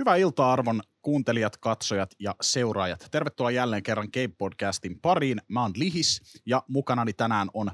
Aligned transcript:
Hyvää 0.00 0.16
iltaa 0.16 0.52
arvon 0.52 0.82
kuuntelijat, 1.02 1.56
katsojat 1.56 2.10
ja 2.18 2.34
seuraajat. 2.40 3.08
Tervetuloa 3.10 3.50
jälleen 3.50 3.82
kerran 3.82 4.08
Game 4.12 4.34
Podcastin 4.38 5.00
pariin. 5.00 5.40
Mä 5.48 5.62
oon 5.62 5.72
Lihis 5.76 6.40
ja 6.46 6.62
mukanani 6.68 7.12
tänään 7.12 7.48
on 7.54 7.70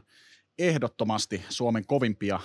ehdottomasti 0.59 1.45
Suomen 1.49 1.87
kovimpia 1.87 2.41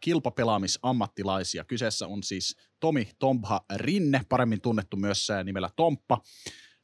kilpapelaamisammattilaisia. 0.00 1.64
Kyseessä 1.64 2.06
on 2.06 2.22
siis 2.22 2.56
Tomi 2.80 3.08
Tombha 3.18 3.60
Rinne, 3.74 4.20
paremmin 4.28 4.60
tunnettu 4.60 4.96
myös 4.96 5.28
nimellä 5.44 5.70
Tomppa. 5.76 6.20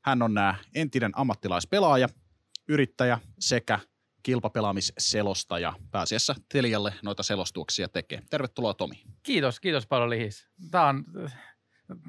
Hän 0.04 0.22
on 0.22 0.34
entinen 0.74 1.12
ammattilaispelaaja, 1.14 2.09
yrittäjä 2.68 3.18
sekä 3.38 3.79
kilpapelaamisselostaja 4.22 5.72
pääasiassa 5.90 6.34
Telialle 6.52 6.95
noita 7.02 7.22
selostuksia 7.22 7.88
tekee. 7.88 8.22
Tervetuloa 8.30 8.74
Tomi. 8.74 9.02
Kiitos, 9.22 9.61
kiitos 9.61 9.86
paljon 9.86 10.11
Lihis. 10.11 10.48
Tämä 10.70 10.88
on 10.88 11.04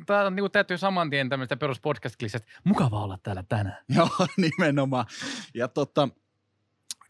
Tämä 0.05 0.21
on 0.21 0.35
niin 0.35 0.51
täytyy 0.51 0.77
saman 0.77 1.09
tien 1.09 1.29
tämmöistä 1.29 1.57
perus 1.57 1.79
podcast 1.79 2.15
Mukava 2.63 3.03
olla 3.03 3.17
täällä 3.23 3.43
tänään. 3.49 3.77
Joo, 3.95 4.27
nimenomaan. 4.37 5.05
Ja 5.53 5.67
tota, 5.67 6.09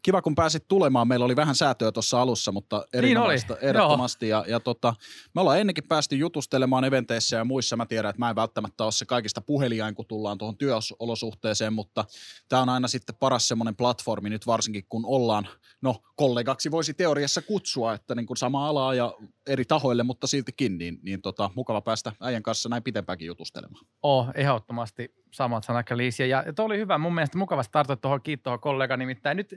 kiva, 0.04 0.22
kun 0.22 0.36
pääsit 0.36 0.68
tulemaan. 0.68 1.08
Meillä 1.08 1.26
oli 1.26 1.36
vähän 1.36 1.56
säätöä 1.56 1.92
tuossa 1.92 2.22
alussa, 2.22 2.52
mutta 2.52 2.86
erinomaista 2.94 3.54
niin 3.54 3.64
ehdottomasti. 3.64 4.28
Ja, 4.28 4.46
ja 4.48 4.60
tota, 4.60 4.94
me 5.36 5.42
ollaan 5.42 5.60
ennenkin 5.60 5.88
päästy 5.88 6.16
jutustelemaan 6.16 6.84
eventeissä 6.84 7.38
ja 7.38 7.46
muissa. 7.46 7.78
Mä 7.78 7.86
tiedän, 7.86 8.10
että 8.10 8.20
mä 8.20 8.30
en 8.30 8.36
välttämättä 8.36 8.84
ole 8.84 8.92
se 8.92 9.06
kaikista 9.06 9.42
puheliain, 9.42 9.96
kun 9.96 10.06
tullaan 10.06 10.38
tuohon 10.38 10.58
työolosuhteeseen, 10.58 11.74
mutta 11.74 12.06
tämä 12.50 12.62
on 12.62 12.70
aina 12.70 12.88
sitten 12.88 13.16
paras 13.20 13.48
semmoinen 13.48 13.76
platformi 13.76 14.30
nyt 14.30 14.48
varsinkin, 14.48 14.86
kun 14.90 15.06
ollaan, 15.06 15.48
no 15.82 15.96
kollegaksi 16.16 16.72
voisi 16.72 16.94
teoriassa 16.94 17.42
kutsua, 17.42 17.94
että 17.94 18.16
niin 18.16 18.26
kuin 18.26 18.38
sama 18.38 18.68
alaa 18.68 18.94
ja 18.94 19.14
eri 19.48 19.66
tahoille, 19.66 20.04
mutta 20.04 20.28
siltikin, 20.28 20.78
niin, 20.78 21.00
niin 21.02 21.22
tota, 21.22 21.50
mukava 21.56 21.82
päästä 21.82 22.12
äijän 22.22 22.44
kanssa 22.44 22.70
näin 22.70 22.84
pitempäänkin 22.84 23.28
jutustelemaan. 23.28 23.86
Oh, 24.04 24.28
ehdottomasti 24.36 25.14
samat 25.34 25.64
sanat 25.64 25.86
Ja, 26.20 26.26
ja 26.26 26.54
tuo 26.54 26.66
oli 26.66 26.78
hyvä, 26.78 26.98
mun 26.98 27.16
mielestä 27.16 27.38
mukavasti 27.38 27.72
tarttua 27.72 27.96
tuohon 27.96 28.22
kiittoon 28.22 28.60
kollega, 28.60 28.98
nimittäin 28.98 29.38
nyt 29.38 29.56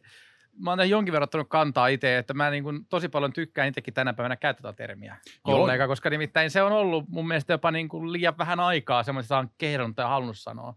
mä 0.58 0.70
oon 0.70 0.90
jonkin 0.90 1.12
verran 1.12 1.24
ottanut 1.24 1.48
kantaa 1.48 1.86
itse, 1.86 2.18
että 2.18 2.34
mä 2.34 2.50
niin 2.50 2.62
kuin 2.62 2.86
tosi 2.88 3.08
paljon 3.08 3.32
tykkään 3.32 3.68
itsekin 3.68 3.94
tänä 3.94 4.12
päivänä 4.12 4.36
käyttää 4.36 4.72
termiä 4.72 5.16
kollega, 5.42 5.82
Joo. 5.82 5.88
koska 5.88 6.10
nimittäin 6.10 6.50
se 6.50 6.62
on 6.62 6.72
ollut 6.72 7.08
mun 7.08 7.28
mielestä 7.28 7.52
jopa 7.52 7.70
niin 7.70 7.88
kuin 7.88 8.12
liian 8.12 8.38
vähän 8.38 8.60
aikaa 8.60 9.02
semmoista 9.02 9.38
on 9.38 9.50
kehdannut 9.58 9.96
tai 9.96 10.06
halunnut 10.06 10.38
sanoa. 10.38 10.74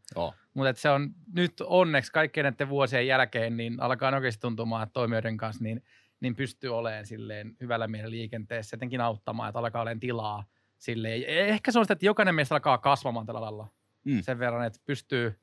Mutta 0.54 0.74
se 0.82 0.90
on 0.90 1.10
nyt 1.34 1.62
onneksi 1.62 2.12
kaikkien 2.12 2.44
näiden 2.44 2.70
vuosien 2.70 3.08
jälkeen, 3.08 3.58
niin 3.58 3.82
alkaa 3.82 4.16
oikeasti 4.16 4.42
tuntumaan, 4.42 4.84
että 4.84 4.94
toimijoiden 4.94 5.38
kanssa 5.38 5.64
niin, 5.64 5.84
niin 6.20 6.36
pystyy 6.36 6.78
olemaan 6.78 7.06
silleen 7.06 7.56
hyvällä 7.62 7.88
mielellä 7.88 8.12
liikenteessä, 8.12 8.76
jotenkin 8.76 9.02
auttamaan, 9.02 9.50
että 9.50 9.60
alkaa 9.60 9.82
olemaan 9.82 10.00
tilaa 10.00 10.44
silleen. 10.78 11.24
Ehkä 11.28 11.72
se 11.72 11.80
on 11.80 11.86
sitä, 11.86 11.94
että 11.94 12.06
jokainen 12.06 12.36
meistä 12.36 12.56
alkaa 12.56 12.78
kasvamaan 12.78 13.26
tällä 13.26 13.42
lailla 13.42 13.68
mm. 14.04 14.22
sen 14.22 14.40
verran, 14.40 14.66
että 14.66 14.80
pystyy 14.86 15.40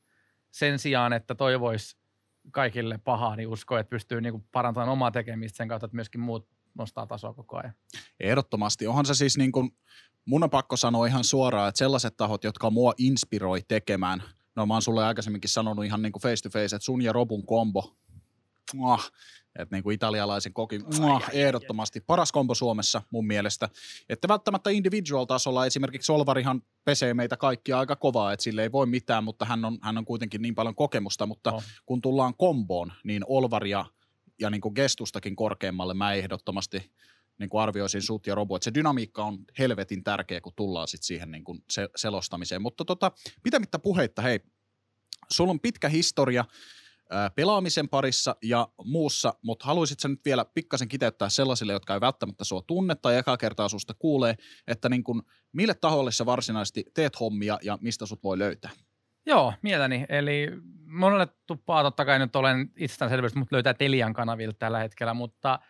sen 0.50 0.78
sijaan, 0.78 1.12
että 1.12 1.34
toivoisi 1.34 1.96
kaikille 2.50 2.98
pahaa, 2.98 3.36
niin 3.36 3.48
uskoo, 3.48 3.78
että 3.78 3.90
pystyy 3.90 4.20
niin 4.20 4.44
parantamaan 4.52 4.88
omaa 4.88 5.10
tekemistä 5.10 5.56
sen 5.56 5.68
kautta, 5.68 5.86
että 5.86 5.94
myöskin 5.94 6.20
muut 6.20 6.48
nostaa 6.74 7.06
tasoa 7.06 7.34
koko 7.34 7.56
ajan. 7.56 7.74
Ehdottomasti. 8.20 8.86
Onhan 8.86 9.06
se 9.06 9.14
siis 9.14 9.38
niin 9.38 9.52
kuin, 9.52 9.70
mun 10.24 10.42
on 10.42 10.50
pakko 10.50 10.76
sanoa 10.76 11.06
ihan 11.06 11.24
suoraan, 11.24 11.68
että 11.68 11.78
sellaiset 11.78 12.16
tahot, 12.16 12.44
jotka 12.44 12.70
mua 12.70 12.92
inspiroi 12.98 13.62
tekemään, 13.68 14.22
no 14.56 14.66
mä 14.66 14.74
oon 14.74 14.82
sulle 14.82 15.04
aikaisemminkin 15.04 15.50
sanonut 15.50 15.84
ihan 15.84 16.02
niin 16.02 16.12
kuin 16.12 16.22
face 16.22 16.42
to 16.42 16.50
face, 16.50 16.76
että 16.76 16.84
sun 16.84 17.02
ja 17.02 17.12
Robun 17.12 17.46
kombo, 17.46 17.96
että 19.58 19.76
niin 19.76 19.82
kuin 19.82 19.94
italialaisen 19.94 20.52
kokin, 20.52 20.82
muah, 20.98 21.30
ehdottomasti 21.32 22.00
paras 22.00 22.32
kombo 22.32 22.54
Suomessa 22.54 23.02
mun 23.10 23.26
mielestä. 23.26 23.68
Että 24.08 24.28
välttämättä 24.28 24.70
individual-tasolla 24.70 25.66
esimerkiksi 25.66 26.12
Olvarihan 26.12 26.62
pesee 26.84 27.14
meitä 27.14 27.36
kaikkia 27.36 27.78
aika 27.78 27.96
kovaa, 27.96 28.32
että 28.32 28.44
sille 28.44 28.62
ei 28.62 28.72
voi 28.72 28.86
mitään, 28.86 29.24
mutta 29.24 29.44
hän 29.44 29.64
on, 29.64 29.78
hän 29.82 29.98
on 29.98 30.04
kuitenkin 30.04 30.42
niin 30.42 30.54
paljon 30.54 30.74
kokemusta, 30.74 31.26
mutta 31.26 31.52
oh. 31.52 31.62
kun 31.86 32.00
tullaan 32.00 32.34
komboon, 32.34 32.92
niin 33.04 33.22
Olvaria 33.26 33.84
ja 34.40 34.50
niin 34.50 34.60
kuin 34.60 34.72
gestustakin 34.74 35.36
korkeammalle 35.36 35.94
mä 35.94 36.12
ehdottomasti 36.12 36.92
niin 37.38 37.50
kuin 37.50 37.62
arvioisin 37.62 38.02
sut 38.02 38.26
ja 38.26 38.34
Robo, 38.34 38.56
että 38.56 38.64
se 38.64 38.74
dynamiikka 38.74 39.24
on 39.24 39.38
helvetin 39.58 40.04
tärkeä, 40.04 40.40
kun 40.40 40.52
tullaan 40.56 40.88
sit 40.88 41.02
siihen 41.02 41.30
niin 41.30 41.44
kuin 41.44 41.64
se, 41.70 41.88
selostamiseen. 41.96 42.62
Mutta 42.62 42.84
tota, 42.84 43.12
pitämättä 43.42 43.78
puheitta, 43.78 44.22
hei, 44.22 44.40
sulla 45.30 45.50
on 45.50 45.60
pitkä 45.60 45.88
historia, 45.88 46.44
pelaamisen 47.34 47.88
parissa 47.88 48.36
ja 48.42 48.68
muussa, 48.84 49.34
mutta 49.42 49.66
haluaisit 49.66 50.00
sä 50.00 50.08
nyt 50.08 50.20
vielä 50.24 50.44
pikkasen 50.44 50.88
kiteyttää 50.88 51.28
sellaisille, 51.28 51.72
jotka 51.72 51.94
ei 51.94 52.00
välttämättä 52.00 52.44
sua 52.44 52.62
tunne 52.66 52.94
tai 52.94 53.16
eka 53.16 53.36
kertaa 53.36 53.68
susta 53.68 53.94
kuulee, 53.98 54.34
että 54.66 54.88
niin 54.88 55.04
kun, 55.04 55.22
mille 55.52 55.74
taholle 55.74 56.12
sä 56.12 56.26
varsinaisesti 56.26 56.84
teet 56.94 57.20
hommia 57.20 57.58
ja 57.62 57.78
mistä 57.80 58.06
sut 58.06 58.22
voi 58.22 58.38
löytää? 58.38 58.70
Joo, 59.26 59.52
mielelläni. 59.62 60.06
Eli 60.08 60.50
monelle 60.86 61.28
tuppaa 61.46 61.82
totta 61.82 62.04
kai 62.04 62.18
nyt 62.18 62.36
olen 62.36 62.70
itsestäänselvyys, 62.76 63.34
mutta 63.34 63.56
löytää 63.56 63.74
Telian 63.74 64.12
kanavilta 64.12 64.58
tällä 64.58 64.78
hetkellä, 64.78 65.14
mutta– 65.14 65.58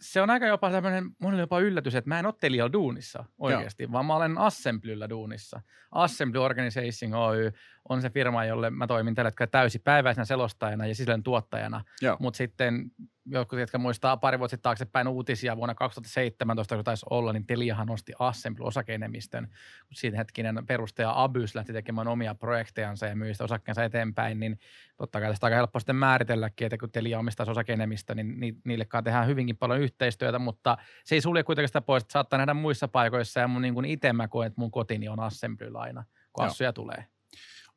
se 0.00 0.22
on 0.22 0.30
aika 0.30 0.46
jopa 0.46 0.70
tämmöinen, 0.70 1.10
monelle 1.18 1.42
jopa 1.42 1.60
yllätys, 1.60 1.94
että 1.94 2.08
mä 2.08 2.18
en 2.18 2.26
ole 2.26 2.34
Telialla 2.40 2.72
duunissa 2.72 3.24
oikeasti, 3.38 3.82
Joo. 3.82 3.92
vaan 3.92 4.06
mä 4.06 4.16
olen 4.16 4.38
Assemblyllä 4.38 5.08
duunissa. 5.08 5.60
Assembly 5.90 6.44
Organization 6.44 7.14
Oy 7.14 7.52
on 7.90 8.02
se 8.02 8.10
firma, 8.10 8.44
jolle 8.44 8.70
mä 8.70 8.86
toimin 8.86 9.14
tällä 9.14 9.28
hetkellä 9.28 9.50
täysipäiväisenä 9.50 10.24
selostajana 10.24 10.86
ja 10.86 10.94
sisällön 10.94 11.22
tuottajana. 11.22 11.84
Mutta 12.20 12.38
sitten 12.38 12.90
jotkut, 13.26 13.58
jotka 13.58 13.78
muistaa 13.78 14.16
pari 14.16 14.38
vuotta 14.38 14.50
sitten 14.50 14.62
taaksepäin 14.62 15.08
uutisia 15.08 15.56
vuonna 15.56 15.74
2017, 15.74 16.74
kun 16.74 16.84
taisi 16.84 17.06
olla, 17.10 17.32
niin 17.32 17.46
Teliahan 17.46 17.86
nosti 17.86 18.12
Assembly 18.18 18.66
osakeenemmistön, 18.66 19.46
kun 19.86 19.94
siitä 19.94 20.16
hetkinen 20.16 20.66
perustaja 20.66 21.22
Abys 21.22 21.54
lähti 21.54 21.72
tekemään 21.72 22.08
omia 22.08 22.34
projektejansa 22.34 23.06
ja 23.06 23.16
myi 23.16 23.34
sitä 23.34 23.44
osakkeensa 23.44 23.84
eteenpäin, 23.84 24.40
niin 24.40 24.58
totta 24.96 25.20
kai 25.20 25.30
tästä 25.30 25.46
aika 25.46 25.56
helppo 25.56 25.80
sitten 25.80 25.96
määritelläkin, 25.96 26.66
että 26.66 26.78
kun 26.78 26.90
Telia 26.90 27.18
omistaa 27.18 27.46
osakeenemmistö, 27.50 28.14
niin 28.14 28.40
ni, 28.40 28.54
niillekaan 28.64 29.04
tehdään 29.04 29.26
hyvinkin 29.26 29.56
paljon 29.56 29.80
yhteistyötä, 29.80 30.38
mutta 30.38 30.76
se 31.04 31.14
ei 31.14 31.20
sulje 31.20 31.42
kuitenkaan 31.42 31.68
sitä 31.68 31.80
pois, 31.80 32.02
että 32.02 32.12
saattaa 32.12 32.36
nähdä 32.36 32.54
muissa 32.54 32.88
paikoissa 32.88 33.40
ja 33.40 33.48
mun 33.48 33.62
niin 33.62 33.74
kuin 33.74 33.86
itse 33.86 34.12
mä 34.12 34.28
koen, 34.28 34.46
että 34.46 34.60
mun 34.60 34.70
kotini 34.70 35.08
on 35.08 35.20
Assembly 35.20 35.70
aina, 35.74 36.04
kun 36.32 36.44
Assuja 36.44 36.72
tulee. 36.72 37.04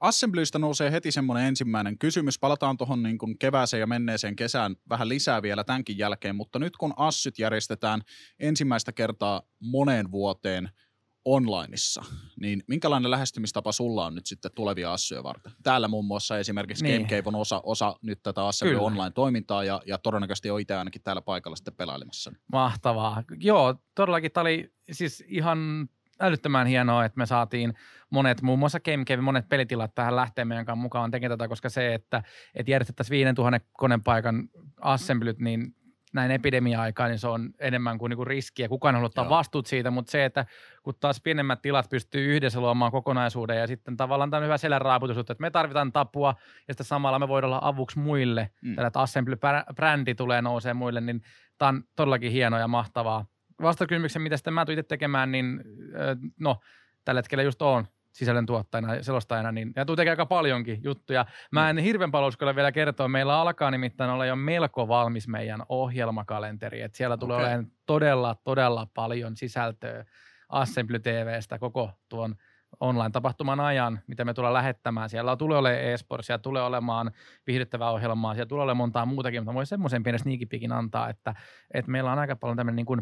Assemblystä 0.04 0.60
nousee 0.60 0.92
heti 0.92 1.12
semmoinen 1.12 1.48
ensimmäinen 1.48 1.98
kysymys. 1.98 2.40
Palataan 2.40 2.78
tuohon 2.78 3.04
niin 3.04 3.18
kuin 3.18 3.38
kevääseen 3.38 3.80
ja 3.80 3.88
menneeseen 3.88 4.36
kesään 4.36 4.76
vähän 4.90 5.10
lisää 5.10 5.42
vielä 5.42 5.64
tämänkin 5.64 5.98
jälkeen, 5.98 6.36
mutta 6.36 6.60
nyt 6.60 6.78
kun 6.78 6.94
Assyt 6.98 7.40
järjestetään 7.40 8.02
ensimmäistä 8.40 8.92
kertaa 8.92 9.42
moneen 9.60 10.12
vuoteen 10.12 10.70
onlineissa, 11.26 12.04
niin 12.40 12.64
minkälainen 12.68 13.12
lähestymistapa 13.12 13.72
sulla 13.72 14.06
on 14.06 14.16
nyt 14.16 14.26
sitten 14.26 14.52
tulevia 14.56 14.94
Assyja 14.94 15.24
varten? 15.24 15.52
Täällä 15.64 15.88
muun 15.88 16.06
muassa 16.06 16.40
esimerkiksi 16.40 16.84
niin. 16.84 16.96
GameCave 17.02 17.24
on 17.26 17.36
osa, 17.36 17.62
osa 17.64 17.96
nyt 18.02 18.24
tätä 18.24 18.48
Assembly 18.48 18.80
online-toimintaa 18.80 19.64
ja, 19.64 19.82
ja 19.86 19.98
todennäköisesti 19.98 20.50
on 20.52 20.62
itse 20.62 20.76
ainakin 20.76 21.02
täällä 21.04 21.22
paikalla 21.22 21.56
sitten 21.56 21.76
pelailemassa. 21.76 22.32
Mahtavaa. 22.52 23.24
Joo, 23.40 23.76
todellakin 23.96 24.32
tämä 24.32 24.42
oli 24.42 24.74
siis 24.92 25.24
ihan 25.28 25.90
älyttömän 26.24 26.68
hienoa, 26.68 27.06
että 27.06 27.18
me 27.18 27.26
saatiin 27.26 27.74
monet, 28.10 28.42
muun 28.42 28.60
muassa 28.60 28.80
GameCave, 28.80 29.22
monet 29.22 29.50
pelitilat 29.50 29.96
tähän 29.96 30.16
lähteä 30.16 30.46
meidän 30.46 30.66
kanssa 30.66 30.82
mukaan 30.82 31.12
tekemään 31.12 31.40
tätä, 31.40 31.48
koska 31.48 31.70
se, 31.70 31.94
että, 31.94 32.24
että 32.56 32.72
järjestettäisiin 32.72 33.12
5000 33.12 33.60
konepaikan 33.74 34.50
assemblyt, 34.82 35.40
niin 35.40 35.76
näin 36.14 36.32
epidemia-aikaan, 36.32 37.10
niin 37.10 37.20
se 37.20 37.28
on 37.28 37.50
enemmän 37.60 37.98
kuin 37.98 38.10
niinku 38.10 38.26
riskiä. 38.26 38.70
Kukaan 38.70 38.96
haluaa 38.96 39.06
ottaa 39.06 39.30
vastuut 39.30 39.66
siitä, 39.66 39.92
mutta 39.92 40.12
se, 40.12 40.26
että 40.26 40.46
kun 40.84 40.94
taas 41.00 41.22
pienemmät 41.22 41.62
tilat 41.62 41.90
pystyy 41.90 42.36
yhdessä 42.36 42.60
luomaan 42.60 42.92
kokonaisuuden 42.92 43.58
ja 43.58 43.68
sitten 43.68 43.98
tavallaan 43.98 44.30
tämä 44.30 44.38
on 44.38 44.44
hyvä 44.44 44.58
selänraaputus, 44.58 45.18
että 45.18 45.36
me 45.40 45.52
tarvitaan 45.52 45.92
tapua 45.92 46.36
ja 46.68 46.74
sitten 46.74 46.86
samalla 46.86 47.20
me 47.20 47.28
voidaan 47.28 47.54
olla 47.54 47.68
avuksi 47.68 48.00
muille. 48.00 48.50
Mm. 48.62 48.76
Tällä, 48.76 48.88
että 48.88 49.00
Assembly-brändi 49.00 50.16
tulee 50.16 50.42
nousee 50.42 50.74
muille, 50.74 51.02
niin 51.02 51.22
tämä 51.58 51.70
on 51.70 51.84
todellakin 51.96 52.32
hienoa 52.32 52.60
ja 52.60 52.68
mahtavaa 52.68 53.26
vastakysymyksen, 53.62 54.22
mitä 54.22 54.38
sitten 54.38 54.54
mä 54.54 54.66
tuin 54.66 54.86
tekemään, 54.86 55.32
niin 55.32 55.64
no, 56.40 56.60
tällä 57.06 57.20
hetkellä 57.20 57.44
just 57.44 57.62
on 57.62 57.88
sisällön 58.12 58.46
tuottajana 58.46 58.96
ja 58.96 59.04
selostajana, 59.04 59.52
niin 59.52 59.74
ja 59.76 59.86
tuu 59.86 59.96
tekemään 59.96 60.14
aika 60.14 60.26
paljonkin 60.26 60.80
juttuja. 60.84 61.26
Mä 61.52 61.70
en 61.70 61.78
hirveän 61.78 62.12
paljon 62.12 62.28
uskalla 62.28 62.56
vielä 62.56 62.72
kertoa, 62.72 63.08
meillä 63.08 63.42
alkaa 63.42 63.72
nimittäin 63.72 64.12
olla 64.12 64.26
jo 64.26 64.36
melko 64.36 64.88
valmis 64.88 65.28
meidän 65.28 65.64
ohjelmakalenteri, 65.70 66.82
että 66.82 66.98
siellä 66.98 67.18
tulee 67.18 67.38
okay. 67.38 67.48
olemaan 67.48 67.72
todella, 67.86 68.36
todella 68.44 68.88
paljon 68.94 69.38
sisältöä 69.38 70.06
Assembly 70.50 71.00
TVstä 71.00 71.60
koko 71.60 71.92
tuon 72.10 72.36
online-tapahtuman 72.80 73.60
ajan, 73.60 74.00
mitä 74.08 74.26
me 74.26 74.34
tullaan 74.34 74.54
lähettämään. 74.54 75.10
Siellä 75.10 75.36
tulee 75.36 75.58
olemaan 75.58 75.84
e-sports, 75.84 76.28
siellä 76.28 76.42
tulee 76.42 76.64
olemaan 76.64 77.12
viihdyttävää 77.48 77.92
ohjelmaa, 77.92 78.34
siellä 78.34 78.50
tulee 78.50 78.64
olemaan 78.64 78.78
montaa 78.78 79.06
muutakin, 79.06 79.42
mutta 79.42 79.54
voisi 79.54 79.70
semmoisen 79.70 80.04
pienen 80.04 80.20
sneakipikin 80.20 80.72
antaa, 80.72 81.10
että, 81.10 81.36
että 81.74 81.92
meillä 81.92 82.12
on 82.12 82.20
aika 82.20 82.36
paljon 82.36 82.58
tämmöinen 82.58 82.76
niin 82.76 82.86
kuin, 82.86 83.02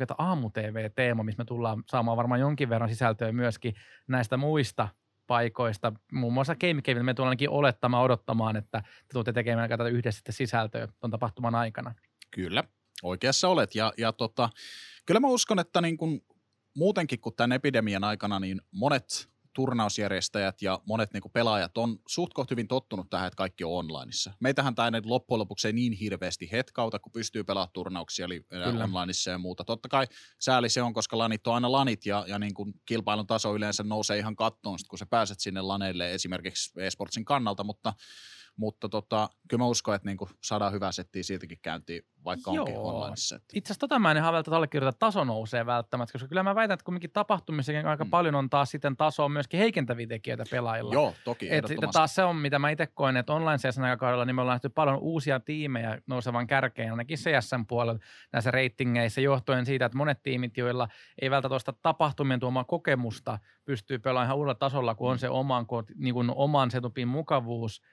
että 0.00 0.14
aamu-tv-teema, 0.18 1.22
missä 1.22 1.40
me 1.40 1.44
tullaan 1.44 1.82
saamaan 1.86 2.16
varmaan 2.16 2.40
jonkin 2.40 2.68
verran 2.68 2.88
sisältöä 2.88 3.32
myöskin 3.32 3.74
näistä 4.06 4.36
muista 4.36 4.88
paikoista, 5.26 5.92
muun 6.12 6.32
muassa 6.32 6.56
Game 6.56 6.82
Cave, 6.82 7.02
me 7.02 7.14
tullaan 7.14 7.28
ainakin 7.28 7.50
olettamaan, 7.50 8.04
odottamaan, 8.04 8.56
että 8.56 8.80
te 8.80 9.12
tulette 9.12 9.32
tekemään 9.32 9.68
tätä 9.68 9.88
yhdessä 9.88 10.22
sisältöä 10.30 10.88
tuon 11.00 11.10
tapahtuman 11.10 11.54
aikana. 11.54 11.94
Kyllä, 12.30 12.64
oikeassa 13.02 13.48
olet. 13.48 13.74
Ja, 13.74 13.92
ja 13.98 14.12
tota, 14.12 14.48
kyllä 15.06 15.20
mä 15.20 15.28
uskon, 15.28 15.58
että 15.58 15.80
niin 15.80 15.96
kun 15.96 16.22
muutenkin 16.74 17.20
kuin 17.20 17.34
tämän 17.34 17.52
epidemian 17.52 18.04
aikana, 18.04 18.40
niin 18.40 18.60
monet 18.70 19.30
turnausjärjestäjät 19.56 20.62
ja 20.62 20.80
monet 20.86 21.12
niin 21.12 21.20
kuin 21.20 21.32
pelaajat 21.32 21.78
on 21.78 21.98
suht 22.08 22.34
koht 22.34 22.50
hyvin 22.50 22.68
tottunut 22.68 23.10
tähän, 23.10 23.26
että 23.26 23.36
kaikki 23.36 23.64
on 23.64 23.72
onlineissa. 23.72 24.32
Meitähän 24.40 24.74
tämä 24.74 24.90
nyt 24.90 25.06
loppujen 25.06 25.38
lopuksi 25.38 25.68
ei 25.68 25.72
niin 25.72 25.92
hirveästi 25.92 26.48
hetkauta, 26.52 26.98
kun 26.98 27.12
pystyy 27.12 27.44
pelaamaan 27.44 27.72
turnauksia 27.72 28.24
eli 28.24 28.40
Kyllä. 28.40 28.84
onlineissa 28.84 29.30
ja 29.30 29.38
muuta. 29.38 29.64
Totta 29.64 29.88
kai 29.88 30.06
sääli 30.40 30.68
se 30.68 30.82
on, 30.82 30.94
koska 30.94 31.18
lanit 31.18 31.46
on 31.46 31.54
aina 31.54 31.72
lanit 31.72 32.06
ja, 32.06 32.24
ja 32.28 32.38
niin 32.38 32.54
kuin 32.54 32.74
kilpailun 32.86 33.26
taso 33.26 33.54
yleensä 33.54 33.82
nousee 33.82 34.18
ihan 34.18 34.36
kattoon, 34.36 34.78
kun 34.88 34.98
sä 34.98 35.06
pääset 35.06 35.40
sinne 35.40 35.60
laneille 35.60 36.14
esimerkiksi 36.14 36.80
esportsin 36.80 37.24
kannalta, 37.24 37.64
mutta 37.64 37.92
mutta 38.56 38.88
tota, 38.88 39.28
kyllä 39.48 39.62
mä 39.62 39.66
uskon, 39.66 39.94
että 39.94 40.08
niinku 40.08 40.28
saadaan 40.42 40.72
hyvää 40.72 40.92
settiä 40.92 41.22
siltikin 41.22 41.58
käyntiin, 41.62 42.02
vaikka 42.24 42.52
Joo. 42.52 42.64
onkin 42.64 42.78
onlineissa. 42.78 43.40
Itse 43.54 43.66
asiassa 43.66 43.80
tota 43.80 43.98
mä 43.98 44.10
en 44.10 44.16
ihan 44.16 44.32
välttämättä 44.32 44.56
allekirjoita, 44.56 44.88
että 44.88 45.06
taso 45.06 45.24
nousee 45.24 45.66
välttämättä, 45.66 46.12
koska 46.12 46.28
kyllä 46.28 46.42
mä 46.42 46.54
väitän, 46.54 46.74
että 46.74 46.84
kumminkin 46.84 47.10
tapahtumissakin 47.10 47.86
aika 47.86 48.04
mm. 48.04 48.10
paljon 48.10 48.34
on 48.34 48.50
taas 48.50 48.70
sitten 48.70 48.96
tasoa 48.96 49.28
myöskin 49.28 49.60
heikentäviä 49.60 50.06
tekijöitä 50.06 50.44
pelaajilla. 50.50 50.92
Joo, 50.92 51.14
toki, 51.24 51.48
Et 51.50 51.64
taas 51.92 52.14
se 52.14 52.24
on, 52.24 52.36
mitä 52.36 52.58
mä 52.58 52.70
itse 52.70 52.86
koen, 52.86 53.16
että 53.16 53.32
online 53.32 53.58
CSN 53.58 53.82
aikakaudella 53.82 54.24
niin 54.24 54.34
me 54.34 54.40
ollaan 54.40 54.54
nähty 54.54 54.68
paljon 54.68 54.98
uusia 54.98 55.40
tiimejä 55.40 55.98
nousevan 56.06 56.46
kärkeen, 56.46 56.90
ainakin 56.90 57.18
CSN 57.18 57.66
puolella 57.68 58.00
näissä 58.32 58.50
ratingeissa, 58.50 59.20
johtuen 59.20 59.66
siitä, 59.66 59.86
että 59.86 59.98
monet 59.98 60.22
tiimit, 60.22 60.56
joilla 60.56 60.88
ei 61.22 61.30
välttämättä 61.30 61.72
tapahtumien 61.82 62.40
tuomaa 62.40 62.64
kokemusta, 62.64 63.38
pystyy 63.64 63.98
pelaamaan 63.98 64.26
ihan 64.26 64.36
uudella 64.36 64.54
tasolla, 64.54 64.94
kun 64.94 65.10
on 65.10 65.16
mm. 65.16 65.18
se 65.18 65.28
oman, 65.28 65.66
niin 65.94 66.14
kuin 66.14 66.30
oman 66.34 66.70
setupin 66.70 67.08
mukavuus– 67.08 67.82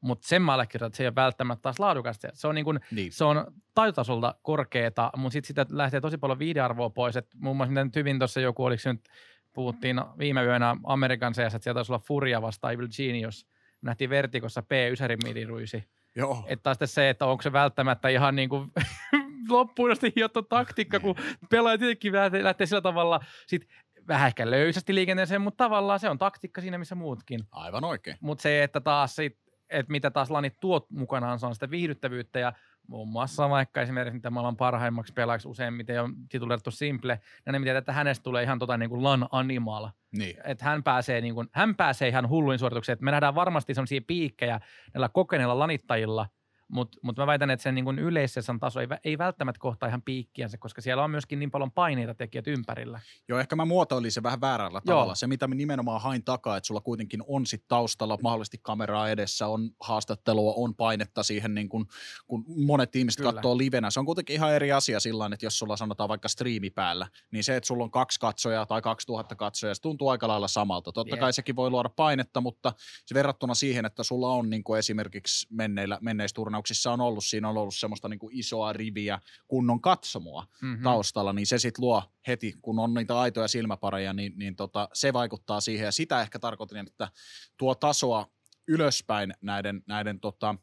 mutta 0.00 0.28
sen 0.28 0.42
mä 0.42 0.54
allekirjoitan, 0.54 0.86
että 0.86 0.96
se 0.96 1.02
ei 1.02 1.08
ole 1.08 1.14
välttämättä 1.14 1.62
taas 1.62 1.78
laadukasta. 1.78 2.28
Se 2.32 2.48
on, 2.48 2.54
niin 2.54 2.64
kuin, 2.64 2.80
niin. 2.90 3.12
se 3.12 3.24
on 3.24 3.46
taitotasolta 3.74 4.34
korkeata, 4.42 5.10
mutta 5.16 5.32
sitten 5.32 5.46
sitä 5.46 5.66
lähtee 5.70 6.00
tosi 6.00 6.18
paljon 6.18 6.38
viidearvoa 6.38 6.90
pois. 6.90 7.16
Et 7.16 7.26
muun 7.34 7.56
muassa 7.56 7.72
miten 7.72 7.90
hyvin 7.96 8.18
tuossa 8.18 8.40
joku, 8.40 8.64
oliko 8.64 8.82
nyt, 8.84 9.08
puhuttiin 9.52 10.00
viime 10.18 10.44
yönä 10.44 10.76
Amerikan 10.84 11.32
CS, 11.32 11.38
että 11.38 11.58
sieltä 11.58 11.78
taisi 11.78 11.92
olla 11.92 12.02
Furia 12.06 12.42
vastaan 12.42 12.74
Evil 12.74 12.88
Genius. 12.96 13.46
Nähtiin 13.82 14.10
Vertikossa 14.10 14.62
P. 14.62 14.70
Ysärin 14.92 15.18
midiruisi. 15.24 15.84
Joo. 16.16 16.44
Että 16.46 16.62
taas 16.62 16.94
se, 16.94 17.10
että 17.10 17.26
onko 17.26 17.42
se 17.42 17.52
välttämättä 17.52 18.08
ihan 18.08 18.36
niin 18.36 18.48
kuin 18.48 18.72
loppuun 19.48 19.90
asti 19.92 20.12
hiottu 20.16 20.42
taktiikka, 20.42 21.00
kun 21.00 21.14
pelaaja 21.50 21.78
tietenkin 21.78 22.12
lähtee 22.42 22.66
sillä 22.66 22.80
tavalla 22.80 23.20
sit 23.46 23.68
vähän 24.08 24.26
ehkä 24.26 24.50
löysästi 24.50 24.94
liikenteeseen, 24.94 25.40
mutta 25.40 25.64
tavallaan 25.64 26.00
se 26.00 26.10
on 26.10 26.18
taktiikka 26.18 26.60
siinä, 26.60 26.78
missä 26.78 26.94
muutkin. 26.94 27.40
Aivan 27.50 27.84
oikein. 27.84 28.16
Mutta 28.20 28.42
se, 28.42 28.62
että 28.62 28.80
taas 28.80 29.16
sit 29.16 29.38
että 29.70 29.92
mitä 29.92 30.10
taas 30.10 30.30
lanit 30.30 30.60
tuot 30.60 30.90
mukanaan, 30.90 31.38
se 31.38 31.46
on 31.46 31.54
sitä 31.54 31.70
viihdyttävyyttä 31.70 32.38
ja 32.38 32.52
muun 32.88 33.08
muassa 33.08 33.50
vaikka 33.50 33.82
esimerkiksi 33.82 34.14
mitä 34.16 34.30
maailman 34.30 34.56
parhaimmaksi 34.56 35.12
pelaajaksi 35.12 35.48
useimmiten 35.48 36.02
on 36.02 36.14
tituleerattu 36.28 36.70
Simple, 36.70 37.20
ja 37.46 37.52
ne 37.52 37.58
mitä 37.58 37.78
että 37.78 37.92
hänestä 37.92 38.22
tulee 38.22 38.42
ihan 38.42 38.58
tota 38.58 38.76
niin 38.76 38.90
kuin 38.90 39.02
lan 39.02 39.28
animal. 39.30 39.88
Niin. 40.12 40.36
Että 40.44 40.64
hän 40.64 40.82
pääsee, 40.82 41.20
niin 41.20 41.34
kuin, 41.34 41.48
hän 41.52 41.74
pääsee 41.74 42.08
ihan 42.08 42.28
hulluin 42.28 42.58
suoritukseen. 42.58 42.94
Että 42.94 43.04
me 43.04 43.10
nähdään 43.10 43.34
varmasti 43.34 43.74
sellaisia 43.74 44.00
piikkejä 44.06 44.60
näillä 44.94 45.08
kokeneilla 45.08 45.58
lanittajilla– 45.58 46.26
mutta 46.70 46.98
mut 47.02 47.16
mä 47.16 47.26
väitän, 47.26 47.50
että 47.50 47.62
sen 47.62 47.74
niin 47.74 47.98
yleisessä 47.98 48.54
taso 48.60 48.80
ei, 48.80 48.86
ei 49.04 49.18
välttämättä 49.18 49.60
kohtaa 49.60 49.88
ihan 49.88 50.02
piikkiänsä, 50.02 50.58
koska 50.58 50.80
siellä 50.80 51.04
on 51.04 51.10
myöskin 51.10 51.38
niin 51.38 51.50
paljon 51.50 51.72
paineita 51.72 52.14
tekijät 52.14 52.46
ympärillä. 52.46 53.00
Joo, 53.28 53.38
ehkä 53.38 53.56
mä 53.56 53.64
muotoilin 53.64 54.12
se 54.12 54.22
vähän 54.22 54.40
väärällä 54.40 54.80
tavalla. 54.86 55.10
Joo. 55.10 55.14
Se, 55.14 55.26
mitä 55.26 55.48
mä 55.48 55.54
nimenomaan 55.54 56.00
hain 56.00 56.24
takaa, 56.24 56.56
että 56.56 56.66
sulla 56.66 56.80
kuitenkin 56.80 57.22
on 57.26 57.46
sit 57.46 57.64
taustalla 57.68 58.18
mahdollisesti 58.22 58.58
kameraa 58.62 59.10
edessä, 59.10 59.46
on 59.46 59.70
haastattelua, 59.80 60.54
on 60.56 60.74
painetta 60.74 61.22
siihen, 61.22 61.54
niin 61.54 61.68
kun, 61.68 61.86
kun 62.26 62.44
monet 62.66 62.96
ihmiset 62.96 63.18
Kyllä. 63.18 63.32
katsoo 63.32 63.58
livenä. 63.58 63.90
Se 63.90 64.00
on 64.00 64.06
kuitenkin 64.06 64.34
ihan 64.34 64.52
eri 64.54 64.72
asia 64.72 65.00
sillä 65.00 65.30
että 65.32 65.46
jos 65.46 65.58
sulla 65.58 65.76
sanotaan 65.76 66.08
vaikka 66.08 66.28
striimi 66.28 66.70
päällä, 66.70 67.06
niin 67.30 67.44
se, 67.44 67.56
että 67.56 67.66
sulla 67.66 67.84
on 67.84 67.90
kaksi 67.90 68.20
katsojaa 68.20 68.66
tai 68.66 68.82
2000 68.82 69.36
katsojaa, 69.36 69.74
se 69.74 69.82
tuntuu 69.82 70.08
aika 70.08 70.28
lailla 70.28 70.48
samalta. 70.48 70.92
Totta 70.92 71.14
yeah. 71.14 71.20
kai 71.20 71.32
sekin 71.32 71.56
voi 71.56 71.70
luoda 71.70 71.88
painetta, 71.88 72.40
mutta 72.40 72.72
se 73.06 73.14
verrattuna 73.14 73.54
siihen, 73.54 73.84
että 73.84 74.02
sulla 74.02 74.28
on 74.28 74.50
niin 74.50 74.62
esimerkiksi 74.78 75.46
menneillä, 75.50 75.98
menneistä 76.00 76.36
turnauksissa 76.60 76.92
on 76.92 77.00
ollut, 77.00 77.24
siinä 77.24 77.48
on 77.48 77.56
ollut 77.56 77.74
semmoista 77.74 78.08
niin 78.08 78.18
kuin 78.18 78.38
isoa 78.38 78.72
riviä 78.72 79.20
kunnon 79.48 79.80
katsomoa 79.80 80.46
mm-hmm. 80.62 80.82
taustalla, 80.82 81.32
niin 81.32 81.46
se 81.46 81.58
sitten 81.58 81.84
luo 81.84 82.02
heti, 82.26 82.54
kun 82.62 82.78
on 82.78 82.94
niitä 82.94 83.18
aitoja 83.18 83.48
silmäpareja, 83.48 84.12
niin, 84.12 84.32
niin 84.36 84.56
tota, 84.56 84.88
se 84.92 85.12
vaikuttaa 85.12 85.60
siihen. 85.60 85.84
Ja 85.84 85.92
sitä 85.92 86.20
ehkä 86.20 86.38
tarkoitin, 86.38 86.86
että 86.86 87.08
tuo 87.56 87.74
tasoa 87.74 88.26
ylöspäin 88.68 89.34
näiden, 89.40 89.82
näiden 89.86 90.20
tota, 90.20 90.54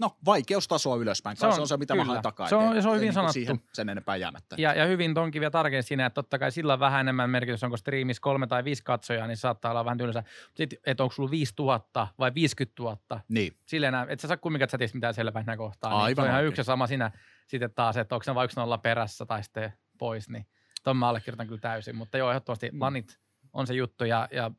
No, 0.00 0.16
vaikeustasoa 0.24 0.96
ylöspäin. 0.96 1.36
Se 1.36 1.46
on 1.46 1.52
se, 1.52 1.60
on 1.60 1.68
se 1.68 1.76
mitä 1.76 1.94
kyllä. 1.94 2.04
mä 2.04 2.12
haen 2.12 2.22
takaa. 2.22 2.48
Se 2.48 2.54
on, 2.54 2.82
se 2.82 2.88
on 2.88 2.94
hyvin 2.94 3.06
niin 3.06 3.12
sanottu. 3.12 3.32
Siihen 3.32 3.60
sen 3.72 3.88
enempää 3.88 4.16
jäämättä. 4.16 4.56
Ja, 4.58 4.74
ja 4.74 4.86
hyvin 4.86 5.14
tonkin 5.14 5.40
vielä 5.40 5.50
tarkemmin 5.50 5.82
siinä, 5.82 6.06
että 6.06 6.14
totta 6.14 6.38
kai 6.38 6.52
sillä 6.52 6.72
on 6.72 6.80
vähän 6.80 7.00
enemmän 7.00 7.30
merkitys, 7.30 7.64
onko 7.64 7.76
striimissä 7.76 8.20
kolme 8.20 8.46
tai 8.46 8.64
viisi 8.64 8.84
katsojaa, 8.84 9.26
niin 9.26 9.36
saattaa 9.36 9.70
olla 9.70 9.84
vähän 9.84 9.98
tylsä. 9.98 10.22
Sitten, 10.54 10.78
että 10.86 11.02
onko 11.02 11.12
sulla 11.14 11.30
5000 11.30 12.08
vai 12.18 12.34
50 12.34 12.82
000. 12.82 12.98
Niin. 13.28 13.56
Silleen, 13.66 13.94
että 14.08 14.22
sä 14.22 14.28
saa 14.28 14.36
kumminkaan 14.36 14.68
chatissa 14.68 14.94
mitään 14.94 15.14
selvää 15.14 15.44
näin 15.46 15.58
kohtaa. 15.58 15.90
Aivan 15.90 16.06
niin 16.06 16.16
se 16.16 16.22
on 16.22 16.28
ihan 16.28 16.44
yksi 16.44 16.64
sama 16.64 16.86
siinä 16.86 17.10
sitten 17.46 17.70
taas, 17.74 17.96
että 17.96 18.14
onko 18.14 18.24
se 18.24 18.34
vain 18.34 18.44
yksi 18.44 18.60
nolla 18.60 18.78
perässä 18.78 19.26
tai 19.26 19.42
sitten 19.42 19.72
pois, 19.98 20.28
niin 20.28 20.46
tuon 20.84 20.96
mä 20.96 21.08
allekirjoitan 21.08 21.46
kyllä 21.46 21.60
täysin. 21.60 21.96
Mutta 21.96 22.18
joo, 22.18 22.30
ehdottomasti 22.30 22.70
mm. 22.70 22.80
lanit 22.80 23.18
on 23.52 23.66
se 23.66 23.74
juttu 23.74 24.04
ja, 24.04 24.28
ja 24.30 24.50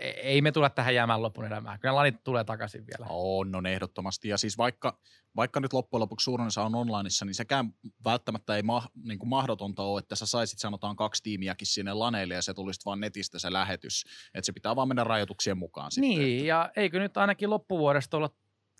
ei 0.00 0.42
me 0.42 0.52
tule 0.52 0.70
tähän 0.70 0.94
jäämään 0.94 1.22
lopun 1.22 1.44
elämään. 1.44 1.80
Kyllä 1.80 1.94
lanit 1.94 2.24
tulee 2.24 2.44
takaisin 2.44 2.86
vielä. 2.86 3.06
On, 3.08 3.54
on 3.54 3.66
ehdottomasti. 3.66 4.28
Ja 4.28 4.38
siis 4.38 4.58
vaikka, 4.58 4.98
vaikka 5.36 5.60
nyt 5.60 5.72
loppujen 5.72 6.00
lopuksi 6.00 6.24
suurin 6.24 6.46
osa 6.46 6.62
on 6.62 6.74
onlineissa, 6.74 7.24
niin 7.24 7.34
sekään 7.34 7.74
välttämättä 8.04 8.56
ei 8.56 8.62
ma, 8.62 8.88
niin 9.04 9.18
kuin 9.18 9.28
mahdotonta 9.28 9.82
ole, 9.82 9.98
että 9.98 10.16
sä 10.16 10.26
saisit 10.26 10.58
sanotaan 10.58 10.96
kaksi 10.96 11.22
tiimiäkin 11.22 11.66
sinne 11.66 11.92
laneille 11.92 12.34
ja 12.34 12.42
se 12.42 12.54
tulisi 12.54 12.80
vaan 12.84 13.00
netistä 13.00 13.38
se 13.38 13.52
lähetys. 13.52 14.04
Että 14.34 14.46
se 14.46 14.52
pitää 14.52 14.76
vaan 14.76 14.88
mennä 14.88 15.04
rajoituksien 15.04 15.58
mukaan. 15.58 15.90
Niin, 15.96 16.18
sitten. 16.18 16.46
ja 16.46 16.70
eikö 16.76 16.98
nyt 16.98 17.16
ainakin 17.16 17.50
loppuvuodesta 17.50 18.16
olla 18.16 18.30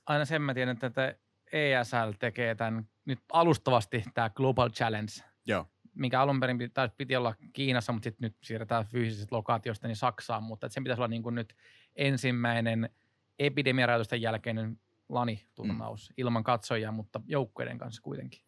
aina 0.06 0.24
sen 0.24 0.42
mä 0.42 0.54
tiedän, 0.54 0.78
että 0.82 1.14
ESL 1.52 2.10
tekee 2.18 2.54
tämän 2.54 2.88
nyt 3.04 3.18
alustavasti 3.32 4.04
tämä 4.14 4.30
Global 4.30 4.70
Challenge. 4.70 5.12
Joo 5.46 5.66
mikä 5.94 6.20
alun 6.20 6.40
perin 6.40 6.58
piti, 6.58 6.72
piti 6.96 7.16
olla 7.16 7.34
Kiinassa, 7.52 7.92
mutta 7.92 8.04
sitten 8.04 8.26
nyt 8.26 8.36
siirretään 8.42 8.86
fyysisestä 8.86 9.36
lokaatiosta 9.36 9.88
niin 9.88 9.96
Saksaan, 9.96 10.42
mutta 10.42 10.68
sen 10.68 10.84
pitäisi 10.84 11.00
olla 11.00 11.08
niin 11.08 11.22
kuin 11.22 11.34
nyt 11.34 11.56
ensimmäinen 11.96 12.90
epidemiarajoitusten 13.38 14.22
jälkeinen 14.22 14.80
lani-turnaus 15.08 16.10
mm. 16.10 16.14
ilman 16.16 16.44
katsojia, 16.44 16.92
mutta 16.92 17.20
joukkueiden 17.26 17.78
kanssa 17.78 18.02
kuitenkin. 18.02 18.40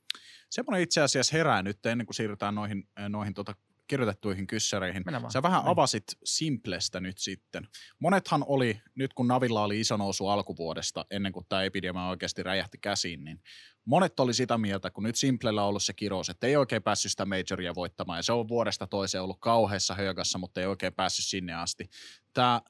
Semmoinen 0.51 0.83
itse 0.83 1.01
asiassa 1.01 1.37
herää 1.37 1.63
nyt 1.63 1.87
ennen 1.87 2.07
kuin 2.07 2.15
siirrytään 2.15 2.55
noihin, 2.55 2.89
noihin 3.09 3.35
tuota 3.35 3.55
kirjoitettuihin 3.87 4.47
kyssäreihin. 4.47 5.05
Sä 5.29 5.43
vähän 5.43 5.59
Mennään. 5.59 5.73
avasit 5.73 6.05
Simplestä 6.25 7.01
nyt 7.01 7.19
sitten. 7.19 7.69
Monethan 7.99 8.45
oli, 8.47 8.81
nyt 8.95 9.15
kun 9.15 9.29
Navilla 9.29 9.65
oli 9.65 9.81
iso 9.81 9.97
nousu 9.97 10.29
alkuvuodesta, 10.29 11.05
ennen 11.11 11.33
kuin 11.33 11.47
tämä 11.49 11.63
epidemia 11.63 12.09
oikeasti 12.09 12.43
räjähti 12.43 12.79
käsiin, 12.79 13.25
niin 13.25 13.41
monet 13.85 14.21
oli 14.21 14.35
sitä 14.35 14.59
mieltä, 14.59 14.91
kun 14.91 15.05
nyt 15.05 15.17
Simplellä 15.17 15.63
on 15.63 15.69
ollut 15.69 15.83
se 15.83 15.93
kirous, 15.93 16.29
että 16.29 16.47
ei 16.47 16.57
oikein 16.57 16.83
päässyt 16.83 17.11
sitä 17.11 17.27
majoria 17.27 17.75
voittamaan, 17.75 18.19
ja 18.19 18.23
se 18.23 18.33
on 18.33 18.49
vuodesta 18.49 18.87
toiseen 18.87 19.23
ollut 19.23 19.41
kauheassa 19.41 19.95
höökassa, 19.95 20.39
mutta 20.39 20.61
ei 20.61 20.67
oikein 20.67 20.93
päässyt 20.93 21.25
sinne 21.25 21.55
asti. 21.55 21.91
Tämä 22.33 22.61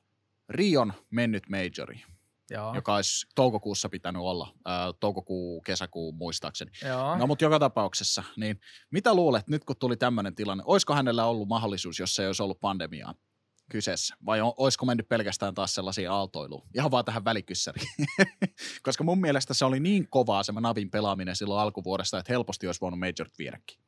Rion 0.49 0.93
mennyt 1.11 1.49
majori, 1.49 2.03
Joo. 2.51 2.75
joka 2.75 2.95
olisi 2.95 3.27
toukokuussa 3.35 3.89
pitänyt 3.89 4.23
olla, 4.23 4.53
ää, 4.65 4.93
toukokuu, 5.01 5.61
kesäkuu 5.61 6.13
muistaakseni. 6.13 6.71
Joo. 6.89 7.19
No 7.19 7.27
mutta 7.27 7.45
joka 7.45 7.59
tapauksessa, 7.59 8.25
niin 8.37 8.61
mitä 8.91 9.15
luulet 9.15 9.49
nyt 9.49 9.65
kun 9.65 9.77
tuli 9.79 9.97
tämmöinen 9.97 10.35
tilanne, 10.35 10.65
olisiko 10.67 10.95
hänellä 10.95 11.25
ollut 11.25 11.49
mahdollisuus, 11.49 11.99
jos 11.99 12.15
se 12.15 12.23
ei 12.23 12.27
olisi 12.27 12.43
ollut 12.43 12.61
pandemiaa 12.61 13.15
kyseessä, 13.71 14.15
vai 14.27 14.41
on, 14.41 14.53
olisiko 14.57 14.87
mennyt 14.87 15.09
pelkästään 15.09 15.55
taas 15.55 15.75
sellaisia 15.75 16.13
aaltoiluun, 16.13 16.69
ihan 16.75 16.91
vaan 16.91 17.05
tähän 17.05 17.25
välikyssäriin, 17.25 17.87
koska 18.83 19.05
mun 19.05 19.21
mielestä 19.21 19.55
se 19.55 19.65
oli 19.65 19.81
niin 19.81 20.09
kovaa 20.11 20.43
se 20.43 20.53
Navin 20.53 20.91
pelaaminen 20.91 21.37
silloin 21.37 21.61
alkuvuodesta, 21.61 22.19
että 22.19 22.33
helposti 22.33 22.67
olisi 22.67 22.81
voinut 22.81 23.01
Majorit 23.01 23.39
viedäkin. 23.39 23.79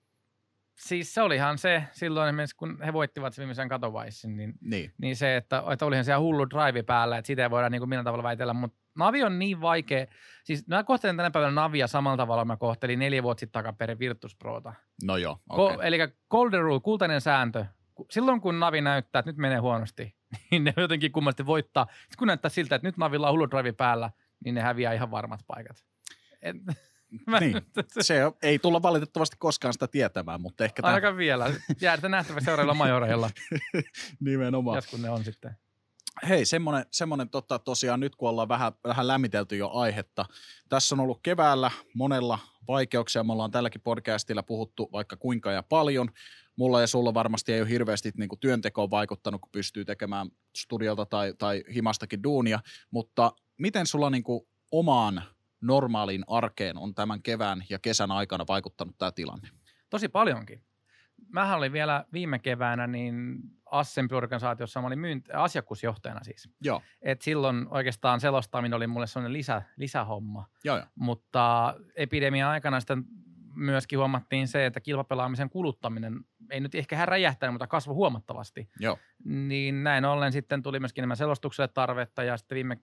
Siis 0.76 1.14
se 1.14 1.22
olihan 1.22 1.58
se 1.58 1.84
silloin 1.92 2.28
esimerkiksi, 2.28 2.56
kun 2.56 2.82
he 2.84 2.92
voittivat 2.92 3.34
se 3.34 3.40
viimeisen 3.40 3.68
katovaissin, 3.68 4.36
niin, 4.36 4.54
niin. 4.60 4.92
niin 4.98 5.16
se, 5.16 5.36
että, 5.36 5.62
että 5.72 5.86
olihan 5.86 6.04
siellä 6.04 6.20
hullu 6.20 6.50
drive 6.50 6.82
päällä, 6.82 7.18
että 7.18 7.26
sitä 7.26 7.42
ei 7.42 7.50
voida 7.50 7.70
niin 7.70 7.80
kuin 7.80 7.88
millään 7.88 8.04
tavalla 8.04 8.22
väitellä, 8.22 8.54
mutta 8.54 8.78
Navi 8.98 9.24
on 9.24 9.38
niin 9.38 9.60
vaikea. 9.60 10.06
Siis 10.44 10.66
mä 10.66 10.84
kohtelen 10.84 11.16
tänä 11.16 11.30
päivänä 11.30 11.52
Navia 11.52 11.86
samalla 11.86 12.16
tavalla, 12.16 12.44
mä 12.44 12.56
kohtelin 12.56 12.98
neljä 12.98 13.22
vuotta 13.22 13.40
sitten 13.40 13.62
takaperin 13.62 13.98
Virtus 13.98 14.36
Prota. 14.36 14.72
No 15.04 15.16
joo, 15.16 15.40
okay. 15.48 15.76
Ko- 15.76 15.80
eli 15.82 15.98
Golden 16.30 16.62
Rule, 16.62 16.80
kultainen 16.80 17.20
sääntö. 17.20 17.64
Silloin 18.10 18.40
kun 18.40 18.60
Navi 18.60 18.80
näyttää, 18.80 19.18
että 19.20 19.30
nyt 19.30 19.36
menee 19.36 19.58
huonosti, 19.58 20.16
niin 20.50 20.64
ne 20.64 20.74
jotenkin 20.76 21.12
kummasti 21.12 21.46
voittaa. 21.46 21.86
Sitten 21.90 22.18
kun 22.18 22.26
näyttää 22.26 22.48
siltä, 22.48 22.74
että 22.74 22.88
nyt 22.88 22.96
Navilla 22.96 23.28
on 23.28 23.32
hullu 23.32 23.50
drive 23.50 23.72
päällä, 23.72 24.10
niin 24.44 24.54
ne 24.54 24.60
häviää 24.60 24.92
ihan 24.92 25.10
varmat 25.10 25.40
paikat. 25.46 25.84
Et, 26.42 26.56
niin. 27.40 27.62
Se 28.00 28.20
ei 28.42 28.58
tulla 28.58 28.82
valitettavasti 28.82 29.36
koskaan 29.38 29.72
sitä 29.72 29.88
tietämään, 29.88 30.40
mutta 30.40 30.64
ehkä... 30.64 30.82
Ainakaan 30.84 31.12
tämän... 31.12 31.18
vielä. 31.18 31.50
Jäädä 31.80 32.08
nähtävä 32.08 32.40
seurailla 32.40 32.74
majoreilla. 32.74 33.30
Nimenomaan. 34.20 34.76
Jos 34.76 34.86
kun 34.86 35.02
ne 35.02 35.10
on 35.10 35.24
sitten. 35.24 35.56
Hei, 36.28 36.44
semmoinen, 36.44 36.84
semmoinen 36.90 37.28
tota, 37.28 37.58
tosiaan 37.58 38.00
nyt 38.00 38.16
kun 38.16 38.28
ollaan 38.28 38.48
vähän, 38.48 38.72
vähän 38.84 39.08
lämmitelty 39.08 39.56
jo 39.56 39.70
aihetta. 39.70 40.24
Tässä 40.68 40.94
on 40.94 41.00
ollut 41.00 41.20
keväällä 41.22 41.70
monella 41.94 42.38
vaikeuksia. 42.68 43.24
Me 43.24 43.32
ollaan 43.32 43.50
tälläkin 43.50 43.80
podcastilla 43.80 44.42
puhuttu 44.42 44.88
vaikka 44.92 45.16
kuinka 45.16 45.52
ja 45.52 45.62
paljon. 45.62 46.08
Mulla 46.56 46.80
ja 46.80 46.86
sulla 46.86 47.14
varmasti 47.14 47.52
ei 47.52 47.60
ole 47.60 47.68
hirveästi 47.68 48.12
niin 48.16 48.28
kuin 48.28 48.40
työntekoon 48.40 48.90
vaikuttanut, 48.90 49.40
kun 49.40 49.52
pystyy 49.52 49.84
tekemään 49.84 50.28
studiolta 50.56 51.06
tai, 51.06 51.34
tai 51.38 51.64
himastakin 51.74 52.22
duunia, 52.22 52.60
mutta 52.90 53.32
miten 53.58 53.86
sulla 53.86 54.10
niin 54.10 54.22
kuin 54.22 54.40
omaan 54.72 55.22
normaaliin 55.60 56.24
arkeen 56.26 56.78
on 56.78 56.94
tämän 56.94 57.22
kevään 57.22 57.64
ja 57.70 57.78
kesän 57.78 58.10
aikana 58.10 58.44
vaikuttanut 58.48 58.98
tämä 58.98 59.12
tilanne? 59.12 59.48
Tosi 59.90 60.08
paljonkin. 60.08 60.62
Mähän 61.28 61.58
olin 61.58 61.72
vielä 61.72 62.04
viime 62.12 62.38
keväänä 62.38 62.86
niin 62.86 63.38
Assempi-organisaatiossa, 63.70 64.80
mä 64.80 64.86
olin 64.86 64.98
myynti, 64.98 65.32
asiakkuusjohtajana 65.32 66.24
siis. 66.24 66.48
Joo. 66.60 66.82
Et 67.02 67.22
silloin 67.22 67.66
oikeastaan 67.70 68.20
selostaminen 68.20 68.76
oli 68.76 68.86
mulle 68.86 69.06
sellainen 69.06 69.32
lisä, 69.32 69.62
lisähomma. 69.76 70.48
Joo, 70.64 70.76
joo. 70.76 70.86
Mutta 70.94 71.74
epidemian 71.96 72.50
aikana 72.50 72.80
sitten 72.80 73.04
myöskin 73.54 73.98
huomattiin 73.98 74.48
se, 74.48 74.66
että 74.66 74.80
kilpapelaamisen 74.80 75.50
kuluttaminen 75.50 76.20
ei 76.50 76.60
nyt 76.60 76.74
ehkä 76.74 77.06
räjähtänyt, 77.06 77.52
mutta 77.54 77.66
kasvoi 77.66 77.94
huomattavasti. 77.94 78.68
Joo. 78.80 78.98
Niin 79.24 79.84
näin 79.84 80.04
ollen 80.04 80.32
sitten 80.32 80.62
tuli 80.62 80.80
myöskin 80.80 81.02
enemmän 81.02 81.16
selostukselle 81.16 81.68
tarvetta 81.68 82.22
ja 82.22 82.36
sitten 82.36 82.56
viime, 82.56 82.78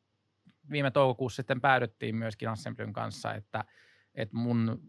viime 0.72 0.91
toukokuussa 0.91 1.36
sitten 1.36 1.62
päädyttiin 1.62 2.15
myöskin 2.15 2.50
Assemblyn 2.50 2.93
kanssa, 2.93 3.34
että, 3.34 3.63
että 4.15 4.38
mun 4.38 4.82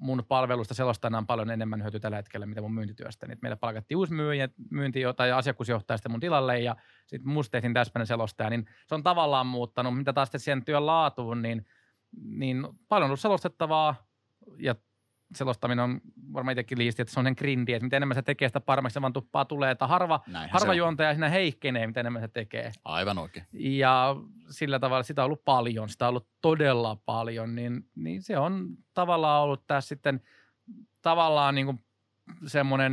mun 0.00 0.24
palvelusta 0.28 0.74
selostajana 0.74 1.18
on 1.18 1.26
paljon 1.26 1.50
enemmän 1.50 1.82
hyöty 1.82 2.00
tällä 2.00 2.16
hetkellä, 2.16 2.46
mitä 2.46 2.60
mun 2.60 2.74
myyntityöstä. 2.74 3.26
Niin 3.26 3.38
meillä 3.42 3.56
palkattiin 3.56 3.98
uusi 3.98 4.12
myyjä, 4.12 4.48
myynti- 4.70 5.02
tai 5.16 5.32
asiakkuusjohtaja 5.32 5.96
sitten 5.96 6.12
mun 6.12 6.20
tilalle 6.20 6.60
ja 6.60 6.76
sitten 7.06 7.32
musta 7.32 7.50
tehtiin 7.52 7.74
täsmäinen 7.74 8.06
selostaja, 8.06 8.50
niin 8.50 8.66
se 8.86 8.94
on 8.94 9.02
tavallaan 9.02 9.46
muuttanut. 9.46 9.96
Mitä 9.96 10.12
taas 10.12 10.28
sitten 10.28 10.40
siihen 10.40 10.64
työn 10.64 10.86
laatuun, 10.86 11.42
niin, 11.42 11.66
niin 12.22 12.68
paljon 12.88 13.04
on 13.04 13.10
ollut 13.10 13.20
selostettavaa 13.20 14.06
ja 14.58 14.74
selostaminen 15.34 15.84
on 15.84 16.00
varmaan 16.32 16.52
itsekin 16.52 16.78
liisti, 16.78 17.02
että 17.02 17.14
se 17.14 17.20
on 17.20 17.26
sen 17.26 17.34
grindi, 17.38 17.72
että 17.72 17.84
mitä 17.84 17.96
enemmän 17.96 18.14
se 18.14 18.22
tekee, 18.22 18.48
sitä 18.48 18.60
paremmaksi 18.60 18.94
se 18.94 19.00
vaan 19.00 19.12
tuppaa 19.12 19.44
tulee, 19.44 19.70
että 19.70 19.86
harva, 19.86 20.20
harva 20.50 20.74
juontaja 20.74 21.12
siinä 21.12 21.28
heikkenee, 21.28 21.86
mitä 21.86 22.00
enemmän 22.00 22.22
se 22.22 22.28
tekee. 22.28 22.72
Aivan 22.84 23.18
oikein. 23.18 23.46
Ja 23.52 24.16
sillä 24.50 24.78
tavalla 24.78 25.02
sitä 25.02 25.22
on 25.22 25.26
ollut 25.26 25.44
paljon, 25.44 25.88
sitä 25.88 26.04
on 26.04 26.08
ollut 26.08 26.28
todella 26.40 26.96
paljon, 27.06 27.54
niin, 27.54 27.84
niin 27.94 28.22
se 28.22 28.38
on 28.38 28.68
tavallaan 28.94 29.42
ollut 29.42 29.66
tässä 29.66 29.88
sitten 29.88 30.20
tavallaan 31.02 31.54
niin 31.54 31.66
kuin 31.66 31.84
semmoinen 32.46 32.92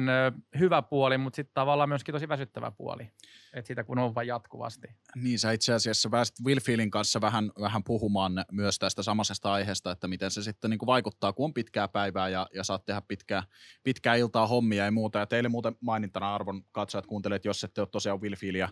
hyvä 0.60 0.82
puoli, 0.82 1.18
mutta 1.18 1.36
sitten 1.36 1.54
tavallaan 1.54 1.90
myöskin 1.90 2.14
tosi 2.14 2.28
väsyttävä 2.28 2.72
puoli, 2.72 3.12
että 3.58 3.68
sitä 3.68 3.84
kun 3.84 4.00
on 4.00 4.16
vain 4.16 4.28
jatkuvasti. 4.28 4.88
Niin, 5.16 5.40
sä 5.40 5.52
itse 5.52 5.74
asiassa 5.74 6.10
pääsit 6.10 6.36
Will 6.46 6.60
Feelin 6.60 6.92
kanssa 6.92 7.22
vähän, 7.22 7.52
vähän 7.62 7.84
puhumaan 7.84 8.46
myös 8.52 8.80
tästä 8.80 9.04
samaisesta 9.04 9.52
aiheesta, 9.52 9.92
että 9.92 10.08
miten 10.08 10.32
se 10.32 10.44
sitten 10.44 10.70
niin 10.70 10.78
kuin 10.78 10.88
vaikuttaa, 10.88 11.34
kun 11.34 11.46
on 11.46 11.54
pitkää 11.54 11.88
päivää 11.88 12.30
ja, 12.30 12.48
ja 12.54 12.64
saat 12.64 12.86
tehdä 12.86 13.02
pitkää, 13.02 13.44
pitkää 13.84 14.16
iltaa 14.16 14.48
hommia 14.48 14.86
ja 14.86 14.92
muuta. 14.92 15.20
Ja 15.20 15.26
teille 15.26 15.50
muuten 15.50 15.76
mainintana 15.82 16.36
arvon 16.36 16.64
katsojat 16.72 17.06
kuuntelet, 17.06 17.46
jos 17.46 17.64
ette 17.64 17.82
ole 17.82 17.88
tosiaan 17.92 18.22
Will 18.22 18.36
Feelia 18.36 18.70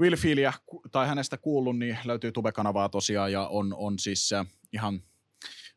Will 0.00 0.16
Feelia, 0.16 0.52
tai 0.92 1.08
hänestä 1.08 1.38
kuullut, 1.38 1.78
niin 1.78 1.98
löytyy 2.04 2.32
Tube-kanavaa 2.32 2.88
tosiaan 2.88 3.32
ja 3.32 3.46
on, 3.46 3.74
on 3.76 3.98
siis 3.98 4.30
ihan 4.72 5.02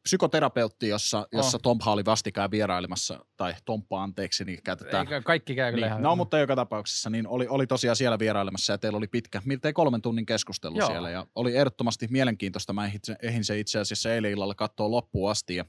psykoterapeutti, 0.03 0.87
jossa, 0.87 1.27
jossa 1.31 1.57
oh. 1.57 1.61
Tompha 1.61 1.91
oli 1.91 2.05
vastikään 2.05 2.51
vierailemassa, 2.51 3.25
tai 3.37 3.53
Tomppa 3.65 4.03
anteeksi, 4.03 4.45
niin 4.45 4.63
käytetään. 4.63 5.07
Eikä 5.07 5.21
kaikki 5.21 5.55
käy 5.55 5.73
kyllä 5.73 5.89
niin, 5.89 6.03
No, 6.03 6.15
mutta 6.15 6.39
joka 6.39 6.55
tapauksessa, 6.55 7.09
niin 7.09 7.27
oli, 7.27 7.47
oli 7.47 7.67
tosiaan 7.67 7.95
siellä 7.95 8.19
vierailemassa 8.19 8.73
ja 8.73 8.77
teillä 8.77 8.97
oli 8.97 9.07
pitkä, 9.07 9.41
miltei 9.45 9.73
kolmen 9.73 10.01
tunnin 10.01 10.25
keskustelu 10.25 10.77
Joo. 10.77 10.87
siellä 10.87 11.09
ja 11.09 11.27
oli 11.35 11.57
ehdottomasti 11.57 12.07
mielenkiintoista. 12.09 12.73
Mä 12.73 12.91
ehdin 13.23 13.43
se 13.43 13.59
itse 13.59 13.79
asiassa 13.79 14.13
eilen 14.13 14.31
illalla 14.31 14.55
katsoa 14.55 14.91
loppuun 14.91 15.31
asti 15.31 15.55
ja 15.55 15.65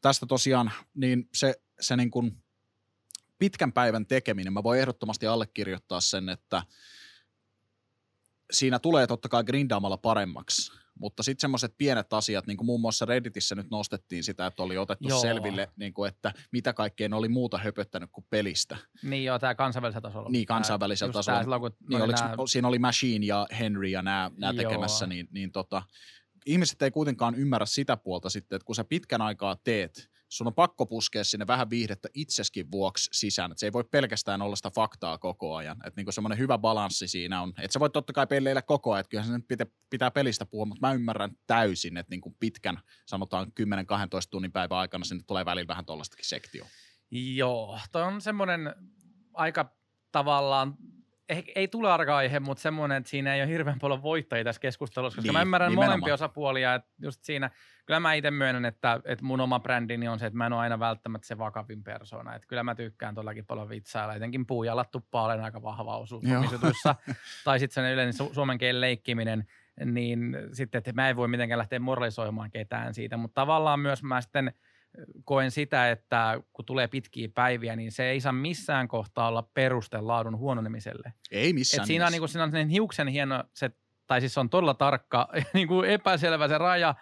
tästä 0.00 0.26
tosiaan, 0.26 0.72
niin 0.94 1.28
se, 1.34 1.54
se 1.80 1.96
niin 1.96 2.10
kuin 2.10 2.42
pitkän 3.38 3.72
päivän 3.72 4.06
tekeminen, 4.06 4.52
mä 4.52 4.62
voin 4.62 4.80
ehdottomasti 4.80 5.26
allekirjoittaa 5.26 6.00
sen, 6.00 6.28
että 6.28 6.62
siinä 8.50 8.78
tulee 8.78 9.06
totta 9.06 9.28
kai 9.28 9.44
grindaamalla 9.44 9.96
paremmaksi, 9.96 10.79
mutta 11.00 11.22
sitten 11.22 11.40
semmoiset 11.40 11.74
pienet 11.78 12.12
asiat, 12.12 12.46
niin 12.46 12.56
kuin 12.56 12.66
muun 12.66 12.80
muassa 12.80 13.04
Redditissä 13.04 13.54
nyt 13.54 13.70
nostettiin 13.70 14.24
sitä, 14.24 14.46
että 14.46 14.62
oli 14.62 14.78
otettu 14.78 15.08
joo. 15.08 15.20
selville, 15.20 15.68
niin 15.76 15.94
kuin, 15.94 16.08
että 16.08 16.32
mitä 16.52 16.72
kaikkea 16.72 17.08
ne 17.08 17.16
oli 17.16 17.28
muuta 17.28 17.58
höpöttänyt 17.58 18.10
kuin 18.12 18.26
pelistä. 18.30 18.76
Niin 19.02 19.24
joo, 19.24 19.38
tämä 19.38 19.54
kansainvälisellä 19.54 20.08
tasolla. 20.08 20.30
Niin, 20.30 20.46
kansainvälisellä 20.46 21.12
tasolla. 21.12 21.36
Tää, 21.36 21.44
silloin, 21.44 21.60
kun 21.60 21.72
niin, 21.88 22.02
oliko, 22.02 22.20
nää... 22.20 22.34
Siinä 22.46 22.68
oli 22.68 22.78
Machine 22.78 23.26
ja 23.26 23.46
Henry 23.58 23.88
ja 23.88 24.02
nämä, 24.02 24.30
nämä 24.38 24.54
tekemässä, 24.54 25.06
niin, 25.06 25.28
niin 25.30 25.52
tota, 25.52 25.82
ihmiset 26.46 26.82
ei 26.82 26.90
kuitenkaan 26.90 27.34
ymmärrä 27.34 27.66
sitä 27.66 27.96
puolta 27.96 28.30
sitten, 28.30 28.56
että 28.56 28.66
kun 28.66 28.74
sä 28.74 28.84
pitkän 28.84 29.22
aikaa 29.22 29.56
teet, 29.64 30.10
sun 30.30 30.46
on 30.46 30.54
pakko 30.54 30.86
puskea 30.86 31.24
sinne 31.24 31.46
vähän 31.46 31.70
viihdettä 31.70 32.08
itseskin 32.14 32.70
vuoksi 32.70 33.10
sisään. 33.12 33.50
että 33.50 33.60
se 33.60 33.66
ei 33.66 33.72
voi 33.72 33.84
pelkästään 33.84 34.42
olla 34.42 34.56
sitä 34.56 34.70
faktaa 34.70 35.18
koko 35.18 35.56
ajan. 35.56 35.76
Että 35.76 35.92
niinku 35.96 36.12
semmoinen 36.12 36.38
hyvä 36.38 36.58
balanssi 36.58 37.08
siinä 37.08 37.42
on. 37.42 37.48
Että 37.48 37.72
sä 37.72 37.80
voit 37.80 37.92
totta 37.92 38.12
kai 38.12 38.26
pelleillä 38.26 38.62
koko 38.62 38.92
ajan, 38.92 39.00
että 39.00 39.10
kyllähän 39.10 39.32
sen 39.32 39.42
pitää, 39.42 39.66
pitää 39.90 40.10
pelistä 40.10 40.46
puhua, 40.46 40.66
mutta 40.66 40.86
mä 40.86 40.92
ymmärrän 40.92 41.30
täysin, 41.46 41.96
että 41.96 42.10
niinku 42.10 42.36
pitkän, 42.40 42.80
sanotaan 43.06 43.46
10-12 43.46 43.52
tunnin 44.30 44.52
päivän 44.52 44.78
aikana 44.78 45.04
sinne 45.04 45.24
tulee 45.26 45.44
välillä 45.44 45.68
vähän 45.68 45.86
tuollaistakin 45.86 46.28
sektio. 46.28 46.66
Joo, 47.10 47.78
toi 47.92 48.02
on 48.02 48.20
semmoinen 48.20 48.74
aika 49.34 49.76
tavallaan 50.12 50.76
ei 51.54 51.68
tule 51.68 51.92
arka 51.92 52.16
aihe, 52.16 52.40
mutta 52.40 52.62
semmoinen, 52.62 52.98
että 52.98 53.10
siinä 53.10 53.34
ei 53.34 53.42
ole 53.42 53.50
hirveän 53.50 53.78
paljon 53.78 54.02
voittajia 54.02 54.44
tässä 54.44 54.60
keskustelussa, 54.60 55.16
koska 55.16 55.26
niin, 55.26 55.32
mä 55.32 55.42
ymmärrän 55.42 55.70
nimenomaan. 55.70 55.98
molempia 55.98 56.14
osapuolia, 56.14 56.74
että 56.74 56.90
just 57.02 57.24
siinä, 57.24 57.50
kyllä 57.86 58.00
mä 58.00 58.14
itse 58.14 58.30
myönnän, 58.30 58.64
että, 58.64 59.00
että 59.04 59.24
mun 59.24 59.40
oma 59.40 59.60
brändini 59.60 60.08
on 60.08 60.18
se, 60.18 60.26
että 60.26 60.36
mä 60.36 60.46
en 60.46 60.52
ole 60.52 60.60
aina 60.60 60.78
välttämättä 60.78 61.26
se 61.26 61.38
vakavin 61.38 61.84
persona, 61.84 62.34
että 62.34 62.48
kyllä 62.48 62.62
mä 62.62 62.74
tykkään 62.74 63.14
todellakin 63.14 63.46
paljon 63.46 63.68
vitsailla, 63.68 64.14
etenkin 64.14 64.46
puujalat 64.46 64.90
tuppaa 64.90 65.24
olen 65.24 65.40
aika 65.40 65.62
vahva 65.62 65.98
osuus 65.98 66.24
tai 67.44 67.58
sitten 67.58 67.84
sen 67.84 67.92
yleinen 67.92 68.14
su- 68.14 68.34
suomen 68.34 68.58
kielen 68.58 68.80
leikkiminen, 68.80 69.46
niin 69.84 70.36
sitten, 70.52 70.78
että 70.78 70.92
mä 70.92 71.08
en 71.08 71.16
voi 71.16 71.28
mitenkään 71.28 71.58
lähteä 71.58 71.78
moralisoimaan 71.78 72.50
ketään 72.50 72.94
siitä, 72.94 73.16
mutta 73.16 73.40
tavallaan 73.40 73.80
myös 73.80 74.02
mä 74.02 74.20
sitten– 74.20 74.52
koen 75.24 75.50
sitä, 75.50 75.90
että 75.90 76.40
kun 76.52 76.64
tulee 76.64 76.88
pitkiä 76.88 77.28
päiviä, 77.34 77.76
niin 77.76 77.92
se 77.92 78.10
ei 78.10 78.20
saa 78.20 78.32
missään 78.32 78.88
kohtaa 78.88 79.28
olla 79.28 79.42
peruste 79.54 80.00
laadun 80.00 80.38
huononemiselle. 80.38 81.12
Ei 81.30 81.52
missään. 81.52 81.82
Et 81.82 81.86
siinä, 81.86 82.06
on, 82.06 82.12
niin 82.12 82.20
kuin, 82.20 82.28
siinä 82.28 82.44
on 82.44 82.68
hiuksen 82.68 83.08
hieno, 83.08 83.44
se, 83.54 83.70
tai 84.06 84.20
siis 84.20 84.38
on 84.38 84.50
todella 84.50 84.74
tarkka, 84.74 85.28
niin 85.54 85.68
kuin 85.68 85.90
epäselvä 85.90 86.48
se 86.48 86.58
raja, 86.58 86.94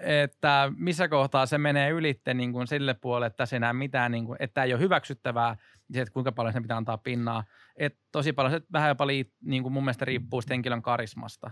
että 0.00 0.72
missä 0.76 1.08
kohtaa 1.08 1.46
se 1.46 1.58
menee 1.58 1.90
ylitte 1.90 2.34
niin 2.34 2.52
kuin 2.52 2.66
sille 2.66 2.94
puolelle, 2.94 3.26
että 3.26 3.46
se 3.46 3.56
enää 3.56 3.72
mitään, 3.72 4.12
niin 4.12 4.26
kuin, 4.26 4.36
että 4.40 4.64
ei 4.64 4.72
ole 4.72 4.80
hyväksyttävää, 4.80 5.56
se, 5.92 6.00
että 6.00 6.12
kuinka 6.12 6.32
paljon 6.32 6.52
se 6.52 6.60
pitää 6.60 6.76
antaa 6.76 6.98
pinnaa. 6.98 7.44
Et 7.76 7.98
tosi 8.12 8.32
paljon 8.32 8.52
se 8.52 8.60
vähän 8.72 8.88
jopa 8.88 9.06
liit, 9.06 9.32
niin 9.44 9.62
kuin 9.62 9.72
mun 9.72 9.84
mielestä 9.84 10.04
riippuu 10.04 10.42
henkilön 10.50 10.82
karismasta. 10.82 11.50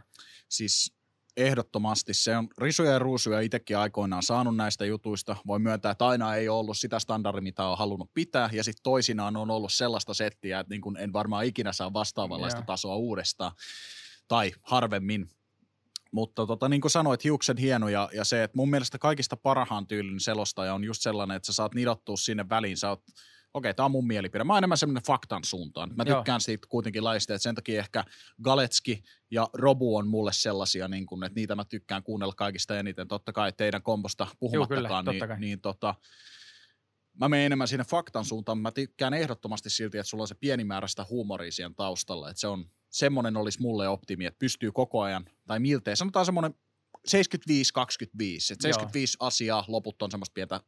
Siis 0.48 0.96
ehdottomasti. 1.36 2.14
Se 2.14 2.36
on 2.36 2.48
risuja 2.58 2.90
ja 2.90 2.98
ruusuja 2.98 3.40
itsekin 3.40 3.78
aikoinaan 3.78 4.22
saanut 4.22 4.56
näistä 4.56 4.84
jutuista. 4.84 5.36
Voi 5.46 5.58
myöntää, 5.58 5.90
että 5.90 6.06
aina 6.06 6.34
ei 6.34 6.48
ole 6.48 6.58
ollut 6.58 6.76
sitä 6.76 6.98
standardia, 6.98 7.42
mitä 7.42 7.66
on 7.66 7.78
halunnut 7.78 8.10
pitää, 8.14 8.50
ja 8.52 8.64
sitten 8.64 8.82
toisinaan 8.82 9.36
on 9.36 9.50
ollut 9.50 9.72
sellaista 9.72 10.14
settiä, 10.14 10.60
että 10.60 10.74
niin 10.74 10.80
kun 10.80 10.96
en 10.96 11.12
varmaan 11.12 11.44
ikinä 11.44 11.72
saa 11.72 11.92
vastaavanlaista 11.92 12.58
yeah. 12.58 12.66
tasoa 12.66 12.96
uudestaan, 12.96 13.52
tai 14.28 14.52
harvemmin. 14.62 15.28
Mutta 16.10 16.46
tota, 16.46 16.68
niin 16.68 16.80
kuin 16.80 16.90
sanoit, 16.90 17.24
hiuksen 17.24 17.56
hieno 17.56 17.88
ja, 17.88 18.08
ja 18.12 18.24
se, 18.24 18.42
että 18.42 18.56
mun 18.56 18.70
mielestä 18.70 18.98
kaikista 18.98 19.36
parhaan 19.36 19.86
tyylin 19.86 20.20
selostaja 20.20 20.74
on 20.74 20.84
just 20.84 21.02
sellainen, 21.02 21.36
että 21.36 21.46
sä 21.46 21.52
saat 21.52 21.74
nidottua 21.74 22.16
sinne 22.16 22.48
väliin, 22.48 22.76
sä 22.76 22.88
oot 22.88 23.02
okei, 23.54 23.74
tämä 23.74 23.84
on 23.84 23.90
mun 23.90 24.06
mielipide. 24.06 24.44
Mä 24.44 24.52
oon 24.52 24.58
enemmän 24.58 24.78
semmoinen 24.78 25.02
faktan 25.02 25.44
suuntaan. 25.44 25.92
Mä 25.96 26.04
tykkään 26.04 26.34
Joo. 26.34 26.40
siitä 26.40 26.66
kuitenkin 26.70 27.04
laista, 27.04 27.34
että 27.34 27.42
sen 27.42 27.54
takia 27.54 27.80
ehkä 27.80 28.04
Galetski 28.42 29.02
ja 29.30 29.48
Robu 29.52 29.96
on 29.96 30.08
mulle 30.08 30.32
sellaisia, 30.32 30.88
niin 30.88 31.06
kun, 31.06 31.24
että 31.24 31.40
niitä 31.40 31.54
mä 31.54 31.64
tykkään 31.64 32.02
kuunnella 32.02 32.34
kaikista 32.36 32.78
eniten. 32.78 33.08
Totta 33.08 33.32
kai 33.32 33.52
teidän 33.52 33.82
kombosta 33.82 34.26
puhumattakaan, 34.40 35.06
Joo, 35.06 35.12
kyllä, 35.12 35.26
niin, 35.26 35.40
niin 35.40 35.60
tota, 35.60 35.94
mä 37.20 37.28
menen 37.28 37.46
enemmän 37.46 37.68
siinä 37.68 37.84
faktan 37.84 38.24
suuntaan. 38.24 38.58
Mä 38.58 38.70
tykkään 38.70 39.14
ehdottomasti 39.14 39.70
silti, 39.70 39.98
että 39.98 40.10
sulla 40.10 40.22
on 40.22 40.28
se 40.28 40.34
pieni 40.34 40.64
määrä 40.64 40.88
sitä 40.88 41.06
huumoria 41.10 41.52
siihen 41.52 41.74
taustalla. 41.74 42.30
Että 42.30 42.40
se 42.40 42.46
on, 42.46 42.64
semmoinen 42.90 43.36
olisi 43.36 43.62
mulle 43.62 43.88
optimi, 43.88 44.26
että 44.26 44.38
pystyy 44.38 44.72
koko 44.72 45.00
ajan, 45.02 45.24
tai 45.46 45.60
miltei, 45.60 45.96
sanotaan 45.96 46.26
semmoinen 46.26 46.54
75-25, 46.98 47.12
että 48.52 48.62
75 48.62 49.16
Joo. 49.20 49.26
asiaa, 49.26 49.64
loput 49.68 50.02
on 50.02 50.10
semmoista 50.10 50.34
pientä 50.34 50.60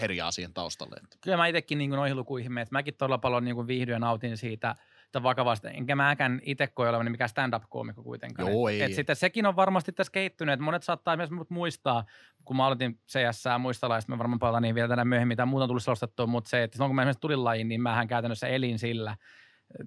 herjaa 0.00 0.30
siihen 0.30 0.54
taustalle. 0.54 0.96
Kyllä 1.20 1.36
mä 1.36 1.46
itsekin 1.46 1.78
niin 1.78 1.90
noihin 1.90 2.16
lukuihin 2.16 2.52
menen, 2.52 2.62
että 2.62 2.72
mäkin 2.72 2.94
todella 2.94 3.18
paljon 3.18 3.44
niin 3.44 3.66
viihdyin 3.66 3.94
ja 3.94 3.98
nautin 3.98 4.36
siitä 4.36 4.76
että 5.16 5.22
vakavasti. 5.22 5.68
Enkä 5.68 5.96
mäkään 5.96 6.40
itse 6.42 6.66
koe 6.66 6.88
olevani 6.88 7.10
mikään 7.10 7.28
stand-up-koomikko 7.28 8.02
kuitenkaan. 8.02 8.52
Joo, 8.52 8.68
ei. 8.68 8.82
Et 8.82 8.94
sitten 8.94 9.16
sekin 9.16 9.46
on 9.46 9.56
varmasti 9.56 9.92
tässä 9.92 10.10
kehittynyt, 10.12 10.52
että 10.52 10.64
monet 10.64 10.82
saattaa 10.82 11.16
myös 11.16 11.30
muistaa, 11.48 12.04
kun 12.44 12.56
mä 12.56 12.66
aloitin 12.66 13.00
CS 13.08 13.44
muistalaista, 13.58 14.12
me 14.12 14.18
varmaan 14.18 14.38
palataan 14.38 14.62
niin 14.62 14.74
vielä 14.74 14.88
tänään 14.88 15.08
myöhemmin, 15.08 15.32
mitä 15.32 15.46
muuta 15.46 15.68
tulisi 15.68 15.84
selostettua, 15.84 16.26
mutta 16.26 16.50
se, 16.50 16.62
että 16.62 16.76
silloin 16.76 16.88
kun 16.88 16.96
mä 16.96 17.02
esimerkiksi 17.02 17.20
tulin 17.20 17.44
lajiin, 17.44 17.68
niin 17.68 17.82
mähän 17.82 18.08
käytännössä 18.08 18.46
elin 18.46 18.78
sillä, 18.78 19.16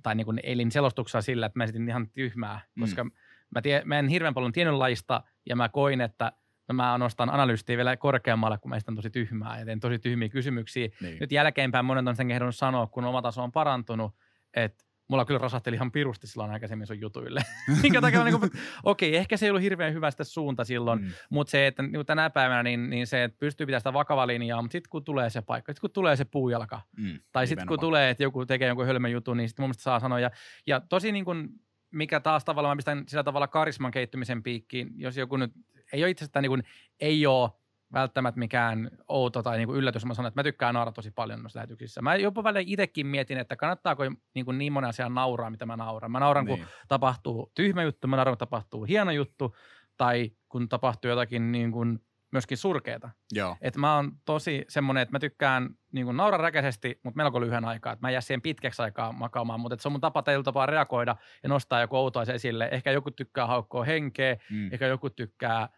tai 0.04 0.16
niin 0.16 0.26
kuin 0.26 0.40
elin 0.44 0.72
selostuksella 0.72 1.22
sillä, 1.22 1.46
että 1.46 1.60
mä 1.60 1.64
esitin 1.64 1.90
ihan 1.90 2.10
tyhmää, 2.10 2.62
koska 2.80 3.04
mm. 3.04 3.12
mä, 3.56 3.62
tie, 3.62 3.82
mä 3.86 4.00
en 4.00 4.08
hirveän 4.08 4.34
paljon 4.34 4.52
tiennyt 4.52 4.76
lajista 4.76 5.24
ja 5.46 5.56
mä 5.56 5.70
koin, 5.70 6.02
että 6.02 6.32
no 6.70 6.74
mä 6.74 6.98
nostan 6.98 7.30
analyystiä 7.30 7.78
vielä 7.78 7.98
korkeammalle, 7.98 8.58
kun 8.58 8.70
mä 8.70 8.76
esitän 8.76 8.96
tosi 8.96 9.10
tyhmää 9.10 9.60
ja 9.60 9.66
teen 9.66 9.80
tosi 9.80 10.00
tyhmiä 10.00 10.30
kysymyksiä. 10.30 10.90
Niin. 11.02 11.18
Nyt 11.20 11.32
jälkeenpäin 11.32 11.86
monet 11.86 12.08
on 12.08 12.16
sen 12.16 12.28
kehdannut 12.28 12.56
sanoa, 12.56 12.88
kun 12.88 13.06
oma 13.06 13.22
taso 13.22 13.44
on 13.44 13.52
parantunut, 13.52 14.16
että 14.54 14.86
mulla 15.10 15.26
kyllä 15.26 15.38
rasahteli 15.38 15.76
ihan 15.76 15.92
pirusti 15.92 16.28
silloin 16.28 16.52
aikaisemmin 16.52 16.88
sun 16.88 17.02
jutuille. 17.02 17.42
Minkä 17.84 18.02
takia 18.02 18.24
niin 18.24 18.36
okei, 18.36 19.10
okay, 19.10 19.20
ehkä 19.20 19.38
se 19.38 19.46
ei 19.46 19.50
ollut 19.50 19.62
hirveän 19.62 19.94
hyvä 19.94 20.12
sitä 20.12 20.24
suunta 20.24 20.64
silloin, 20.64 21.02
mm. 21.02 21.12
mutta 21.30 21.52
se, 21.52 21.68
että 21.68 21.84
niin 21.84 22.06
tänä 22.06 22.30
päivänä, 22.30 22.64
niin, 22.64 22.90
niin 22.90 23.08
se, 23.08 23.24
että 23.24 23.40
pystyy 23.40 23.66
pitämään 23.66 23.82
sitä 23.82 23.94
vakavaa 23.94 24.28
linjaa, 24.28 24.62
mutta 24.62 24.72
sitten 24.72 24.90
kun 24.90 25.04
tulee 25.04 25.30
se 25.30 25.42
paikka, 25.42 25.72
sitten 25.72 25.82
kun 25.82 25.94
tulee 25.94 26.16
se 26.16 26.26
puujalka, 26.26 26.82
mm, 26.98 27.20
tai 27.32 27.48
sitten 27.48 27.68
kun 27.68 27.80
tulee, 27.80 28.10
että 28.10 28.24
joku 28.24 28.46
tekee 28.46 28.68
jonkun 28.68 28.86
hölmön 28.86 29.12
jutun, 29.12 29.38
niin 29.38 29.50
sitten 29.50 29.64
mun 29.64 29.68
mielestä 29.68 29.84
saa 29.84 30.00
sanoa. 30.00 30.20
Ja, 30.20 30.32
ja 30.68 30.80
tosi 30.80 31.12
niin 31.12 31.26
kuin, 31.26 31.50
mikä 31.92 32.20
taas 32.20 32.46
tavallaan, 32.46 32.72
mä 32.72 32.78
pistän 32.78 33.04
sillä 33.08 33.24
tavalla 33.24 33.48
karisman 33.48 33.92
keittymisen 33.92 34.44
piikkiin, 34.44 34.90
jos 34.96 35.18
joku 35.18 35.38
nyt 35.38 35.52
ei 35.94 36.04
ole 36.04 36.10
itsestään 36.10 36.44
niin 36.44 36.52
kuin, 36.52 36.64
ei 37.00 37.26
ole 37.26 37.50
välttämättä 37.94 38.40
mikään 38.40 38.92
outo 39.08 39.44
tai 39.44 39.58
niin 39.58 39.70
yllätys. 39.70 40.06
Mä 40.06 40.14
sanon, 40.14 40.28
että 40.28 40.40
mä 40.40 40.44
tykkään 40.44 40.74
naurata 40.74 40.96
tosi 40.96 41.12
paljon 41.12 41.42
noissa 41.42 41.58
lähetyksissä. 41.58 42.02
Mä 42.02 42.16
jopa 42.16 42.44
välillä 42.44 42.64
itsekin 42.68 43.08
mietin, 43.08 43.38
että 43.38 43.56
kannattaako 43.56 44.04
niin, 44.34 44.46
kuin 44.46 44.58
niin 44.58 44.74
monen 44.74 44.90
asian 44.90 45.14
nauraa, 45.14 45.50
mitä 45.50 45.66
mä 45.66 45.78
nauran. 45.78 46.12
Mä 46.12 46.20
nauran, 46.20 46.46
niin. 46.46 46.60
kun 46.60 46.68
tapahtuu 46.88 47.52
tyhmä 47.56 47.84
juttu, 47.84 48.08
mä 48.08 48.16
nauran, 48.16 48.32
kun 48.32 48.38
tapahtuu 48.38 48.84
hieno 48.84 49.12
juttu, 49.12 49.56
tai 49.98 50.32
kun 50.50 50.70
tapahtuu 50.70 51.10
jotakin 51.10 51.52
niin 51.52 51.72
kuin 51.72 52.00
myöskin 52.32 52.58
surkeeta. 52.58 53.10
Joo. 53.32 53.58
Et 53.62 53.78
mä 53.78 53.96
oon 53.96 54.12
tosi 54.26 54.66
semmoinen, 54.68 55.02
että 55.02 55.12
mä 55.12 55.20
tykkään 55.20 55.70
niin 55.92 56.06
kuin 56.06 56.18
naura 56.18 56.38
räkäisesti, 56.38 57.00
mutta 57.04 57.18
melko 57.18 57.42
lyhyen 57.42 57.66
aikaa. 57.66 57.94
Et 57.94 58.02
mä 58.02 58.08
en 58.08 58.14
jää 58.14 58.22
siihen 58.22 58.42
pitkäksi 58.42 58.82
aikaa 58.82 59.12
makaamaan, 59.12 59.60
mutta 59.60 59.78
se 59.80 59.88
on 59.88 59.92
mun 59.92 60.02
tapa 60.02 60.24
tapaa 60.44 60.66
reagoida 60.66 61.16
ja 61.44 61.50
nostaa 61.50 61.82
joku 61.82 61.98
outoa 61.98 62.24
esille. 62.24 62.70
Ehkä 62.72 62.92
joku 62.92 63.12
tykkää 63.12 63.48
haukkoa 63.48 63.84
henkeä, 63.84 64.38
mm. 64.52 64.74
ehkä 64.74 64.88
joku 64.88 65.10
tykkää 65.10 65.70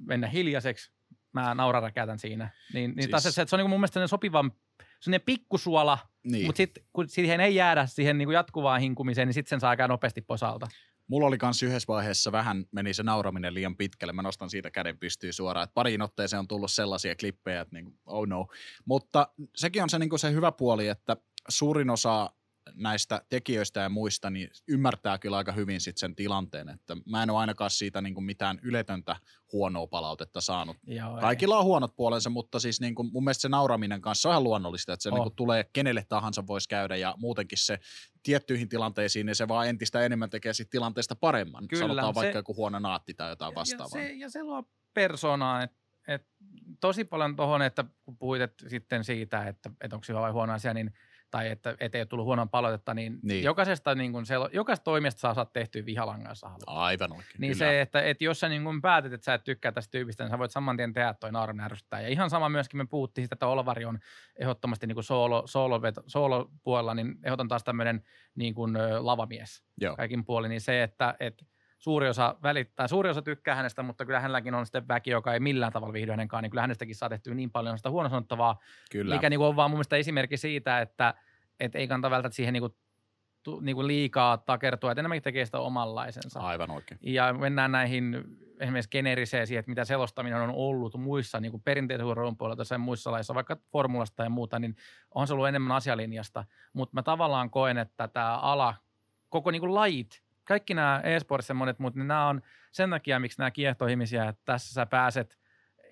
mennä 0.00 0.26
hiljaiseksi 0.26 0.90
mä 1.32 1.54
nauraräkätän 1.54 2.18
siinä. 2.18 2.50
Niin, 2.72 2.90
niin 2.90 3.02
siis... 3.02 3.10
taas 3.10 3.22
se, 3.22 3.28
että 3.42 3.50
se 3.50 3.56
on 3.56 3.58
niin 3.58 3.70
mun 3.70 3.80
mielestä 3.80 4.06
sopivan, 4.06 4.52
sellainen 5.00 5.24
pikkusuola, 5.24 5.98
niin. 6.24 6.46
mutta 6.46 6.56
sitten 6.56 6.84
kun 6.92 7.08
siihen 7.08 7.40
ei 7.40 7.54
jäädä 7.54 7.86
siihen 7.86 8.18
niin 8.18 8.30
jatkuvaan 8.30 8.80
hinkumiseen, 8.80 9.28
niin 9.28 9.34
sitten 9.34 9.50
sen 9.50 9.60
saa 9.60 9.70
aika 9.70 9.88
nopeasti 9.88 10.20
posalta. 10.20 10.66
Mulla 11.08 11.26
oli 11.26 11.38
kans 11.38 11.62
yhdessä 11.62 11.86
vaiheessa 11.86 12.32
vähän 12.32 12.64
meni 12.72 12.94
se 12.94 13.02
nauraminen 13.02 13.54
liian 13.54 13.76
pitkälle. 13.76 14.12
Mä 14.12 14.22
nostan 14.22 14.50
siitä 14.50 14.70
käden 14.70 14.98
pystyy 14.98 15.32
suoraan. 15.32 15.64
Et 15.64 15.74
pariin 15.74 16.02
otteeseen 16.02 16.40
on 16.40 16.48
tullut 16.48 16.70
sellaisia 16.70 17.14
klippejä, 17.14 17.60
että 17.60 17.76
niinku, 17.76 17.98
oh 18.06 18.26
no. 18.26 18.46
Mutta 18.84 19.28
sekin 19.56 19.82
on 19.82 19.90
se, 19.90 19.98
niinku 19.98 20.18
se 20.18 20.32
hyvä 20.32 20.52
puoli, 20.52 20.88
että 20.88 21.16
suurin 21.48 21.90
osa 21.90 22.30
näistä 22.78 23.22
tekijöistä 23.28 23.80
ja 23.80 23.88
muista, 23.88 24.30
niin 24.30 24.50
ymmärtää 24.68 25.18
kyllä 25.18 25.36
aika 25.36 25.52
hyvin 25.52 25.80
sit 25.80 25.98
sen 25.98 26.14
tilanteen, 26.14 26.68
että 26.68 26.96
mä 27.06 27.22
en 27.22 27.30
ole 27.30 27.38
ainakaan 27.38 27.70
siitä 27.70 28.00
niin 28.00 28.14
kuin 28.14 28.24
mitään 28.24 28.58
yletöntä 28.62 29.16
huonoa 29.52 29.86
palautetta 29.86 30.40
saanut. 30.40 30.76
Joo, 30.86 31.20
Kaikilla 31.20 31.54
ei. 31.54 31.58
on 31.58 31.64
huonot 31.64 31.96
puolensa, 31.96 32.30
mutta 32.30 32.60
siis 32.60 32.80
niin 32.80 32.94
kuin 32.94 33.12
mun 33.12 33.24
mielestä 33.24 33.42
se 33.42 33.48
nauraminen 33.48 34.00
kanssa 34.00 34.28
on 34.28 34.32
ihan 34.32 34.44
luonnollista, 34.44 34.92
että 34.92 35.02
se 35.02 35.08
oh. 35.08 35.14
niin 35.14 35.22
kuin 35.22 35.36
tulee 35.36 35.64
kenelle 35.72 36.04
tahansa 36.08 36.46
voisi 36.46 36.68
käydä 36.68 36.96
ja 36.96 37.14
muutenkin 37.18 37.58
se 37.58 37.78
tiettyihin 38.22 38.68
tilanteisiin, 38.68 39.26
niin 39.26 39.36
se 39.36 39.48
vaan 39.48 39.68
entistä 39.68 40.00
enemmän 40.00 40.30
tekee 40.30 40.52
siitä 40.52 40.70
tilanteesta 40.70 41.16
paremman. 41.16 41.68
Kyllä, 41.68 41.80
Sanotaan 41.80 42.14
se, 42.14 42.20
vaikka 42.20 42.38
joku 42.38 42.56
huono 42.56 42.78
naatti 42.78 43.14
tai 43.14 43.30
jotain 43.30 43.54
vastaavaa. 43.54 44.00
Ja 44.00 44.08
se, 44.08 44.12
ja 44.12 44.30
se 44.30 44.42
luo 44.42 44.64
persoonaa, 44.94 45.62
että 45.62 45.76
et 46.08 46.26
tosi 46.80 47.04
paljon 47.04 47.36
tuohon, 47.36 47.62
että 47.62 47.84
kun 48.04 48.18
puhuit 48.18 48.42
et 48.42 48.54
sitten 48.68 49.04
siitä, 49.04 49.48
että, 49.48 49.70
että 49.80 49.96
onko 49.96 50.04
hyvä 50.08 50.20
vai 50.20 50.30
huono 50.30 50.52
asia, 50.52 50.74
niin– 50.74 50.90
tai 51.30 51.50
että 51.50 51.76
ei 51.80 52.00
ole 52.00 52.06
tullut 52.06 52.26
huonoa 52.26 52.46
palautetta, 52.46 52.94
niin, 52.94 53.18
niin. 53.22 53.44
jokaisesta, 53.44 53.94
niin 53.94 54.12
kuin 54.12 54.26
se, 54.26 54.34
jokaisesta 54.52 54.84
toimesta 54.84 55.20
saa 55.20 55.34
saada 55.34 55.50
tehtyä 55.52 55.86
vihalangaa, 55.86 56.30
jos 56.30 56.44
Aivan 56.66 57.12
oikein, 57.12 57.26
Niin 57.38 57.52
kyllä. 57.52 57.70
se, 57.70 57.80
että, 57.80 58.02
että 58.02 58.24
jos 58.24 58.40
sä 58.40 58.48
niin 58.48 58.64
kuin 58.64 58.82
päätet, 58.82 59.12
että 59.12 59.24
sä 59.24 59.34
et 59.34 59.44
tykkää 59.44 59.72
tästä 59.72 59.90
tyypistä, 59.90 60.24
niin 60.24 60.30
sä 60.30 60.38
voit 60.38 60.50
saman 60.50 60.76
tien 60.76 60.92
tehdä 60.92 61.14
toi 61.14 61.32
naarun 61.32 61.60
ärsyttää. 61.60 62.00
Ja 62.00 62.08
ihan 62.08 62.30
sama 62.30 62.48
myöskin 62.48 62.78
me 62.78 62.86
puhuttiin 62.86 63.24
sitä, 63.24 63.34
että 63.34 63.46
Olvari 63.46 63.84
on 63.84 63.98
ehdottomasti 64.36 64.86
niin 64.86 64.96
kuin 64.96 65.04
solo, 65.04 65.42
solo, 65.46 65.80
solo 66.06 66.50
puolella, 66.64 66.94
niin 66.94 67.16
ehdotan 67.24 67.48
taas 67.48 67.64
tämmöinen 67.64 68.02
niin 68.34 68.54
kuin 68.54 68.72
lavamies 68.98 69.62
Joo. 69.80 69.96
kaikin 69.96 70.24
puolin. 70.24 70.48
Niin 70.48 70.60
se, 70.60 70.82
että, 70.82 71.14
että 71.20 71.44
suuri 71.78 72.08
osa 72.08 72.36
välittää, 72.42 72.88
suuri 72.88 73.10
osa 73.10 73.22
tykkää 73.22 73.54
hänestä, 73.54 73.82
mutta 73.82 74.04
kyllä 74.04 74.20
hänelläkin 74.20 74.54
on 74.54 74.66
sitten 74.66 74.88
väki, 74.88 75.10
joka 75.10 75.34
ei 75.34 75.40
millään 75.40 75.72
tavalla 75.72 75.92
viihdy 75.92 76.10
hänenkaan, 76.10 76.42
niin 76.42 76.50
kyllä 76.50 76.60
hänestäkin 76.60 76.96
saa 76.96 77.08
tehtyä 77.08 77.34
niin 77.34 77.50
paljon 77.50 77.76
sitä 77.76 77.90
huonosanottavaa, 77.90 78.58
kyllä. 78.90 79.14
mikä 79.14 79.30
niin 79.30 79.38
kuin 79.38 79.48
on 79.48 79.56
vaan 79.56 79.70
mun 79.70 79.76
mielestä 79.76 79.96
esimerkki 79.96 80.36
siitä, 80.36 80.80
että– 80.80 81.14
että 81.60 81.78
ei 81.78 81.88
kannata 81.88 82.10
välttämättä 82.10 82.36
siihen 82.36 82.52
niinku, 82.52 82.76
tu, 83.42 83.60
niinku 83.60 83.86
liikaa 83.86 84.36
takertua, 84.36 84.92
että 84.92 85.00
enemmänkin 85.00 85.22
tekee 85.22 85.44
sitä 85.44 85.60
omanlaisensa. 85.60 86.40
Aivan 86.40 86.70
oikein. 86.70 87.00
Ja 87.02 87.32
mennään 87.32 87.72
näihin 87.72 88.24
esimerkiksi 88.60 88.90
generiseen 88.90 89.46
siihen, 89.46 89.60
että 89.60 89.70
mitä 89.70 89.84
selostaminen 89.84 90.40
on 90.40 90.50
ollut 90.54 90.96
muissa 90.96 91.40
niin 91.40 91.50
kuin 91.50 91.62
perinteisen 91.62 92.06
urheilun 92.06 92.36
puolella 92.36 92.64
tai 92.64 92.78
muissa 92.78 93.12
laissa, 93.12 93.34
vaikka 93.34 93.56
formulasta 93.72 94.22
ja 94.22 94.30
muuta, 94.30 94.58
niin 94.58 94.76
on 95.14 95.26
se 95.26 95.32
ollut 95.32 95.48
enemmän 95.48 95.76
asialinjasta. 95.76 96.44
Mutta 96.72 96.94
mä 96.94 97.02
tavallaan 97.02 97.50
koen, 97.50 97.78
että 97.78 98.08
tämä 98.08 98.38
ala, 98.38 98.74
koko 99.28 99.50
niin 99.50 99.60
kuin 99.60 99.74
lajit, 99.74 100.22
kaikki 100.48 100.74
nämä 100.74 101.00
e-sportissa 101.04 101.54
monet 101.54 101.78
muut, 101.78 101.94
niin 101.94 102.08
nämä 102.08 102.28
on 102.28 102.42
sen 102.72 102.90
takia, 102.90 103.20
miksi 103.20 103.38
nämä 103.38 103.50
kiehtoo 103.50 103.88
ihmisiä, 103.88 104.28
että 104.28 104.42
tässä 104.44 104.74
sä 104.74 104.86
pääset 104.86 105.38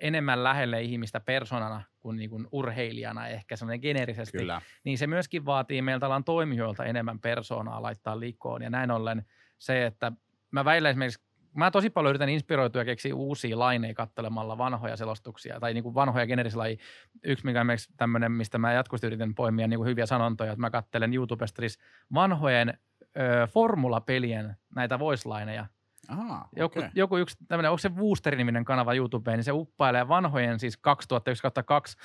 enemmän 0.00 0.44
lähelle 0.44 0.82
ihmistä 0.82 1.20
persoonana 1.20 1.82
kuin, 2.00 2.16
niin 2.16 2.30
kuin 2.30 2.46
urheilijana 2.52 3.28
ehkä 3.28 3.56
semmoinen 3.56 3.80
generisesti, 3.80 4.38
Kyllä. 4.38 4.62
niin 4.84 4.98
se 4.98 5.06
myöskin 5.06 5.44
vaatii 5.44 5.82
meiltä 5.82 6.06
alan 6.06 6.24
toimijoilta 6.24 6.84
enemmän 6.84 7.20
persoonaa 7.20 7.82
laittaa 7.82 8.20
liikkoon. 8.20 8.62
Ja 8.62 8.70
näin 8.70 8.90
ollen 8.90 9.24
se, 9.58 9.86
että 9.86 10.12
mä 10.50 10.64
väillä 10.64 10.90
esimerkiksi 10.90 11.26
mä 11.54 11.70
tosi 11.70 11.90
paljon 11.90 12.10
yritän 12.10 12.28
inspiroitua 12.28 12.80
ja 12.80 12.84
keksiä 12.84 13.14
uusia 13.14 13.58
laineja 13.58 13.94
kattelemalla 13.94 14.58
vanhoja 14.58 14.96
selostuksia 14.96 15.60
tai 15.60 15.74
niin 15.74 15.82
kuin 15.82 15.94
vanhoja 15.94 16.26
generisilaji. 16.26 16.78
Yksi, 17.24 17.44
mikä 17.46 17.60
on 17.60 17.66
tämmöinen, 17.96 18.32
mistä 18.32 18.58
mä 18.58 18.72
jatkuvasti 18.72 19.06
yritän 19.06 19.34
poimia 19.34 19.68
niin 19.68 19.78
kuin 19.78 19.88
hyviä 19.88 20.06
sanontoja, 20.06 20.52
että 20.52 20.60
mä 20.60 20.70
kattelen 20.70 21.14
YouTubesta 21.14 21.62
siis 21.62 21.78
vanhojen 22.14 22.78
ö, 23.18 23.46
formulapelien 23.46 24.56
näitä 24.74 24.98
voice-laineja 24.98 25.66
Aha, 26.08 26.48
joku, 26.56 26.78
okay. 26.78 26.90
joku 26.94 27.16
yksi 27.16 27.36
tämmöinen, 27.48 27.70
onko 27.70 27.78
se 27.78 27.88
Wooster-niminen 27.96 28.64
kanava 28.64 28.94
YouTubeen, 28.94 29.36
niin 29.36 29.44
se 29.44 29.52
uppailee 29.52 30.08
vanhojen 30.08 30.60
siis 30.60 30.78
2001-2002 30.78 30.80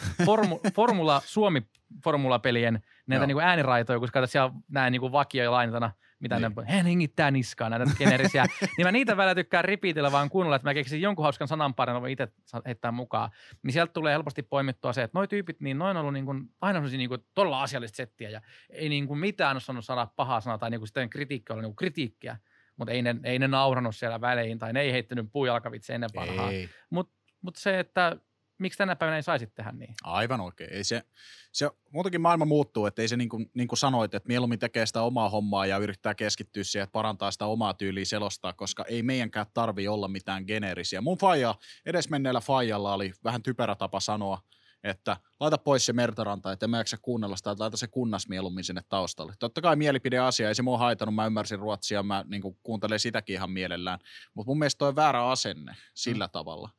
formu, 0.26 0.60
Formula 0.76 1.22
Suomi 1.26 1.68
formulapelien 2.04 2.82
näitä 3.08 3.28
niin 3.28 3.36
kuin 3.36 3.46
ääniraitoja, 3.46 4.00
kun 4.00 4.08
katsotaan 4.08 4.28
siellä 4.28 4.52
näin 4.70 4.92
niin 4.92 5.12
vakio 5.12 5.52
lainatana, 5.52 5.92
mitä 6.22 6.40
niin. 6.40 6.54
ne 6.58 6.72
hän 6.72 6.86
hengittää 6.86 7.32
niskaa 7.32 7.70
näitä 7.70 7.86
generisiä. 7.98 8.46
niin 8.78 8.88
mä 8.88 8.92
niitä 8.92 9.18
välillä 9.18 9.36
tykkään 9.36 9.66
ripiitellä 9.66 10.12
vaan 10.12 10.30
kuunnella, 10.30 10.56
että 10.56 10.70
mä 10.70 10.74
keksin 10.74 11.02
jonkun 11.02 11.24
hauskan 11.24 11.48
sananparin, 11.48 11.96
mä 11.96 12.02
voin 12.02 12.12
itse 12.12 12.28
heittää 12.66 12.92
mukaan. 12.92 13.32
Niin 13.64 13.74
sieltä 13.74 13.94
tulee 13.94 14.14
helposti 14.14 14.44
poimittua 14.44 14.94
se, 14.94 15.04
että 15.04 15.20
noi 15.20 15.28
tyypit, 15.28 15.62
niin 15.62 15.78
noin 15.78 15.98
on 15.98 16.02
ollut 16.02 16.14
niin 16.14 16.26
kuin, 16.26 16.44
aina 16.62 16.78
sellaisia 16.78 16.98
niin 16.98 17.10
kuin, 17.10 17.22
todella 17.34 17.64
asiallista 17.64 17.96
settiä 17.96 18.30
ja 18.30 18.42
ei 18.70 18.90
niin 18.90 19.08
kuin 19.08 19.20
mitään 19.20 19.56
ole 19.56 19.62
sanonut 19.62 19.86
sana 19.86 20.08
pahaa 20.16 20.42
sanaa 20.42 20.58
tai 20.58 20.70
niin 20.70 20.80
kuin 20.80 20.88
sitten 20.88 21.10
kritiikki 21.10 21.54
on 21.54 21.60
niin 21.60 21.70
kuin 21.70 21.76
kritiikkiä 21.76 22.38
mutta 22.82 22.92
ei 22.92 23.02
ne, 23.02 23.16
ei 23.24 23.40
ne 23.40 23.48
nauranut 23.48 23.96
siellä 23.96 24.22
väleihin 24.22 24.60
tai 24.60 24.74
ne 24.74 24.82
ei 24.82 24.92
heittänyt 24.92 25.26
puujalkavitse 25.32 25.96
ennen 25.96 26.10
vanhaa. 26.16 26.50
Mutta 26.90 27.14
mut 27.42 27.56
se, 27.56 27.80
että 27.80 28.18
miksi 28.62 28.78
tänä 28.78 28.96
päivänä 28.96 29.16
ei 29.16 29.24
saisi 29.24 29.48
tehdä 29.48 29.72
niin? 29.72 29.96
Aivan 30.04 30.42
oikein. 30.42 30.74
Ei 30.74 30.84
se, 30.84 31.04
se, 31.52 31.70
muutenkin 31.92 32.22
maailma 32.22 32.46
muuttuu, 32.46 32.86
että 32.86 33.02
ei 33.02 33.08
se 33.08 33.18
niin 33.18 33.30
kuin, 33.30 33.52
niin 33.54 33.68
kuin 33.68 33.80
sanoit, 33.80 34.14
että 34.14 34.28
mieluummin 34.28 34.60
tekee 34.60 34.86
sitä 34.86 35.02
omaa 35.02 35.30
hommaa 35.30 35.66
ja 35.66 35.78
yrittää 35.78 36.16
keskittyä 36.16 36.64
siihen, 36.64 36.84
että 36.84 36.92
parantaa 36.92 37.32
sitä 37.32 37.46
omaa 37.46 37.74
tyyliä 37.74 38.06
selostaa, 38.06 38.54
koska 38.54 38.86
ei 38.88 39.04
meidänkään 39.04 39.46
tarvi 39.54 39.88
olla 39.88 40.08
mitään 40.08 40.44
geneerisiä. 40.48 41.02
Mun 41.02 41.18
faija, 41.18 41.56
edesmenneellä 41.86 42.42
faijalla 42.42 42.94
oli 42.94 43.14
vähän 43.24 43.44
typerä 43.44 43.76
tapa 43.76 44.00
sanoa– 44.00 44.42
että 44.84 45.18
laita 45.40 45.58
pois 45.58 45.86
se 45.86 45.94
Mertaranta, 45.94 46.52
että 46.52 46.66
en 46.66 46.70
mä 46.70 46.78
jaksa 46.78 46.98
kuunnella 47.02 47.36
sitä, 47.36 47.52
että 47.52 47.64
laita 47.64 47.78
se 47.78 47.88
kunnas 47.88 48.28
mieluummin 48.28 48.64
sinne 48.64 48.82
taustalle. 48.90 49.34
Totta 49.40 49.62
kai 49.62 49.76
mielipideasia, 49.76 50.48
ei 50.48 50.56
se 50.56 50.62
mua 50.62 50.78
haitanut, 50.78 51.16
mä 51.16 51.26
ymmärsin 51.26 51.60
ruotsia, 51.60 52.04
mä 52.04 52.26
niin 52.28 52.42
kuuntelen 52.64 53.00
sitäkin 53.00 53.34
ihan 53.34 53.52
mielellään, 53.52 54.00
mutta 54.34 54.50
mun 54.50 54.60
mielestä 54.60 54.78
toi 54.78 54.88
on 54.88 54.96
väärä 54.96 55.26
asenne 55.28 55.76
sillä 55.94 56.26
mm. 56.26 56.32
tavalla. 56.32 56.70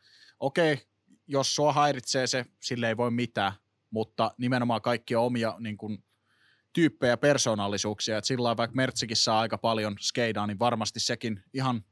Okei, 0.40 0.81
jos 1.26 1.54
sua 1.54 1.72
häiritsee 1.72 2.26
se, 2.26 2.46
sille 2.61 2.88
ei 2.88 2.96
voi 2.96 3.11
mitään, 3.11 3.52
mutta 3.90 4.35
nimenomaan 4.38 4.82
kaikki 4.82 5.16
on 5.16 5.24
omia 5.24 5.56
niin 5.58 5.76
kuin, 5.76 6.04
tyyppejä, 6.72 7.16
persoonallisuuksia, 7.16 8.18
että 8.18 8.28
sillä 8.28 8.56
vaikka 8.56 8.76
Mertsikin 8.76 9.16
saa 9.16 9.40
aika 9.40 9.58
paljon 9.58 9.96
skeidaa, 10.00 10.46
niin 10.46 10.58
varmasti 10.58 11.00
sekin 11.00 11.42
ihan 11.54 11.85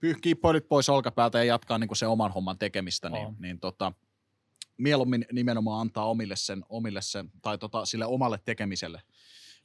pyyhkii 0.00 0.34
pölyt 0.34 0.68
pois 0.68 0.88
olkapäältä 0.88 1.38
ja 1.38 1.44
jatkaa 1.44 1.78
niin 1.78 1.88
kuin 1.88 1.96
se 1.96 2.06
oman 2.06 2.32
homman 2.32 2.58
tekemistä, 2.58 3.10
niin, 3.10 3.36
niin 3.38 3.60
tota, 3.60 3.92
mieluummin 4.78 5.26
nimenomaan 5.32 5.80
antaa 5.80 6.04
omille 6.04 6.36
sen, 6.36 6.64
omille 6.68 7.02
sen 7.02 7.30
tai 7.42 7.58
tota, 7.58 7.84
sille 7.84 8.06
omalle 8.06 8.38
tekemiselle. 8.44 9.02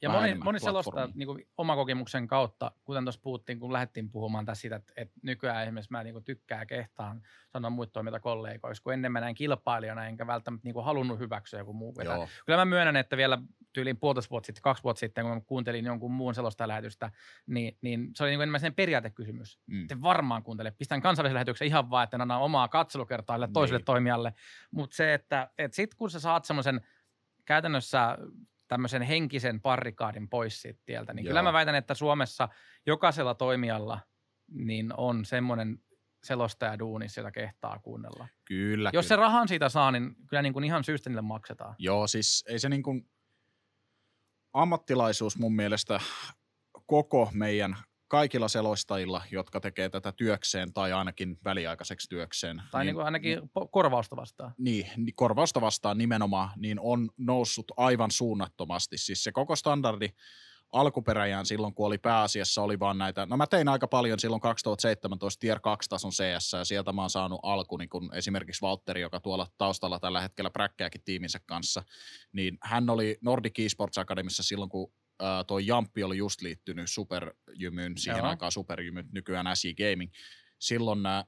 Ja 0.02 0.10
moni, 0.10 0.34
moni 0.34 0.60
selostaa 0.60 1.08
niin 1.14 1.26
kuin 1.26 1.48
oman 1.58 1.76
kokemuksen 1.76 2.26
kautta, 2.26 2.72
kuten 2.84 3.04
tuossa 3.04 3.20
puhuttiin, 3.20 3.58
kun 3.58 3.72
lähdettiin 3.72 4.10
puhumaan 4.10 4.44
tässä 4.44 4.60
siitä, 4.60 4.76
että, 4.76 4.92
että 4.96 5.20
nykyään 5.22 5.62
esimerkiksi 5.62 5.92
mä 5.92 6.04
niin 6.04 6.14
kuin 6.14 6.24
tykkään 6.24 6.66
kehtaan 6.66 7.22
sanoa 7.48 7.70
muita 7.70 7.92
toimijoita 7.92 8.20
kollegoiksi, 8.20 8.82
kun 8.82 8.92
ennen 8.92 9.12
mä 9.12 9.20
näin 9.20 9.34
kilpailijana, 9.34 10.06
enkä 10.06 10.26
välttämättä 10.26 10.66
niin 10.66 10.74
kuin 10.74 10.84
halunnut 10.84 11.18
hyväksyä 11.18 11.58
joku 11.58 11.72
muu 11.72 11.94
vetää. 11.96 12.16
Kyllä 12.46 12.56
mä 12.56 12.64
myönnän, 12.64 12.96
että 12.96 13.16
vielä 13.16 13.38
tyyliin 13.72 13.96
puolitoista 13.96 14.30
vuotta 14.30 14.46
sitten, 14.46 14.62
kaksi 14.62 14.82
vuotta 14.82 15.00
sitten, 15.00 15.24
kun 15.24 15.34
mä 15.34 15.40
kuuntelin 15.40 15.84
jonkun 15.84 16.12
muun 16.12 16.34
selosta 16.34 16.68
lähetystä, 16.68 17.10
niin, 17.46 17.78
niin 17.82 18.10
se 18.14 18.24
oli 18.24 18.30
niin 18.30 18.38
kuin 18.38 18.42
enemmän 18.42 18.60
sen 18.60 18.74
periaatekysymys. 18.74 19.58
Mm. 19.66 19.88
Te 19.88 20.02
varmaan 20.02 20.42
kuuntele. 20.42 20.70
Pistän 20.70 21.02
kansallisen 21.02 21.34
lähetyksen 21.34 21.66
ihan 21.66 21.90
vaan, 21.90 22.04
että 22.04 22.16
annan 22.20 22.40
omaa 22.40 22.68
katselukertaa 22.68 23.38
Niin. 23.38 23.52
toiselle 23.52 23.82
toimijalle. 23.84 24.34
Mutta 24.70 24.96
se, 24.96 25.14
että, 25.14 25.50
että 25.58 25.74
sitten 25.74 25.98
kun 25.98 26.10
sä 26.10 26.20
saat 26.20 26.44
semmoisen 26.44 26.80
käytännössä 27.44 28.18
tämmöisen 28.74 29.02
henkisen 29.02 29.60
parrikaadin 29.60 30.28
pois 30.28 30.62
siitä 30.62 30.80
tieltä, 30.84 31.14
niin 31.14 31.24
Joo. 31.24 31.30
kyllä 31.30 31.42
mä 31.42 31.52
väitän, 31.52 31.74
että 31.74 31.94
Suomessa 31.94 32.48
jokaisella 32.86 33.34
toimijalla 33.34 34.00
niin 34.52 34.94
on 34.96 35.24
semmoinen 35.24 35.78
selostaja 36.24 36.78
duunissa, 36.78 37.20
jota 37.20 37.30
kehtaa 37.30 37.78
kuunnella. 37.78 38.28
Kyllä, 38.44 38.90
Jos 38.92 39.08
se 39.08 39.14
kyllä. 39.14 39.26
rahan 39.26 39.48
siitä 39.48 39.68
saa, 39.68 39.90
niin 39.90 40.14
kyllä 40.28 40.42
niin 40.42 40.52
kuin 40.52 40.64
ihan 40.64 40.84
syystä 40.84 41.10
niille 41.10 41.22
maksetaan. 41.22 41.74
Joo, 41.78 42.06
siis 42.06 42.44
ei 42.48 42.58
se 42.58 42.68
niin 42.68 42.82
kuin 42.82 43.10
ammattilaisuus 44.52 45.38
mun 45.38 45.56
mielestä 45.56 46.00
koko 46.86 47.30
meidän 47.34 47.76
kaikilla 48.08 48.48
selostajilla, 48.48 49.22
jotka 49.30 49.60
tekee 49.60 49.88
tätä 49.88 50.12
työkseen 50.12 50.72
tai 50.72 50.92
ainakin 50.92 51.38
väliaikaiseksi 51.44 52.08
työkseen. 52.08 52.62
Tai 52.70 52.84
niin, 52.84 52.96
niin 52.96 53.04
ainakin 53.04 53.38
po- 53.38 53.68
korvausta 53.70 54.16
vastaan. 54.16 54.54
niin, 54.58 54.86
niin 54.96 55.14
korvausta 55.14 55.60
vastaan 55.60 55.98
nimenomaan, 55.98 56.50
niin 56.56 56.80
on 56.80 57.10
noussut 57.16 57.72
aivan 57.76 58.10
suunnattomasti. 58.10 58.98
Siis 58.98 59.24
se 59.24 59.32
koko 59.32 59.56
standardi 59.56 60.08
alkuperäjään 60.74 61.46
silloin, 61.46 61.74
kun 61.74 61.86
oli 61.86 61.98
pääasiassa, 61.98 62.62
oli 62.62 62.78
vaan 62.78 62.98
näitä, 62.98 63.26
no 63.26 63.36
mä 63.36 63.46
tein 63.46 63.68
aika 63.68 63.88
paljon 63.88 64.20
silloin 64.20 64.40
2017 64.40 65.40
Tier 65.40 65.58
2-tason 65.58 66.10
CS, 66.10 66.52
ja 66.52 66.64
sieltä 66.64 66.92
mä 66.92 67.00
oon 67.00 67.10
saanut 67.10 67.40
alku, 67.42 67.76
niin 67.76 67.88
kun 67.88 68.14
esimerkiksi 68.14 68.62
Valtteri, 68.62 69.00
joka 69.00 69.20
tuolla 69.20 69.46
taustalla 69.58 70.00
tällä 70.00 70.20
hetkellä 70.20 70.50
präkkääkin 70.50 71.02
tiiminsä 71.04 71.40
kanssa, 71.46 71.82
niin 72.32 72.58
hän 72.62 72.90
oli 72.90 73.18
Nordic 73.20 73.58
Esports 73.58 73.98
Academissa 73.98 74.42
silloin, 74.42 74.70
kun 74.70 74.92
ää, 75.20 75.44
toi 75.44 75.66
Jamppi 75.66 76.02
oli 76.02 76.16
just 76.16 76.40
liittynyt 76.40 76.90
Superjymyyn, 76.90 77.98
siihen 77.98 78.18
Joo. 78.18 78.28
aikaan 78.28 78.52
Superjymyt, 78.52 79.12
nykyään 79.12 79.56
SI 79.56 79.74
Gaming. 79.74 80.12
Silloin 80.58 81.02
nämä 81.02 81.24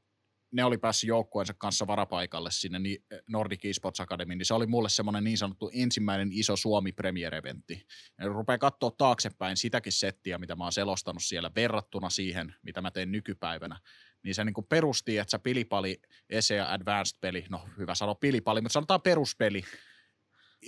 ne 0.52 0.64
oli 0.64 0.78
päässyt 0.78 1.08
joukkueensa 1.08 1.54
kanssa 1.54 1.86
varapaikalle 1.86 2.50
sinne 2.50 2.78
niin 2.78 3.04
Nordic 3.28 3.64
Esports 3.64 4.00
Academy, 4.00 4.34
niin 4.34 4.46
se 4.46 4.54
oli 4.54 4.66
mulle 4.66 4.88
semmoinen 4.88 5.24
niin 5.24 5.38
sanottu 5.38 5.70
ensimmäinen 5.74 6.28
iso 6.32 6.56
Suomi 6.56 6.92
Premier-eventti. 6.92 7.86
Ja 8.18 8.26
rupeaa 8.26 8.58
katsoa 8.58 8.90
taaksepäin 8.90 9.56
sitäkin 9.56 9.92
settiä, 9.92 10.38
mitä 10.38 10.56
mä 10.56 10.64
oon 10.64 10.72
selostanut 10.72 11.22
siellä 11.22 11.50
verrattuna 11.54 12.10
siihen, 12.10 12.54
mitä 12.62 12.80
mä 12.82 12.90
teen 12.90 13.12
nykypäivänä. 13.12 13.80
Niin 14.22 14.34
se 14.34 14.44
niin 14.44 14.54
kuin 14.54 14.66
perusti, 14.66 15.18
että 15.18 15.30
sä 15.30 15.38
pilipali, 15.38 16.00
ESEA 16.30 16.72
Advanced-peli, 16.72 17.44
no 17.50 17.68
hyvä 17.78 17.94
sanoa 17.94 18.14
pilipali, 18.14 18.60
mutta 18.60 18.72
sanotaan 18.72 19.02
peruspeli, 19.02 19.64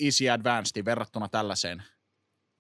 Easy 0.05 0.29
Advanced 0.29 0.85
verrattuna 0.85 1.29
tällaiseen, 1.29 1.83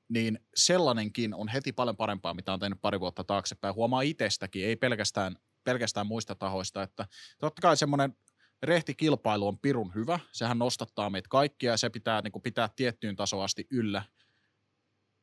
niin 0.08 0.38
sellainenkin 0.54 1.34
on 1.34 1.48
heti 1.48 1.72
paljon 1.72 1.96
parempaa, 1.96 2.34
mitä 2.34 2.52
on 2.52 2.60
tehnyt 2.60 2.80
pari 2.80 3.00
vuotta 3.00 3.24
taaksepäin. 3.24 3.74
Huomaa 3.74 4.00
itsestäkin, 4.00 4.64
ei 4.66 4.76
pelkästään, 4.76 5.36
pelkästään 5.64 6.06
muista 6.06 6.34
tahoista, 6.34 6.82
että 6.82 7.06
totta 7.38 7.62
kai 7.62 7.76
semmoinen 7.76 8.16
rehti 8.62 8.94
kilpailu 8.94 9.48
on 9.48 9.58
pirun 9.58 9.94
hyvä, 9.94 10.20
sehän 10.32 10.58
nostattaa 10.58 11.10
meitä 11.10 11.28
kaikkia 11.30 11.70
ja 11.70 11.76
se 11.76 11.90
pitää 11.90 12.20
niin 12.22 12.32
kuin, 12.32 12.42
pitää 12.42 12.68
tiettyyn 12.76 13.16
tasoon 13.16 13.44
asti 13.44 13.66
yllä, 13.70 14.02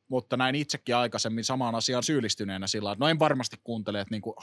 mutta 0.08 0.36
näin 0.36 0.54
itsekin 0.54 0.96
aikaisemmin 0.96 1.44
samaan 1.44 1.74
asiaan 1.74 2.02
syyllistyneenä 2.02 2.66
sillä 2.66 2.92
että 2.92 3.04
no 3.04 3.08
en 3.08 3.18
varmasti 3.18 3.56
kuuntele, 3.64 4.00
että 4.00 4.14
niin 4.14 4.22
kuin, 4.22 4.34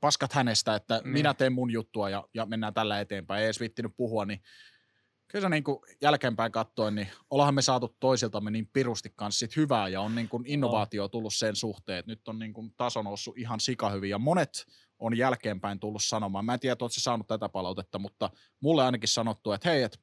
paskat 0.00 0.32
hänestä, 0.32 0.74
että 0.74 1.00
Niin. 1.04 1.12
minä 1.12 1.34
teen 1.34 1.52
mun 1.52 1.70
juttua 1.70 2.10
ja, 2.10 2.24
ja 2.34 2.46
mennään 2.46 2.74
tällä 2.74 3.00
eteenpäin, 3.00 3.40
ei 3.40 3.44
edes 3.44 3.60
vittinyt 3.60 3.96
puhua, 3.96 4.24
niin 4.24 4.42
kyllä 5.30 5.42
se 5.42 5.48
niin 5.48 5.64
kuin 5.64 5.78
jälkeenpäin 6.02 6.52
katsoen, 6.52 6.94
niin 6.94 7.08
ollahan 7.30 7.54
me 7.54 7.62
saatu 7.62 7.96
toisiltamme 8.00 8.50
niin 8.50 8.66
pirusti 8.72 9.12
kanssa 9.16 9.38
sit 9.38 9.56
hyvää 9.56 9.88
ja 9.88 10.00
on 10.00 10.14
niin 10.14 10.28
kuin 10.28 10.44
innovaatio 10.46 11.08
tullut 11.08 11.34
sen 11.34 11.56
suhteen, 11.56 11.98
että 11.98 12.12
nyt 12.12 12.28
on 12.28 12.38
niin 12.38 12.52
kuin 12.52 12.74
taso 12.76 13.02
noussut 13.02 13.38
ihan 13.38 13.60
sikahyvin 13.60 14.10
ja 14.10 14.18
monet 14.18 14.66
on 14.98 15.16
jälkeenpäin 15.16 15.80
tullut 15.80 16.02
sanomaan, 16.04 16.44
mä 16.44 16.54
en 16.54 16.60
tiedä, 16.60 16.76
oletko 16.80 17.00
saanut 17.00 17.26
tätä 17.26 17.48
palautetta, 17.48 17.98
mutta 17.98 18.30
mulle 18.60 18.84
ainakin 18.84 19.08
sanottu, 19.08 19.52
että 19.52 19.68
hei, 19.68 19.82
että 19.82 19.98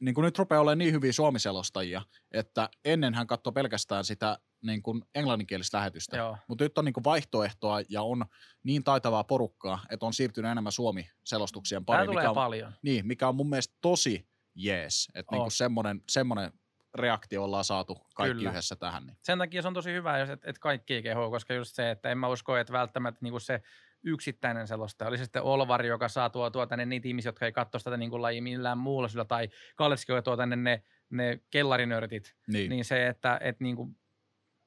niin 0.00 0.14
kuin 0.14 0.22
nyt 0.22 0.38
rupeaa 0.38 0.60
olemaan 0.60 0.78
niin 0.78 0.92
hyviä 0.92 1.12
suomiselostajia, 1.12 2.02
että 2.32 2.68
ennen 2.84 3.14
hän 3.14 3.26
katsoi 3.26 3.52
pelkästään 3.52 4.04
sitä 4.04 4.38
niin 4.62 4.82
kuin 4.82 5.02
englanninkielistä 5.14 5.78
lähetystä, 5.78 6.16
Joo. 6.16 6.36
mutta 6.48 6.64
nyt 6.64 6.78
on 6.78 6.84
niin 6.84 6.92
kuin 6.92 7.04
vaihtoehtoa 7.04 7.80
ja 7.88 8.02
on 8.02 8.26
niin 8.62 8.84
taitavaa 8.84 9.24
porukkaa, 9.24 9.78
että 9.90 10.06
on 10.06 10.12
siirtynyt 10.12 10.50
enemmän 10.50 10.72
suomi-selostuksien 10.72 11.84
Tämä 11.84 11.96
pariin, 11.96 12.10
tulee 12.10 12.22
mikä 12.22 12.30
on, 12.30 12.34
paljon. 12.34 12.72
niin, 12.82 13.06
mikä 13.06 13.28
on 13.28 13.36
mun 13.36 13.48
mielestä 13.48 13.74
tosi 13.80 14.28
jees, 14.56 15.08
että 15.14 15.34
On. 15.34 15.38
niinku 15.38 15.50
semmoinen, 15.50 16.02
semmoinen 16.08 16.52
reaktio 16.94 17.44
ollaan 17.44 17.64
saatu 17.64 18.06
kaikki 18.14 18.36
Kyllä. 18.36 18.50
yhdessä 18.50 18.76
tähän. 18.76 19.06
Niin. 19.06 19.16
Sen 19.22 19.38
takia 19.38 19.62
se 19.62 19.68
on 19.68 19.74
tosi 19.74 19.92
hyvä, 19.92 20.18
jos 20.18 20.30
et, 20.30 20.44
et 20.44 20.58
kaikki 20.58 21.02
kehoo, 21.02 21.30
koska 21.30 21.54
just 21.54 21.74
se, 21.74 21.90
että 21.90 22.10
en 22.10 22.18
mä 22.18 22.28
usko, 22.28 22.56
että 22.56 22.72
välttämättä 22.72 23.18
niinku 23.22 23.40
se 23.40 23.62
yksittäinen 24.02 24.66
selostaja, 24.66 25.08
oli 25.08 25.18
se 25.18 25.24
sitten 25.24 25.42
Olvari, 25.42 25.88
joka 25.88 26.08
saa 26.08 26.30
tuo, 26.30 26.50
tuo 26.50 26.66
tänne 26.66 26.86
niitä 26.86 27.08
ihmisiä, 27.08 27.28
jotka 27.28 27.46
ei 27.46 27.52
katso 27.52 27.78
sitä 27.78 27.96
niin 27.96 28.22
lajia 28.22 28.42
millään 28.42 28.78
muulla 28.78 29.08
syyllä, 29.08 29.24
tai 29.24 29.48
Kalleski, 29.76 30.12
joka 30.12 30.22
tuo 30.22 30.36
tänne 30.36 30.56
ne, 30.56 30.82
ne 31.10 31.40
kellarinörtit, 31.50 32.34
Niin. 32.48 32.70
niin 32.70 32.84
se, 32.84 33.06
että 33.06 33.38
et 33.42 33.60
niin 33.60 33.76
kuin, 33.76 33.96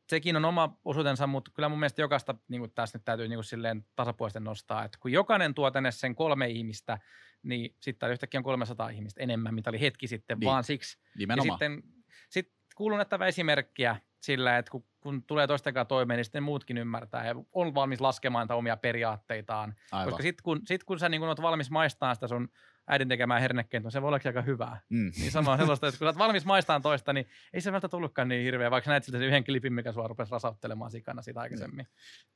sekin 0.10 0.36
on 0.36 0.46
oma 0.46 0.78
osuutensa, 0.86 1.28
mutta 1.28 1.52
kyllä 1.54 1.70
mun 1.70 1.80
mielestä 1.80 2.02
jokaista 2.02 2.36
niin 2.48 2.62
kuin 2.62 2.72
tässä 2.72 2.98
nyt 2.98 3.06
täytyy 3.06 3.28
niin 3.28 3.38
kuin 3.38 3.44
silleen 3.44 3.86
tasapuolisesti 3.96 4.40
nostaa, 4.40 4.86
että 4.86 4.98
kun 5.02 5.12
jokainen 5.12 5.54
tuo 5.54 5.72
tänne 5.72 5.92
sen 5.92 6.16
kolme 6.16 6.48
ihmistä, 6.48 6.98
niin 7.44 7.76
sitten 7.80 8.12
yhtäkkiä 8.12 8.40
on 8.40 8.44
300 8.44 8.90
ihmistä 8.90 9.24
enemmän, 9.24 9.56
mitä 9.56 9.70
oli 9.70 9.80
hetki 9.80 10.08
sitten, 10.08 10.40
Niin. 10.40 10.46
vaan 10.46 10.64
siksi, 10.64 10.98
Nimenomaan. 11.18 11.48
ja 11.48 11.54
sitten 11.54 11.84
sit 12.30 12.54
kuulun 12.76 12.98
näyttävä 12.98 13.28
esimerkkiä 13.28 13.96
sillä, 14.22 14.58
että 14.58 14.72
kun, 14.72 14.86
kun 15.00 15.24
tulee 15.24 15.48
toisten 15.48 15.74
kanssa 15.74 15.90
toimeen, 15.90 16.18
niin 16.18 16.26
sitten 16.26 16.44
muutkin 16.44 16.78
ymmärtää 16.78 17.28
ja 17.28 17.36
on 17.54 17.76
valmis 17.76 18.02
laskemaan 18.02 18.44
niitä 18.44 18.56
omia 18.56 18.78
periaatteitaan. 18.78 19.76
Aivan. 19.92 20.06
Koska 20.10 20.24
sitten 20.24 20.44
kun, 20.44 20.62
sit 20.66 20.84
kun 20.84 21.00
sä 21.00 21.10
niin 21.10 21.22
kun 21.22 21.28
oot 21.28 21.42
valmis 21.42 21.72
maistamaan 21.72 22.16
sitä 22.16 22.28
sun 22.28 22.50
äidin 22.90 23.08
tekemää 23.08 23.40
hernekentoa, 23.40 23.92
se 23.92 24.02
voi 24.02 24.08
olla 24.08 24.20
aika 24.26 24.42
hyvää. 24.42 24.82
Mm. 24.90 25.12
Niin 25.20 25.32
sama 25.32 25.52
on 25.52 25.58
sellaista, 25.58 25.88
että 25.88 25.98
kun 26.00 26.06
sä 26.06 26.10
oot 26.10 26.18
valmis 26.18 26.46
maistamaan 26.46 26.82
toista, 26.82 27.14
niin 27.14 27.28
ei 27.54 27.62
se 27.62 27.72
välttämättä 27.72 27.96
tullutkaan 27.96 28.28
niin 28.28 28.44
hirveä, 28.44 28.72
vaikka 28.72 28.90
näet 28.90 29.04
siltä 29.04 29.18
sen 29.18 29.28
yhden 29.28 29.44
klipin, 29.44 29.74
mikä 29.74 29.92
sua 29.92 30.08
rupesi 30.08 30.32
rasauttelemaan 30.32 30.92
sikana 30.92 31.22
siitä 31.22 31.40
aikaisemmin. 31.40 31.88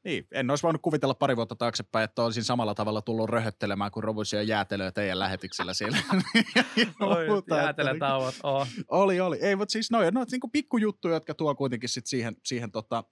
Niin, 0.04 0.28
en 0.32 0.50
olisi 0.50 0.64
voinut 0.64 0.82
kuvitella 0.82 1.14
pari 1.14 1.36
vuotta 1.36 1.56
taaksepäin, 1.56 2.04
että 2.04 2.24
olisin 2.24 2.44
samalla 2.44 2.76
tavalla 2.76 3.02
tullut 3.02 3.30
röhöttelemään 3.30 3.92
kuin 3.92 4.04
Robusia 4.04 4.42
jäätelöä 4.42 4.92
teidän 4.92 5.20
lähetyksellä 5.20 5.74
siellä. 5.74 5.98
Oi, 7.00 7.28
jääteletauot, 7.58 8.36
oo. 8.44 8.68
Oli, 8.88 9.20
oli. 9.20 9.38
Ei, 9.42 9.56
mutta 9.56 9.72
siis 9.72 9.92
noin, 9.92 10.14
no, 10.14 10.26
niinku 10.32 10.48
pikkujuttuja, 10.48 11.14
jotka 11.14 11.34
tuo 11.34 11.56
kuitenkin 11.56 11.90
sit 11.90 12.08
siihen, 12.08 12.36
siihen 12.44 12.72
tota, 12.72 13.04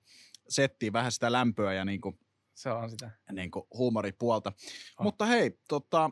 settiin 0.49 0.93
vähän 0.93 1.11
sitä 1.11 1.31
lämpöä 1.31 1.73
ja 1.73 1.85
niinku, 1.85 2.19
Se 2.53 2.69
on 2.69 2.89
sitä. 2.89 3.11
niinku 3.31 3.67
huumoripuolta. 3.73 4.51
On. 4.99 5.03
Mutta 5.03 5.25
hei, 5.25 5.59
tota, 5.67 6.11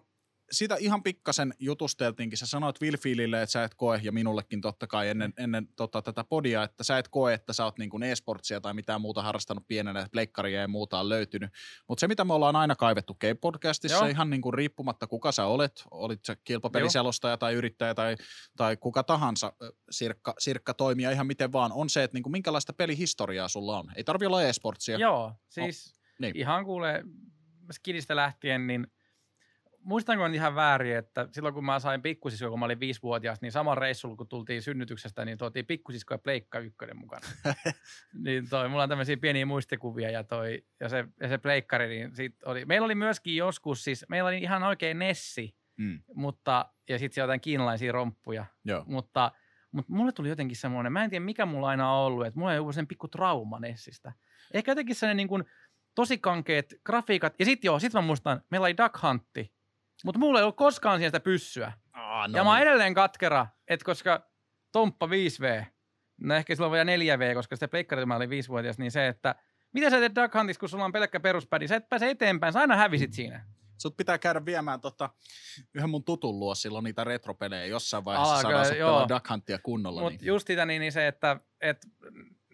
sitä 0.52 0.76
ihan 0.80 1.04
pikkasen 1.04 1.54
jutusteltiinkin. 1.60 2.38
Sä 2.38 2.46
sanoit 2.46 2.82
Wilfilille, 2.82 3.42
että 3.42 3.52
sä 3.52 3.64
et 3.64 3.76
koe, 3.76 4.00
ja 4.04 4.12
minullekin 4.12 4.62
totta 4.62 4.88
kai 4.88 5.10
ennen, 5.10 5.34
ennen 5.38 5.68
tota, 5.76 6.02
tätä 6.02 6.24
podia, 6.24 6.64
että 6.64 6.84
sä 6.84 6.98
et 6.98 7.08
koe, 7.08 7.34
että 7.34 7.54
sä 7.54 7.66
oot 7.66 7.78
niin 7.78 7.90
kuin 7.90 8.04
e-sportsia 8.04 8.62
tai 8.62 8.74
mitään 8.74 9.02
muuta 9.02 9.22
harrastanut 9.22 9.68
pienenä, 9.68 10.00
että 10.00 10.12
pleikkaria 10.12 10.62
ja 10.62 10.68
muuta 10.68 11.00
on 11.00 11.10
löytynyt. 11.10 11.52
Mutta 11.88 12.00
se, 12.00 12.08
mitä 12.08 12.26
me 12.26 12.34
ollaan 12.34 12.56
aina 12.56 12.76
kaivettu 12.76 13.14
Game-podcastissa, 13.14 14.04
Joo. 14.04 14.06
ihan 14.06 14.30
niin 14.30 14.42
kuin 14.42 14.54
riippumatta 14.54 15.08
kuka 15.08 15.32
sä 15.32 15.46
olet, 15.46 15.84
olit 15.92 16.26
sä 16.26 16.36
kilpapeliselostaja 16.44 17.38
tai 17.38 17.54
yrittäjä 17.54 17.96
tai, 17.96 18.16
tai 18.58 18.78
kuka 18.78 19.04
tahansa 19.04 19.54
sirkka, 19.92 20.34
sirkka 20.40 20.74
toimija, 20.74 21.12
ihan 21.12 21.28
miten 21.28 21.52
vaan, 21.52 21.72
on 21.72 21.90
se, 21.90 22.04
että 22.04 22.16
niin 22.16 22.24
kuin 22.24 22.32
minkälaista 22.32 22.74
pelihistoriaa 22.74 23.48
sulla 23.48 23.80
on. 23.80 23.86
Ei 23.96 24.04
tarvi 24.04 24.26
olla 24.26 24.44
e-sportsia. 24.44 24.98
Joo, 24.98 25.34
siis 25.50 25.94
niin. 26.20 26.38
ihan 26.38 26.66
kuule 26.66 27.04
skidistä 27.72 28.16
lähtien, 28.16 28.68
niin 28.68 28.88
muistanko 29.84 30.24
on 30.24 30.36
ihan 30.36 30.56
väärin, 30.56 30.98
että 30.98 31.28
silloin 31.32 31.54
kun 31.54 31.65
mä 31.65 31.80
sain 31.80 32.02
pikkusisko, 32.02 32.50
kun 32.50 32.60
mä 32.60 32.65
olin 32.65 32.80
viisivuotias, 32.80 33.42
niin 33.42 33.52
saman 33.52 33.78
reissulla, 33.78 34.15
kun 34.15 34.28
tultiin 34.28 34.62
synnytyksestä, 34.62 35.26
niin 35.26 35.38
tuotiin 35.38 35.65
pikkusisko 35.65 36.13
ja 36.13 36.18
pleikka 36.18 36.60
ykkönen 36.60 36.98
mukana. 36.98 37.28
niin 38.26 38.50
toi, 38.50 38.70
mulla 38.70 38.84
on 38.84 38.89
tämmöisiä 38.89 39.18
pieniä 39.18 39.46
muistikuvia 39.46 40.10
ja, 40.10 40.24
toi, 40.24 40.63
ja, 40.80 40.89
se, 40.89 41.06
ja 41.22 41.28
se 41.28 41.38
pleikkari, 41.38 41.88
niin 41.88 42.15
sit 42.15 42.44
oli, 42.46 42.65
meillä 42.65 42.86
oli 42.86 42.96
myöskin 42.96 43.36
joskus, 43.36 43.84
siis 43.84 44.06
meillä 44.10 44.28
oli 44.28 44.38
ihan 44.38 44.63
oikein 44.63 45.00
Nessi, 45.00 45.60
Mm, 45.80 46.00
mutta, 46.15 46.65
ja 46.89 47.00
sitten 47.00 47.15
siellä 47.15 47.26
jotain 47.26 47.42
kiinalaisia 47.42 47.92
romppuja, 47.92 48.46
joo. 48.65 48.84
mutta, 48.88 49.32
mutta 49.72 49.94
mulle 49.94 50.12
tuli 50.12 50.30
jotenkin 50.30 50.58
semmoinen, 50.58 50.94
mä 50.94 51.04
en 51.04 51.10
tiedä 51.10 51.26
mikä 51.26 51.46
mulla 51.46 51.68
aina 51.68 51.92
on 51.92 52.06
ollut, 52.06 52.26
että 52.26 52.39
mulla 52.39 52.52
on 52.52 52.56
joku 52.56 52.72
sen 52.72 52.88
pikku 52.88 53.08
trauma 53.08 53.60
Nessistä. 53.60 54.13
Ehkä 54.54 54.72
jotenkin 54.72 54.96
sellainen 54.96 55.18
niin 55.18 55.28
kuin 55.28 55.44
tosi 55.96 56.18
kankeet 56.18 56.74
grafiikat. 56.86 57.34
Ja 57.39 57.46
sitten 57.46 57.68
joo, 57.68 57.80
sit 57.80 57.94
mä 57.94 58.02
muistan, 58.02 58.42
meillä 58.50 58.65
oli 58.65 58.78
Duck 58.78 59.04
Huntti, 59.04 59.54
mutta 60.06 60.20
mulla 60.20 60.40
ei 60.40 60.44
ollut 60.44 60.56
koskaan 60.56 61.00
siellä 61.00 61.10
sitä 61.10 61.20
pyssyä. 61.20 61.72
Ah, 61.94 62.30
No 62.30 62.38
ja 62.38 62.44
mä 62.44 62.50
oon 62.50 62.60
edelleen 62.60 62.94
katkera, 62.94 63.48
että 63.68 63.86
koska 63.86 64.30
Tomppa 64.72 65.06
5V, 65.08 65.66
no 66.22 66.36
ehkä 66.36 66.56
silloin 66.56 66.72
vielä 66.72 67.16
4V, 67.18 67.34
koska 67.34 67.56
sitä 67.56 67.68
pleikkarit 67.68 68.06
mä 68.06 68.16
olin 68.16 68.30
viisivuotias, 68.30 68.78
niin 68.78 68.92
se, 68.92 69.08
että 69.08 69.36
mitä 69.74 69.90
sä 69.90 70.00
teet 70.00 70.16
Duck 70.16 70.34
Huntissa, 70.36 70.60
kun 70.60 70.70
sulla 70.70 70.86
on 70.86 70.92
pelkkä 70.92 71.20
peruspädi, 71.20 71.68
sä 71.68 71.76
et 71.76 71.90
pääse 71.90 72.10
eteenpäin, 72.10 72.54
sä 72.54 72.60
aina 72.60 72.76
hävisit 72.76 73.14
siinä. 73.14 73.46
Sut 73.78 73.98
pitää 73.98 74.18
käydä 74.18 74.46
viemään 74.46 74.82
tota, 74.82 75.10
yhden 75.74 75.90
mun 75.90 76.04
tutun 76.04 76.40
luo 76.40 76.56
silloin 76.56 76.84
niitä 76.84 77.04
retropelejä 77.04 77.66
jossain 77.66 78.06
vaiheessa 78.06 78.36
Alkaa, 78.36 78.52
saadaan 78.52 78.78
joo. 78.78 78.90
pelaa 78.92 79.10
Duck 79.10 79.30
Huntia 79.30 79.60
kunnolla. 79.64 80.02
Mutta 80.02 80.18
Niin. 80.20 80.28
just 80.28 80.48
sitä 80.48 80.66
niin, 80.66 80.80
niin 80.80 80.92
se, 80.92 81.08
että 81.08 81.40
et 81.62 81.78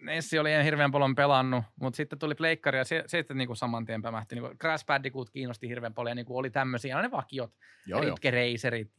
Nessi 0.00 0.38
oli 0.38 0.52
en 0.52 0.64
hirveän 0.64 0.92
paljon 0.92 1.14
pelannut, 1.14 1.64
mutta 1.80 1.96
sitten 1.96 2.18
tuli 2.18 2.34
pleikkari 2.34 2.78
ja 2.78 2.84
se, 2.84 3.04
se 3.06 3.18
sitten 3.18 3.36
niinku 3.36 3.54
saman 3.54 3.84
tien 3.84 4.02
pämähti. 4.02 4.34
Niinku 4.34 4.56
Crash 4.60 4.86
Bandicoot 4.86 5.30
kiinnosti 5.30 5.68
hirveän 5.68 5.94
paljon 5.94 6.10
ja 6.10 6.14
niinku 6.14 6.38
oli 6.38 6.50
tämmöisiä, 6.50 7.02
ne 7.02 7.10
vakiot, 7.10 7.52
Joo, 7.86 8.02
ja, 8.02 8.14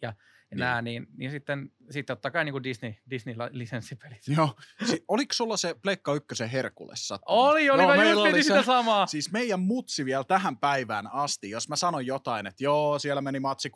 ja 0.01 0.13
Niin. 0.51 0.59
nämä, 0.59 0.81
niin, 0.81 1.07
niin 1.17 1.31
sitten, 1.31 1.71
sitten 1.89 2.15
totta 2.15 2.31
kai 2.31 2.45
niinku 2.45 2.63
Disney, 2.63 2.93
Disney-lisenssipelit. 3.09 4.21
Joo. 4.37 4.49
Si- 4.85 5.03
oliko 5.07 5.33
sulla 5.33 5.57
se 5.57 5.75
Pleikka 5.81 6.13
ykkösen 6.13 6.49
Herkules? 6.49 7.09
Oli, 7.25 7.69
oli, 7.69 7.81
Joo, 7.83 7.95
mä 7.95 8.03
just 8.03 8.17
oli 8.17 8.23
mietin 8.29 8.43
se- 8.43 8.47
sitä 8.47 8.63
samaa. 8.63 9.05
Siis 9.07 9.31
meidän 9.31 9.59
mutsi 9.59 10.05
vielä 10.05 10.23
tähän 10.23 10.57
päivään 10.57 11.07
asti, 11.13 11.49
jos 11.49 11.69
mä 11.69 11.75
sanon 11.75 12.05
jotain, 12.05 12.47
että 12.47 12.63
joo, 12.63 12.99
siellä 12.99 13.21
meni 13.21 13.39
matsi 13.39 13.69
16-14, 13.69 13.71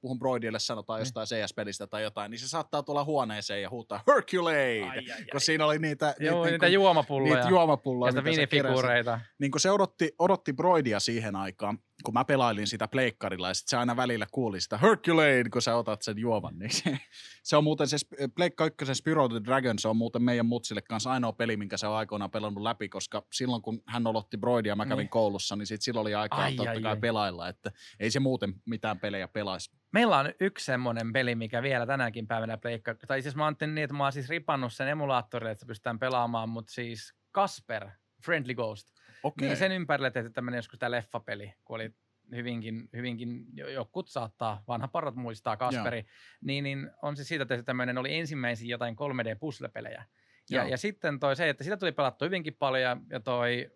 puhun 0.00 0.18
Broidille, 0.18 0.58
sanotaan 0.58 0.98
Niin. 0.98 1.02
jostain 1.02 1.26
CS-pelistä 1.26 1.86
tai 1.86 2.02
jotain, 2.02 2.30
niin 2.30 2.38
se 2.38 2.48
saattaa 2.48 2.82
tulla 2.82 3.04
huoneeseen 3.04 3.62
ja 3.62 3.70
huutaa 3.70 4.02
Herculade, 4.06 4.82
Ai, 4.82 4.88
ai, 4.88 5.10
ai. 5.12 5.24
kun 5.32 5.40
siinä 5.40 5.66
oli 5.66 5.78
niitä, 5.78 6.14
Joo, 6.20 6.34
niitä, 6.44 6.50
niitä 6.50 6.66
niinku- 6.66 6.82
juomapulloja. 6.82 7.34
niitä 7.34 7.48
juomapulloja, 7.48 8.12
ja 8.16 8.22
minifiguureita. 8.22 9.20
Niin 9.38 9.50
kun 9.50 9.60
se 9.60 9.70
odotti, 9.70 10.12
odotti 10.18 10.52
Broidia 10.52 11.00
siihen 11.00 11.36
aikaan, 11.36 11.78
kun 12.04 12.14
mä 12.14 12.24
pelailin 12.24 12.66
sitä 12.66 12.88
pleikkarilla 12.88 13.48
ja 13.48 13.54
sit 13.54 13.68
se 13.68 13.76
aina 13.76 13.96
välillä 13.96 14.26
kuuli 14.32 14.60
sitä 14.60 14.78
Herculade, 14.78 15.44
kun 15.52 15.62
sä 15.62 15.76
otat 15.80 16.02
sen 16.02 16.18
juoman. 16.18 16.58
Niin 16.58 16.70
se, 16.70 16.98
se 17.42 17.56
on 17.56 17.64
muuten 17.64 17.88
se 17.88 17.96
Pleikka 18.34 18.64
1 18.82 18.94
Spyro 18.94 19.28
the 19.28 19.40
Dragon, 19.44 19.78
se 19.78 19.88
on 19.88 19.96
muuten 19.96 20.22
meidän 20.22 20.46
mutsille 20.46 20.82
kanssa 20.82 21.10
ainoa 21.10 21.32
peli, 21.32 21.56
minkä 21.56 21.76
se 21.76 21.86
on 21.86 21.96
aikoinaan 21.96 22.30
pelannut 22.30 22.62
läpi, 22.62 22.88
koska 22.88 23.26
silloin 23.32 23.62
kun 23.62 23.82
hän 23.86 24.06
olotti 24.06 24.36
Broidia 24.36 24.76
mä 24.76 24.86
kävin 24.86 24.98
Niin. 24.98 25.08
koulussa, 25.08 25.56
niin 25.56 25.66
sit 25.66 25.82
silloin 25.82 26.02
oli 26.02 26.14
aikaa 26.14 26.42
Ai, 26.42 26.54
totta 26.54 26.70
ai, 26.70 26.82
kai 26.82 26.92
ai. 26.92 27.00
pelailla, 27.00 27.48
että 27.48 27.70
ei 28.00 28.10
se 28.10 28.20
muuten 28.20 28.54
mitään 28.66 29.00
pelejä 29.00 29.28
pelaisi. 29.28 29.70
Meillä 29.92 30.18
on 30.18 30.32
yksi 30.40 30.64
semmoinen 30.64 31.12
peli, 31.12 31.34
mikä 31.34 31.62
vielä 31.62 31.86
tänäkin 31.86 32.26
päivänä 32.26 32.56
pleikka. 32.56 32.94
Tai 32.94 33.18
asiassa 33.18 33.38
mä 33.38 33.46
ajattelin 33.46 33.74
niin, 33.74 33.84
että 33.84 33.94
mä 33.96 34.02
oon 34.04 34.12
siis 34.12 34.28
ripannut 34.28 34.72
sen 34.72 34.88
emulaattorille, 34.88 35.50
että 35.50 35.66
pystytään 35.66 35.98
pelaamaan, 35.98 36.48
mutta 36.48 36.72
siis 36.72 37.14
Kasper, 37.32 37.88
Friendly 38.24 38.54
Ghost. 38.54 38.88
Okei. 39.22 39.48
Niin 39.48 39.56
sen 39.56 39.72
ympärille 39.72 40.10
tehty 40.10 40.30
tämmöinen 40.30 40.58
joskus 40.58 40.78
tämä 40.78 40.90
leffapeli, 40.90 41.54
kun 41.64 41.74
oli 41.76 41.90
hyvinkin, 42.36 42.88
hyvinkin, 42.92 43.46
jo- 43.54 43.68
jokut 43.68 44.08
saattaa, 44.08 44.62
vanha 44.68 44.88
parrat 44.88 45.14
muistaa 45.14 45.56
Kasperi, 45.56 46.04
niin, 46.40 46.64
niin 46.64 46.90
on 47.02 47.16
se 47.16 47.24
siitä 47.24 47.46
tehty 47.46 47.62
tämmöinen, 47.62 47.98
oli 47.98 48.14
ensimmäisiä 48.14 48.68
jotain 48.68 48.96
3D-puzzle-pelejä. 48.96 50.04
Ja, 50.50 50.56
Joo. 50.56 50.66
ja 50.66 50.76
sitten 50.76 51.20
toi 51.20 51.36
se, 51.36 51.48
että 51.48 51.64
sitä 51.64 51.76
tuli 51.76 51.92
pelattu 51.92 52.24
hyvinkin 52.24 52.56
paljon 52.58 52.82
ja, 52.82 52.96
ja 53.10 53.20
toi 53.20 53.70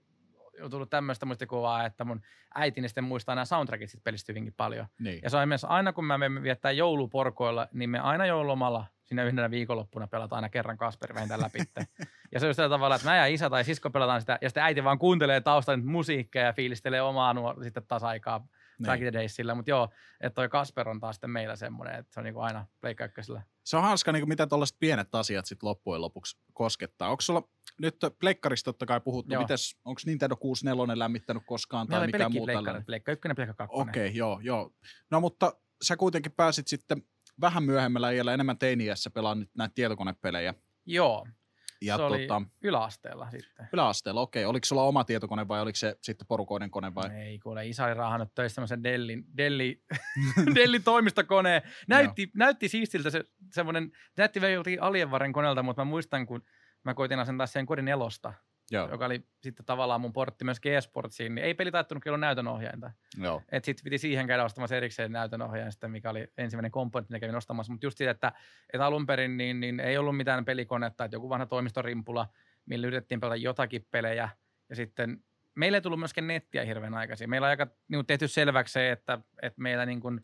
on 0.63 0.71
tullut 0.71 0.91
tämmöistä 0.91 1.27
muistikuvaa, 1.27 1.87
että 1.87 2.05
mun 2.05 2.21
äitini 2.55 2.89
sitten 2.89 3.05
muistaa 3.05 3.35
nämä 3.35 3.45
soundtrackit 3.45 3.91
sit 3.91 4.05
pelistä 4.05 4.33
hyvinkin 4.33 4.55
paljon. 4.57 4.87
Niin. 4.99 5.21
Ja 5.23 5.31
se 5.31 5.37
on 5.37 5.49
myös 5.49 5.65
aina 5.65 5.93
kun 5.93 6.05
mä 6.05 6.19
menen 6.19 6.43
viettää 6.43 6.73
jouluporkoilla, 6.73 7.69
niin 7.73 7.91
me 7.91 7.99
aina 7.99 8.27
joululomalla 8.27 8.87
siinä 9.05 9.25
yhdenä 9.25 9.51
viikonloppuna 9.51 10.07
pelataan 10.07 10.37
aina 10.37 10.49
kerran 10.49 10.77
Kasper 10.77 11.15
vähintään 11.15 11.41
läpi. 11.41 11.59
ja 12.33 12.41
se 12.41 12.47
on 12.47 12.55
sillä 12.55 12.69
tavalla, 12.69 12.95
että 12.95 13.09
mä 13.09 13.17
ja 13.17 13.27
isä 13.27 13.51
tai 13.51 13.65
sisko 13.65 13.91
pelataan 13.91 14.21
sitä, 14.21 14.39
ja 14.43 14.49
sitten 14.49 14.63
äiti 14.63 14.85
vaan 14.85 14.99
kuuntelee 14.99 15.41
taustan 15.41 15.87
musiikkia 15.87 16.43
ja 16.43 16.53
fiilistelee 16.53 17.03
omaa 17.03 17.33
nuor- 17.33 17.65
sitten 17.65 17.87
taas 17.87 18.05
aikaa 18.05 18.47
back 18.83 19.01
in 19.01 19.05
niin. 19.05 19.13
the 19.13 19.19
days 19.19 19.37
sillä. 19.37 19.55
Mutta 19.55 19.71
joo, 19.71 19.89
että 20.21 20.35
toi 20.35 20.49
Kasper 20.49 20.89
on 20.89 21.01
taas 21.01 21.17
sitten 21.17 21.31
meillä 21.31 21.57
semmoinen, 21.57 21.95
että 21.95 22.15
se 22.15 22.21
on 22.21 22.25
niinku 22.25 22.41
aina 22.41 22.67
Pleikka. 22.81 23.09
Se 23.65 23.77
on 23.77 23.83
hauska, 23.83 24.13
niin 24.13 24.29
mitä 24.29 24.47
tuollaiset 24.47 24.77
pienet 24.81 25.15
asiat 25.15 25.47
sit 25.47 25.63
loppujen 25.63 26.01
lopuksi 26.01 26.39
koskettaa. 26.53 27.11
Onko 27.11 27.21
sulla 27.21 27.49
nyt 27.81 27.97
pleikkarista 28.19 28.65
totta 28.73 28.87
kai 28.87 29.01
puhuttu, 29.01 29.39
mites, 29.39 29.77
onko 29.85 30.01
Nintendo 30.07 30.37
64 30.37 30.99
lämmittänyt 30.99 31.43
koskaan 31.47 31.87
Meillä 31.89 32.01
tai 32.01 32.07
mikään 32.07 32.21
pelkkiä 32.21 32.39
muu 32.39 32.47
Pleikkarit, 32.47 32.65
tällainen? 32.65 32.87
Pleikka 32.87 33.13
ykkönen, 33.13 33.37
Pleikka 33.37 33.55
kakkonen. 33.55 33.89
Okei, 33.89 34.07
okay, 34.07 34.17
joo, 34.17 34.41
joo. 34.43 34.73
No 35.11 35.21
mutta 35.21 35.53
sä 35.83 35.97
kuitenkin 35.97 36.33
pääsit 36.33 36.69
sitten 36.69 37.03
vähän 37.41 37.63
myöhemmällä 37.65 38.11
iällä 38.11 38.35
enemmän 38.35 38.59
teiniässä 38.59 39.11
pelaamaan 39.11 39.41
nyt 39.41 39.51
näitä 39.55 39.75
tietokonepelejä. 39.75 40.55
Joo, 40.87 41.27
Ja 41.81 41.97
se 41.97 42.03
oli 42.03 42.27
tota, 42.27 42.43
yläasteella 42.63 43.31
sitten. 43.31 43.69
yläasteella, 43.73 44.21
okei. 44.21 44.45
Oliko 44.45 44.65
sulla 44.65 44.83
oma 44.83 45.05
tietokone 45.05 45.49
vai 45.49 45.61
oliko 45.61 45.77
se 45.77 45.97
sitten 46.03 46.27
porukoiden 46.27 46.71
kone 46.71 46.95
vai? 46.95 47.11
Ei 47.17 47.39
kuule, 47.39 47.67
isä 47.69 47.85
oli 47.85 47.95
raahannut 47.95 48.35
töissä 48.35 48.55
semmoisen 48.55 48.83
Dellin, 48.83 49.25
Delli, 49.37 49.83
Dellin 50.55 50.83
toimistokoneen. 50.83 51.63
Näytti, 51.89 52.31
näytti 52.35 52.69
siistiltä 52.69 53.11
se 53.11 53.25
semmoinen, 53.53 53.91
näytti 54.17 54.41
vielä 54.41 54.63
Alienvaren 54.81 55.33
koneelta, 55.33 55.63
mutta 55.63 55.85
mä 55.85 55.91
muistan, 55.91 56.27
kun 56.27 56.43
mä 56.85 56.95
koitin 56.95 57.19
asentaa 57.19 57.47
sen 57.47 57.67
kodin 57.67 57.89
elosta, 57.89 58.33
Joo, 58.71 58.91
joka 58.91 59.07
oli 59.07 59.27
sitten 59.43 59.67
tavallaan 59.67 60.01
mun 60.01 60.13
portti 60.13 60.45
myös 60.45 60.61
G-Sportsiin, 60.61 61.35
niin 61.35 61.45
ei 61.45 61.55
peli 61.55 61.71
taittunut 61.71 62.05
kyllä 62.05 62.19
näytönohjainta. 62.19 62.91
joo. 63.23 63.43
Et 63.53 63.65
sitten 63.65 63.85
piti 63.85 63.99
siihen 63.99 64.27
käydä 64.27 64.45
ostamassa 64.45 64.77
erikseen 64.77 65.13
näytönohjaajan, 65.13 65.73
sitten, 65.73 65.91
mikä 65.91 66.11
oli 66.11 66.29
ensimmäinen 66.39 66.71
komponentti, 66.71 67.13
mitä 67.13 67.21
kävin 67.21 67.37
ostamassa. 67.37 67.73
Mutta 67.73 67.87
just 67.87 67.99
siitä, 67.99 68.11
että, 68.11 68.33
että 68.73 68.87
alun 68.87 69.07
perin 69.07 69.37
niin, 69.37 69.61
niin 69.61 69.81
ei 69.81 69.99
ollut 69.99 70.17
mitään 70.17 70.45
pelikonetta, 70.45 71.05
että 71.05 71.17
joku 71.17 71.29
vanha 71.29 71.47
toimistorimpula, 71.47 72.27
millä 72.67 72.87
yritettiin 72.87 73.21
pelata 73.21 73.37
jotakin 73.37 73.87
pelejä. 73.91 74.29
Ja 74.69 74.77
sitten 74.77 75.25
meillä 75.55 75.79
ei 75.79 75.83
tullut 75.83 75.99
myöskään 75.99 76.27
nettiä 76.27 76.65
hirveän 76.65 76.95
aikaisin. 76.95 77.31
Meillä 77.31 77.45
on 77.45 77.51
aika 77.51 77.65
niin 77.65 77.99
kuin 77.99 78.07
tehty 78.07 78.29
selväksi 78.29 78.73
se, 78.73 78.91
että, 78.91 79.19
että 79.43 79.63
meillä 79.63 79.87
niin 79.87 80.01
kuin, 80.01 80.21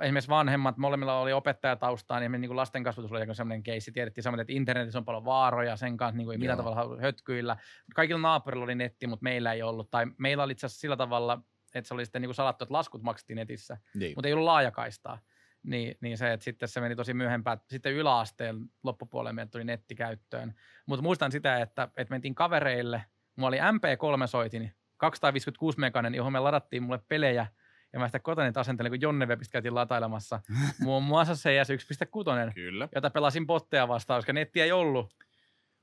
esimerkiksi 0.00 0.30
vanhemmat, 0.30 0.76
molemmilla 0.76 1.20
oli 1.20 1.32
opettajataustaa, 1.32 2.20
niin 2.20 2.30
me 2.30 2.38
niin 2.38 2.56
lasten 2.56 2.82
kasvatus 2.82 3.12
oli 3.12 3.20
sellainen 3.34 3.62
keissi. 3.62 3.92
Tiedettiin 3.92 4.24
samoin, 4.24 4.40
että 4.40 4.52
internetissä 4.52 4.98
on 4.98 5.04
paljon 5.04 5.24
vaaroja 5.24 5.76
sen 5.76 5.96
kanssa, 5.96 6.16
niin 6.16 6.24
kuin 6.24 6.34
ei 6.34 6.38
millään 6.38 6.58
Joo. 6.58 6.74
tavalla 6.74 7.00
hötkyillä. 7.02 7.56
Kaikilla 7.94 8.20
naapurilla 8.20 8.64
oli 8.64 8.74
netti, 8.74 9.06
mutta 9.06 9.22
meillä 9.24 9.52
ei 9.52 9.62
ollut. 9.62 9.90
Tai 9.90 10.06
meillä 10.18 10.44
oli 10.44 10.52
itse 10.52 10.66
asiassa 10.66 10.80
sillä 10.80 10.96
tavalla, 10.96 11.40
että 11.74 11.88
se 11.88 11.94
oli 11.94 12.04
sitten 12.04 12.22
niin 12.22 12.28
kuin 12.28 12.34
salattu, 12.34 12.64
että 12.64 12.72
laskut 12.74 13.02
maksettiin 13.02 13.36
netissä, 13.36 13.76
Niin. 13.94 14.12
mutta 14.16 14.28
ei 14.28 14.32
ollut 14.32 14.44
laajakaistaa. 14.44 15.18
Niin, 15.62 15.94
niin 16.00 16.18
se, 16.18 16.32
että 16.32 16.44
sitten 16.44 16.68
se 16.68 16.80
meni 16.80 16.96
tosi 16.96 17.14
myöhempään. 17.14 17.58
Sitten 17.68 17.92
yläasteen 17.92 18.56
loppupuolelle 18.82 19.32
meille 19.32 19.50
tuli 19.50 19.64
netti 19.64 19.94
käyttöön. 19.94 20.54
Mutta 20.86 21.02
muistan 21.02 21.32
sitä, 21.32 21.56
että, 21.60 21.88
että 21.96 22.14
mentiin 22.14 22.34
kavereille. 22.34 23.04
Mulla 23.36 23.48
oli 23.48 23.58
MP3-soitin, 23.58 24.70
256 24.96 25.78
mekanen, 25.80 26.14
johon 26.14 26.32
me 26.32 26.38
ladattiin 26.40 26.82
mulle 26.82 27.00
pelejä. 27.08 27.46
Ja 27.92 27.98
mä 27.98 28.08
sitä 28.08 28.18
kotoni 28.18 28.52
asentelin, 28.56 28.92
kun 28.92 29.00
Jonne 29.00 29.26
Webistä 29.26 29.52
käytiin 29.52 29.74
latailemassa. 29.74 30.40
Muun 30.80 31.02
muassa 31.02 31.34
CS 31.34 31.70
1.6, 31.70 32.52
Kyllä. 32.54 32.88
jota 32.94 33.10
pelasin 33.10 33.46
botteja 33.46 33.88
vastaan, 33.88 34.18
koska 34.18 34.32
nettiä 34.32 34.64
ei 34.64 34.72
ollut. 34.72 35.14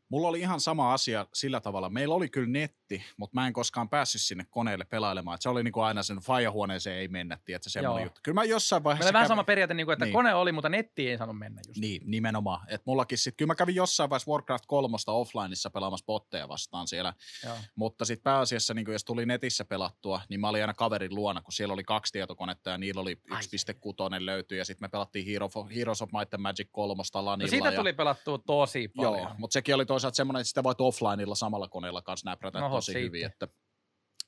Mulla 0.09 0.27
oli 0.27 0.39
ihan 0.39 0.59
sama 0.59 0.93
asia 0.93 1.25
sillä 1.33 1.59
tavalla. 1.61 1.89
Meillä 1.89 2.15
oli 2.15 2.29
kyllä 2.29 2.47
netti, 2.49 3.03
mutta 3.17 3.33
mä 3.33 3.47
en 3.47 3.53
koskaan 3.53 3.89
päässyt 3.89 4.21
sinne 4.21 4.45
koneelle 4.49 4.85
pelailemaan. 4.85 5.35
Et 5.35 5.41
se 5.41 5.49
oli 5.49 5.63
niinku 5.63 5.81
aina 5.81 6.03
sen 6.03 6.17
faijahuoneeseen 6.17 6.97
ei 6.97 7.07
mennä, 7.07 7.37
että 7.47 7.69
semmoinen 7.69 7.99
Joo. 8.01 8.05
juttu. 8.05 8.21
Kyllä 8.23 8.35
mä 8.35 8.43
jossain 8.43 8.79
Meillä 8.79 8.83
vaiheessa... 8.89 9.09
oli 9.09 9.13
vähän 9.13 9.23
kävin- 9.23 9.27
sama 9.27 9.43
periaate, 9.43 9.73
niin 9.73 9.85
kuin, 9.85 9.93
että 9.93 10.05
Niin. 10.05 10.13
kone 10.13 10.33
oli, 10.33 10.51
mutta 10.51 10.69
netti 10.69 11.09
ei 11.09 11.17
saanut 11.17 11.37
mennä 11.37 11.61
just. 11.67 11.79
Niin, 11.79 12.01
nimenomaan. 12.05 12.65
Et 12.69 12.81
mullakin 12.85 13.17
sit, 13.17 13.35
kyllä 13.37 13.47
mä 13.47 13.55
kävin 13.55 13.75
jossain 13.75 14.09
vaiheessa 14.09 14.31
Warcraft 14.31 14.65
3 14.67 14.97
offlineissa 15.07 15.69
pelaamassa 15.69 16.05
botteja 16.05 16.47
vastaan 16.47 16.87
siellä, 16.87 17.13
Joo. 17.45 17.55
mutta 17.75 18.05
sitten 18.05 18.23
pääasiassa, 18.23 18.73
niin 18.73 18.91
jos 18.91 19.03
tuli 19.05 19.25
netissä 19.25 19.65
pelattua, 19.65 20.21
niin 20.29 20.39
mä 20.39 20.49
olin 20.49 20.61
aina 20.63 20.73
kaverin 20.73 21.15
luona, 21.15 21.41
kun 21.41 21.53
siellä 21.53 21.73
oli 21.73 21.83
kaksi 21.83 22.13
tietokonetta 22.13 22.69
ja 22.69 22.77
niillä 22.77 23.01
oli 23.01 23.17
Ai, 23.29 23.41
1.6 23.41 24.25
löytyi 24.25 24.57
ja 24.57 24.65
sitten 24.65 24.83
me 24.85 24.89
pelattiin 24.89 25.25
Hero, 25.25 25.49
Heroes 25.75 26.01
of 26.01 26.09
Might 26.11 26.33
and 26.33 26.41
Magic 26.41 26.67
3 26.71 27.03
lanilla. 27.13 27.37
No 27.37 27.47
siitä 27.47 27.67
ja, 27.71 27.75
tuli 27.75 27.93
pelattua 27.93 28.37
tosi 28.37 28.87
paljon. 28.87 29.17
Joo, 29.19 29.31
mutta 29.37 29.53
sekin 29.53 29.75
oli 29.75 29.85
toisaalta 29.95 30.15
semmoinen, 30.15 30.41
että 30.41 30.47
sitä 30.47 30.63
voit 30.63 30.81
offlineilla 30.81 31.35
samalla 31.35 31.67
koneella 31.67 32.01
kanssa 32.01 32.29
näprätä 32.29 32.59
No, 32.59 32.69
tosi 32.69 32.85
siitä. 32.85 32.99
hyvin. 32.99 33.25
Että, 33.25 33.47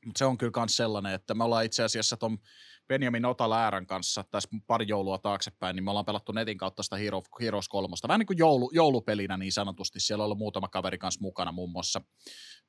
mutta 0.05 0.19
se 0.19 0.25
on 0.25 0.37
kyllä 0.37 0.51
myös 0.57 0.75
sellainen, 0.75 1.13
että 1.13 1.33
me 1.33 1.43
ollaan 1.43 1.65
itse 1.65 1.83
asiassa 1.83 2.17
ton 2.17 2.37
Benjamin 2.87 3.25
Otaläärän 3.25 3.87
kanssa 3.87 4.23
tässä 4.31 4.49
pari 4.67 4.85
joulua 4.87 5.17
taaksepäin, 5.17 5.75
niin 5.75 5.83
me 5.83 5.89
ollaan 5.89 6.05
pelattu 6.05 6.31
netin 6.31 6.57
kautta 6.57 6.83
sitä 6.83 6.97
Hero, 6.97 7.21
Heroes 7.41 7.69
3. 7.69 7.93
Vähän 8.07 8.19
niin 8.19 8.27
kuin 8.27 8.37
joulu, 8.37 8.71
joulupelinä 8.73 9.37
niin 9.37 9.51
sanotusti. 9.51 9.99
Siellä 9.99 10.21
on 10.21 10.25
ollut 10.25 10.37
muutama 10.37 10.67
kaveri 10.67 10.97
kanssa 10.97 11.21
mukana 11.21 11.51
muun 11.51 11.71
muassa. 11.71 12.01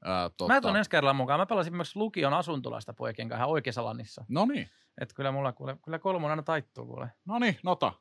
Ää, 0.05 0.31
tota, 0.37 0.55
Mä 0.55 0.61
tulen 0.61 0.77
ensi 0.77 0.91
kerralla 0.91 1.13
mukaan. 1.15 1.41
Mä 1.41 1.47
pelasin 1.47 1.77
myös 1.77 1.97
lukion 1.97 2.35
asuntolaista 2.35 2.95
poikien 2.95 3.29
kanssa 3.29 3.47
oikeassa 3.47 3.85
lannissa. 3.85 4.25
No 4.29 4.47
niin, 4.47 4.69
Että 5.01 5.15
kyllä 5.15 5.33
mulla 5.33 5.53
kuule, 5.53 5.77
kyllä 5.85 5.99
kolmonen 5.99 6.31
aina 6.31 6.43
taittuu 6.43 6.87
kuule. 6.87 7.09
no 7.27 7.39
niin, 7.39 7.59
nota. 7.65 7.93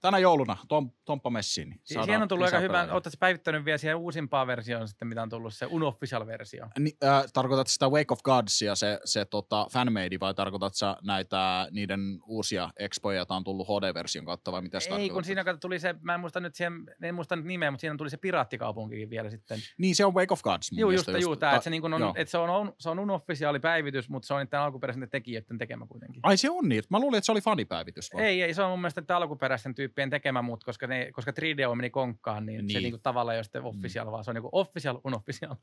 Tänä 0.00 0.18
jouluna 0.18 0.56
Tom, 0.68 0.90
Tomppa 1.04 1.30
messiin. 1.30 1.68
Niin 1.68 1.80
siihen 2.04 2.22
on 2.22 2.28
tullut 2.28 2.46
aika 2.46 2.58
hyvä, 2.58 2.88
ootte 2.92 3.10
päivittänyt 3.18 3.64
vielä 3.64 3.78
siihen 3.78 3.96
uusimpaan 3.96 4.46
versioon 4.46 4.88
sitten, 4.88 5.08
mitä 5.08 5.22
on 5.22 5.28
tullut 5.28 5.54
se 5.54 5.66
unofficial 5.66 6.26
versio. 6.26 6.66
Ni, 6.78 6.90
äh, 7.04 7.24
tarkoitat 7.32 7.66
sitä 7.66 7.88
Wake 7.88 8.06
of 8.10 8.22
Godsia, 8.22 8.74
se, 8.74 9.00
se 9.04 9.24
tota, 9.24 9.66
fanmade, 9.72 10.20
vai 10.20 10.34
tarkoitat 10.34 10.74
sä 10.74 10.96
näitä 11.02 11.68
niiden 11.70 12.00
uusia 12.26 12.70
expoja, 12.76 13.16
joita 13.16 13.34
on 13.34 13.44
tullut 13.44 13.68
HD-version 13.68 14.24
kautta, 14.24 14.52
vai 14.52 14.62
mitä 14.62 14.78
Ei, 14.96 15.10
kun 15.10 15.24
siinä 15.24 15.44
tuli 15.60 15.78
se, 15.78 15.94
mä 16.00 16.14
en 16.14 16.20
muista 16.20 16.40
nyt 16.40 16.54
siihen, 16.54 16.72
en 17.02 17.14
muista 17.14 17.36
nyt 17.36 17.44
nimeä, 17.44 17.70
mutta 17.70 17.80
siinä 17.80 17.96
tuli 17.96 18.10
se 18.10 18.16
pirattikaupunkikin 18.16 19.10
vielä 19.10 19.30
sitten. 19.30 19.58
Niin, 19.78 19.96
se 19.96 20.04
on 20.04 20.14
Wake 20.14 20.32
of 20.32 20.42
Gods 20.42 20.72
mun 20.72 20.80
Joo, 20.80 20.90
just, 20.90 21.08
just, 21.08 21.40
tää, 21.40 21.50
Ta- 21.50 21.56
että 21.56 21.64
se, 21.64 21.70
niin 21.70 21.94
on, 21.94 22.12
että 22.16 22.30
se 22.30 22.38
on, 22.38 22.72
se 22.78 22.90
on 22.90 22.98
unofficiaali 22.98 23.60
päivitys, 23.60 24.08
mutta 24.08 24.26
se 24.26 24.34
on 24.34 24.40
niiden 24.40 24.60
alkuperäisen 24.60 25.10
tekijöiden 25.10 25.58
tekemä 25.58 25.86
kuitenkin. 25.86 26.20
Ai 26.22 26.36
se 26.36 26.50
on 26.50 26.68
niin, 26.68 26.82
mä 26.90 26.98
luulin, 26.98 27.18
että 27.18 27.26
se 27.26 27.32
oli 27.32 27.40
fanipäivitys. 27.40 28.12
vaan. 28.12 28.24
Ei, 28.24 28.42
ei, 28.42 28.54
se 28.54 28.62
on 28.62 28.70
mun 28.70 28.80
mielestä 28.80 29.16
alkuperäisten 29.16 29.74
tyyppien 29.88 30.10
tekemä, 30.10 30.42
mutta 30.42 30.64
koska, 30.64 30.86
ne, 30.86 31.12
koska 31.12 31.30
3DO 31.30 31.74
meni 31.74 31.90
konkkaan, 31.90 32.46
niin, 32.46 32.58
niin. 32.58 32.72
se 32.72 32.78
Niin. 32.78 32.82
niinku 32.82 33.00
tavallaan 33.02 33.34
ei 33.34 33.38
ole 33.38 33.44
sitten 33.44 33.62
official, 33.62 34.12
vaan 34.12 34.24
se 34.24 34.30
on 34.30 34.34
niinku 34.34 34.48
official, 34.52 35.00
unofficial. 35.04 35.56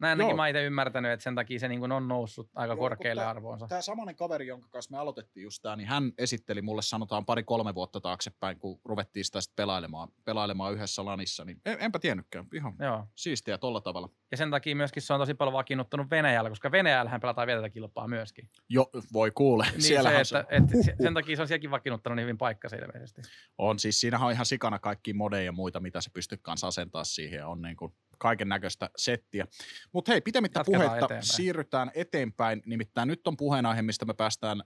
Näin 0.00 0.10
ainakin 0.10 0.30
Joo. 0.30 0.36
mä 0.36 0.48
itse 0.48 0.64
ymmärtänyt, 0.64 1.12
että 1.12 1.24
sen 1.24 1.34
takia 1.34 1.58
se 1.58 1.68
niin 1.68 1.80
kuin 1.80 1.92
on 1.92 2.08
noussut 2.08 2.50
aika 2.54 2.72
Joo, 2.72 2.76
korkealle 2.80 3.22
tää- 3.22 3.30
arvoonsa. 3.30 3.66
Tämä 3.68 3.82
samainen 3.82 4.16
kaveri, 4.16 4.46
jonka 4.46 4.68
kanssa 4.70 4.90
me 4.90 4.98
aloitettiin 4.98 5.44
just 5.44 5.62
tää, 5.62 5.76
niin 5.76 5.88
hän 5.88 6.12
esitteli 6.18 6.62
mulle 6.62 6.82
sanotaan 6.82 7.24
pari-kolme 7.26 7.74
vuotta 7.74 8.00
taaksepäin, 8.00 8.58
kun 8.58 8.80
ruvettiin 8.84 9.24
sitä 9.24 9.40
sit 9.40 9.56
pelailemaan, 9.56 10.08
pelailemaan 10.24 10.72
yhdessä 10.74 11.04
lanissa, 11.04 11.44
niin 11.44 11.60
en, 11.66 11.76
enpä 11.80 11.98
tiennytkään. 11.98 12.46
Ihan 12.54 12.74
Joo. 12.80 13.06
siistiä 13.14 13.58
tolla 13.58 13.80
tavalla. 13.80 14.08
Ja 14.30 14.36
sen 14.36 14.50
takia 14.50 14.76
myöskin 14.76 15.02
se 15.02 15.12
on 15.12 15.20
tosi 15.20 15.34
paljon 15.34 15.52
vakiinnuttanut 15.52 16.10
Venäjällä, 16.10 16.50
koska 16.50 16.72
Venäjällähän 16.72 17.20
pelataan 17.20 17.46
vielä 17.46 17.60
tätä 17.60 17.70
kilpaa 17.70 18.08
myöskin. 18.08 18.50
Jo, 18.68 18.90
voi 19.12 19.30
kuule, 19.30 19.66
Niin 19.72 19.82
siellähän 19.82 20.24
se, 20.24 20.38
että, 20.38 20.56
että 20.56 20.82
se- 20.82 20.96
sen 21.02 21.14
takia 21.14 21.36
se 21.36 21.42
on 21.42 21.48
sielläkin 21.48 21.70
vakiinnuttanut 21.70 22.16
niin 22.16 22.22
hyvin 22.24 22.38
paikkansa 22.38 22.76
ilmeisesti. 22.76 23.22
On 23.58 23.78
siis, 23.78 24.00
siinähän 24.00 24.26
on 24.26 24.32
ihan 24.32 24.46
sikana 24.46 24.78
kaikki 24.78 25.12
modeja 25.12 25.42
ja 25.44 25.52
muita, 25.52 25.80
mitä 25.80 26.00
se 26.00 26.10
pystyy 26.14 26.38
kanssa 26.42 26.66
asentaa 26.66 27.04
siihen. 27.04 27.46
On 27.46 27.62
niin 27.62 27.76
kuin 27.76 27.92
kaiken 28.18 28.48
näköistä 28.48 28.90
settiä. 28.96 29.46
Mutta 29.92 30.12
hei, 30.12 30.20
pitemmittä 30.20 30.60
Jatketaan 30.60 30.82
puhetta 30.82 31.04
eteenpäin. 31.06 31.22
siirrytään 31.36 31.90
eteenpäin. 31.94 32.62
Nimittäin 32.66 33.08
nyt 33.08 33.26
on 33.26 33.36
puheenaihe, 33.36 33.82
mistä 33.82 34.04
me 34.04 34.14
päästään 34.14 34.62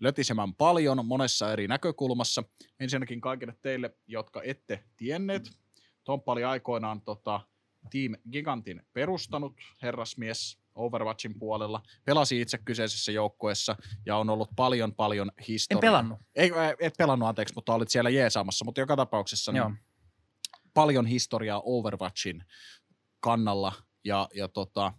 lötisemään 0.00 0.54
paljon 0.54 1.06
monessa 1.06 1.52
eri 1.52 1.68
näkökulmassa. 1.68 2.42
Ensinnäkin 2.80 3.20
kaikille 3.20 3.54
teille, 3.62 3.90
jotka 4.06 4.42
ette 4.42 4.84
tienneet. 4.96 5.50
Tomppa 6.04 6.32
oli 6.32 6.44
aikoinaan 6.44 7.00
tota, 7.02 7.40
Team 7.90 8.14
Gigantin 8.32 8.82
perustanut 8.92 9.56
herrasmies 9.82 10.58
Overwatchin 10.74 11.38
puolella. 11.38 11.82
Pelasi 12.04 12.40
itse 12.40 12.58
kyseisessä 12.58 13.12
joukkueessa 13.12 13.76
ja 14.06 14.16
on 14.16 14.30
ollut 14.30 14.50
paljon 14.56 14.94
paljon 14.94 15.28
En 15.38 15.44
historiaa. 15.48 15.80
pelannut. 15.80 16.18
Ei, 16.34 16.52
ä, 16.52 16.74
et 16.80 16.94
pelannut, 16.98 17.28
anteeksi, 17.28 17.54
mutta 17.54 17.74
olit 17.74 17.88
siellä 17.88 18.10
jeesaamassa, 18.10 18.64
mutta 18.64 18.80
joka 18.80 18.96
tapauksessa 18.96 19.52
Joo. 19.52 19.68
niin 19.68 19.78
paljon 20.74 21.06
historiaa 21.06 21.62
Overwatchin 21.64 22.44
kannalla. 23.20 23.72
Ja, 24.04 24.28
ja 24.34 24.48
tota, 24.48 24.92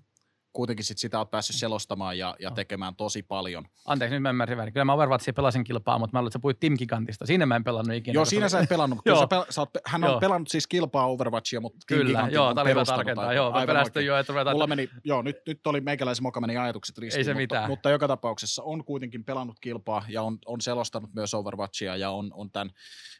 kuitenkin 0.53 0.85
sit 0.85 0.97
sitä 0.97 1.17
oot 1.19 1.31
päässyt 1.31 1.55
selostamaan 1.55 2.17
ja, 2.17 2.35
ja 2.39 2.51
tekemään 2.51 2.95
tosi 2.95 3.23
paljon. 3.23 3.65
Anteeksi, 3.85 4.15
nyt 4.15 4.21
mä 4.21 4.29
ymmärsin 4.29 4.57
väärin. 4.57 4.73
Kyllä 4.73 4.85
mä 4.85 4.93
Overwatchia 4.93 5.33
pelasin 5.33 5.63
kilpaa, 5.63 5.99
mutta 5.99 6.17
mä 6.17 6.19
luulen, 6.19 6.27
että 6.27 6.39
sä 6.39 6.41
puhuit 6.41 6.59
Team 6.59 6.77
Gigantista. 6.77 7.25
Siinä 7.25 7.45
mä 7.45 7.55
en 7.55 7.63
pelannut 7.63 7.95
ikinä. 7.95 8.13
Joo, 8.13 8.25
siinä 8.25 8.49
sä 8.49 8.59
et 8.59 8.69
pelannut, 8.69 8.99
kyllä 9.03 9.15
Joo. 9.15 9.23
sä 9.23 9.27
pel, 9.27 9.43
sä 9.49 9.61
oot, 9.61 9.69
hän 9.85 10.03
on 10.03 10.09
Joo. 10.09 10.19
pelannut 10.19 10.47
siis 10.47 10.67
kilpaa 10.67 11.07
Overwatchia, 11.07 11.61
mutta 11.61 11.79
Team 11.87 12.01
Kyllä, 12.01 12.27
joo, 12.31 12.47
on 12.47 12.55
tää 12.55 12.61
oli 12.61 12.69
hyvä 12.69 12.85
tarkentaa. 12.85 13.33
Joo, 13.33 13.51
mä 13.51 13.65
pelästyin 13.65 14.01
oikein. 14.01 14.07
jo, 14.07 14.17
että 14.17 14.33
ruvetaan... 14.33 14.55
Mulla 14.55 14.67
meni, 14.67 14.89
joo, 15.03 15.21
nyt, 15.21 15.37
nyt 15.47 15.67
oli 15.67 15.81
meikäläisen 15.81 16.23
moka 16.23 16.41
meni 16.41 16.57
ajatukset 16.57 16.97
ristiin, 16.97 17.19
Ei 17.19 17.23
se 17.23 17.31
mutta, 17.31 17.41
mitään. 17.41 17.69
mutta 17.69 17.89
joka 17.89 18.07
tapauksessa 18.07 18.63
on 18.63 18.85
kuitenkin 18.85 19.23
pelannut 19.23 19.59
kilpaa 19.59 20.05
ja 20.09 20.21
on, 20.21 20.37
on 20.45 20.61
selostanut 20.61 21.13
myös 21.13 21.33
Overwatchia 21.33 21.95
ja 21.95 22.11
on, 22.11 22.31
on 22.33 22.51
tämän. 22.51 22.71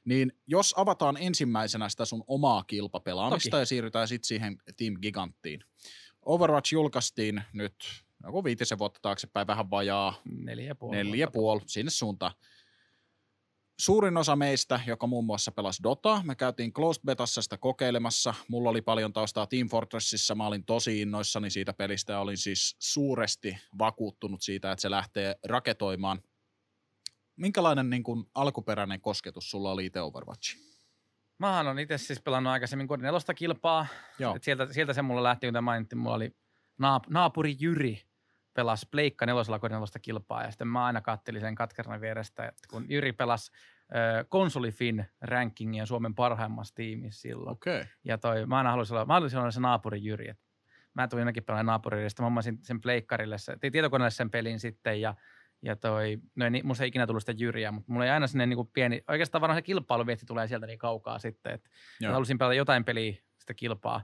Niin 0.06 0.32
jos 0.48 0.74
avataan 0.78 1.18
ensimmäisenä 1.20 1.90
sitä 1.90 2.06
sun 2.06 2.24
omaa 2.28 2.64
kilpapelaamista 2.68 3.50
Toki. 3.50 3.62
ja 3.62 3.66
siirrytään 3.66 4.08
sitten 4.08 4.28
siihen 4.28 4.58
Team 4.78 4.94
Giganttiin. 5.02 5.64
Overwatch 6.26 6.74
julkaistiin 6.74 7.42
nyt 7.54 8.04
joku 8.24 8.44
viitisen 8.44 8.80
vuotta 8.80 9.00
taaksepäin, 9.02 9.48
vähän 9.48 9.72
vajaa 9.72 10.14
Neljä 10.26 10.66
ja 10.66 10.76
puoli. 10.76 10.96
neljä 10.96 11.28
puoli 11.28 11.62
sinne 11.66 11.90
suuntaan. 11.90 12.34
Suurin 13.80 14.18
osa 14.18 14.36
meistä, 14.36 14.80
joka 14.88 15.08
muun 15.08 15.26
muassa 15.26 15.52
pelasi 15.52 15.84
Dota, 15.84 16.22
me 16.26 16.36
käytiin 16.36 16.74
Closed 16.74 17.02
Betassa 17.06 17.42
sitä 17.42 17.58
kokeilemassa. 17.58 18.34
Mulla 18.48 18.70
oli 18.70 18.82
paljon 18.82 19.14
taustaa 19.14 19.48
Team 19.48 19.70
Fortressissa, 19.70 20.36
mä 20.36 20.48
olin 20.48 20.66
tosi 20.66 21.02
innoissani 21.02 21.50
siitä 21.50 21.74
pelistä 21.74 22.14
ja 22.14 22.20
olin 22.20 22.38
siis 22.38 22.76
suuresti 22.80 23.58
vakuuttunut 23.80 24.42
siitä, 24.42 24.72
että 24.72 24.82
se 24.82 24.92
lähtee 24.92 25.36
raketoimaan. 25.44 26.22
Minkälainen 27.36 27.90
niin 27.90 28.04
kuin, 28.04 28.24
alkuperäinen 28.36 29.02
kosketus 29.02 29.52
sulla 29.52 29.72
oli 29.72 29.86
itse 29.86 30.02
Overwatchiin? 30.02 30.71
Mähän 31.42 31.68
on 31.68 31.80
itse 31.80 31.98
siis 31.98 32.22
pelannut 32.22 32.52
aikaisemmin 32.54 32.88
Kodin 32.88 33.04
nelosta 33.04 33.34
kilpaa. 33.34 33.88
Joo. 34.20 34.36
Et 34.36 34.44
sieltä, 34.44 34.74
sieltä 34.74 34.94
se 34.94 35.02
mulla 35.02 35.24
lähti, 35.24 35.48
kuten 35.48 35.64
mainittiin, 35.64 36.00
mulla 36.00 36.16
oli 36.16 36.36
naap- 36.82 37.10
naapuri 37.10 37.56
Jyri 37.60 38.02
pelasi 38.54 38.88
Pleikka 38.92 39.26
nelosella 39.26 39.60
Kodin 39.60 39.76
nelosta 39.76 40.00
kilpaa, 40.00 40.44
ja 40.44 40.52
sitten 40.52 40.68
mä 40.68 40.86
aina 40.86 41.02
kattelin 41.02 41.42
sen 41.42 41.56
katkerana 41.56 42.02
vierestä, 42.02 42.46
että 42.46 42.68
kun 42.70 42.86
Jyri 42.90 43.14
pelasi 43.14 43.52
konsolifin 44.30 45.06
rankingia 45.22 45.86
Suomen 45.86 46.16
parhaimmassa 46.16 46.76
tiimissä 46.76 47.22
silloin. 47.22 47.54
Okay. 47.54 47.86
Ja 48.04 48.18
toi, 48.18 48.46
mä 48.46 48.58
aina 48.58 48.72
halusin 48.72 48.96
olla, 48.96 49.06
mä 49.06 49.14
halusin 49.14 49.40
olla 49.40 49.52
se 49.52 49.60
naapuri 49.60 50.04
Jyri. 50.04 50.30
Et 50.30 50.40
mä 50.94 51.08
tulin 51.08 51.22
jonnekin 51.22 51.44
pelaamaan 51.44 51.66
naapurille, 51.66 52.10
sitten 52.10 52.24
mä 52.24 52.26
hommasin 52.26 52.60
sen 52.62 52.82
pleikkarille, 52.82 53.38
se, 53.38 53.58
tietokoneelle 53.72 54.12
sen 54.12 54.32
pelin 54.32 54.60
sitten, 54.60 55.02
ja 55.02 55.16
ja 55.62 55.76
toi, 55.76 56.18
no 56.36 56.46
ei, 56.46 56.64
musta 56.64 56.84
ei 56.84 56.88
ikinä 56.88 57.08
tullut 57.08 57.24
sitä 57.24 57.44
jyriä, 57.44 57.72
mutta 57.72 57.92
mulla 57.92 58.06
ei 58.06 58.12
aina 58.12 58.28
sinne 58.28 58.46
niinku 58.46 58.66
pieni, 58.66 59.04
oikeastaan 59.08 59.42
varmaan 59.42 59.58
se 59.58 59.62
kilpailuvietti 59.62 60.26
tulee 60.26 60.48
sieltä 60.48 60.68
niin 60.68 60.80
kaukaa 60.80 61.20
sitten, 61.20 61.54
että 61.54 61.70
halusin 62.12 62.38
pelata 62.38 62.54
jotain 62.54 62.84
peliä, 62.84 63.14
sitä 63.38 63.54
kilpaa. 63.54 64.04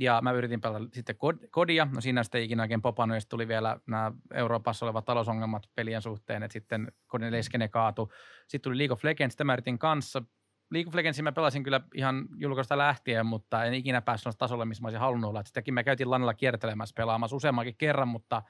Ja 0.00 0.20
mä 0.22 0.32
yritin 0.32 0.60
pelata 0.60 0.84
sitten 0.92 1.16
kod- 1.16 1.48
kodia, 1.50 1.88
no 1.94 2.00
siinä 2.00 2.22
sitten 2.22 2.38
ei 2.38 2.44
ikinä 2.44 2.62
oikein 2.62 2.82
popannut, 2.82 3.16
ja 3.16 3.20
sitten 3.20 3.30
tuli 3.36 3.48
vielä 3.48 3.80
nämä 3.86 4.12
Euroopassa 4.34 4.86
olevat 4.86 5.04
talousongelmat 5.04 5.62
pelien 5.74 6.02
suhteen, 6.02 6.42
että 6.42 6.52
sitten 6.52 6.92
kodin 7.06 7.32
leskene 7.32 7.68
kaatu. 7.68 8.12
Sitten 8.48 8.60
tuli 8.60 8.78
League 8.78 8.92
of 8.92 9.04
Legends, 9.04 9.32
sitä 9.32 9.44
mä 9.44 9.52
yritin 9.52 9.78
kanssa. 9.78 10.22
League 10.70 10.88
of 10.88 10.94
Legendsin 10.94 11.24
mä 11.24 11.32
pelasin 11.32 11.62
kyllä 11.62 11.80
ihan 11.94 12.26
julkaista 12.36 12.78
lähtien, 12.78 13.26
mutta 13.26 13.64
en 13.64 13.74
ikinä 13.74 14.00
päässyt 14.00 14.38
tasolle, 14.38 14.64
missä 14.64 14.82
mä 14.82 14.86
olisin 14.86 15.00
halunnut 15.00 15.28
olla. 15.28 15.40
Et 15.40 15.46
sitäkin 15.46 15.74
mä 15.74 15.84
käytin 15.84 16.10
lannilla 16.10 16.34
kiertelemässä 16.34 16.92
pelaamassa 16.96 17.36
useammankin 17.36 17.76
kerran, 17.76 18.08
mutta 18.08 18.42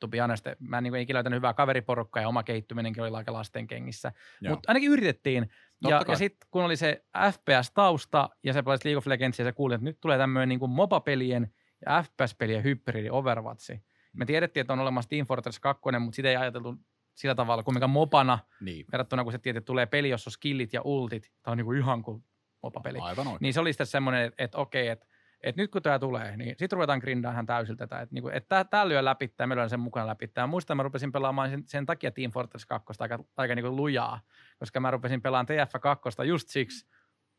to 0.00 0.08
be 0.08 0.18
honest, 0.20 0.46
mä 0.58 0.78
en 0.78 0.84
niin 0.84 0.96
ikinä 0.96 1.16
löytänyt 1.16 1.36
hyvää 1.36 1.54
kaveriporukkaa 1.54 2.20
ja 2.22 2.28
oma 2.28 2.42
kehittyminenkin 2.42 3.02
oli 3.02 3.10
aika 3.16 3.32
lasten 3.32 3.66
kengissä. 3.66 4.12
Mutta 4.48 4.70
ainakin 4.70 4.90
yritettiin. 4.90 5.42
Totta 5.82 5.94
Ja, 5.94 6.04
kai. 6.04 6.12
ja 6.12 6.18
sitten 6.18 6.48
kun 6.50 6.64
oli 6.64 6.76
se 6.76 7.04
FPS-tausta 7.32 8.28
ja 8.44 8.52
se 8.52 8.62
pelasit 8.62 8.84
League 8.84 8.98
of 8.98 9.06
Legends 9.06 9.38
ja 9.38 9.44
sä 9.44 9.52
kuulit, 9.52 9.74
että 9.74 9.84
nyt 9.84 10.00
tulee 10.00 10.18
tämmöinen 10.18 10.48
niin 10.48 10.70
MOBA-pelien 10.70 11.54
ja 11.86 12.02
FPS-pelien 12.02 12.64
hybridi 12.64 13.10
Overwatchi. 13.10 13.82
Me 14.12 14.24
tiedettiin, 14.26 14.60
että 14.60 14.72
on 14.72 14.80
olemassa 14.80 15.08
Team 15.08 15.26
Fortress 15.26 15.60
2, 15.60 15.82
mutta 16.00 16.16
sitä 16.16 16.28
ei 16.28 16.36
ajateltu 16.36 16.74
sillä 17.14 17.34
tavalla 17.34 17.62
kumminkaan 17.62 17.90
mopana 17.90 18.38
Niin, 18.60 18.86
verrattuna, 18.92 19.22
kun 19.24 19.32
se 19.32 19.38
tiedät, 19.38 19.58
että 19.58 19.66
tulee 19.66 19.86
peli, 19.86 20.08
jossa 20.10 20.28
on 20.28 20.32
skillit 20.32 20.72
ja 20.72 20.82
ultit. 20.84 21.32
Tämä 21.42 21.52
on 21.52 21.58
niin 21.58 21.64
kuin 21.64 21.78
ihan 21.78 22.02
kuin 22.02 22.24
mopa-peli. 22.62 22.98
aivan 22.98 23.26
oikein. 23.26 23.38
Niin 23.40 23.54
se 23.54 23.60
oli 23.60 23.72
sitten 23.72 23.86
semmoinen, 23.86 24.32
että 24.38 24.58
okei, 24.58 24.88
että, 24.88 25.06
että 25.42 25.62
nyt 25.62 25.70
kun 25.70 25.82
tämä 25.82 25.98
tulee, 25.98 26.36
niin 26.36 26.54
sitten 26.58 26.76
ruvetaan 26.76 26.98
grindaamaan 26.98 27.34
ihan 27.34 27.46
täysiltä 27.46 27.86
tätä. 27.86 28.00
Että, 28.00 28.14
niin 28.14 28.22
kuin, 28.22 28.34
että 28.34 28.64
tämä 28.64 28.88
lyö 28.88 29.04
läpi, 29.04 29.34
ja 29.38 29.46
me 29.46 29.56
lyön 29.56 29.70
sen 29.70 29.80
mukana 29.80 30.06
läpi. 30.06 30.30
Ja 30.36 30.46
muistan, 30.46 30.76
mä 30.76 30.82
rupesin 30.82 31.12
pelaamaan 31.12 31.50
sen, 31.50 31.62
sen 31.66 31.86
takia 31.86 32.10
Team 32.10 32.30
Fortress 32.30 32.66
2 32.66 32.92
aika, 32.98 33.18
aika 33.36 33.54
niin 33.54 33.64
kuin 33.64 33.76
lujaa, 33.76 34.20
koska 34.58 34.80
mä 34.80 34.90
rupesin 34.90 35.22
pelaamaan 35.22 35.46
TF2 35.46 36.24
just 36.24 36.48
siksi, 36.48 36.86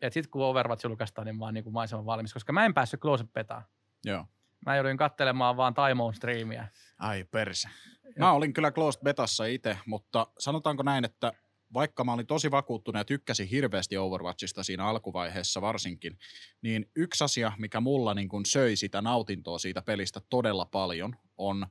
että 0.01 0.13
sitten 0.13 0.31
kun 0.31 0.45
Overwatch 0.45 0.85
julkaistaan, 0.85 1.25
niin 1.25 1.37
mä 1.37 1.45
oon 1.45 1.53
niin 1.53 1.63
kuin 1.63 1.73
maiseman 1.73 2.05
valmis, 2.05 2.33
koska 2.33 2.53
mä 2.53 2.65
en 2.65 2.73
päässyt 2.73 2.99
Close 2.99 3.23
Betaan. 3.33 3.63
Joo. 4.05 4.25
Mä 4.65 4.75
jouduin 4.75 4.97
kattelemaan 4.97 5.57
vaan 5.57 5.73
Taimoon 5.73 6.13
striimiä. 6.13 6.67
Ai 6.99 7.23
perse. 7.23 7.69
Mä 8.19 8.31
olin 8.31 8.53
kyllä 8.53 8.71
closed 8.71 9.03
betassa 9.03 9.45
itse, 9.45 9.77
mutta 9.85 10.27
sanotaanko 10.39 10.83
näin, 10.83 11.05
että 11.05 11.33
vaikka 11.73 12.03
mä 12.03 12.13
olin 12.13 12.27
tosi 12.27 12.51
vakuuttunut 12.51 12.99
ja 12.99 13.05
tykkäsin 13.05 13.47
hirveästi 13.47 13.97
Overwatchista 13.97 14.63
siinä 14.63 14.85
alkuvaiheessa 14.85 15.61
varsinkin, 15.61 16.17
niin 16.61 16.91
yksi 16.95 17.23
asia, 17.23 17.51
mikä 17.57 17.79
mulla 17.79 18.13
niin 18.13 18.29
kun 18.29 18.45
söi 18.45 18.75
sitä 18.75 19.01
nautintoa 19.01 19.59
siitä 19.59 19.81
pelistä 19.81 20.21
todella 20.29 20.65
paljon, 20.65 21.15
on 21.37 21.67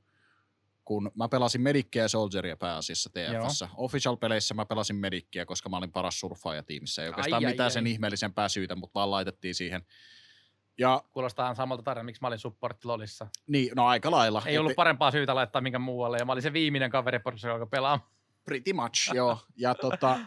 kun 0.84 1.10
mä 1.14 1.28
pelasin 1.28 1.60
Medikkiä 1.60 2.02
ja 2.02 2.08
Soldieria 2.08 2.56
pääasiassa 2.56 3.10
TFssä. 3.10 3.68
Official-peleissä 3.76 4.54
mä 4.54 4.66
pelasin 4.66 4.96
Medikkiä, 4.96 5.46
koska 5.46 5.68
mä 5.68 5.76
olin 5.76 5.92
paras 5.92 6.20
surffaaja 6.20 6.62
tiimissä. 6.62 7.02
Ei 7.02 7.08
oikeastaan 7.08 7.42
Ai, 7.42 7.46
ai, 7.46 7.52
mitään 7.52 7.64
ai. 7.64 7.70
sen 7.70 7.86
ihmeellisempää 7.86 8.48
syytä, 8.48 8.74
mutta 8.74 8.94
vaan 8.94 9.10
laitettiin 9.10 9.54
siihen. 9.54 9.82
Ja 10.78 11.02
Kuulostaa 11.12 11.54
samalta 11.54 11.82
tarinalta, 11.82 12.04
miksi 12.04 12.22
mä 12.22 12.28
olin 12.28 12.38
supportti 12.38 12.86
Lolissa. 12.86 13.26
niin, 13.46 13.70
no 13.76 13.86
aika 13.86 14.10
lailla. 14.10 14.42
Ei 14.46 14.58
ollut 14.58 14.76
parempaa 14.76 15.10
syytä 15.10 15.34
laittaa 15.34 15.62
minkä 15.62 15.78
muualle, 15.78 16.18
ja 16.18 16.24
mä 16.24 16.32
olin 16.32 16.42
se 16.42 16.52
viimeinen 16.52 16.90
kaveri, 16.90 17.20
joka 17.42 17.66
pelaamaan. 17.66 18.10
Pretty 18.44 18.72
much, 18.72 19.14
joo. 19.14 19.38
Ja 19.56 19.74
tota, 19.74 20.20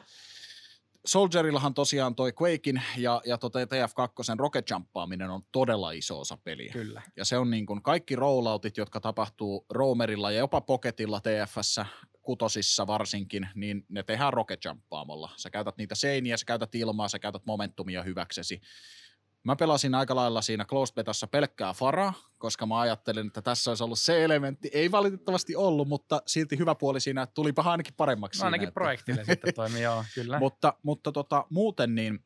Soldierillahan 1.05 1.73
tosiaan 1.73 2.15
toi 2.15 2.33
Quakein 2.41 2.81
ja, 2.97 3.21
ja 3.25 3.37
tota 3.37 3.59
TF2 3.59 4.37
rocket 4.37 4.69
jumppaaminen 4.69 5.29
on 5.29 5.41
todella 5.51 5.91
iso 5.91 6.19
osa 6.19 6.37
peliä. 6.43 6.73
Kyllä. 6.73 7.01
Ja 7.15 7.25
se 7.25 7.37
on 7.37 7.49
niin 7.49 7.65
kuin 7.65 7.81
kaikki 7.81 8.15
rolloutit, 8.15 8.77
jotka 8.77 8.99
tapahtuu 8.99 9.65
roamerilla 9.69 10.31
ja 10.31 10.39
jopa 10.39 10.61
pocketilla 10.61 11.21
TFssä, 11.21 11.85
kutosissa 12.21 12.87
varsinkin, 12.87 13.47
niin 13.55 13.85
ne 13.89 14.03
tehdään 14.03 14.33
rocket 14.33 14.65
jumppaamalla. 14.65 15.31
Sä 15.37 15.49
käytät 15.49 15.77
niitä 15.77 15.95
seiniä, 15.95 16.37
sä 16.37 16.45
käytät 16.45 16.75
ilmaa, 16.75 17.07
sä 17.07 17.19
käytät 17.19 17.45
momentumia 17.45 18.03
hyväksesi. 18.03 18.61
Mä 19.45 19.55
pelasin 19.55 19.95
aika 19.95 20.15
lailla 20.15 20.41
siinä 20.41 20.65
closed 20.65 20.95
betassa 20.95 21.27
pelkkää 21.27 21.73
faraa, 21.73 22.13
koska 22.37 22.65
mä 22.65 22.79
ajattelin, 22.79 23.27
että 23.27 23.41
tässä 23.41 23.71
olisi 23.71 23.83
ollut 23.83 23.99
se 23.99 24.23
elementti. 24.23 24.69
Ei 24.73 24.91
valitettavasti 24.91 25.55
ollut, 25.55 25.87
mutta 25.87 26.21
silti 26.27 26.57
hyvä 26.57 26.75
puoli 26.75 26.99
siinä, 27.01 27.21
että 27.21 27.33
tulipa 27.33 27.61
ainakin 27.61 27.93
paremmaksi 27.97 28.37
No 28.37 28.39
siinä. 28.39 28.45
ainakin 28.47 28.67
että- 28.67 28.73
projektille 28.73 29.25
sitten 29.31 29.53
toimii, 29.53 29.81
joo, 29.81 30.03
kyllä. 30.15 30.39
mutta, 30.39 30.73
mutta 30.83 31.11
tota, 31.11 31.45
muuten 31.49 31.95
niin 31.95 32.19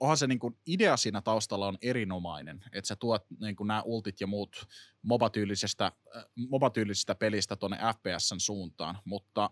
onhan 0.00 0.16
se 0.16 0.26
niin 0.26 0.38
kuin 0.38 0.58
idea 0.66 0.96
siinä 0.96 1.20
taustalla 1.22 1.66
on 1.68 1.78
erinomainen, 1.82 2.64
että 2.72 2.88
sä 2.88 2.96
tuot 2.96 3.24
niin 3.40 3.56
kuin 3.56 3.68
nämä 3.68 3.82
ultit 3.82 4.20
ja 4.20 4.26
muut 4.26 4.66
MOBA-tyylisestä, 5.02 5.86
äh, 6.16 6.24
MOBA-tyylisestä 6.48 7.14
pelistä 7.14 7.56
tuonne 7.56 7.76
FPSn 7.76 8.40
suuntaan, 8.40 8.98
mutta 9.04 9.50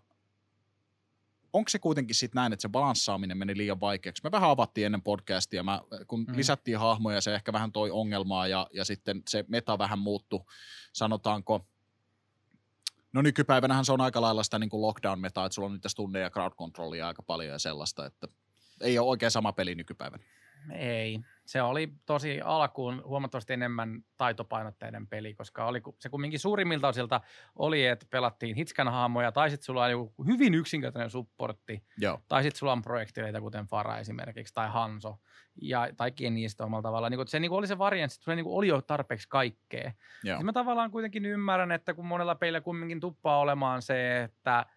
onko 1.53 1.69
se 1.69 1.79
kuitenkin 1.79 2.15
sitten 2.15 2.39
näin, 2.39 2.53
että 2.53 2.61
se 2.61 2.69
balanssaaminen 2.69 3.37
meni 3.37 3.57
liian 3.57 3.79
vaikeaksi? 3.79 4.23
Me 4.23 4.31
vähän 4.31 4.49
avattiin 4.49 4.85
ennen 4.85 5.01
podcastia, 5.01 5.63
mä, 5.63 5.81
kun 6.07 6.25
mm. 6.27 6.37
lisättiin 6.37 6.79
hahmoja, 6.79 7.21
se 7.21 7.35
ehkä 7.35 7.53
vähän 7.53 7.71
toi 7.71 7.91
ongelmaa 7.91 8.47
ja, 8.47 8.67
ja 8.73 8.85
sitten 8.85 9.23
se 9.29 9.45
meta 9.47 9.77
vähän 9.77 9.99
muuttu, 9.99 10.47
sanotaanko, 10.93 11.65
No 13.13 13.21
nykypäivänähän 13.21 13.85
se 13.85 13.91
on 13.91 14.01
aika 14.01 14.21
lailla 14.21 14.43
sitä 14.43 14.59
niin 14.59 14.69
kuin 14.69 14.81
lockdown-metaa, 14.81 15.45
että 15.45 15.53
sulla 15.53 15.65
on 15.65 15.73
niitä 15.73 15.89
tunneja 15.95 16.29
crowd 16.29 16.53
controlia 16.53 17.07
aika 17.07 17.23
paljon 17.23 17.51
ja 17.51 17.59
sellaista, 17.59 18.05
että 18.05 18.27
ei 18.81 18.99
ole 18.99 19.07
oikein 19.07 19.31
sama 19.31 19.53
peli 19.53 19.75
nykypäivänä. 19.75 20.23
Ei. 20.73 21.19
Se 21.45 21.61
oli 21.61 21.93
tosi 22.05 22.41
alkuun 22.41 23.01
huomattavasti 23.05 23.53
enemmän 23.53 24.03
taitopainotteinen 24.17 25.07
peli, 25.07 25.33
koska 25.33 25.65
oli, 25.65 25.81
se 25.99 26.09
kumminkin 26.09 26.39
suurimmilta 26.39 26.87
osilta 26.87 27.21
oli, 27.55 27.87
että 27.87 28.05
pelattiin 28.09 28.55
hitskan 28.55 28.87
hahmoja, 28.87 29.31
tai 29.31 29.49
sitten 29.49 29.65
sulla 29.65 29.83
on 29.83 29.91
joku 29.91 30.25
hyvin 30.25 30.53
yksinkertainen 30.53 31.09
supportti, 31.09 31.83
Joo. 31.97 32.19
tai 32.27 32.43
sitten 32.43 32.59
sulla 32.59 32.71
on 32.71 32.81
projektileita, 32.81 33.41
kuten 33.41 33.65
Fara 33.65 33.97
esimerkiksi, 33.97 34.53
tai 34.53 34.69
Hanso, 34.69 35.17
ja, 35.61 35.89
tai 35.97 36.11
niistä 36.29 36.65
omalla 36.65 36.81
tavalla. 36.81 37.09
Niin 37.09 37.27
se 37.27 37.39
niin 37.39 37.51
oli 37.51 37.67
se 37.67 37.77
variantti, 37.77 38.15
että 38.15 38.25
se 38.25 38.35
niin 38.35 38.45
oli 38.47 38.67
jo 38.67 38.81
tarpeeksi 38.81 39.29
kaikkea. 39.29 39.91
Joo. 40.23 40.37
Siis 40.37 40.45
mä 40.45 40.53
tavallaan 40.53 40.91
kuitenkin 40.91 41.25
ymmärrän, 41.25 41.71
että 41.71 41.93
kun 41.93 42.05
monella 42.05 42.35
peillä 42.35 42.61
kumminkin 42.61 42.99
tuppaa 42.99 43.39
olemaan 43.39 43.81
se, 43.81 44.23
että– 44.23 44.65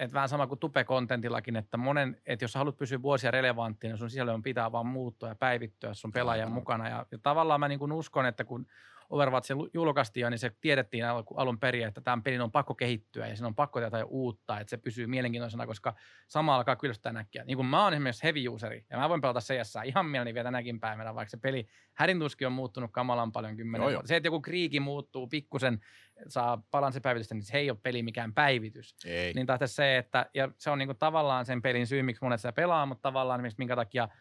että 0.00 0.14
vähän 0.14 0.28
sama 0.28 0.46
kuin 0.46 0.58
tupe-kontentillakin, 0.58 1.56
että 1.56 1.76
monen, 1.76 2.20
että 2.26 2.44
jos 2.44 2.54
haluat 2.54 2.76
pysyä 2.76 3.02
vuosia 3.02 3.30
relevanttina, 3.30 3.96
sun 3.96 4.10
sisällön 4.10 4.42
pitää 4.42 4.72
vaan 4.72 4.86
muuttua 4.86 5.28
ja 5.28 5.34
päivittyä 5.34 5.94
sun 5.94 6.12
pelaajan 6.12 6.52
mukana. 6.52 6.88
Ja, 6.88 7.06
ja 7.10 7.18
tavallaan 7.22 7.60
mä 7.60 7.68
niin 7.68 7.78
kuin 7.78 7.92
uskon, 7.92 8.26
että 8.26 8.44
kun 8.44 8.66
Overwatch 9.10 9.50
julkaistiin, 9.74 10.30
niin 10.30 10.38
se 10.38 10.50
tiedettiin 10.60 11.04
alun 11.36 11.58
perin, 11.58 11.86
että 11.86 12.00
tämän 12.00 12.22
pelin 12.22 12.40
on 12.40 12.52
pakko 12.52 12.74
kehittyä 12.74 13.26
ja 13.26 13.36
siinä 13.36 13.46
on 13.46 13.54
pakko 13.54 13.80
tehdä 13.80 14.04
uutta, 14.04 14.60
että 14.60 14.70
se 14.70 14.76
pysyy 14.76 15.06
mielenkiintoisena, 15.06 15.66
koska 15.66 15.94
sama 16.28 16.56
alkaa 16.56 16.76
kyllästää 16.76 17.12
näkkiä. 17.12 17.44
Niin 17.44 17.56
kuin 17.56 17.66
mä 17.66 17.84
oon 17.84 17.92
esimerkiksi 17.92 18.22
heavy 18.22 18.48
useri 18.48 18.86
ja 18.90 18.98
mä 18.98 19.08
voin 19.08 19.20
pelata 19.20 19.40
CS 19.40 19.74
ihan 19.84 20.06
mieleni 20.06 20.34
vielä 20.34 20.44
tänäkin 20.44 20.80
päivänä, 20.80 21.14
vaikka 21.14 21.30
se 21.30 21.36
peli 21.36 21.66
hädintuskin 21.94 22.46
on 22.46 22.52
muuttunut 22.52 22.90
kamalan 22.92 23.32
paljon 23.32 23.56
kymmenen 23.56 23.90
vuotta. 23.90 24.08
Se, 24.08 24.16
että 24.16 24.26
joku 24.26 24.40
kriiki 24.40 24.80
muuttuu 24.80 25.26
pikkusen, 25.26 25.80
saa 26.28 26.62
balanssipäivitystä, 26.70 27.34
niin 27.34 27.42
se 27.42 27.58
ei 27.58 27.70
ole 27.70 27.78
peli 27.82 28.02
mikään 28.02 28.34
päivitys. 28.34 28.96
Ei. 29.04 29.34
Niin 29.34 29.46
taas 29.46 29.60
se, 29.76 29.96
että 29.96 30.26
ja 30.34 30.48
se 30.58 30.70
on 30.70 30.78
niin 30.78 30.88
kuin 30.88 30.98
tavallaan 30.98 31.46
sen 31.46 31.62
pelin 31.62 31.86
syy, 31.86 32.02
miksi 32.02 32.24
monet 32.24 32.40
sitä 32.40 32.52
pelaa, 32.52 32.86
mutta 32.86 33.02
tavallaan 33.02 33.42
minkä 33.58 33.76
takia– 33.76 34.08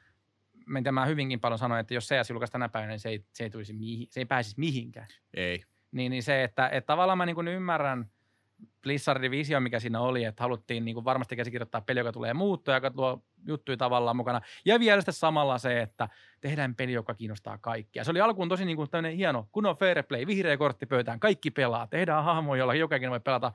mitä 0.69 0.91
mä 0.91 1.05
hyvinkin 1.05 1.39
paljon 1.39 1.59
sanoin, 1.59 1.79
että 1.79 1.93
jos 1.93 2.07
CS 2.07 2.29
julkaisi 2.29 2.51
tänä 2.51 2.69
päivänä, 2.69 2.91
niin 2.91 2.99
se 2.99 3.09
ei, 3.09 3.23
se 3.33 3.43
ei, 3.43 3.49
tulisi 3.49 3.73
mihin, 3.73 4.07
se 4.09 4.19
ei 4.19 4.25
pääsisi 4.25 4.55
mihinkään. 4.59 5.07
Ei. 5.33 5.63
Niin, 5.91 6.09
niin 6.09 6.23
se, 6.23 6.43
että, 6.43 6.69
että 6.69 6.87
tavallaan 6.87 7.17
mä 7.17 7.25
niin 7.25 7.47
ymmärrän 7.47 8.09
Blizzardin 8.81 9.31
visio, 9.31 9.59
mikä 9.59 9.79
siinä 9.79 9.99
oli, 9.99 10.23
että 10.23 10.43
haluttiin 10.43 10.85
niin 10.85 11.05
varmasti 11.05 11.35
käsikirjoittaa 11.35 11.81
peli, 11.81 11.99
joka 11.99 12.11
tulee 12.11 12.33
muuttua, 12.33 12.75
joka 12.75 12.91
tuo 12.91 13.23
juttuja 13.47 13.77
tavallaan 13.77 14.15
mukana. 14.15 14.41
Ja 14.65 14.79
vielä 14.79 15.01
sitten 15.01 15.13
samalla 15.13 15.57
se, 15.57 15.81
että 15.81 16.09
tehdään 16.41 16.75
peli, 16.75 16.93
joka 16.93 17.13
kiinnostaa 17.13 17.57
kaikkia. 17.57 18.03
Se 18.03 18.11
oli 18.11 18.21
alkuun 18.21 18.49
tosi 18.49 18.65
niin 18.65 18.77
kuin 18.77 19.05
hieno, 19.15 19.47
kun 19.51 19.65
on 19.65 19.75
fair 19.75 20.03
play, 20.03 20.27
vihreä 20.27 20.57
kortti 20.57 20.85
pöytään, 20.85 21.19
kaikki 21.19 21.51
pelaa, 21.51 21.87
tehdään 21.87 22.23
hahmo, 22.23 22.55
jolla 22.55 22.75
jokainen 22.75 23.11
voi 23.11 23.19
pelata. 23.19 23.51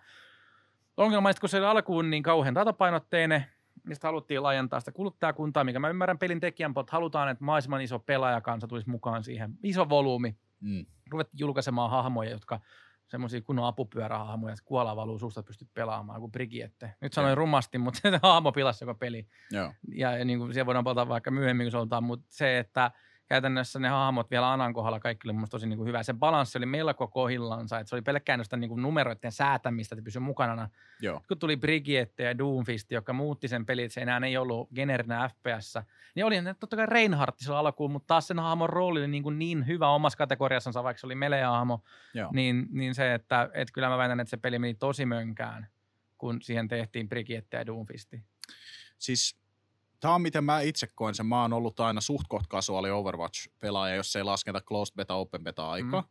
Ongelma, 0.97 1.31
kun 1.41 1.49
se 1.49 1.59
oli 1.59 1.67
alkuun 1.67 2.11
niin 2.11 2.23
kauhean 2.23 2.55
datapainotteinen, 2.55 3.47
mistä 3.83 4.09
haluttiin 4.09 4.43
laajentaa 4.43 4.81
sitä 4.81 4.93
kuluttajakuntaa, 4.93 5.65
mikä 5.65 5.79
mä 5.79 5.89
ymmärrän 5.89 6.19
pelin 6.19 6.41
tekijän, 6.41 6.73
mutta 6.77 6.93
halutaan, 6.93 7.29
että 7.29 7.45
mahdollisimman 7.45 7.81
iso 7.81 7.99
pelaajakansa 7.99 8.69
tulisi 8.69 8.91
mukaan 8.91 9.25
siihen. 9.25 9.55
Iso 9.63 9.89
volyymi. 9.89 10.37
Mm. 10.61 10.87
Ruvettiin 11.11 11.41
julkaisemaan 11.41 11.91
hahmoja, 11.91 12.31
jotka 12.31 12.61
semmoisia 13.09 13.41
kunnon 13.41 13.67
apupyörähahmoja, 13.67 14.53
että 14.53 14.65
kuola 14.65 14.97
valuu 14.97 15.19
suusta 15.19 15.43
pystyt 15.43 15.69
pelaamaan 15.75 16.21
kuin 16.21 16.33
Brigitte. 16.33 16.95
Nyt 17.01 17.13
sanoin 17.13 17.31
ja. 17.31 17.35
rumasti, 17.35 17.79
mutta 17.79 18.01
se 18.03 18.19
hahmo 18.23 18.53
pilasi 18.53 18.85
joka 18.85 18.95
peli. 18.95 19.27
Joo. 19.51 19.73
Ja, 19.95 20.19
ja 20.19 20.25
niin 20.25 20.39
kuin 20.39 20.55
siellä 20.55 20.67
voidaan 20.67 20.85
palata 20.85 21.09
vaikka 21.09 21.31
myöhemmin, 21.31 21.71
kun 21.71 21.89
se 21.89 22.01
mutta 22.01 22.27
se, 22.31 22.59
että– 22.59 22.91
käytännössä 23.27 23.79
ne 23.79 23.89
hahmot 23.89 24.31
vielä 24.31 24.53
Anan 24.53 24.75
kohdalla 24.75 25.01
kaikki 25.01 25.29
oli 25.29 25.33
mun 25.33 25.49
tosi 25.51 25.67
niin 25.67 25.77
kuin 25.77 25.89
hyvä. 25.89 26.03
Se 26.03 26.15
balanssi 26.15 26.59
oli 26.59 26.67
melko 26.67 27.09
kohillansa, 27.09 27.79
että 27.79 27.89
se 27.89 27.95
oli 27.95 28.03
pelkkään 28.03 28.45
sitä 28.45 28.57
niin 28.57 28.69
kuin 28.69 28.83
numeroiden 28.83 29.33
säätämistä, 29.33 29.95
että 29.95 30.05
pysyi 30.05 30.21
mukana. 30.21 30.69
Joo. 31.01 31.21
Kun 31.29 31.39
tuli 31.39 31.57
Brigitte 31.57 32.23
ja 32.23 32.39
Doomfist, 32.39 32.91
joka 32.91 33.13
muutti 33.13 33.49
sen 33.49 33.67
pelin, 33.67 33.85
että 33.85 33.95
se 33.95 34.01
enää 34.01 34.21
ei 34.25 34.37
ollut 34.37 34.71
generinen 34.75 35.31
FPS, 35.31 35.75
niin 36.15 36.27
oli 36.27 36.41
ne 36.41 36.55
totta 36.55 36.77
kai 36.77 36.87
Reinhardt 36.87 37.39
sillä 37.39 37.59
alkuun, 37.59 37.91
mutta 37.91 38.07
taas 38.07 38.27
sen 38.27 38.39
hahmon 38.39 38.71
rooli 38.71 39.01
oli 39.01 39.09
niin, 39.09 39.23
kuin 39.23 39.39
niin 39.39 39.67
hyvä 39.67 39.89
omassa 39.89 40.17
kategoriassansa, 40.17 40.85
vaikka 40.85 41.01
se 41.01 41.07
oli 41.07 41.15
melee-hahmo, 41.15 41.83
niin, 42.33 42.67
niin 42.71 42.95
se, 42.95 43.15
että, 43.15 43.51
että 43.55 43.73
kyllä 43.73 43.89
mä 43.89 43.99
väitän, 43.99 44.21
että 44.21 44.31
se 44.31 44.37
peli 44.37 44.59
meni 44.59 44.75
tosi 44.75 45.07
mönkään, 45.07 45.67
kun 46.19 46.43
siihen 46.43 46.69
tehtiin 46.69 47.09
Brigitte 47.09 47.57
ja 47.57 47.67
Doomfisti. 47.67 48.23
Siis 48.99 49.44
Tämä 50.05 50.15
on 50.15 50.23
miten 50.23 50.45
mä 50.45 50.61
itse 50.61 50.87
koen 50.95 51.15
sen. 51.15 51.27
Mä 51.27 51.43
oon 51.43 51.53
ollut 51.53 51.81
aina 51.81 52.01
suht 52.01 52.25
koht 52.29 52.47
kasuaali 52.49 52.91
Overwatch-pelaaja, 52.91 53.95
jos 53.95 54.17
ei 54.17 54.23
lasketa 54.23 54.61
closed 54.61 54.95
beta, 54.95 55.15
open 55.15 55.45
beta 55.45 55.71
aikaa. 55.71 56.01
Mm. 56.01 56.09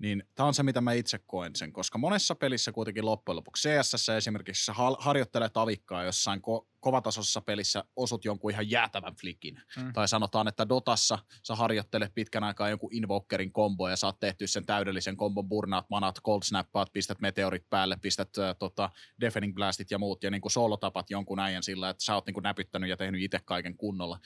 Niin 0.00 0.24
tämä 0.34 0.46
on 0.46 0.54
se, 0.54 0.62
mitä 0.62 0.80
mä 0.80 0.92
itse 0.92 1.18
koen 1.18 1.56
sen, 1.56 1.72
koska 1.72 1.98
monessa 1.98 2.34
pelissä 2.34 2.72
kuitenkin 2.72 3.04
loppujen 3.04 3.36
lopuksi 3.36 3.68
CSS 3.68 4.08
esimerkiksi 4.08 4.64
sä 4.64 4.72
harjoittelet 4.98 5.56
avikkaa 5.56 6.04
jossain 6.04 6.40
ko- 6.40 6.66
kovatasoisessa 6.80 7.40
pelissä 7.40 7.84
osut 7.96 8.24
jonkun 8.24 8.50
ihan 8.50 8.70
jäätävän 8.70 9.14
flikin. 9.14 9.62
Mm. 9.76 9.92
Tai 9.92 10.08
sanotaan, 10.08 10.48
että 10.48 10.68
Dotassa 10.68 11.18
sä 11.42 11.54
harjoittelet 11.54 12.14
pitkän 12.14 12.44
aikaa 12.44 12.68
jonkun 12.68 12.94
Invokerin 12.94 13.52
kombo 13.52 13.88
ja 13.88 13.96
saat 13.96 14.20
tehty 14.20 14.46
sen 14.46 14.66
täydellisen 14.66 15.16
kombon 15.16 15.48
burnaat, 15.48 15.90
manat, 15.90 16.20
cold 16.22 16.42
snappaat, 16.44 16.92
pistät 16.92 17.20
meteorit 17.20 17.70
päälle, 17.70 17.96
pistät 18.02 18.38
äh, 18.38 18.56
tota, 18.58 18.90
defending 19.20 19.54
blastit 19.54 19.90
ja 19.90 19.98
muut 19.98 20.22
ja 20.22 20.30
niin 20.30 20.40
kuin 20.40 20.52
tapat 20.80 21.10
jonkun 21.10 21.38
äijän 21.38 21.62
sillä, 21.62 21.90
että 21.90 22.04
sä 22.04 22.14
oot 22.14 22.26
niin 22.26 22.34
kuin 22.34 22.44
näpyttänyt 22.44 22.90
ja 22.90 22.96
tehnyt 22.96 23.22
itse 23.22 23.38
kaiken 23.44 23.76
kunnolla. 23.76 24.18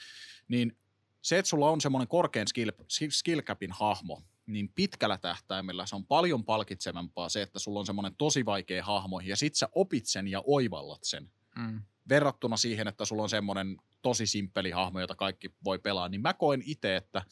Niin 0.47 0.77
se, 1.21 1.37
että 1.37 1.49
sulla 1.49 1.69
on 1.69 1.81
semmoinen 1.81 2.07
korkean 2.07 2.47
skill, 2.47 2.71
skill 3.09 3.41
capin 3.41 3.71
hahmo, 3.71 4.21
niin 4.47 4.69
pitkällä 4.75 5.17
tähtäimellä 5.17 5.85
se 5.85 5.95
on 5.95 6.05
paljon 6.05 6.45
palkitsevampaa 6.45 7.29
se, 7.29 7.41
että 7.41 7.59
sulla 7.59 7.79
on 7.79 7.85
semmoinen 7.85 8.15
tosi 8.15 8.45
vaikea 8.45 8.83
hahmo 8.83 9.19
ja 9.19 9.35
sit 9.35 9.55
sä 9.55 9.69
opit 9.75 10.05
sen 10.05 10.27
ja 10.27 10.43
oivallat 10.45 11.03
sen. 11.03 11.31
Mm. 11.55 11.81
Verrattuna 12.09 12.57
siihen, 12.57 12.87
että 12.87 13.05
sulla 13.05 13.23
on 13.23 13.29
semmoinen 13.29 13.77
tosi 14.01 14.27
simppeli 14.27 14.71
hahmo, 14.71 14.99
jota 14.99 15.15
kaikki 15.15 15.55
voi 15.63 15.79
pelaa, 15.79 16.09
niin 16.09 16.21
mä 16.21 16.33
koen 16.33 16.63
itse, 16.65 16.95
että 16.95 17.25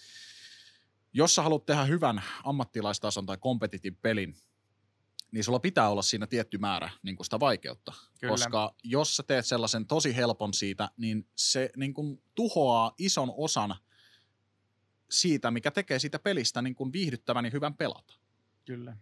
jos 1.14 1.36
sä 1.36 1.42
haluat 1.42 1.66
tehdä 1.66 1.84
hyvän 1.84 2.24
ammattilaistason 2.44 3.26
tai 3.26 3.38
kompetitin 3.38 3.96
pelin, 3.96 4.36
niin 5.32 5.44
sulla 5.44 5.60
pitää 5.60 5.90
olla 5.90 6.02
siinä 6.02 6.28
tietty 6.28 6.58
määrä 6.58 6.90
niin 7.04 7.16
kuin 7.16 7.26
sitä 7.26 7.40
vaikeutta. 7.40 7.94
Kyllä. 8.20 8.32
Koska 8.32 8.76
jos 8.84 9.16
sä 9.16 9.24
teet 9.24 9.46
sellaisen 9.46 9.88
tosi 9.88 10.16
helpon 10.16 10.54
siitä, 10.54 10.90
niin 10.98 11.28
se 11.36 11.70
niin 11.78 11.94
kuin 11.94 12.24
tuhoaa 12.36 12.94
ison 12.98 13.34
osan– 13.38 13.76
siitä, 15.14 15.52
mikä 15.52 15.72
tekee 15.72 16.00
siitä 16.00 16.20
pelistä 16.20 16.62
niin 16.62 16.76
kuin 16.76 16.94
viihdyttävän 16.94 17.46
ja 17.46 17.52
hyvän 17.52 17.74
pelata. 17.74 18.14
Kyllä. 18.66 18.98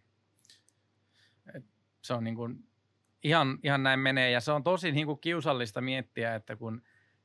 Et 1.56 1.66
se 2.02 2.14
on 2.14 2.24
niin 2.24 2.36
kuin, 2.36 2.68
ihan, 3.24 3.60
ihan 3.64 3.84
näin 3.84 4.00
menee 4.00 4.32
ja 4.32 4.42
se 4.42 4.52
on 4.52 4.64
tosi 4.64 4.92
niin 4.92 5.08
kuin 5.08 5.20
kiusallista 5.20 5.82
miettiä, 5.82 6.36
että 6.36 6.56
kun 6.56 6.82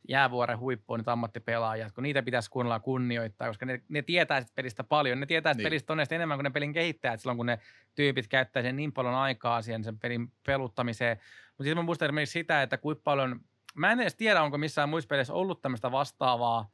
jäävuoren 0.08 0.58
huippu 0.58 0.92
on 0.92 1.00
nyt 1.00 1.08
ammattipelaajat, 1.08 1.92
kun 1.92 2.02
niitä 2.02 2.22
pitäisi 2.22 2.50
kuunnella 2.50 2.80
kunnioittaa, 2.80 3.48
koska 3.48 3.66
ne, 3.66 3.82
ne 3.88 4.02
tietää 4.02 4.40
sit 4.40 4.54
pelistä 4.54 4.84
paljon. 4.84 5.20
Ne 5.20 5.26
tietää 5.26 5.54
niin. 5.54 5.62
pelistä 5.62 5.86
todennäköisesti 5.86 6.14
enemmän 6.14 6.38
kuin 6.38 6.44
ne 6.44 6.50
pelin 6.50 6.72
kehittäjät 6.72 7.20
silloin, 7.20 7.36
kun 7.36 7.46
ne 7.46 7.58
tyypit 7.94 8.28
käyttää 8.28 8.62
sen 8.62 8.76
niin 8.76 8.92
paljon 8.92 9.14
aikaa 9.14 9.62
siihen 9.62 9.84
sen 9.84 9.98
pelin 9.98 10.32
peluttamiseen. 10.46 11.16
Mutta 11.16 11.64
sitten 11.64 11.76
mä 11.76 11.82
muistan 11.82 12.06
esimerkiksi 12.06 12.32
sitä, 12.32 12.62
että 12.62 12.78
kuinka 12.78 13.00
paljon, 13.04 13.40
mä 13.74 13.92
en 13.92 14.00
edes 14.00 14.14
tiedä, 14.14 14.42
onko 14.42 14.58
missään 14.58 14.88
muissa 14.88 15.08
peleissä 15.08 15.34
ollut 15.34 15.62
tämmöistä 15.62 15.92
vastaavaa 15.92 16.70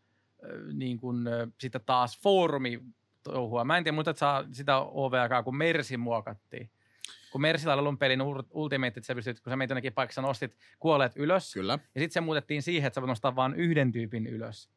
niin 0.72 0.98
kuin, 0.98 1.24
sitten 1.60 1.80
taas 1.86 2.20
foorumi 2.20 2.80
touhua. 3.22 3.64
Mä 3.64 3.76
en 3.76 3.84
tiedä, 3.84 3.94
mutta 3.94 4.14
saa 4.14 4.44
sitä 4.52 4.78
OVAkaan, 4.78 5.44
kun 5.44 5.56
Mersi 5.56 5.96
muokattiin. 5.96 6.70
Kun 7.32 7.40
Mersillä 7.40 7.72
oli 7.72 7.80
alun 7.80 7.98
pelin 7.98 8.22
Ultimate, 8.50 8.86
että 8.86 9.06
sä 9.06 9.14
pystyt, 9.14 9.40
kun 9.40 9.50
sä 9.50 9.56
meitä 9.56 9.72
jonnekin 9.72 9.92
paikassa 9.92 10.22
nostit 10.22 10.56
kuolleet 10.78 11.12
ylös. 11.16 11.54
Kyllä. 11.54 11.72
Ja 11.72 12.00
sitten 12.00 12.12
se 12.12 12.20
muutettiin 12.20 12.62
siihen, 12.62 12.86
että 12.86 12.94
sä 12.94 13.00
voit 13.00 13.08
nostaa 13.08 13.36
vain 13.36 13.54
yhden 13.54 13.92
tyypin 13.92 14.26
ylös. 14.26 14.70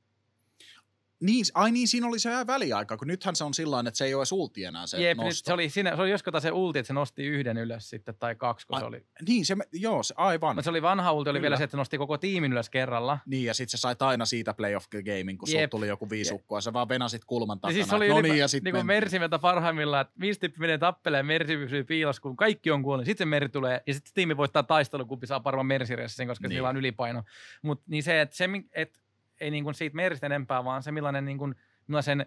Niin, 1.21 1.45
ai 1.53 1.71
niin, 1.71 1.87
siinä 1.87 2.07
oli 2.07 2.19
se 2.19 2.29
väliaika, 2.47 2.97
kun 2.97 3.07
nythän 3.07 3.35
se 3.35 3.43
on 3.43 3.53
sillä 3.53 3.79
että 3.79 3.97
se 3.97 4.05
ei 4.05 4.13
ole 4.13 4.21
edes 4.21 4.31
ulti 4.31 4.63
enää 4.63 4.87
se 4.87 5.01
Jep, 5.01 5.17
nosto. 5.17 5.47
se 5.47 5.53
oli, 5.53 5.69
siinä, 5.69 5.95
se 5.95 6.01
oli 6.01 6.11
joskus 6.11 6.33
se 6.41 6.51
ulti, 6.51 6.79
että 6.79 6.87
se 6.87 6.93
nosti 6.93 7.25
yhden 7.25 7.57
ylös 7.57 7.89
sitten, 7.89 8.15
tai 8.19 8.35
kaksi, 8.35 8.67
kun 8.67 8.75
ai, 8.75 8.81
se 8.81 8.85
oli. 8.85 9.05
Niin, 9.27 9.45
se, 9.45 9.55
joo, 9.73 10.03
se, 10.03 10.13
aivan. 10.17 10.55
No 10.55 10.61
se 10.61 10.69
oli 10.69 10.81
vanha 10.81 11.11
ulti, 11.11 11.29
oli 11.29 11.37
Kyllä. 11.37 11.41
vielä 11.41 11.57
se, 11.57 11.63
että 11.63 11.71
se 11.71 11.77
nosti 11.77 11.97
koko 11.97 12.17
tiimin 12.17 12.51
ylös 12.51 12.69
kerralla. 12.69 13.19
Niin, 13.25 13.45
ja 13.45 13.53
sitten 13.53 13.71
se 13.71 13.81
sai 13.81 13.95
aina 13.99 14.25
siitä 14.25 14.53
playoff 14.53 14.87
gaming, 14.89 15.39
kun 15.39 15.47
sulla 15.47 15.67
tuli 15.67 15.87
joku 15.87 16.09
viisukkoa, 16.09 16.61
se 16.61 16.73
vaan 16.73 16.89
venasit 16.89 17.25
kulman 17.25 17.59
takana. 17.59 17.79
Ja 17.79 17.83
siis 17.83 17.93
oli 17.93 18.07
no 18.07 18.21
niin, 18.21 18.37
ja 18.37 18.47
sitten 18.47 18.73
niin 18.73 18.85
Mersimeltä 18.85 19.39
parhaimmillaan, 19.39 20.01
että 20.01 20.13
viisi 20.19 20.39
tyyppi 20.39 20.59
menee 20.59 20.77
tappeleen, 20.77 21.25
Mersi 21.25 21.57
pysyy 21.57 21.83
piilossa, 21.83 22.21
kun 22.21 22.35
kaikki 22.35 22.71
on 22.71 22.83
kuollut. 22.83 23.05
Sitten 23.05 23.25
se 23.25 23.29
Meri 23.29 23.49
tulee, 23.49 23.83
ja 23.87 23.93
sitten 23.93 24.13
tiimi 24.13 24.37
voittaa 24.37 24.63
taistelun, 24.63 25.07
kumpi 25.07 25.27
saa 25.27 25.39
paremman 25.39 25.65
Mersiressin, 25.65 26.27
koska 26.27 26.47
niin. 26.47 26.57
sillä 26.57 26.69
on 26.69 26.77
ylipaino. 26.77 27.23
Mutta 27.61 27.85
niin 27.87 28.03
se, 28.03 28.21
että 28.21 28.35
se, 28.35 28.49
et, 28.73 29.04
ei 29.39 29.51
niin 29.51 29.63
kuin 29.63 29.73
siitä 29.73 29.95
Mersistä 29.95 30.25
enempää, 30.25 30.63
vaan 30.63 30.83
se 30.83 30.91
millainen 30.91 31.25
niin 31.25 31.37
kuin, 31.37 31.55
millaisen 31.87 32.25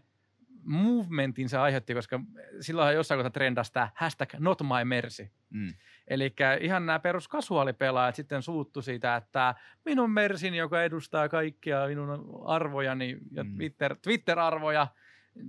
movementin 0.62 1.48
se 1.48 1.58
aiheutti, 1.58 1.94
koska 1.94 2.20
silloin 2.60 2.94
jossain 2.94 3.18
kohtaa 3.18 3.30
trendasi 3.30 3.72
tämä 3.72 3.90
hashtag 3.94 4.34
not 4.38 4.62
my 4.62 4.84
mercy. 4.84 5.30
Mm. 5.50 5.74
Eli 6.08 6.34
ihan 6.60 6.86
nämä 6.86 6.98
peruskasuaalipelaajat 6.98 8.14
sitten 8.14 8.42
suuttu 8.42 8.82
siitä, 8.82 9.16
että 9.16 9.54
minun 9.84 10.10
Mersin, 10.10 10.54
joka 10.54 10.82
edustaa 10.82 11.28
kaikkia 11.28 11.86
minun 11.86 12.40
arvojani 12.44 13.18
ja 13.32 13.44
Mm. 13.44 13.56
Twitter, 13.56 13.96
Twitter-arvoja, 14.02 14.86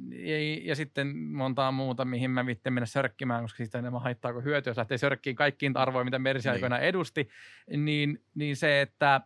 ja, 0.09 0.37
ja 0.63 0.75
sitten 0.75 1.17
montaa 1.17 1.71
muuta, 1.71 2.05
mihin 2.05 2.31
mä 2.31 2.45
viitten 2.45 2.73
mennä 2.73 2.85
sörkkimään, 2.85 3.41
koska 3.41 3.57
siitä 3.57 3.79
enemmän 3.79 4.01
haittaa 4.01 4.33
kuin 4.33 4.45
hyötyä, 4.45 4.71
jos 4.71 4.77
lähtee 4.77 4.97
sörkkiin 4.97 5.35
kaikkiin 5.35 5.77
arvoihin, 5.77 6.05
mitä 6.07 6.19
Mersi 6.19 6.47
Niin. 6.47 6.53
aikoina 6.53 6.79
edusti, 6.79 7.29
niin, 7.77 8.23
niin 8.35 8.55
se, 8.55 8.81
että 8.81 9.21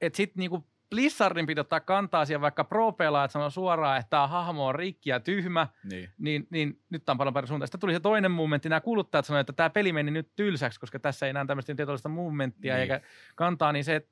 et 0.00 0.14
sitten 0.14 0.40
niinku 0.40 0.66
Blizzardin 0.90 1.46
pitää 1.46 1.60
ottaa 1.62 1.80
kantaa 1.80 2.24
siihen, 2.24 2.40
vaikka 2.40 2.64
pro-pelaajat 2.64 3.30
sanoo 3.30 3.50
suoraan, 3.50 3.98
että 3.98 4.10
tämä 4.10 4.26
hahmo 4.26 4.66
on 4.66 4.74
rikki 4.74 5.10
ja 5.10 5.20
tyhmä, 5.20 5.66
Niin. 5.90 6.08
niin, 6.18 6.46
niin 6.50 6.80
nyt 6.90 7.04
tämä 7.04 7.12
on 7.14 7.18
paljon 7.18 7.34
parempi 7.34 7.48
suunta. 7.48 7.66
Sitten 7.66 7.80
tuli 7.80 7.92
se 7.92 8.00
toinen 8.00 8.30
momentti, 8.30 8.68
nämä 8.68 8.80
kuluttajat 8.80 9.24
sanoivat, 9.24 9.50
että 9.50 9.56
tämä 9.56 9.70
peli 9.70 9.92
meni 9.92 10.10
nyt 10.10 10.28
tylsäksi, 10.36 10.80
koska 10.80 10.98
tässä 10.98 11.26
ei 11.26 11.30
enää 11.30 11.46
tämmöistä 11.46 11.74
tietoista 11.74 12.08
movementtia 12.08 12.74
Niin. 12.74 12.80
eikä 12.82 13.00
kantaa, 13.34 13.72
niin 13.72 13.84
se, 13.84 14.06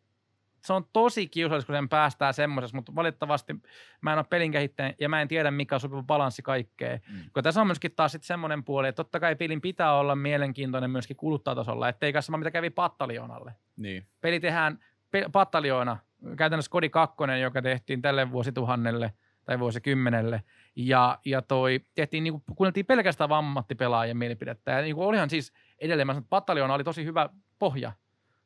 se 0.65 0.73
on 0.73 0.85
tosi 0.93 1.29
kiusallista, 1.29 1.67
kun 1.67 1.77
sen 1.77 1.89
päästää 1.89 2.33
semmoisessa, 2.33 2.77
mutta 2.77 2.95
valitettavasti 2.95 3.55
mä 4.01 4.13
en 4.13 4.19
ole 4.19 4.27
pelin 4.31 4.53
kehittäjä 4.53 4.95
ja 5.01 5.09
mä 5.09 5.21
en 5.23 5.29
tiedä, 5.29 5.51
mikä 5.51 5.75
on 5.75 5.81
sopiva 5.81 6.03
balanssi 6.03 6.43
kaikkeen. 6.43 7.01
Mm. 7.13 7.19
Kun 7.35 7.43
tässä 7.43 7.61
on 7.61 7.67
myöskin 7.67 7.93
taas 7.97 8.13
sitten 8.13 8.27
semmoinen 8.27 8.65
puoli, 8.65 8.89
että 8.89 8.97
totta 9.05 9.21
kai 9.21 9.37
pelin 9.37 9.61
pitää 9.61 9.93
olla 9.95 10.17
mielenkiintoinen 10.17 10.91
myöskin 10.91 11.17
kuluttajatasolla, 11.17 11.89
ettei 11.89 12.13
kai 12.13 12.23
sama 12.23 12.39
mitä 12.39 12.51
kävi 12.51 12.71
Pattalionalle. 12.71 13.55
Niin. 13.77 14.07
Peli 14.21 14.41
tehdään 14.41 14.79
pe- 15.11 15.27
Pattalioona, 15.33 15.97
käytännössä 16.37 16.71
Kodi 16.71 16.89
2, 16.89 17.17
joka 17.43 17.63
tehtiin 17.63 18.03
tälle 18.03 18.31
vuosituhannelle 18.33 19.13
tai 19.45 19.59
vuosikymmenelle. 19.59 20.43
Ja, 20.77 21.19
ja 21.25 21.43
toi, 21.43 21.81
tehtiin, 21.95 22.25
niin 22.25 22.43
kuunneltiin 22.57 22.87
pelkästään 22.87 23.33
ammattipelaajien 23.33 24.17
mielipidettä. 24.17 24.71
Ja 24.71 24.81
niin 24.83 24.95
kuin 24.97 25.07
olihan 25.07 25.31
siis 25.31 25.53
edelleen, 25.79 26.07
mä 26.07 26.13
sanon, 26.13 26.23
että 26.23 26.31
Pattalioona 26.31 26.75
oli 26.75 26.85
tosi 26.85 27.05
hyvä 27.05 27.29
pohja, 27.59 27.93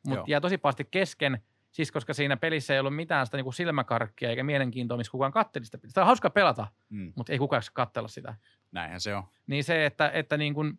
mutta 0.07 0.25
jää 0.27 0.41
tosi 0.41 0.59
pahasti 0.59 0.85
kesken, 0.91 1.39
siis 1.71 1.93
koska 1.93 2.15
siinä 2.15 2.37
pelissä 2.37 2.75
ei 2.75 2.81
ollut 2.81 2.97
mitään 2.97 3.27
sitä 3.27 3.37
niin 3.39 3.45
kuin 3.45 3.55
silmäkarkkia 3.55 4.31
eikä 4.31 4.45
mielenkiintoa, 4.45 4.97
missä 4.97 5.11
kukaan 5.11 5.33
katteli 5.33 5.65
sitä. 5.65 5.79
Sitä 5.87 6.01
on 6.01 6.07
hauska 6.07 6.31
pelata, 6.31 6.67
Mm. 6.91 7.13
mutta 7.17 7.33
ei 7.33 7.39
kukaan 7.39 7.63
katsella 7.73 8.09
sitä. 8.09 8.35
Näinhän 8.73 9.01
se 9.01 9.15
on. 9.15 9.23
Niin 9.47 9.65
se, 9.65 9.87
että, 9.87 10.11
että, 10.15 10.37
niin 10.37 10.55
kuin, 10.55 10.79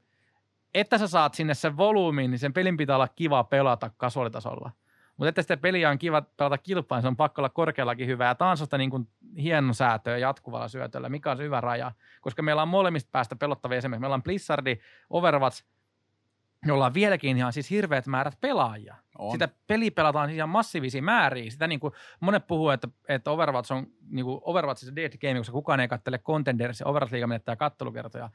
että 0.73 0.97
sä 0.97 1.07
saat 1.07 1.33
sinne 1.33 1.53
sen 1.53 1.77
volyymin, 1.77 2.31
niin 2.31 2.39
sen 2.39 2.53
pelin 2.53 2.77
pitää 2.77 2.95
olla 2.95 3.07
kiva 3.07 3.43
pelata 3.43 3.91
kasuaalitasolla. 3.97 4.71
Mutta 5.17 5.29
että 5.29 5.41
sitä 5.41 5.57
peliä 5.57 5.89
on 5.89 5.97
kiva 5.97 6.21
pelata 6.21 6.57
kilpaan, 6.57 7.01
se 7.01 7.07
on 7.07 7.15
pakko 7.15 7.41
olla 7.41 7.49
korkeallakin 7.49 8.07
hyvää. 8.07 8.27
Ja 8.27 8.35
tämä 8.35 8.51
on 8.51 8.57
sellaista 8.57 8.77
niin 8.77 8.89
kuin 8.89 9.07
hieno 9.37 9.73
säätöä 9.73 10.17
jatkuvalla 10.17 10.67
syötöllä, 10.67 11.09
mikä 11.09 11.31
on 11.31 11.37
se 11.37 11.43
hyvä 11.43 11.61
raja. 11.61 11.91
Koska 12.21 12.41
meillä 12.41 12.61
on 12.61 12.67
molemmista 12.67 13.09
päästä 13.11 13.35
pelottavia 13.35 13.77
esimerkiksi. 13.77 14.01
Meillä 14.01 14.13
on 14.13 14.23
Blizzardi, 14.23 14.79
Overwatch, 15.09 15.63
jolla 16.65 16.85
on 16.85 16.93
vieläkin 16.93 17.37
ihan 17.37 17.53
siis 17.53 17.69
hirveät 17.69 18.07
määrät 18.07 18.37
pelaajia. 18.41 18.95
on. 19.17 19.31
Sitä 19.31 19.49
peli 19.67 19.91
pelataan 19.91 20.29
siis 20.29 20.35
ihan 20.35 20.49
massiivisia 20.49 21.01
määriä. 21.01 21.51
Sitä 21.51 21.67
niin 21.67 21.79
kuin 21.79 21.93
monet 22.19 22.47
puhuu, 22.47 22.69
että, 22.69 22.87
että 23.07 23.31
Overwatch 23.31 23.71
on 23.71 23.87
niin 24.09 24.25
kuin 24.25 24.39
Overwatch 24.41 24.83
is 24.83 24.89
a 24.89 24.95
dead 24.95 25.17
game, 25.21 25.37
koska 25.37 25.53
kukaan 25.53 25.79
ei 25.79 25.87
kattele 25.87 26.17
Contenders 26.17 26.79
ja 26.79 26.87
Overwatch 26.87 27.13
liiga 27.13 27.27
menettää 27.27 27.55
kattelukertoja. 27.55 28.29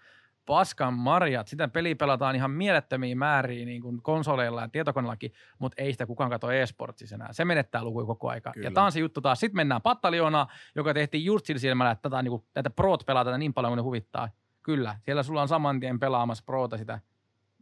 Paskan 0.48 0.94
marjat, 0.94 1.48
sitä 1.48 1.68
peli 1.68 1.94
pelataan 1.94 2.36
ihan 2.36 2.50
mielettömiä 2.50 3.16
määriä 3.16 3.66
niin 3.66 3.82
kuin 3.82 4.02
konsoleilla 4.02 4.60
ja 4.60 4.68
tietokoneellakin, 4.68 5.32
mutta 5.58 5.82
ei 5.82 5.92
sitä 5.92 6.06
kukaan 6.06 6.30
katso 6.30 6.50
e-sportsissa 6.50 7.14
enää. 7.14 7.32
Se 7.32 7.44
menettää 7.44 7.84
lukuja 7.84 8.06
koko 8.06 8.28
aika. 8.28 8.52
Kyllä. 8.52 8.66
Ja 8.66 8.70
tämä 8.70 8.86
on 8.86 8.92
se 8.92 9.00
juttu 9.00 9.20
taas. 9.20 9.40
Sitten 9.40 9.56
mennään 9.56 9.82
Pattalionaan, 9.82 10.46
joka 10.74 10.94
tehtiin 10.94 11.24
just 11.24 11.46
sillä 11.46 11.58
silmällä, 11.58 11.90
että 11.90 12.10
tätä, 12.10 12.22
niin 12.22 12.30
kuin, 12.30 12.44
tätä 12.52 12.70
prot 12.70 13.06
pelaa 13.06 13.24
tätä 13.24 13.38
niin 13.38 13.54
paljon 13.54 13.70
kuin 13.70 13.76
ne 13.76 13.82
huvittaa. 13.82 14.28
Kyllä, 14.62 14.96
siellä 15.04 15.22
sulla 15.22 15.42
on 15.42 15.48
saman 15.48 15.80
tien 15.80 16.00
pelaamassa 16.00 16.44
proota 16.46 16.78
sitä. 16.78 17.00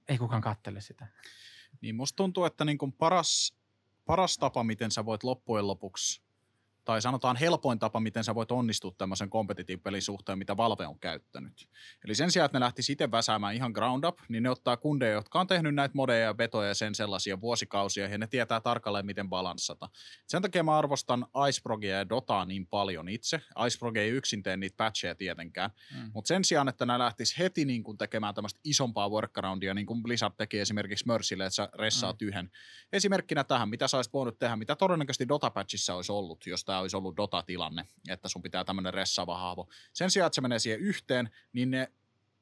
Ei 0.08 0.18
kukaan 0.18 0.42
kattele 0.42 0.80
sitä. 0.80 1.06
Niin 1.80 1.94
musta 1.94 2.16
tuntuu, 2.16 2.44
että 2.44 2.64
niin 2.64 2.78
kuin 2.78 2.92
paras, 2.92 3.56
paras 4.04 4.38
tapa, 4.38 4.64
miten 4.64 4.90
sä 4.90 5.04
voit 5.04 5.24
loppujen 5.24 5.66
lopuksi, 5.66 6.22
tai 6.86 7.02
sanotaan 7.02 7.36
helpoin 7.36 7.78
tapa, 7.78 8.00
miten 8.00 8.24
sä 8.24 8.34
voit 8.34 8.52
onnistua 8.52 8.92
tämmöisen 8.98 9.30
kompetitiivipelin 9.30 10.02
suhteen, 10.02 10.38
mitä 10.38 10.56
Valve 10.56 10.86
on 10.86 10.98
käyttänyt. 10.98 11.68
Eli 12.04 12.14
sen 12.14 12.30
sijaan, 12.30 12.46
että 12.46 12.58
ne 12.58 12.64
lähti 12.64 12.82
itse 12.92 13.10
väsäämään 13.10 13.54
ihan 13.54 13.72
ground 13.72 14.04
up, 14.04 14.18
niin 14.28 14.42
ne 14.42 14.50
ottaa 14.50 14.76
kundeja, 14.76 15.12
jotka 15.12 15.40
on 15.40 15.46
tehnyt 15.46 15.74
näitä 15.74 15.94
modeja 15.94 16.24
ja 16.24 16.34
betoja 16.34 16.68
ja 16.68 16.74
sen 16.74 16.94
sellaisia 16.94 17.40
vuosikausia, 17.40 18.08
ja 18.08 18.18
ne 18.18 18.26
tietää 18.26 18.60
tarkalleen, 18.60 19.06
miten 19.06 19.28
balanssata. 19.28 19.88
Sen 20.26 20.42
takia 20.42 20.62
mä 20.62 20.78
arvostan 20.78 21.26
Iceprogia 21.48 21.96
ja 21.96 22.08
Dotaa 22.08 22.44
niin 22.44 22.66
paljon 22.66 23.08
itse. 23.08 23.40
Iceprog 23.66 23.96
ei 23.96 24.10
yksin 24.10 24.42
tee 24.42 24.56
niitä 24.56 24.76
patcheja 24.76 25.14
tietenkään, 25.14 25.70
Mm. 25.94 26.10
mutta 26.14 26.28
sen 26.28 26.44
sijaan, 26.44 26.68
että 26.68 26.86
nämä 26.86 26.98
lähtis 26.98 27.38
heti 27.38 27.64
niin 27.64 27.84
kuin 27.84 27.98
tekemään 27.98 28.34
tämmöistä 28.34 28.60
isompaa 28.64 29.08
workaroundia, 29.08 29.74
niin 29.74 29.86
kuin 29.86 30.02
Blizzard 30.02 30.34
teki 30.36 30.58
esimerkiksi 30.58 31.06
Mercylle, 31.06 31.44
että 31.44 31.54
sä 31.54 31.68
ressaat 31.74 32.20
mm. 32.20 32.28
yhden. 32.28 32.50
Esimerkkinä 32.92 33.44
tähän, 33.44 33.68
mitä 33.68 33.88
sä 33.88 33.98
olisit 33.98 34.12
voinut 34.12 34.38
tehdä, 34.38 34.56
mitä 34.56 34.76
todennäköisesti 34.76 35.28
Dota-patchissa 35.28 35.94
olisi 35.94 36.12
ollut, 36.12 36.46
jos 36.46 36.64
tämä 36.64 36.75
olisi 36.80 36.96
ollut 36.96 37.16
Dota-tilanne, 37.16 37.88
että 38.08 38.28
sun 38.28 38.42
pitää 38.42 38.64
tämmöinen 38.64 38.94
ressaava 38.94 39.38
haavo. 39.38 39.68
Sen 39.92 40.10
sijaan, 40.10 40.26
että 40.26 40.34
se 40.34 40.40
menee 40.40 40.58
siihen 40.58 40.80
yhteen, 40.80 41.30
niin 41.52 41.70
ne 41.70 41.92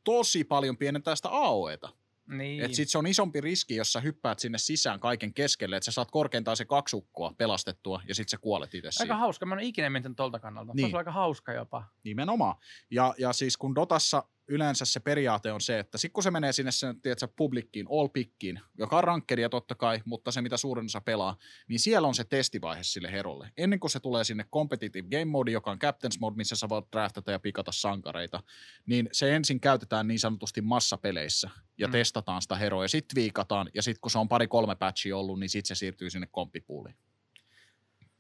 tosi 0.05 0.45
paljon 0.45 0.77
pienentää 0.77 1.17
sitä 1.17 1.29
AOEta. 1.29 1.89
Niin. 2.29 2.65
Että 2.65 2.77
sit 2.77 2.89
se 2.89 2.99
on 2.99 3.07
isompi 3.07 3.41
riski, 3.41 3.77
jos 3.77 3.93
sä 3.93 4.01
hyppäät 4.01 4.39
sinne 4.39 4.59
sisään 4.59 5.01
kaiken 5.01 5.35
keskelle, 5.35 5.77
että 5.77 5.85
sä 5.85 5.93
saat 5.93 6.11
korkeintaan 6.11 6.57
se 6.57 6.65
kaksukkoa 6.65 7.35
pelastettua 7.39 8.03
ja 8.09 8.15
sit 8.15 8.29
sä 8.29 8.39
kuolet 8.39 8.75
itse 8.75 8.89
Aika 8.89 8.99
siinä. 8.99 9.17
hauska. 9.17 9.47
Mä 9.47 9.55
en 9.55 9.61
ikinä 9.61 9.91
mennyt 9.91 10.13
tolta 10.17 10.39
kannalta. 10.39 10.73
Niin. 10.75 10.83
Se 10.83 10.87
olisi 10.87 10.97
aika 10.97 11.13
hauska 11.13 11.53
jopa. 11.53 11.85
Nimenomaan. 12.05 12.57
Ja, 12.91 13.15
ja 13.19 13.33
siis 13.33 13.57
kun 13.57 13.75
Dotassa 13.75 14.25
yleensä 14.49 14.85
se 14.85 15.01
periaate 15.01 15.53
on 15.53 15.61
se, 15.61 15.79
että 15.79 15.99
sit 15.99 16.13
kun 16.13 16.23
se 16.23 16.31
menee 16.31 16.53
sinne 16.53 16.73
sen, 16.73 17.01
tiedätkö, 17.01 17.29
publikkiin, 17.37 17.87
all 17.91 18.09
pickiin, 18.09 18.61
joka 18.79 18.99
on 18.99 19.05
rankkeria 19.05 19.49
totta 19.49 19.75
kai, 19.75 20.01
mutta 20.05 20.33
se 20.33 20.43
mitä 20.43 20.57
suurin 20.57 20.85
osa 20.85 21.01
pelaa, 21.01 21.37
niin 21.69 21.81
siellä 21.81 22.09
on 22.09 22.15
se 22.15 22.25
testivaihe 22.25 22.83
sille 22.83 23.13
herolle. 23.13 23.51
Ennen 23.57 23.81
kuin 23.81 23.91
se 23.91 24.01
tulee 24.01 24.25
sinne 24.25 24.45
competitive 24.53 25.09
game 25.09 25.25
mode, 25.25 25.51
joka 25.51 25.71
on 25.71 25.79
captain's 25.85 26.19
mode, 26.21 26.37
missä 26.37 26.57
sä 26.57 26.69
voit 26.69 26.85
draftata 26.93 27.33
ja 27.33 27.39
pikata 27.39 27.73
sankareita, 27.73 28.43
niin 28.87 29.09
se 29.13 29.37
ensin 29.37 29.61
käytetään 29.61 30.09
niin 30.09 30.21
sanotusti 30.21 30.61
massapeleissä 30.61 31.51
ja 31.79 31.87
mm. 31.87 31.93
testataan 31.93 32.43
sitä 32.43 32.57
heroa 32.57 32.85
ja 32.85 32.89
sitten 32.89 33.17
viikataan 33.17 33.71
ja 33.75 33.83
sitten 33.83 34.01
kun 34.01 34.11
se 34.11 34.19
on 34.19 34.29
pari-kolme 34.29 34.75
patchia 34.75 35.17
ollut, 35.17 35.41
niin 35.41 35.51
sitten 35.51 35.77
se 35.77 35.79
siirtyy 35.79 36.11
sinne 36.11 36.29
komppipuuliin. 36.31 36.97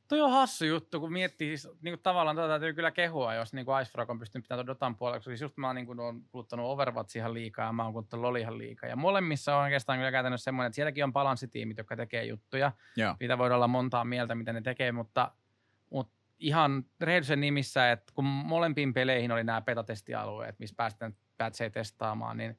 Toi 0.08 0.20
on 0.20 0.30
hassu 0.30 0.64
juttu, 0.64 1.00
kun 1.00 1.12
miettii, 1.12 1.56
siis, 1.56 1.74
niin 1.82 1.92
kuin 1.92 2.02
tavallaan 2.02 2.36
tätä 2.36 2.48
täytyy 2.48 2.74
kyllä 2.74 2.90
kehua, 2.90 3.34
jos 3.34 3.52
niin 3.52 3.66
kuin 3.66 3.82
Icefrog 3.82 4.10
on 4.10 4.18
pystynyt 4.18 4.44
pitämään 4.44 4.66
tuon 4.66 4.76
Dotan 4.76 4.96
puolella, 4.96 5.18
koska 5.18 5.30
siis 5.30 5.40
just 5.40 5.56
mä 5.56 5.66
oon, 5.66 5.76
niin 5.76 5.86
kuin, 5.86 6.00
oon 6.00 6.22
kuluttanut 6.28 6.66
Overwatch 6.66 7.16
ihan 7.16 7.34
liikaa 7.34 7.66
ja 7.66 7.72
mä 7.72 7.84
oon 7.84 7.92
kuluttanut 7.92 8.22
LoL 8.22 8.36
ihan 8.36 8.58
liikaa. 8.58 8.88
Ja 8.88 8.96
molemmissa 8.96 9.56
on 9.56 9.62
oikeastaan 9.62 9.98
kyllä 9.98 10.10
käytännössä 10.10 10.44
semmoinen, 10.44 10.66
että 10.66 10.74
sielläkin 10.74 11.04
on 11.04 11.12
balanssitiimit, 11.12 11.78
jotka 11.78 11.96
tekee 11.96 12.24
juttuja. 12.24 12.72
Joo. 12.96 13.14
Siitä 13.18 13.38
voidaan 13.38 13.56
olla 13.56 13.68
montaa 13.68 14.04
mieltä, 14.04 14.34
mitä 14.34 14.52
ne 14.52 14.60
tekee, 14.60 14.92
mutta, 14.92 15.30
mutta 15.90 16.12
ihan 16.38 16.84
rehellisen 17.00 17.40
nimissä, 17.40 17.90
että 17.90 18.12
kun 18.14 18.24
molempiin 18.24 18.94
peleihin 18.94 19.32
oli 19.32 19.44
nämä 19.44 19.60
betatestialueet, 19.60 20.58
missä 20.58 20.76
päästään 20.76 21.16
patcheja 21.38 21.70
testaamaan, 21.70 22.36
niin 22.36 22.58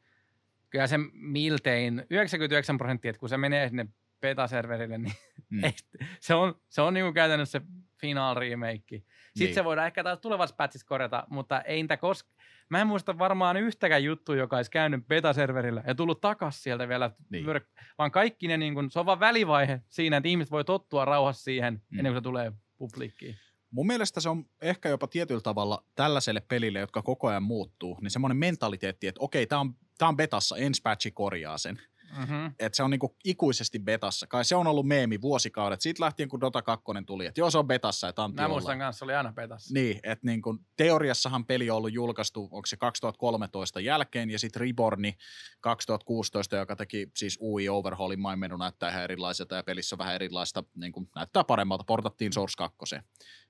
kyllä 0.70 0.88
se 0.88 0.98
miltein 1.14 2.06
99 2.10 2.78
prosenttia, 2.78 3.10
että 3.10 3.20
kun 3.20 3.30
se 3.30 3.38
menee 3.38 3.68
sinne 3.68 3.88
beta-serverille, 4.22 4.98
niin 4.98 5.14
Mm. 5.50 5.62
se 6.20 6.34
on, 6.34 6.56
se 6.70 6.82
on 6.82 6.94
niinku 6.94 7.14
käytännössä 7.14 7.60
se 7.60 7.66
final 8.02 8.36
remake. 8.36 8.82
Sitten 8.98 9.06
Niin. 9.40 9.54
se 9.54 9.64
voidaan 9.64 9.88
ehkä 9.88 10.04
taas 10.04 10.20
tulevassa 10.20 10.56
patchissa 10.56 10.88
korjata, 10.88 11.28
mutta 11.30 11.62
ei 11.62 11.84
niitä 11.84 11.98
koska... 11.98 12.30
Mä 12.70 12.82
en 12.82 12.88
muista 12.88 13.18
varmaan 13.18 13.58
yhtäkään 13.58 14.04
juttu, 14.04 14.34
joka 14.34 14.56
olisi 14.56 14.72
käynyt 14.72 15.08
beta-serverillä 15.08 15.84
ja 15.88 15.96
tullut 15.96 16.22
takas 16.22 16.64
sieltä 16.64 16.88
vielä, 16.88 17.12
Niin. 17.30 17.46
niin. 17.46 17.62
vaan 17.98 18.12
kaikki 18.12 18.48
ne, 18.48 18.58
niin 18.58 18.74
kun, 18.74 18.92
se 18.92 19.00
on 19.00 19.06
vaan 19.06 19.20
välivaihe 19.20 19.82
siinä, 19.90 20.18
että 20.18 20.30
ihmiset 20.30 20.52
voi 20.52 20.66
tottua 20.66 21.06
rauhassa 21.06 21.44
siihen, 21.44 21.74
Mm. 21.74 21.80
mm. 21.90 22.00
ennen 22.00 22.14
kuin 22.14 22.22
se 22.22 22.24
tulee 22.24 22.52
publikkiin. 22.78 23.36
Mun 23.72 23.88
mielestä 23.88 24.20
se 24.22 24.30
on 24.30 24.46
ehkä 24.62 24.90
jopa 24.90 25.08
tietyllä 25.08 25.42
tavalla 25.42 25.84
tällaiselle 25.96 26.42
pelille, 26.48 26.80
jotka 26.80 27.02
koko 27.02 27.28
ajan 27.28 27.44
muuttuu, 27.44 27.98
niin 28.02 28.12
semmoinen 28.12 28.38
mentaliteetti, 28.38 29.08
että 29.08 29.22
okei, 29.22 29.48
tämä 29.48 29.62
on, 29.62 29.74
tää 29.98 30.08
on 30.08 30.18
betassa, 30.18 30.58
ensi 30.58 30.82
patchi 30.82 31.12
korjaa 31.12 31.58
sen. 31.58 31.82
Mm-hmm. 32.18 32.52
Että 32.60 32.76
se 32.76 32.84
on 32.84 32.92
niinku 32.92 33.16
ikuisesti 33.26 33.80
betassa. 33.80 34.28
Kai 34.28 34.46
se 34.46 34.56
on 34.56 34.68
ollut 34.68 34.88
meemi 34.88 35.22
vuosikaudet. 35.22 35.82
Siitä 35.82 36.04
lähtien, 36.04 36.30
kun 36.30 36.42
Dota 36.42 36.62
2 36.62 36.86
tuli, 37.06 37.26
että 37.26 37.42
joo, 37.42 37.52
se 37.52 37.58
on 37.58 37.68
betassa, 37.68 38.10
että 38.10 38.22
Mä 38.34 38.48
muistan 38.48 38.80
kanssa, 38.80 39.00
se 39.00 39.06
oli 39.06 39.14
aina 39.14 39.34
betassa. 39.34 39.74
Niin, 39.74 40.00
että 40.04 40.28
niin 40.28 40.42
kun, 40.42 40.66
teoriassahan 40.78 41.46
peli 41.46 41.70
on 41.70 41.78
ollut 41.78 41.94
julkaistu, 41.94 42.44
onko 42.44 42.66
se 42.66 42.78
2013 42.78 43.80
jälkeen, 43.80 44.30
ja 44.30 44.40
sitten 44.40 44.60
Reborni 44.60 45.18
2016, 45.62 46.56
joka 46.56 46.76
teki 46.76 47.12
siis 47.16 47.38
UI 47.42 47.70
Overhaulin 47.70 48.20
maimenu 48.20 48.58
näyttää 48.58 48.90
ihan 48.90 49.04
erilaiselta, 49.04 49.56
ja 49.56 49.64
pelissä 49.64 49.96
on 49.96 50.00
vähän 50.00 50.16
erilaista, 50.16 50.64
niin 50.76 50.92
kun, 50.92 51.10
näyttää 51.16 51.44
paremmalta, 51.44 51.84
portattiin 51.84 52.34
Source 52.34 52.56
2. 52.58 52.78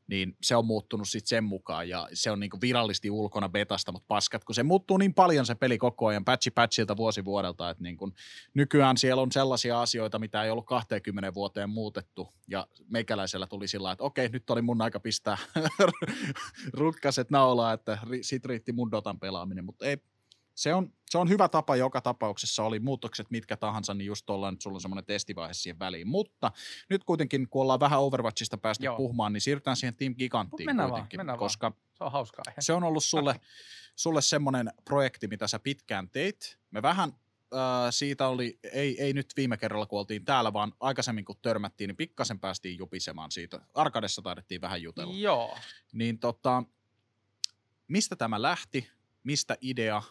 niin 0.07 0.37
se 0.41 0.55
on 0.55 0.65
muuttunut 0.65 1.09
sitten 1.09 1.27
sen 1.27 1.43
mukaan 1.43 1.89
ja 1.89 2.09
se 2.13 2.31
on 2.31 2.39
niinku 2.39 2.57
virallisesti 2.61 3.09
ulkona 3.09 3.49
betasta, 3.49 3.91
mutta 3.91 4.07
paskat, 4.07 4.43
kun 4.43 4.55
se 4.55 4.63
muuttuu 4.63 4.97
niin 4.97 5.13
paljon 5.13 5.45
se 5.45 5.55
peli 5.55 5.77
koko 5.77 6.07
ajan 6.07 6.25
patchi 6.25 6.51
patchilta 6.51 6.97
vuosi 6.97 7.25
vuodelta, 7.25 7.69
että 7.69 7.83
niinku 7.83 8.11
nykyään 8.53 8.97
siellä 8.97 9.21
on 9.21 9.31
sellaisia 9.31 9.81
asioita, 9.81 10.19
mitä 10.19 10.43
ei 10.43 10.49
ollut 10.49 10.65
20 10.65 11.33
vuoteen 11.33 11.69
muutettu 11.69 12.29
ja 12.47 12.67
meikäläisellä 12.89 13.47
tuli 13.47 13.67
sillä 13.67 13.91
että 13.91 14.03
okei, 14.03 14.29
nyt 14.29 14.49
oli 14.49 14.61
mun 14.61 14.81
aika 14.81 14.99
pistää 14.99 15.37
rukkaset 16.73 17.29
naulaa, 17.29 17.73
että 17.73 17.97
sit 18.21 18.45
riitti 18.45 18.71
mun 18.71 18.91
Dotan 18.91 19.19
pelaaminen, 19.19 19.65
mutta 19.65 19.85
ei, 19.85 19.97
se 20.55 20.73
on, 20.73 20.93
se 21.09 21.17
on 21.17 21.29
hyvä 21.29 21.49
tapa 21.49 21.75
joka 21.75 22.01
tapauksessa, 22.01 22.63
oli 22.63 22.79
muutokset 22.79 23.31
mitkä 23.31 23.57
tahansa, 23.57 23.93
niin 23.93 24.05
just 24.05 24.29
ollaan 24.29 24.53
nyt 24.53 24.61
sulla 24.61 24.75
on 24.75 24.81
semmoinen 24.81 25.05
testivaihe 25.05 25.53
siihen 25.53 25.79
väliin. 25.79 26.07
Mutta 26.07 26.51
nyt 26.89 27.03
kuitenkin, 27.03 27.49
kun 27.49 27.61
ollaan 27.61 27.79
vähän 27.79 27.99
Overwatchista 28.01 28.57
päästy 28.57 28.85
Joo. 28.85 28.97
puhumaan, 28.97 29.33
niin 29.33 29.41
siirrytään 29.41 29.77
siihen 29.77 29.95
Team 29.95 30.15
Giganttiin 30.15 30.67
mennään 30.69 30.89
kuitenkin, 30.89 31.17
vaan, 31.17 31.25
mennään 31.25 31.39
koska 31.39 31.71
vaan. 31.71 31.81
se 31.97 32.03
on 32.03 32.11
hauskaa. 32.11 32.43
Se 32.59 32.73
on 32.73 32.83
ollut 32.83 33.03
sulle, 33.03 33.39
sulle 33.95 34.21
semmoinen 34.21 34.71
projekti, 34.85 35.27
mitä 35.27 35.47
sä 35.47 35.59
pitkään 35.59 36.09
teit. 36.09 36.59
Me 36.71 36.81
vähän 36.81 37.11
äh, 37.53 37.59
siitä 37.89 38.27
oli, 38.27 38.59
ei, 38.71 39.03
ei 39.03 39.13
nyt 39.13 39.33
viime 39.37 39.57
kerralla 39.57 39.85
kun 39.85 39.99
oltiin 39.99 40.25
täällä, 40.25 40.53
vaan 40.53 40.73
aikaisemmin 40.79 41.25
kun 41.25 41.35
törmättiin, 41.41 41.87
niin 41.87 41.97
pikkasen 41.97 42.39
päästiin 42.39 42.77
jupisemaan 42.77 43.31
siitä. 43.31 43.61
Arkadessa 43.73 44.21
taidettiin 44.21 44.61
vähän 44.61 44.81
jutella. 44.81 45.13
Joo. 45.13 45.57
Niin 45.93 46.19
tota, 46.19 46.63
mistä 47.87 48.15
tämä 48.15 48.41
lähti, 48.41 48.89
mistä 49.23 49.57
idea, 49.61 50.01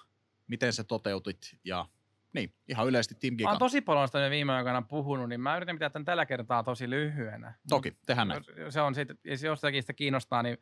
miten 0.46 0.72
se 0.72 0.84
toteutit 0.84 1.56
ja 1.64 1.86
niin, 2.32 2.54
ihan 2.68 2.88
yleisesti 2.88 3.14
Team 3.14 3.36
Giga. 3.36 3.48
Mä 3.48 3.52
oon 3.52 3.58
tosi 3.58 3.80
paljon 3.80 4.08
sitä 4.08 4.30
viime 4.30 4.52
aikoina 4.52 4.82
puhunut, 4.82 5.28
niin 5.28 5.40
mä 5.40 5.56
yritän 5.56 5.76
pitää 5.76 5.90
tämän 5.90 6.04
tällä 6.04 6.26
kertaa 6.26 6.62
tosi 6.62 6.90
lyhyenä. 6.90 7.54
Toki, 7.68 7.96
tehdään 8.06 8.28
näin. 8.28 8.44
Se 8.68 8.80
on 8.80 8.94
siitä, 8.94 9.14
jos 9.24 9.42
jostakin 9.42 9.82
sitä 9.82 9.92
kiinnostaa, 9.92 10.42
niin 10.42 10.58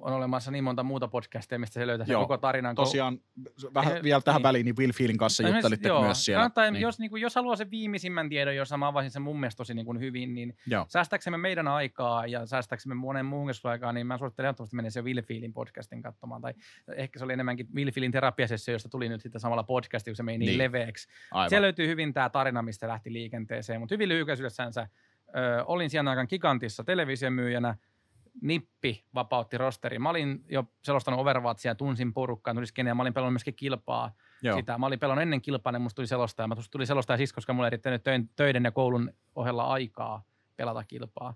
on 0.00 0.12
olemassa 0.12 0.50
niin 0.50 0.64
monta 0.64 0.82
muuta 0.82 1.08
podcastia, 1.08 1.58
mistä 1.58 1.74
se 1.74 1.86
löytää 1.86 2.06
koko 2.06 2.38
tarinan. 2.38 2.74
Tosiaan, 2.74 3.18
vähän 3.74 3.96
eh, 3.96 4.02
vielä 4.02 4.20
tähän 4.20 4.38
niin. 4.38 4.42
väliin, 4.42 4.64
niin 4.64 4.76
Will 4.76 4.92
Feelin 4.92 5.18
kanssa 5.18 5.42
no, 5.42 5.48
juttelitte 5.48 5.88
joo, 5.88 6.02
myös 6.02 6.24
siellä. 6.24 6.38
Kannattaa, 6.38 6.70
niin. 6.70 6.82
jos, 6.82 6.98
niin 6.98 7.10
kuin, 7.10 7.22
jos 7.22 7.34
haluaa 7.34 7.56
sen 7.56 7.70
viimeisimmän 7.70 8.28
tiedon, 8.28 8.56
jossa 8.56 8.76
mä 8.76 8.88
avasin 8.88 9.10
sen 9.10 9.22
mun 9.22 9.40
mielestä 9.40 9.56
tosi 9.56 9.74
niin 9.74 9.86
kuin 9.86 10.00
hyvin, 10.00 10.34
niin 10.34 10.56
joo. 10.66 10.84
säästäksemme 10.88 11.36
meidän 11.36 11.68
aikaa 11.68 12.26
ja 12.26 12.46
säästäksemme 12.46 12.94
monen 12.94 13.26
muun 13.26 13.50
aikaa, 13.64 13.92
niin 13.92 14.06
mä 14.06 14.18
suosittelen 14.18 14.46
ehdottomasti 14.46 14.76
mennä 14.76 14.90
se 14.90 15.02
Will 15.02 15.22
Feelin 15.22 15.52
podcastin 15.52 16.02
katsomaan. 16.02 16.42
Tai 16.42 16.54
ehkä 16.96 17.18
se 17.18 17.24
oli 17.24 17.32
enemmänkin 17.32 17.68
Will 17.74 17.90
Feelin 17.90 18.12
terapiasessio, 18.12 18.72
josta 18.72 18.88
tuli 18.88 19.08
nyt 19.08 19.20
sitten 19.20 19.40
samalla 19.40 19.62
podcasti, 19.62 20.10
kun 20.10 20.16
se 20.16 20.22
meni 20.22 20.38
niin, 20.38 20.46
niin 20.46 20.58
leveäksi. 20.58 21.08
Aivan. 21.30 21.50
Siellä 21.50 21.64
löytyy 21.64 21.88
hyvin 21.88 22.14
tämä 22.14 22.28
tarina, 22.30 22.62
mistä 22.62 22.88
lähti 22.88 23.12
liikenteeseen, 23.12 23.80
mutta 23.80 23.94
hyvin 23.94 24.08
lyhykäisyydessänsä 24.08 24.88
ö, 25.28 25.64
olin 25.64 25.90
siellä 25.90 26.10
aikaan 26.10 26.26
Gigantissa 26.30 26.84
televisiomyyjänä– 26.84 27.74
Nippi 28.42 29.04
vapautti 29.14 29.58
rosteri. 29.58 29.98
Mä 29.98 30.10
olin 30.10 30.44
jo 30.48 30.64
selostanut 30.82 31.20
Overwatchia, 31.20 31.74
tunsin 31.74 32.12
porukkaa, 32.12 32.54
tuli 32.54 32.66
skeneen, 32.66 32.96
mä 32.96 33.02
olin 33.02 33.14
pelannut 33.14 33.32
myöskin 33.32 33.54
kilpaa. 33.54 34.12
Joo. 34.42 34.56
Sitä. 34.56 34.78
Mä 34.78 34.86
olin 34.86 34.98
pelannut 34.98 35.22
ennen 35.22 35.42
kilpaa, 35.42 35.72
niin 35.72 35.82
musta 35.82 35.96
tuli 35.96 36.06
selostaa. 36.06 36.48
Mä 36.48 36.54
tuli 36.70 36.86
selostaa 36.86 37.16
siis, 37.16 37.32
koska 37.32 37.52
mulla 37.52 37.66
ei 37.66 37.70
riittänyt 37.70 38.02
töiden 38.36 38.64
ja 38.64 38.70
koulun 38.70 39.12
ohella 39.34 39.64
aikaa 39.64 40.22
pelata 40.56 40.84
kilpaa. 40.84 41.34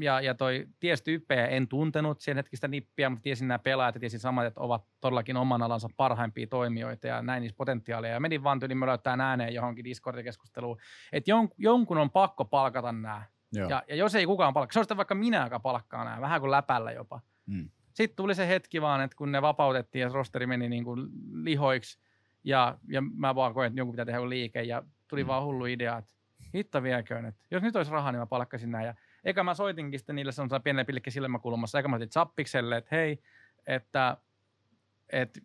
Ja, 0.00 0.20
ja 0.20 0.34
toi 0.34 0.66
ties 0.80 1.02
tyyppejä 1.02 1.46
en 1.46 1.68
tuntenut 1.68 2.20
sen 2.20 2.36
hetkistä 2.36 2.68
nippiä, 2.68 3.10
mutta 3.10 3.22
tiesin 3.22 3.48
nämä 3.48 3.58
pelaajat 3.58 3.94
ja 3.94 4.00
tiesin 4.00 4.20
samat, 4.20 4.46
että 4.46 4.60
ovat 4.60 4.84
todellakin 5.00 5.36
oman 5.36 5.62
alansa 5.62 5.88
parhaimpia 5.96 6.46
toimijoita 6.46 7.06
ja 7.06 7.22
näin 7.22 7.40
niissä 7.40 7.56
potentiaalia. 7.56 8.10
Ja 8.10 8.20
menin 8.20 8.42
vaan 8.42 8.60
tyyliin 8.60 8.86
löytää 8.86 9.16
ääneen 9.20 9.54
johonkin 9.54 9.84
Discord-keskusteluun, 9.84 10.78
että 11.12 11.30
jon, 11.30 11.48
jonkun 11.58 11.98
on 11.98 12.10
pakko 12.10 12.44
palkata 12.44 12.92
nämä 12.92 13.22
ja, 13.52 13.82
ja 13.88 13.96
jos 13.96 14.14
ei 14.14 14.26
kukaan 14.26 14.54
palkkaa, 14.54 14.72
se 14.72 14.78
on 14.78 14.84
sitten 14.84 14.96
vaikka 14.96 15.14
minä, 15.14 15.44
joka 15.44 15.60
palkkaa 15.60 16.04
nämä, 16.04 16.20
vähän 16.20 16.40
kuin 16.40 16.50
läpällä 16.50 16.92
jopa. 16.92 17.20
Mm. 17.46 17.68
Sitten 17.92 18.16
tuli 18.16 18.34
se 18.34 18.48
hetki 18.48 18.82
vaan, 18.82 19.00
että 19.00 19.16
kun 19.16 19.32
ne 19.32 19.42
vapautettiin 19.42 20.02
ja 20.02 20.08
rosteri 20.08 20.46
meni 20.46 20.68
niin 20.68 20.84
kuin 20.84 21.08
lihoiksi 21.32 21.98
ja, 22.44 22.78
ja 22.88 23.00
mä 23.00 23.34
vaan 23.34 23.54
koin, 23.54 23.66
että 23.66 23.80
jonkun 23.80 23.92
pitää 23.92 24.04
tehdä 24.04 24.28
liike 24.28 24.62
ja 24.62 24.82
tuli 25.08 25.24
mm. 25.24 25.28
vaan 25.28 25.44
hullu 25.44 25.66
idea, 25.66 25.98
että 25.98 26.10
hitto 26.54 26.82
vieköön, 26.82 27.24
että 27.24 27.40
jos 27.50 27.62
nyt 27.62 27.76
olisi 27.76 27.92
rahaa, 27.92 28.12
niin 28.12 28.20
mä 28.20 28.26
palkkasin 28.26 28.70
näin. 28.70 28.86
Ja 28.86 28.94
eikä 29.24 29.42
mä 29.42 29.54
soitinkin 29.54 30.00
sitten 30.00 30.16
niille 30.16 30.32
sellaisella 30.32 30.60
pienellä 30.60 30.84
pilkki 30.84 31.10
silmäkulmassa, 31.10 31.78
eikä 31.78 31.88
mä 31.88 31.96
otin 31.96 32.10
Zappikselle, 32.10 32.76
että 32.76 32.96
hei, 32.96 33.22
että, 33.66 34.16
että 35.10 35.40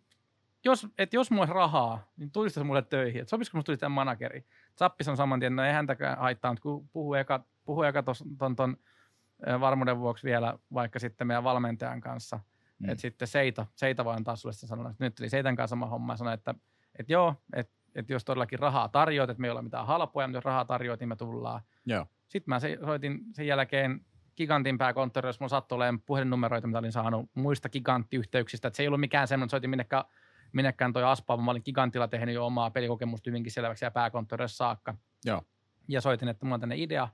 jos, 0.64 0.86
että 0.98 1.16
jos 1.16 1.30
mulla 1.30 1.42
olisi 1.42 1.54
rahaa, 1.54 2.12
niin 2.16 2.30
tulisi 2.30 2.54
se 2.54 2.64
mulle 2.64 2.82
töihin. 2.82 3.20
Että 3.20 3.30
sopisiko 3.30 3.58
musta 3.58 3.66
tulisi 3.66 3.80
tämän 3.80 3.92
manageri? 3.92 4.46
Zappis 4.78 5.08
on 5.08 5.16
saman 5.16 5.40
tien, 5.40 5.56
no 5.56 5.64
ei 5.64 5.72
häntäkään 5.72 6.18
haittaa, 6.18 6.52
mutta 6.52 6.62
kun 6.62 6.88
puhuu 6.88 7.14
eka 7.14 7.44
puhui 7.64 7.86
aika 7.86 8.02
ton, 8.38 8.56
ton 8.56 8.76
varmuuden 9.60 9.98
vuoksi 9.98 10.24
vielä 10.24 10.58
vaikka 10.74 10.98
sitten 10.98 11.26
meidän 11.26 11.44
valmentajan 11.44 12.00
kanssa, 12.00 12.40
mm. 12.78 12.88
että 12.88 13.02
sitten 13.02 13.28
Seita, 13.28 13.66
Seita 13.74 14.04
voi 14.04 14.14
antaa 14.14 14.36
sulle 14.36 14.52
sen 14.52 14.68
sanon, 14.68 14.90
että 14.90 15.04
nyt 15.04 15.14
tuli 15.14 15.28
Seitan 15.28 15.56
kanssa 15.56 15.72
sama 15.72 15.86
homma 15.86 16.12
ja 16.12 16.16
sanoi, 16.16 16.34
että, 16.34 16.54
että 16.98 17.12
joo, 17.12 17.34
että, 17.52 17.74
että 17.94 18.12
jos 18.12 18.24
todellakin 18.24 18.58
rahaa 18.58 18.88
tarjoat, 18.88 19.30
että 19.30 19.40
me 19.40 19.46
ei 19.46 19.50
ole 19.50 19.62
mitään 19.62 19.86
halpoja, 19.86 20.26
mutta 20.26 20.36
jos 20.36 20.44
rahaa 20.44 20.64
tarjoat, 20.64 21.00
niin 21.00 21.08
me 21.08 21.16
tullaan. 21.16 21.60
Joo. 21.86 22.06
Sitten 22.28 22.54
mä 22.54 22.60
soitin 22.84 23.20
sen 23.32 23.46
jälkeen 23.46 24.00
Gigantin 24.36 24.78
pääkonttori, 24.78 25.28
jos 25.28 25.40
mulla 25.40 25.48
sattui 25.48 25.76
olemaan 25.76 26.00
puhelinnumeroita, 26.00 26.66
mitä 26.66 26.78
olin 26.78 26.92
saanut 26.92 27.30
muista 27.34 27.68
giganttiyhteyksistä, 27.68 28.68
että 28.68 28.76
se 28.76 28.82
ei 28.82 28.86
ollut 28.86 29.00
mikään 29.00 29.28
semmoinen, 29.28 29.46
että 29.46 29.50
soitin 29.50 29.70
minnekään, 29.70 30.04
minnekään 30.54 30.92
toi 30.92 31.04
Aspa, 31.04 31.36
mä 31.36 31.50
olin 31.50 31.62
Gigantilla 31.64 32.08
tehnyt 32.08 32.34
jo 32.34 32.46
omaa 32.46 32.70
pelikokemusta 32.70 33.30
hyvinkin 33.30 33.52
selväksi 33.52 33.84
ja 33.84 33.90
pääkonttorissa 33.90 34.56
saakka. 34.56 34.94
Joo. 35.24 35.42
Ja 35.88 36.00
soitin, 36.00 36.28
että 36.28 36.46
mulla 36.46 36.54
on 36.54 36.60
tänne 36.60 36.76
idea, 36.76 37.08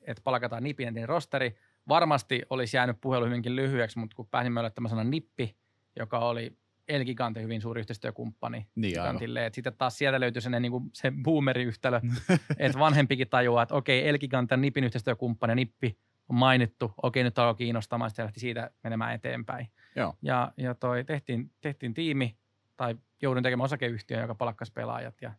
että 0.00 0.22
palkataan 0.24 0.62
Nipin 0.62 1.08
rosteri. 1.08 1.56
Varmasti 1.88 2.42
olisi 2.50 2.76
jäänyt 2.76 3.00
puhelu 3.00 3.26
hyvinkin 3.26 3.56
lyhyeksi, 3.56 3.98
mutta 3.98 4.16
kun 4.16 4.28
pääsimme 4.30 4.60
yllättämään 4.60 4.90
sanan 4.90 5.10
Nippi, 5.10 5.56
joka 5.96 6.18
oli 6.18 6.56
El 6.88 7.04
Gigante 7.04 7.42
hyvin 7.42 7.60
suuri 7.60 7.80
yhteistyökumppani 7.80 8.66
niin, 8.74 8.90
Gigantille. 8.90 9.46
Et 9.46 9.54
sitten 9.54 9.76
taas 9.78 9.98
sieltä 9.98 10.20
löytyi 10.20 10.42
sellainen 10.42 10.62
niin 10.62 10.72
kuin 10.72 10.90
se 10.92 11.12
boomeri-yhtälö, 11.22 12.00
että 12.58 12.78
vanhempikin 12.78 13.28
tajuaa, 13.28 13.62
että 13.62 13.74
okei, 13.74 14.08
El 14.08 14.18
Gigante 14.18 14.56
Nipin 14.56 14.84
yhteistyökumppani 14.84 15.54
Nippi 15.54 15.98
on 16.28 16.36
mainittu, 16.36 16.94
okei 17.02 17.22
nyt 17.22 17.38
alkoi 17.38 17.58
kiinnostamaan, 17.58 18.10
sitten 18.10 18.24
lähti 18.24 18.40
siitä 18.40 18.70
menemään 18.82 19.14
eteenpäin. 19.14 19.68
Joo. 19.96 20.14
Ja, 20.22 20.52
ja 20.56 20.74
toi, 20.74 21.04
tehtiin, 21.04 21.50
tehtiin 21.60 21.94
tiimi, 21.94 22.36
tai 22.76 22.96
joudun 23.22 23.42
tekemään 23.42 23.64
osakeyhtiön, 23.64 24.20
joka 24.20 24.34
palkkasi 24.34 24.72
pelaajat. 24.72 25.22
Ja, 25.22 25.32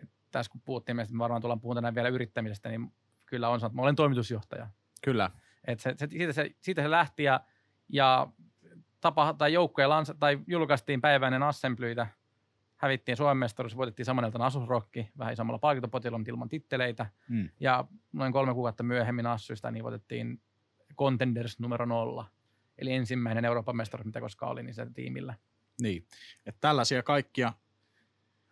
ja 0.00 0.06
tässä 0.30 0.52
kun 0.52 0.60
puhuttiin, 0.64 0.96
me 0.96 1.06
varmaan 1.18 1.40
tullaan 1.40 1.60
puhumaan 1.60 1.94
vielä 1.94 2.08
yrittämisestä, 2.08 2.68
niin 2.68 2.92
kyllä 3.26 3.48
on 3.48 3.60
sanonut, 3.60 3.72
että 3.72 3.76
mä 3.76 3.82
olen 3.82 3.96
toimitusjohtaja. 3.96 4.68
Kyllä. 5.04 5.30
Et 5.66 5.80
se, 5.80 5.94
se, 5.96 6.08
siitä, 6.10 6.32
se, 6.32 6.50
siitä 6.60 6.82
se 6.82 6.90
lähti 6.90 7.22
ja, 7.22 7.40
ja 7.88 8.26
tapa, 9.00 9.34
tai 9.34 9.52
joukkoja 9.52 9.88
lansa, 9.88 10.14
tai 10.14 10.38
julkaistiin 10.46 11.00
päiväinen 11.00 11.42
assemblyitä, 11.42 12.06
hävittiin 12.76 13.16
Suomen 13.16 13.36
mestaruus, 13.36 13.76
voitettiin 13.76 14.06
saman 14.06 14.24
iltana 14.24 14.46
Asusrokki, 14.46 15.10
vähän 15.18 15.32
isommalla 15.32 15.58
palkintopotilla, 15.58 16.18
mutta 16.18 16.30
ilman 16.30 16.48
titteleitä. 16.48 17.06
Mm. 17.28 17.48
Ja 17.60 17.84
noin 18.12 18.32
kolme 18.32 18.54
kuukautta 18.54 18.82
myöhemmin 18.82 19.26
Assuista 19.26 19.70
niin 19.70 19.84
voitettiin 19.84 20.40
Contenders 20.96 21.60
numero 21.60 21.86
nolla. 21.86 22.26
Eli 22.78 22.92
ensimmäinen 22.92 23.44
Euroopan 23.44 23.76
mestaruus, 23.76 24.06
mitä 24.06 24.20
koskaan 24.20 24.52
oli, 24.52 24.62
niin 24.62 24.74
se 24.74 24.86
tiimillä. 24.94 25.34
Niin, 25.82 26.04
että 26.46 26.60
tällaisia 26.60 27.02
kaikkia 27.02 27.52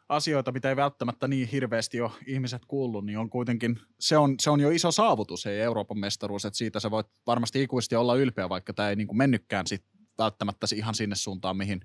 asioita, 0.08 0.52
mitä 0.52 0.68
ei 0.68 0.76
välttämättä 0.76 1.28
niin 1.28 1.48
hirveästi 1.48 2.00
ole 2.00 2.10
ihmiset 2.26 2.64
kuullut, 2.64 3.06
niin 3.06 3.18
on 3.18 3.30
kuitenkin, 3.30 3.80
se 4.00 4.16
on, 4.16 4.34
se 4.40 4.50
on 4.50 4.60
jo 4.60 4.70
iso 4.70 4.92
saavutus, 4.92 5.46
ei 5.46 5.60
Euroopan 5.60 5.98
mestaruus, 5.98 6.44
että 6.44 6.56
siitä 6.56 6.80
sä 6.80 6.90
voit 6.90 7.06
varmasti 7.26 7.62
ikuisesti 7.62 7.96
olla 7.96 8.14
ylpeä, 8.14 8.48
vaikka 8.48 8.72
tämä 8.72 8.90
ei 8.90 8.96
niin 8.96 9.06
kuin 9.06 9.16
mennytkään 9.16 9.66
sit 9.66 9.84
välttämättä 10.18 10.66
ihan 10.74 10.94
sinne 10.94 11.16
suuntaan, 11.16 11.56
mihin, 11.56 11.80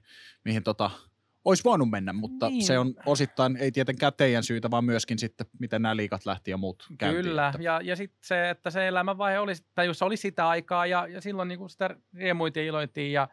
mihin 0.45 0.63
tota, 0.63 0.91
olisi 1.45 1.63
voinut 1.63 1.89
mennä, 1.89 2.13
mutta 2.13 2.49
niin. 2.49 2.63
se 2.63 2.79
on 2.79 2.93
osittain, 3.05 3.57
ei 3.57 3.71
tietenkään 3.71 4.13
teidän 4.17 4.43
syytä, 4.43 4.71
vaan 4.71 4.85
myöskin 4.85 5.19
sitten, 5.19 5.47
miten 5.59 5.81
nämä 5.81 5.95
liikat 5.95 6.25
lähti 6.25 6.51
ja 6.51 6.57
muut 6.57 6.87
käyntiin. 6.97 7.25
Kyllä, 7.25 7.47
että. 7.47 7.63
ja, 7.63 7.81
ja 7.83 7.95
sitten 7.95 8.19
se, 8.21 8.49
että 8.49 8.69
se 8.69 8.87
elämänvaihe 8.87 9.39
oli, 9.39 9.53
tai 9.75 9.85
jos 9.85 10.01
oli 10.01 10.17
sitä 10.17 10.49
aikaa, 10.49 10.85
ja, 10.85 11.07
ja 11.07 11.21
silloin 11.21 11.47
niin 11.47 11.59
kuin 11.59 11.69
sitä 11.69 11.95
riemuitiin 12.13 12.63
ja 12.63 12.67
iloitiin, 12.67 13.11
ja 13.11 13.27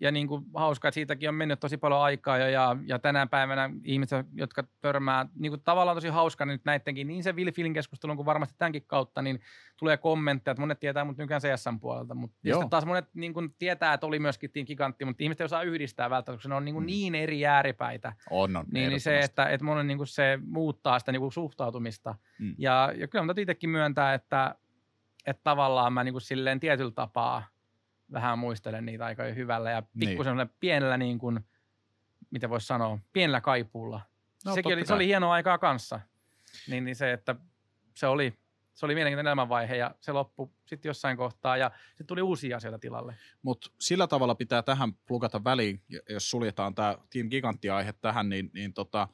ja 0.00 0.10
niin 0.10 0.28
kuin 0.28 0.44
hauska, 0.54 0.88
että 0.88 0.94
siitäkin 0.94 1.28
on 1.28 1.34
mennyt 1.34 1.60
tosi 1.60 1.76
paljon 1.76 2.00
aikaa 2.00 2.38
jo, 2.38 2.48
ja, 2.48 2.76
ja 2.86 2.98
tänä 2.98 3.26
päivänä 3.26 3.70
ihmiset, 3.84 4.26
jotka 4.34 4.64
törmää, 4.80 5.26
niin 5.34 5.52
kuin 5.52 5.62
tavallaan 5.64 5.96
tosi 5.96 6.08
hauska 6.08 6.46
nyt 6.46 6.64
näidenkin, 6.64 7.06
niin 7.06 7.22
se 7.22 7.32
Will 7.32 7.52
Fillin 7.52 7.74
keskustelun 7.74 8.16
kuin 8.16 8.26
varmasti 8.26 8.54
tämänkin 8.58 8.84
kautta, 8.86 9.22
niin 9.22 9.40
tulee 9.76 9.96
kommentteja, 9.96 10.52
että 10.52 10.60
monet 10.60 10.80
tietää 10.80 11.04
mut 11.04 11.18
nykyään 11.18 11.42
CSN 11.42 11.80
puolelta, 11.80 12.14
mutta 12.14 12.36
sitten 12.44 12.70
taas 12.70 12.86
monet 12.86 13.04
niin 13.14 13.34
kuin 13.34 13.54
tietää, 13.58 13.94
että 13.94 14.06
oli 14.06 14.18
myöskin 14.18 14.50
Team 14.52 14.66
Gigantti, 14.66 15.04
mutta 15.04 15.22
ihmiset 15.22 15.40
ei 15.40 15.44
osaa 15.44 15.62
yhdistää 15.62 16.10
välttämättä, 16.10 16.38
koska 16.38 16.48
ne 16.48 16.54
on 16.54 16.64
niin, 16.64 16.74
kuin 16.74 16.84
mm. 16.84 16.86
niin 16.86 17.14
eri 17.14 17.46
ääripäitä. 17.46 18.12
On, 18.30 18.56
on. 18.56 18.66
Niin, 18.72 18.88
niin 18.88 19.00
se, 19.00 19.20
että, 19.20 19.48
että 19.48 19.64
monen 19.64 19.86
niin 19.86 19.98
kuin 19.98 20.06
se 20.06 20.38
muuttaa 20.46 20.98
sitä 20.98 21.12
niin 21.12 21.20
kuin 21.20 21.32
suhtautumista. 21.32 22.14
Mm. 22.38 22.54
Ja, 22.58 22.92
ja 22.96 23.08
kyllä 23.08 23.24
mä 23.24 23.34
itsekin 23.36 23.70
myöntää, 23.70 24.14
että, 24.14 24.54
että 25.26 25.40
tavallaan 25.44 25.92
mä 25.92 26.04
niin 26.04 26.14
kuin 26.14 26.22
silleen 26.22 26.60
tietyllä 26.60 26.90
tapaa– 26.90 27.42
vähän 28.12 28.38
muistelen 28.38 28.86
niitä 28.86 29.04
aikoja 29.04 29.34
hyvällä 29.34 29.70
ja 29.70 29.82
pikkusen 29.98 30.36
niin. 30.36 30.50
pienellä 30.60 30.96
niin 30.96 31.18
kuin, 31.18 31.40
mitä 32.30 32.50
voisi 32.50 32.66
sanoa, 32.66 32.98
pienellä 33.12 33.40
kaipuulla. 33.40 34.00
No, 34.44 34.54
Sekin 34.54 34.74
oli, 34.74 34.86
se 34.86 34.94
oli 34.94 35.06
hienoa 35.06 35.32
aikaa 35.32 35.58
kanssa. 35.58 36.00
Niin, 36.68 36.84
niin 36.84 36.96
se, 36.96 37.12
että 37.12 37.36
se 37.96 38.06
oli, 38.06 38.34
se 38.74 38.86
oli 38.86 38.94
mielenkiintoinen 38.94 39.30
elämänvaihe 39.30 39.76
ja 39.76 39.94
se 40.00 40.12
loppui 40.12 40.48
sitten 40.66 40.88
jossain 40.88 41.16
kohtaa 41.16 41.56
ja 41.56 41.70
sitten 41.88 42.06
tuli 42.06 42.22
uusia 42.22 42.56
asioita 42.56 42.78
tilalle. 42.78 43.14
Mutta 43.42 43.70
sillä 43.80 44.06
tavalla 44.06 44.34
pitää 44.34 44.62
tähän 44.62 44.92
plugata 44.94 45.44
väliin, 45.44 45.82
jos 46.08 46.30
suljetaan 46.30 46.74
tämä 46.74 46.98
Team 47.12 47.28
Gigantti-aihe 47.28 47.92
tähän, 48.00 48.28
niin, 48.28 48.50
niin 48.54 48.72
tota, 48.72 49.08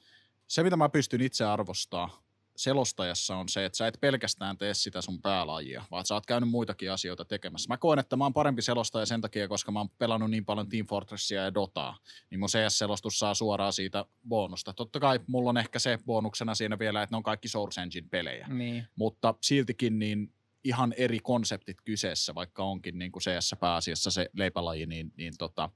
se 0.46 0.62
mitä 0.62 0.76
mä 0.76 0.88
pystyn 0.88 1.20
itse 1.20 1.44
arvostaa 1.44 2.25
selostajassa 2.56 3.36
on 3.36 3.48
se, 3.48 3.64
että 3.64 3.76
sä 3.76 3.86
et 3.86 3.98
pelkästään 4.00 4.58
tee 4.58 4.74
sitä 4.74 5.02
sun 5.02 5.22
päälajia, 5.22 5.84
vaan 5.90 6.06
sä 6.06 6.14
oot 6.14 6.26
käynyt 6.26 6.50
muitakin 6.50 6.92
asioita 6.92 7.24
tekemässä. 7.24 7.68
Mä 7.68 7.76
koen, 7.76 7.98
että 7.98 8.16
mä 8.16 8.24
oon 8.24 8.34
parempi 8.34 8.62
selostaja 8.62 9.06
sen 9.06 9.20
takia, 9.20 9.48
koska 9.48 9.72
mä 9.72 9.80
oon 9.80 9.88
pelannut 9.98 10.30
niin 10.30 10.44
paljon 10.44 10.68
Team 10.68 10.86
Fortressia 10.86 11.42
ja 11.42 11.54
Dotaa, 11.54 11.98
niin 12.30 12.38
mun 12.38 12.48
CS-selostus 12.48 13.18
saa 13.18 13.34
suoraan 13.34 13.72
siitä 13.72 14.04
bonusta. 14.28 14.72
Totta 14.72 15.00
kai 15.00 15.20
mulla 15.26 15.50
on 15.50 15.58
ehkä 15.58 15.78
se 15.78 15.98
bonuksena 16.06 16.54
siinä 16.54 16.78
vielä, 16.78 17.02
että 17.02 17.12
ne 17.12 17.16
on 17.16 17.22
kaikki 17.22 17.48
Source 17.48 17.80
Engine-pelejä, 17.82 18.46
Niin. 18.48 18.84
mutta 18.96 19.34
siltikin 19.42 19.98
niin 19.98 20.32
ihan 20.64 20.94
eri 20.96 21.18
konseptit 21.20 21.80
kyseessä, 21.84 22.34
vaikka 22.34 22.62
onkin 22.64 22.98
niin 22.98 23.12
kuin 23.12 23.22
CS 23.22 23.54
pääasiassa 23.60 24.10
se 24.10 24.30
leipälaji, 24.32 24.86
niin, 24.86 25.12
niin 25.16 25.34
tota, 25.38 25.70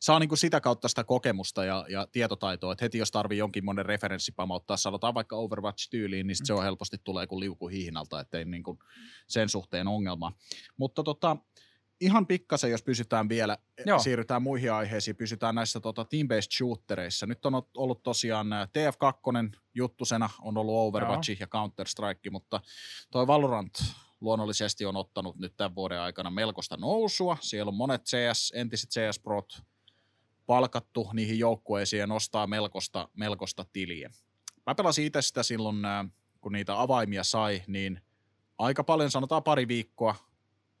saa 0.00 0.18
niin 0.18 0.28
kuin 0.28 0.38
sitä 0.38 0.60
kautta 0.60 0.88
sitä 0.88 1.04
kokemusta 1.04 1.64
ja, 1.64 1.86
ja 1.88 2.06
tietotaitoa, 2.12 2.72
että 2.72 2.84
heti 2.84 2.98
jos 2.98 3.10
tarvii 3.10 3.38
jonkinmoinen 3.38 3.86
referenssi 3.86 4.32
pamauttaa, 4.32 4.76
sanotaan 4.76 5.14
vaikka 5.14 5.36
Overwatch-tyyliin, 5.36 6.26
niin 6.26 6.36
se 6.44 6.52
on 6.52 6.62
helposti 6.62 6.96
tulee 7.04 7.26
kuin 7.26 7.40
liuku 7.40 7.68
hihnalta, 7.68 8.20
ettei 8.20 8.44
niin 8.44 8.62
kuin 8.62 8.78
sen 9.28 9.48
suhteen 9.48 9.88
ongelma. 9.88 10.32
Mutta 10.76 11.02
tota, 11.02 11.36
ihan 12.00 12.26
pikkasen, 12.26 12.70
jos 12.70 12.82
pysytään 12.82 13.28
vielä, 13.28 13.58
Joo. 13.86 13.98
siirrytään 13.98 14.42
muihin 14.42 14.72
aiheisiin, 14.72 15.16
pysytään 15.16 15.54
näissä 15.54 15.80
tota, 15.80 16.02
team-based 16.02 16.56
shootereissa. 16.56 17.26
Nyt 17.26 17.46
on 17.46 17.62
ollut 17.76 18.02
tosiaan 18.02 18.52
ää, 18.52 18.64
TF2 18.64 19.58
juttusena, 19.74 20.30
on 20.42 20.56
ollut 20.56 20.74
Overwatch 20.74 21.40
ja 21.40 21.46
Counter-Strike, 21.46 22.30
mutta 22.30 22.60
toi 23.10 23.26
Valorant 23.26 23.72
luonnollisesti 24.20 24.86
on 24.86 24.96
ottanut 24.96 25.38
nyt 25.38 25.56
tämän 25.56 25.74
vuoden 25.74 26.00
aikana 26.00 26.30
melkoista 26.30 26.76
nousua. 26.76 27.36
Siellä 27.40 27.70
on 27.70 27.76
monet 27.76 28.02
CS, 28.04 28.52
entiset 28.56 28.90
CS-prot 28.90 29.62
palkattu 30.50 31.10
niihin 31.12 31.38
joukkueisiin 31.38 32.00
ja 32.00 32.06
nostaa 32.06 32.46
melkoista, 32.46 33.08
melkoista 33.14 33.64
tiliä. 33.72 34.10
Mä 34.66 34.74
pelasin 34.74 35.04
itse 35.04 35.22
sitä 35.22 35.42
silloin, 35.42 35.76
kun 36.40 36.52
niitä 36.52 36.80
avaimia 36.80 37.24
sai, 37.24 37.62
niin 37.66 38.00
aika 38.58 38.84
paljon, 38.84 39.10
sanotaan 39.10 39.42
pari 39.42 39.68
viikkoa, 39.68 40.14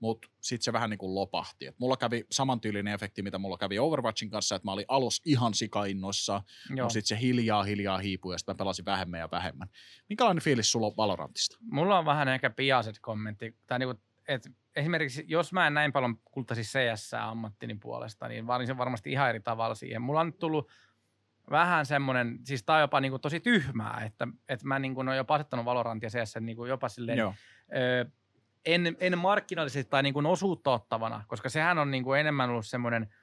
mutta 0.00 0.28
sitten 0.40 0.64
se 0.64 0.72
vähän 0.72 0.90
niin 0.90 0.98
kuin 0.98 1.14
lopahti. 1.14 1.66
Et 1.66 1.78
mulla 1.78 1.96
kävi 1.96 2.26
samantyylinen 2.30 2.94
efekti, 2.94 3.22
mitä 3.22 3.38
mulla 3.38 3.58
kävi 3.58 3.78
Overwatchin 3.78 4.30
kanssa, 4.30 4.54
että 4.54 4.66
mä 4.66 4.72
olin 4.72 4.84
alus 4.88 5.22
ihan 5.24 5.54
sikainnoissa, 5.54 6.42
mutta 6.68 6.88
sitten 6.88 7.08
se 7.16 7.20
hiljaa 7.20 7.62
hiljaa 7.62 7.98
hiipui 7.98 8.34
ja 8.34 8.38
sitten 8.38 8.54
mä 8.54 8.58
pelasin 8.58 8.84
vähemmän 8.84 9.20
ja 9.20 9.28
vähemmän. 9.30 9.68
Minkälainen 10.08 10.44
fiilis 10.44 10.72
sulla 10.72 10.86
on 10.86 10.96
Valorantista? 10.96 11.56
Mulla 11.60 11.98
on 11.98 12.04
vähän 12.04 12.28
ehkä 12.28 12.50
piaset 12.50 12.98
kommentti. 13.00 13.56
Tai 13.66 13.78
niinku, 13.78 14.02
et 14.28 14.50
esimerkiksi 14.76 15.24
jos 15.28 15.52
mä 15.52 15.66
en 15.66 15.74
näin 15.74 15.92
paljon 15.92 16.18
kulttaisi 16.24 16.62
CS 16.62 17.14
ammattini 17.14 17.74
puolesta, 17.74 18.28
niin 18.28 18.46
valitsin 18.46 18.78
varmasti 18.78 19.12
ihan 19.12 19.28
eri 19.28 19.40
tavalla 19.40 19.74
siihen. 19.74 20.02
Mulla 20.02 20.20
on 20.20 20.26
nyt 20.26 20.38
tullut 20.38 20.70
vähän 21.50 21.86
semmoinen, 21.86 22.38
siis 22.44 22.62
tää 22.62 22.76
on 22.76 22.80
jopa 22.80 23.00
niinku 23.00 23.18
tosi 23.18 23.40
tyhmää, 23.40 24.02
että, 24.06 24.28
että 24.48 24.66
mä 24.66 24.78
niinku 24.78 25.00
oon 25.00 25.16
jopa 25.16 25.34
asettanut 25.34 25.64
Valorant 25.64 26.02
ja 26.02 26.08
CS 26.08 26.34
niinku 26.40 26.64
jopa 26.64 26.88
silleen, 26.88 27.18
Joo. 27.18 27.34
ö, 27.76 28.10
en, 28.66 28.96
en 29.00 29.18
markkinallisesti 29.18 29.90
tai 29.90 30.02
niin 30.02 30.26
osuutta 30.26 30.70
ottavana, 30.70 31.24
koska 31.28 31.48
sehän 31.48 31.78
on 31.78 31.90
niin 31.90 32.04
kuin 32.04 32.20
enemmän 32.20 32.50
ollut 32.50 32.66
semmoinen 32.66 33.14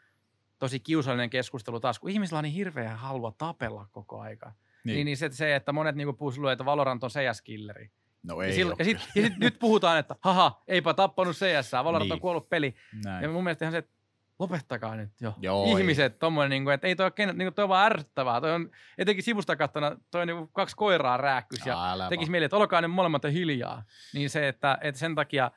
tosi 0.60 0.80
kiusallinen 0.80 1.30
keskustelu 1.30 1.80
taas, 1.80 2.00
kun 2.00 2.10
ihmisillä 2.10 2.38
on 2.38 2.43
niin 2.43 2.54
hirveä 2.54 2.95
halua 2.95 3.34
tapella 3.38 3.88
koko 3.91 4.20
aika. 4.20 4.54
Niin. 4.84 4.95
Niin, 4.95 5.06
niin 5.06 5.18
se, 5.18 5.30
se, 5.32 5.56
että 5.56 5.72
monet 5.72 5.95
niin 5.95 6.18
puhuu 6.18 6.32
silloin, 6.32 6.54
että 6.54 6.66
Valorant 6.66 7.04
on 7.04 7.10
CS-killeri. 7.10 7.91
No 8.28 8.42
Ja, 8.42 8.48
ei 8.48 8.54
silloin, 8.54 8.76
ole 8.82 8.92
ja, 8.92 9.00
sit, 9.00 9.10
ja 9.16 9.22
sit, 9.24 9.38
nyt 9.38 9.60
puhutaan, 9.60 10.00
että 10.00 10.16
haha, 10.22 10.64
eipä 10.68 10.94
tappanut 10.94 11.36
CS, 11.36 11.72
Valorant 11.74 12.04
Niin. 12.04 12.14
on 12.14 12.20
kuollut 12.20 12.50
peli. 12.50 12.76
Näin. 13.06 13.24
Ja 13.24 13.30
mun 13.30 13.44
mielestä 13.44 13.66
ihan 13.66 13.72
se, 13.72 13.78
että 13.78 13.92
lopettakaa 14.40 14.96
nyt 14.96 15.10
jo. 15.22 15.34
Joo, 15.42 15.66
ei. 15.66 15.72
Ihmiset, 15.72 16.20
tommonen, 16.20 16.50
niin 16.50 16.64
kuin, 16.64 16.74
että 16.74 16.88
ei 16.88 16.96
toi, 16.96 17.06
ole 17.06 17.12
ken- 17.16 17.34
niin 17.38 17.46
kuin, 17.46 17.54
toi 17.54 17.64
on 17.64 17.70
vaan 17.70 17.86
ärsyttävää. 17.86 18.42
Toi 18.42 18.52
on, 18.52 18.72
etenkin 18.98 19.24
sivusta 19.24 19.56
kattona, 19.56 19.98
toi 20.12 20.22
on 20.22 20.28
niin 20.28 20.38
kuin 20.38 20.50
kaksi 20.54 20.76
koiraa 20.76 21.18
rääkkys 21.18 21.66
ja 21.66 21.92
Älä 21.92 22.10
tekisi 22.10 22.32
mieli, 22.32 22.46
että 22.46 22.58
olkaa 22.58 22.82
ne 22.82 22.88
molemmat 22.88 23.24
hiljaa. 23.24 23.84
Niin 24.14 24.30
se, 24.30 24.48
että, 24.48 24.78
että 24.82 25.00
sen 25.00 25.16
takia 25.16 25.52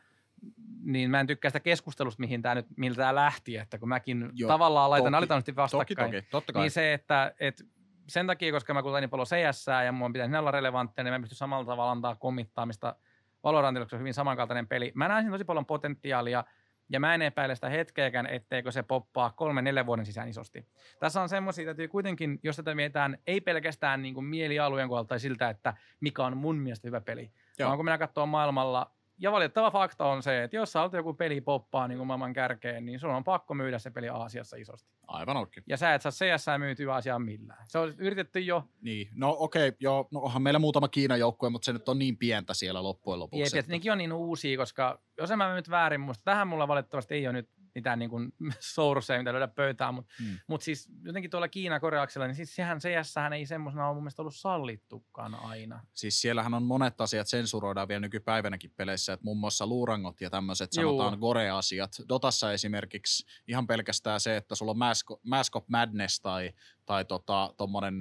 niin 0.83 1.11
mä 1.11 1.21
en 1.21 1.27
tykkää 1.27 1.49
sitä 1.49 1.61
keskustelusta, 1.61 2.21
mihin 2.21 2.43
tää 2.43 2.55
nyt, 2.55 2.67
miltä 2.77 2.97
tämä 2.97 3.15
lähti, 3.15 3.57
että 3.57 3.79
kun 3.79 3.89
mäkin 3.89 4.31
Joo, 4.35 4.49
tavallaan 4.49 4.91
laitan 4.91 5.13
toki, 5.13 5.17
alitannosti 5.19 5.53
Toki, 5.53 5.57
vastakkain, 5.57 6.13
toki, 6.13 6.27
totta 6.31 6.53
kai. 6.53 6.63
niin 6.63 6.71
se, 6.71 6.93
että, 6.93 7.35
että 7.41 7.65
sen 8.11 8.27
takia, 8.27 8.53
koska 8.53 8.75
mä 8.75 8.83
kulutan 8.83 9.03
niin 9.03 9.11
paljon 9.11 9.27
CS 9.27 9.67
ja 9.85 9.93
mun 9.93 10.13
pitäisi 10.13 10.37
olla 10.37 10.51
relevantteja, 10.51 11.05
niin 11.05 11.13
mä 11.13 11.17
en 11.17 11.23
pysty 11.23 11.37
samalla 11.37 11.65
tavalla 11.65 11.91
antaa 11.91 12.15
kommittaamista 12.15 12.97
Valorantille, 13.45 13.85
koska 13.85 13.91
se 13.91 13.97
on 13.97 14.01
hyvin 14.01 14.15
samankaltainen 14.15 14.69
peli. 14.69 14.93
Mä 14.95 15.09
näen 15.09 15.23
siinä 15.23 15.35
tosi 15.35 15.45
paljon 15.45 15.67
potentiaalia, 15.67 16.45
ja 16.89 17.01
mä 17.01 17.15
en 17.15 17.23
epäile 17.23 17.55
sitä 17.55 17.69
hetkeäkään, 17.69 18.27
etteikö 18.27 18.71
se 18.71 18.83
poppaa 18.83 19.31
kolme, 19.31 19.63
neljän 19.63 19.87
vuoden 19.87 20.07
sisään 20.07 20.29
isosti. 20.29 20.67
Tässä 21.01 21.23
on 21.23 21.29
semmoisia, 21.29 21.65
täytyy 21.65 21.89
kuitenkin, 21.89 22.41
jos 22.43 22.57
tätä 22.57 22.75
mietitään, 22.75 23.19
ei 23.27 23.41
pelkästään 23.41 24.03
niin 24.03 24.15
kuin 24.15 24.27
mielialueen 24.27 24.89
kohdalta 24.89 25.09
tai 25.09 25.21
siltä, 25.21 25.49
että 25.49 25.75
mikä 26.01 26.25
on 26.25 26.37
mun 26.37 26.57
mielestä 26.57 26.89
hyvä 26.89 27.01
peli, 27.01 27.31
Joo. 27.59 27.67
Vaan 27.67 27.79
kun 27.79 27.85
minä 27.85 27.99
katsoo 27.99 28.27
maailmalla, 28.27 28.91
ja 29.21 29.33
valitettava 29.33 29.71
fakta 29.71 30.07
on 30.07 30.23
se, 30.23 30.43
että 30.45 30.57
jos 30.57 30.73
sä 30.73 30.83
olet 30.83 30.93
joku 30.93 31.15
peli 31.15 31.41
poppaa 31.41 31.89
niin 31.89 31.99
kuin 31.99 32.07
maailman 32.07 32.33
kärkeen, 32.33 32.87
niin 32.87 33.01
sun 33.01 33.11
on 33.11 33.25
pakko 33.25 33.55
myydä 33.55 33.79
se 33.79 33.91
peli 33.91 34.09
Aasiassa 34.09 34.57
isosti. 34.57 34.91
Aivan 35.07 35.37
oikein. 35.37 35.65
Ja 35.69 35.77
sä 35.77 35.95
et 35.95 36.03
saa 36.03 36.13
CS 36.13 36.47
myytyä 36.59 36.95
asiaan 36.95 37.23
millään. 37.23 37.65
Se 37.69 37.79
on 37.79 37.95
yritetty 37.99 38.41
jo, 38.41 38.65
Niin. 38.81 39.09
No 39.15 39.37
okei, 39.39 39.69
okay, 39.69 39.77
joo, 39.81 40.09
no 40.11 40.21
onhan 40.21 40.43
meillä 40.43 40.59
muutama 40.59 40.89
Kiinan 40.89 41.21
joukkue, 41.21 41.51
mutta 41.51 41.67
se 41.67 41.73
nyt 41.73 41.89
on 41.89 41.99
niin 41.99 42.17
pientä 42.17 42.55
siellä 42.55 42.83
loppujen 42.83 43.21
lopuksi. 43.21 43.57
Ja 43.57 43.61
että- 43.61 43.73
nekin 43.73 43.93
on 43.93 43.99
niin 43.99 44.13
uusia, 44.13 44.57
koska 44.59 45.01
jos 45.19 45.31
en 45.31 45.39
mä 45.39 45.55
nyt 45.55 45.71
väärin 45.71 46.01
muista, 46.01 46.25
tähän 46.25 46.49
mulla 46.49 46.69
valitettavasti 46.69 47.15
ei 47.15 47.27
ole 47.27 47.33
nyt 47.33 47.49
mitään 47.75 47.99
niin 47.99 48.11
kuin 48.11 48.33
sourceja, 48.61 49.19
mitä 49.19 49.33
löydä 49.33 49.49
pöytään, 49.49 49.95
mutta 49.95 50.15
Mm. 50.21 50.39
mut 50.47 50.63
siis 50.63 50.89
jotenkin 51.03 51.31
tuolla 51.31 51.49
Kiina 51.49 51.81
koreaksella, 51.81 52.27
niin 52.27 52.35
siis 52.35 52.55
sehän 52.55 52.79
CS 52.79 53.15
ei 53.35 53.47
semmoisena 53.47 53.87
ole 53.87 53.95
mun 53.95 54.03
mielestä 54.03 54.23
ollut 54.23 54.35
sallittukaan 54.37 55.35
aina. 55.35 55.81
Siis 55.95 56.21
siellähän 56.21 56.55
on 56.55 56.63
monet 56.63 57.01
asiat 57.01 57.27
sensuroidaan 57.27 57.89
vielä 57.89 58.01
nykypäivänäkin 58.01 58.73
peleissä, 58.77 59.13
että 59.13 59.25
muun 59.25 59.39
muassa 59.39 59.67
luurangot 59.67 60.21
ja 60.21 60.31
tämmöiset 60.31 60.73
sanotaan 60.73 61.19
gore-asiat. 61.19 61.91
Dotassa 62.09 62.53
esimerkiksi 62.53 63.27
ihan 63.49 63.67
pelkästään 63.67 64.21
se, 64.21 64.37
että 64.37 64.55
sulla 64.55 64.71
on 64.71 64.79
Mask, 64.79 65.07
Mask 65.23 65.57
of 65.57 65.65
Madness 65.69 66.21
tai, 66.21 66.53
tai 66.87 67.05
tota, 67.05 67.55
tommonen 67.57 67.99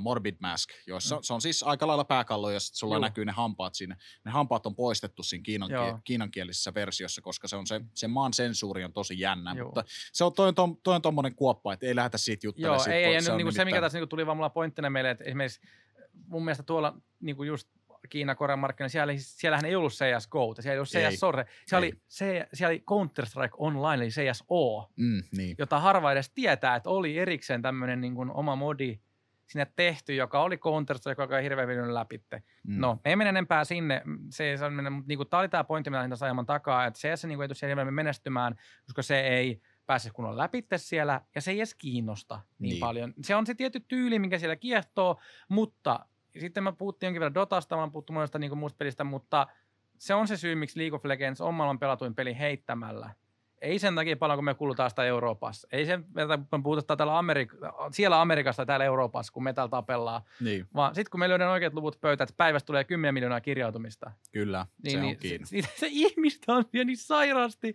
Morbid 0.00 0.36
Mask, 0.40 0.70
joissa 0.86 1.16
mm. 1.16 1.22
se 1.22 1.34
on 1.34 1.40
siis 1.40 1.62
aika 1.62 1.86
lailla 1.86 2.04
pääkallo, 2.04 2.60
sit 2.60 2.74
sulla 2.74 2.94
Juu. 2.94 3.00
näkyy 3.02 3.24
ne 3.24 3.32
hampaat 3.32 3.74
siinä. 3.74 3.96
Ne 4.24 4.30
hampaat 4.30 4.66
on 4.66 4.74
poistettu 4.76 5.22
siinä 5.22 5.42
kiinan, 5.42 5.70
kiinankielisessä 6.04 6.74
versiossa, 6.74 7.22
koska 7.22 7.48
se 7.48 7.56
on 7.56 7.66
se, 7.66 7.80
se 7.94 8.08
maan 8.08 8.32
sensuuri 8.32 8.84
on 8.84 8.92
tosi 8.92 9.20
jännä, 9.20 9.54
Juu. 9.56 9.64
mutta 9.66 9.84
se 10.12 10.24
on, 10.24 10.32
toi, 10.32 10.48
on, 10.48 10.54
tom- 10.54 10.80
toi 10.82 10.94
on 10.94 11.02
tommonen 11.02 11.34
kuoppa, 11.34 11.72
että 11.72 11.86
ei 11.86 11.96
lähdetä 11.96 12.18
siitä 12.18 12.46
juttelemaan. 12.46 12.76
Joo, 12.76 12.84
siitä, 12.84 12.96
ei, 12.96 13.04
ei, 13.04 13.22
se 13.22 13.30
nyt 13.30 13.32
on 13.40 13.46
niin 13.46 13.52
se, 13.54 13.64
mikä 13.64 13.80
tässä 13.80 13.98
niin 13.98 14.08
tuli 14.08 14.26
vaan 14.26 14.36
mulla 14.36 14.50
pointtina 14.50 14.90
meille, 14.90 15.10
että 15.10 15.24
esimerkiksi 15.24 15.60
mun 16.26 16.44
mielestä 16.44 16.62
tuolla 16.62 16.96
niin 17.20 17.36
kuin 17.36 17.46
just 17.46 17.68
Kiina, 18.10 18.34
Korean 18.34 18.58
markkinoilla, 18.58 18.90
siellä, 18.90 19.12
ei- 19.12 19.18
siellähän 19.20 19.64
ei 19.64 19.76
ollut 19.76 19.92
CSGO, 19.92 20.54
siellä 20.60 20.72
ei 20.74 20.78
ollut 20.78 20.94
Ei. 20.94 21.10
CS 21.10 21.20
Sorre, 21.20 21.46
siellä 21.66 21.86
Ei. 21.86 21.92
oli, 21.92 22.00
C, 22.10 22.48
siellä 22.54 22.70
oli 22.70 22.84
Counter-Strike 22.90 23.54
Online, 23.58 24.04
eli 24.04 24.10
CSO, 24.10 24.90
Mm, 24.96 25.22
niin. 25.36 25.54
jota 25.58 25.80
harva 25.80 26.12
edes 26.12 26.30
tietää, 26.30 26.76
että 26.76 26.90
oli 26.90 27.18
erikseen 27.18 27.62
tämmöinen 27.62 28.00
niin 28.00 28.14
kuin 28.14 28.30
oma 28.30 28.56
modi 28.56 29.00
sinne 29.46 29.66
tehty, 29.76 30.14
joka 30.14 30.42
oli 30.42 30.56
Counter-Strike, 30.56 31.22
joka 31.22 31.38
ei 31.38 31.44
hirveän 31.44 31.68
vienyt 31.68 31.90
läpi. 31.90 32.18
Mm. 32.38 32.80
No, 32.80 32.94
me 33.04 33.10
ei 33.10 33.16
mene 33.16 33.30
enempää 33.30 33.64
sinne. 33.64 34.02
Se 34.30 34.44
ei 34.44 34.70
mennä, 34.70 34.90
mutta 34.90 35.08
niin 35.08 35.28
tämä 35.30 35.40
oli 35.40 35.48
tämä 35.48 35.64
pointti, 35.64 35.90
mitä 35.90 35.98
lähdin 35.98 36.16
ajamaan 36.20 36.46
takaa, 36.46 36.86
että 36.86 36.98
CS 36.98 37.24
niin 37.24 37.36
kuin 37.38 37.44
ei 37.44 37.48
tule 37.48 37.54
siellä 37.54 37.84
menestymään, 37.84 38.54
koska 38.86 39.02
se 39.02 39.20
ei 39.20 39.60
pääse 39.86 40.10
kunnolla 40.10 40.38
läpi 40.38 40.66
siellä, 40.76 41.20
ja 41.34 41.40
se 41.40 41.50
ei 41.50 41.58
edes 41.58 41.74
kiinnosta 41.74 42.40
niin, 42.58 42.70
Niin. 42.70 42.80
paljon. 42.80 43.14
Se 43.22 43.34
on 43.34 43.46
se 43.46 43.54
tietty 43.54 43.80
tyyli, 43.80 44.18
mikä 44.18 44.38
siellä 44.38 44.56
kiehtoo, 44.56 45.20
mutta 45.48 46.06
sitten 46.38 46.62
mä 46.62 46.72
puhuttiin 46.72 47.06
jonkin 47.08 47.20
verran 47.20 47.34
Dotasta, 47.34 47.76
mä 47.76 47.82
oon 47.82 47.92
puhuttu 47.92 48.12
monesta 48.12 48.38
niin 48.38 48.58
muusta 48.58 48.76
pelistä, 48.76 49.04
mutta 49.04 49.46
se 49.98 50.14
on 50.14 50.28
se 50.28 50.36
syy, 50.36 50.54
miksi 50.54 50.78
League 50.80 50.96
of 50.96 51.04
Legends 51.04 51.40
on 51.40 51.54
maailman 51.54 51.78
pelatuin 51.78 52.14
peli 52.14 52.38
heittämällä. 52.38 53.10
Ei 53.64 53.78
sen 53.78 53.94
takia 53.94 54.16
paljon, 54.16 54.36
kun 54.36 54.44
me 54.44 54.54
kulutaan 54.54 54.90
sitä 54.90 55.04
Euroopassa. 55.04 55.68
Ei 55.72 55.86
sen 55.86 56.04
verran, 56.14 56.46
kun 56.50 56.60
me 56.60 56.62
puhutaan 56.62 56.98
täällä 56.98 57.20
Amerik- 57.20 57.68
siellä 57.92 58.20
Amerikassa 58.20 58.66
täällä 58.66 58.84
Euroopassa, 58.84 59.32
kun 59.32 59.44
me 59.44 59.52
täällä 59.52 59.70
tapellaan. 59.70 60.22
niin, 60.40 60.66
Vaan 60.74 60.94
sitten 60.94 61.10
kun 61.10 61.20
me 61.20 61.28
löydään 61.28 61.50
oikeat 61.50 61.74
luvut 61.74 62.00
pöytään, 62.00 62.24
että 62.24 62.36
päivästä 62.36 62.66
tulee 62.66 62.84
10 62.84 63.14
miljoonaa 63.14 63.40
kirjautumista, 63.40 64.10
kyllä, 64.32 64.66
niin, 64.82 64.92
se 64.92 64.96
on 64.98 65.02
niin 65.02 65.16
kiinni. 65.18 65.46
se, 65.46 65.56
se, 65.80 65.86
ihmistä 65.90 66.52
on 66.52 66.64
siellä 66.72 66.84
niin 66.86 66.96
sairaasti. 66.96 67.74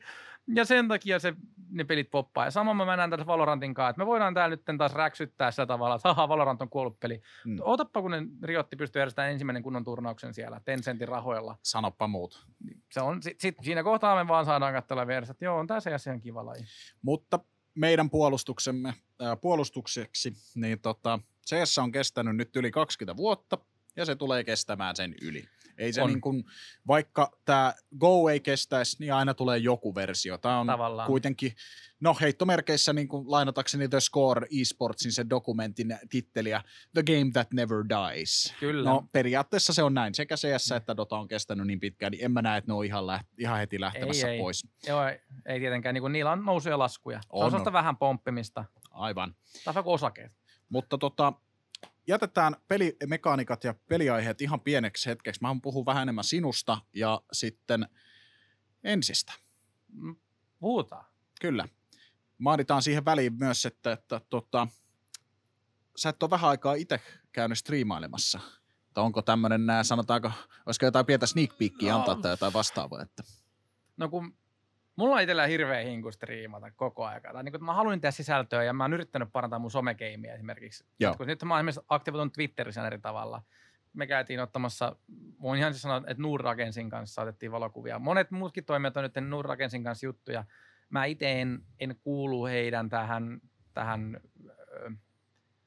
Ja 0.56 0.66
sen 0.66 0.88
takia 0.88 1.20
se, 1.20 1.34
ne 1.72 1.84
pelit 1.84 2.12
poppaa. 2.12 2.45
Ja 2.45 2.52
sama 2.52 2.86
mä 2.86 2.97
näen 2.97 3.10
tässä 3.10 3.26
Valorantin 3.26 3.74
kanssa, 3.74 3.89
että 3.89 4.00
me 4.00 4.06
voidaan 4.06 4.34
täällä 4.34 4.56
nyt 4.56 4.78
taas 4.78 4.93
räksyttää 4.93 5.52
sillä 5.52 5.66
tavalla, 5.66 5.95
että 5.95 6.10
haha, 6.10 6.30
Valorant 6.30 6.62
on 6.62 6.70
kuollut 6.70 7.00
peli. 7.00 7.22
Mm. 7.45 7.58
Otappa, 7.62 8.02
kun 8.02 8.12
ne 8.12 8.18
Riotti 8.43 8.76
pystyy 8.76 9.00
järjestämään 9.00 9.32
ensimmäinen 9.32 9.64
kunnon 9.64 9.84
turnauksen 9.84 10.34
siellä 10.34 10.62
Tencentin 10.66 11.08
rahoilla. 11.08 11.58
Sanoppa 11.64 12.08
muut. 12.08 12.47
Se 12.91 13.02
on, 13.02 13.24
sit, 13.24 13.39
sit, 13.39 13.56
siinä 13.62 13.84
kohtaa 13.84 14.24
me 14.24 14.28
vaan 14.28 14.45
saadaan 14.45 14.74
katsella 14.74 15.08
vieressä, 15.08 15.32
että 15.32 15.45
joo, 15.45 15.58
on 15.58 15.68
tässä 15.68 15.89
ihan 16.08 16.22
kiva 16.22 16.45
laji. 16.45 16.64
Mutta 17.02 17.39
meidän 17.76 18.10
puolustuksemme, 18.10 18.93
ää, 19.20 19.36
puolustukseksi, 19.36 20.34
niin 20.56 20.80
tota, 20.80 21.20
CS 21.47 21.78
on 21.78 21.91
kestänyt 21.91 22.36
nyt 22.36 22.56
yli 22.56 22.72
20 22.72 23.18
vuotta, 23.18 23.58
ja 23.95 24.06
se 24.06 24.16
tulee 24.16 24.43
kestämään 24.43 24.95
sen 24.95 25.16
yli. 25.22 25.43
Ei 25.80 25.93
se 25.93 26.01
On. 26.01 26.09
niin 26.09 26.21
kuin, 26.21 26.43
vaikka 26.88 27.32
tämä 27.45 27.73
Go 27.99 28.30
ei 28.30 28.39
kestäisi, 28.39 28.97
niin 28.99 29.13
aina 29.13 29.34
tulee 29.34 29.57
joku 29.57 29.95
versio. 29.95 30.38
Tämä 30.38 30.59
on 30.59 30.67
Tavallaan. 30.67 31.07
kuitenkin, 31.07 31.53
no 31.99 32.15
heittomerkeissä 32.21 32.93
niin 32.93 33.07
kuin 33.07 33.32
lainatakseni 33.32 33.89
The 33.89 33.99
Score 33.99 34.47
eSportsin 34.61 35.11
sen 35.11 35.30
dokumentin 35.30 35.97
titteliä 36.09 36.63
The 36.93 37.03
Game 37.03 37.32
That 37.34 37.53
Never 37.53 37.77
Dies. 37.89 38.53
Kyllä. 38.59 38.89
No 38.89 39.09
periaatteessa 39.11 39.73
se 39.73 39.84
on 39.84 39.93
näin. 39.93 40.15
Sekä 40.15 40.36
CS 40.36 40.71
että 40.71 40.97
Dota 40.97 41.17
on 41.17 41.27
kestänyt 41.27 41.67
niin 41.67 41.80
pitkään, 41.80 42.11
niin 42.11 42.25
en 42.25 42.32
mä 42.32 42.41
näe, 42.41 42.57
että 42.57 42.71
ne 42.71 42.75
on 42.75 42.86
ihan, 42.86 43.03
läht- 43.03 43.34
ihan 43.38 43.59
heti 43.59 43.80
lähtemässä 43.80 44.27
Ei, 44.27 44.34
ei. 44.34 44.39
pois. 44.41 44.67
Joo, 44.88 45.07
ei, 45.07 45.19
ei 45.45 45.59
tietenkään. 45.59 45.93
Niin 45.93 46.01
kuin, 46.01 46.13
niillä 46.13 46.32
on 46.32 46.45
nousuja 46.45 46.73
ja 46.73 46.80
laskuja. 46.80 47.21
On, 47.30 47.55
on. 47.55 47.73
vähän 47.73 47.97
pomppimista. 47.97 48.65
Aivan. 48.91 49.36
Taas 49.65 49.75
kuin 49.84 49.93
osakeet. 49.93 50.32
Mutta 50.69 50.97
tota, 50.97 51.34
jätetään 52.10 52.55
pelimekaniikat 52.68 53.64
ja 53.64 53.74
peliaiheet 53.88 54.41
ihan 54.41 54.62
pieneksi 54.62 55.10
hetkeksi. 55.10 55.41
Mä 55.41 55.55
puhun 55.62 55.86
vähän 55.86 56.01
enemmän 56.01 56.24
sinusta 56.24 56.78
ja 56.93 57.22
sitten 57.32 57.88
ensistä. 58.84 59.34
Mm, 59.93 60.16
Puhutaan. 60.60 61.05
Kyllä. 61.41 61.68
Mainitaan 62.38 62.82
siihen 62.82 63.05
väliin 63.05 63.34
myös, 63.39 63.66
että, 63.66 63.91
että 63.91 64.22
tota, 64.30 64.68
sä 65.95 66.10
et 66.10 66.24
ole 66.24 66.30
vähän 66.30 66.49
aikaa 66.49 66.74
itse 66.74 67.01
käynyt 67.32 67.57
striimailemassa. 67.57 68.39
Tai 68.93 69.03
onko 69.03 69.22
tämmöinen, 69.22 69.62
sanotaanko, 69.84 70.32
olisiko 70.66 70.86
jotain 70.86 71.05
pientä 71.05 71.26
sneak 71.26 71.57
peekia 71.57 71.93
No. 71.93 71.99
antaa 71.99 72.16
tai 72.16 72.32
jotain 72.32 72.53
vastaavaa? 72.53 73.01
Että. 73.01 73.24
No 73.97 74.10
kun 74.10 74.38
mulla 75.00 75.16
on 75.16 75.22
itsellä 75.22 75.47
hirveä 75.47 75.82
hinku 75.82 76.12
striimata 76.12 76.72
koko 76.72 77.06
aika. 77.06 77.34
Tai 77.34 77.43
niin 77.43 77.52
kun 77.52 77.64
mä 77.64 77.74
haluan 77.74 78.02
tehdä 78.02 78.12
sisältöä 78.12 78.64
ja 78.64 78.74
mä 78.74 78.84
oon 78.84 78.93
yrittänyt 78.93 79.32
parantaa 79.32 79.60
mun 79.60 79.72
somekeimiä 79.72 80.34
esimerkiksi. 80.34 80.86
Joo. 81.00 81.16
Kun 81.16 81.28
nyt 81.28 81.43
mä 81.43 81.54
oon 81.54 81.60
esimerkiksi 81.60 81.86
aktivoitunut 81.89 82.34
Twitterissä 82.34 82.88
eri 82.88 83.00
tavalla. 83.00 83.41
Me 83.93 84.08
käytiin 84.08 84.39
ottamassa, 84.39 84.95
voin 85.41 85.60
ihan 85.60 85.74
siis 85.74 85.82
sanoa, 85.82 85.97
että 85.97 86.22
Nurragensin 86.22 86.89
kanssa 86.89 87.22
otettiin 87.22 87.52
valokuvia. 87.52 88.00
Monet 88.00 88.32
muutkin 88.32 88.66
toimijat 88.66 88.97
on 88.97 89.04
nyt 89.04 89.30
Nurragensin 89.30 89.84
kanssa 89.84 90.06
juttuja. 90.06 90.45
Mä 90.89 91.06
itse 91.06 91.41
en, 91.41 91.64
en 91.80 91.95
kuulu 92.04 92.45
heidän 92.45 92.89
tähän, 92.89 93.41
tähän 93.74 94.20
ö, 94.72 94.91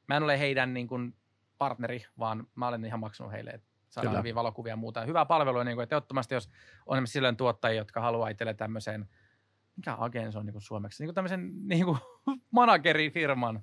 mä 0.08 0.16
en 0.16 0.22
ole 0.22 0.38
heidän 0.38 0.74
niin 0.74 0.88
kuin 0.88 1.14
partneri, 1.58 2.04
vaan 2.18 2.46
mä 2.54 2.68
olen 2.68 2.84
ihan 2.84 3.00
maksanut 3.00 3.32
heille, 3.32 3.50
että 3.50 3.72
saadaan 3.92 4.12
Kyllä. 4.12 4.20
hyviä 4.20 4.34
valokuvia 4.34 4.72
ja 4.72 4.76
muuta. 4.76 5.04
Hyvää 5.04 5.24
palvelua, 5.24 5.64
niin 5.64 5.76
kuin, 5.76 5.82
että 5.82 6.34
jos 6.34 6.50
on 6.86 7.06
silloin 7.06 7.36
tuottajia, 7.36 7.80
jotka 7.80 8.00
haluaa 8.00 8.28
itselle 8.28 8.54
tämmöisen, 8.54 9.08
mikä 9.76 9.96
agens 9.98 10.36
on 10.36 10.46
niin 10.46 10.52
kuin 10.54 10.62
suomeksi, 10.62 11.02
niin 11.02 11.08
kuin 11.08 11.14
tämmöisen 11.14 11.50
niin 11.68 11.84
kuin 11.84 11.98
managerifirman, 12.50 13.60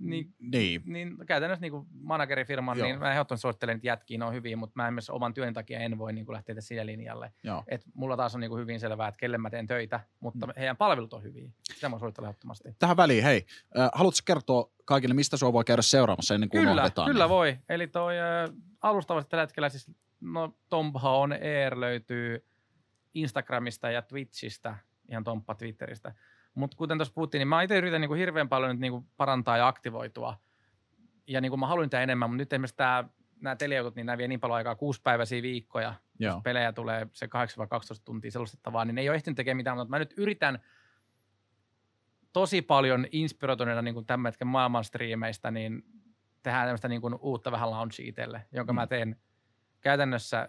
niin, 0.00 0.34
Niin, 0.38 0.82
niin 0.86 1.16
käytännössä 1.26 1.60
niin 1.60 1.72
kuin 1.72 1.86
managerifirman, 2.02 2.78
Joo. 2.78 2.86
niin 2.86 2.98
mä 2.98 3.12
ehdottomasti 3.12 3.40
suosittelen, 3.42 3.76
että 3.76 3.86
jätkiin 3.86 4.22
on 4.22 4.32
hyviä, 4.34 4.56
mutta 4.56 4.72
mä 4.76 4.86
esimerkiksi 4.86 5.12
oman 5.12 5.34
työn 5.34 5.54
takia 5.54 5.78
en 5.78 5.98
voi 5.98 6.12
niin 6.12 6.26
kuin 6.26 6.34
lähteä 6.34 6.54
sille 6.58 6.86
linjalle. 6.86 7.32
joo. 7.42 7.64
Et 7.68 7.84
mulla 7.94 8.16
taas 8.16 8.34
on 8.34 8.40
niin 8.40 8.48
kuin 8.50 8.60
hyvin 8.60 8.80
selvää, 8.80 9.08
että 9.08 9.18
kelle 9.18 9.38
mä 9.38 9.50
teen 9.50 9.66
töitä, 9.66 10.00
mutta 10.20 10.46
Mm. 10.46 10.52
heidän 10.56 10.76
palvelut 10.76 11.12
on 11.14 11.22
hyviä. 11.22 11.50
Sitä 11.74 11.88
mä 11.88 11.98
suosittelen 11.98 12.28
ehdottomasti. 12.28 12.68
Tähän 12.78 12.96
väliin, 12.96 13.24
hei, 13.24 13.46
äh, 13.78 13.90
haluatko 13.94 14.18
kertoa 14.24 14.70
kaikille, 14.84 15.14
mistä 15.14 15.36
sua 15.36 15.52
voi 15.52 15.64
käydä 15.64 15.82
seuraamassa 15.82 16.34
ennen 16.34 16.48
kuin 16.48 16.60
Kyllä, 16.60 16.72
unohdetaan? 16.72 17.10
kyllä 17.10 17.24
niin? 17.24 17.28
voi. 17.30 17.58
Eli 17.68 17.86
toi 17.86 18.14
alustavasti 18.82 19.30
tällä 19.30 19.42
hetkellä 19.42 19.68
siis 19.68 19.90
no, 20.20 20.54
Tompha 20.68 21.10
on 21.16 21.32
Air 21.32 21.80
löytyy 21.80 22.44
Instagramista 23.14 23.90
ja 23.90 24.02
Twitchistä, 24.02 24.76
ihan 25.08 25.24
Tomppa 25.24 25.54
Twitteristä. 25.54 26.14
Mutta 26.54 26.76
kuten 26.76 26.98
tuossa 26.98 27.14
puhuttiin, 27.14 27.38
niin 27.38 27.48
mä 27.48 27.62
itse 27.62 27.78
yritän 27.78 28.00
niinku 28.00 28.14
hirveän 28.14 28.48
paljon 28.48 28.70
nyt 28.70 28.80
niinku 28.80 29.06
parantaa 29.16 29.56
ja 29.56 29.68
aktivoitua. 29.68 30.36
Ja 31.26 31.40
niinku 31.40 31.56
mä 31.56 31.66
haluan 31.66 31.84
niitä 31.84 32.02
enemmän, 32.02 32.30
mutta 32.30 32.42
nyt 32.42 32.52
esimerkiksi 32.52 32.76
tää, 32.76 33.04
nämä 33.40 33.56
telejutut, 33.56 33.94
niin 33.94 34.06
nämä 34.06 34.18
vie 34.18 34.28
niin 34.28 34.40
paljon 34.40 34.56
aikaa, 34.56 34.74
kuusipäiväisiä 34.74 35.42
viikkoja. 35.42 35.94
Joo. 36.18 36.40
Pelejä 36.40 36.72
tulee 36.72 37.06
se 37.12 37.26
8-12 37.26 37.28
tuntia 38.04 38.30
selostettavaa, 38.30 38.84
niin 38.84 38.94
ne 38.94 39.00
ei 39.00 39.08
ole 39.08 39.16
ehtinyt 39.16 39.36
tekemään 39.36 39.56
mitään, 39.56 39.76
mutta 39.76 39.90
mä 39.90 39.98
nyt 39.98 40.14
yritän 40.16 40.58
tosi 42.32 42.62
paljon 42.62 43.06
inspiroituneena 43.12 43.82
niin 43.82 43.94
kuin 43.94 44.06
tämän 44.06 44.28
hetken 44.28 44.48
maailman 44.48 44.84
striimeistä, 44.84 45.50
niin 45.50 45.84
tehdään 46.42 46.66
tämmöistä 46.66 46.88
niin 46.88 47.00
kuin 47.00 47.14
uutta 47.20 47.52
vähän 47.52 47.70
launchia 47.70 48.08
itselle, 48.08 48.46
jonka 48.52 48.72
Mm. 48.72 48.74
mä 48.74 48.86
teen 48.86 49.16
käytännössä 49.80 50.48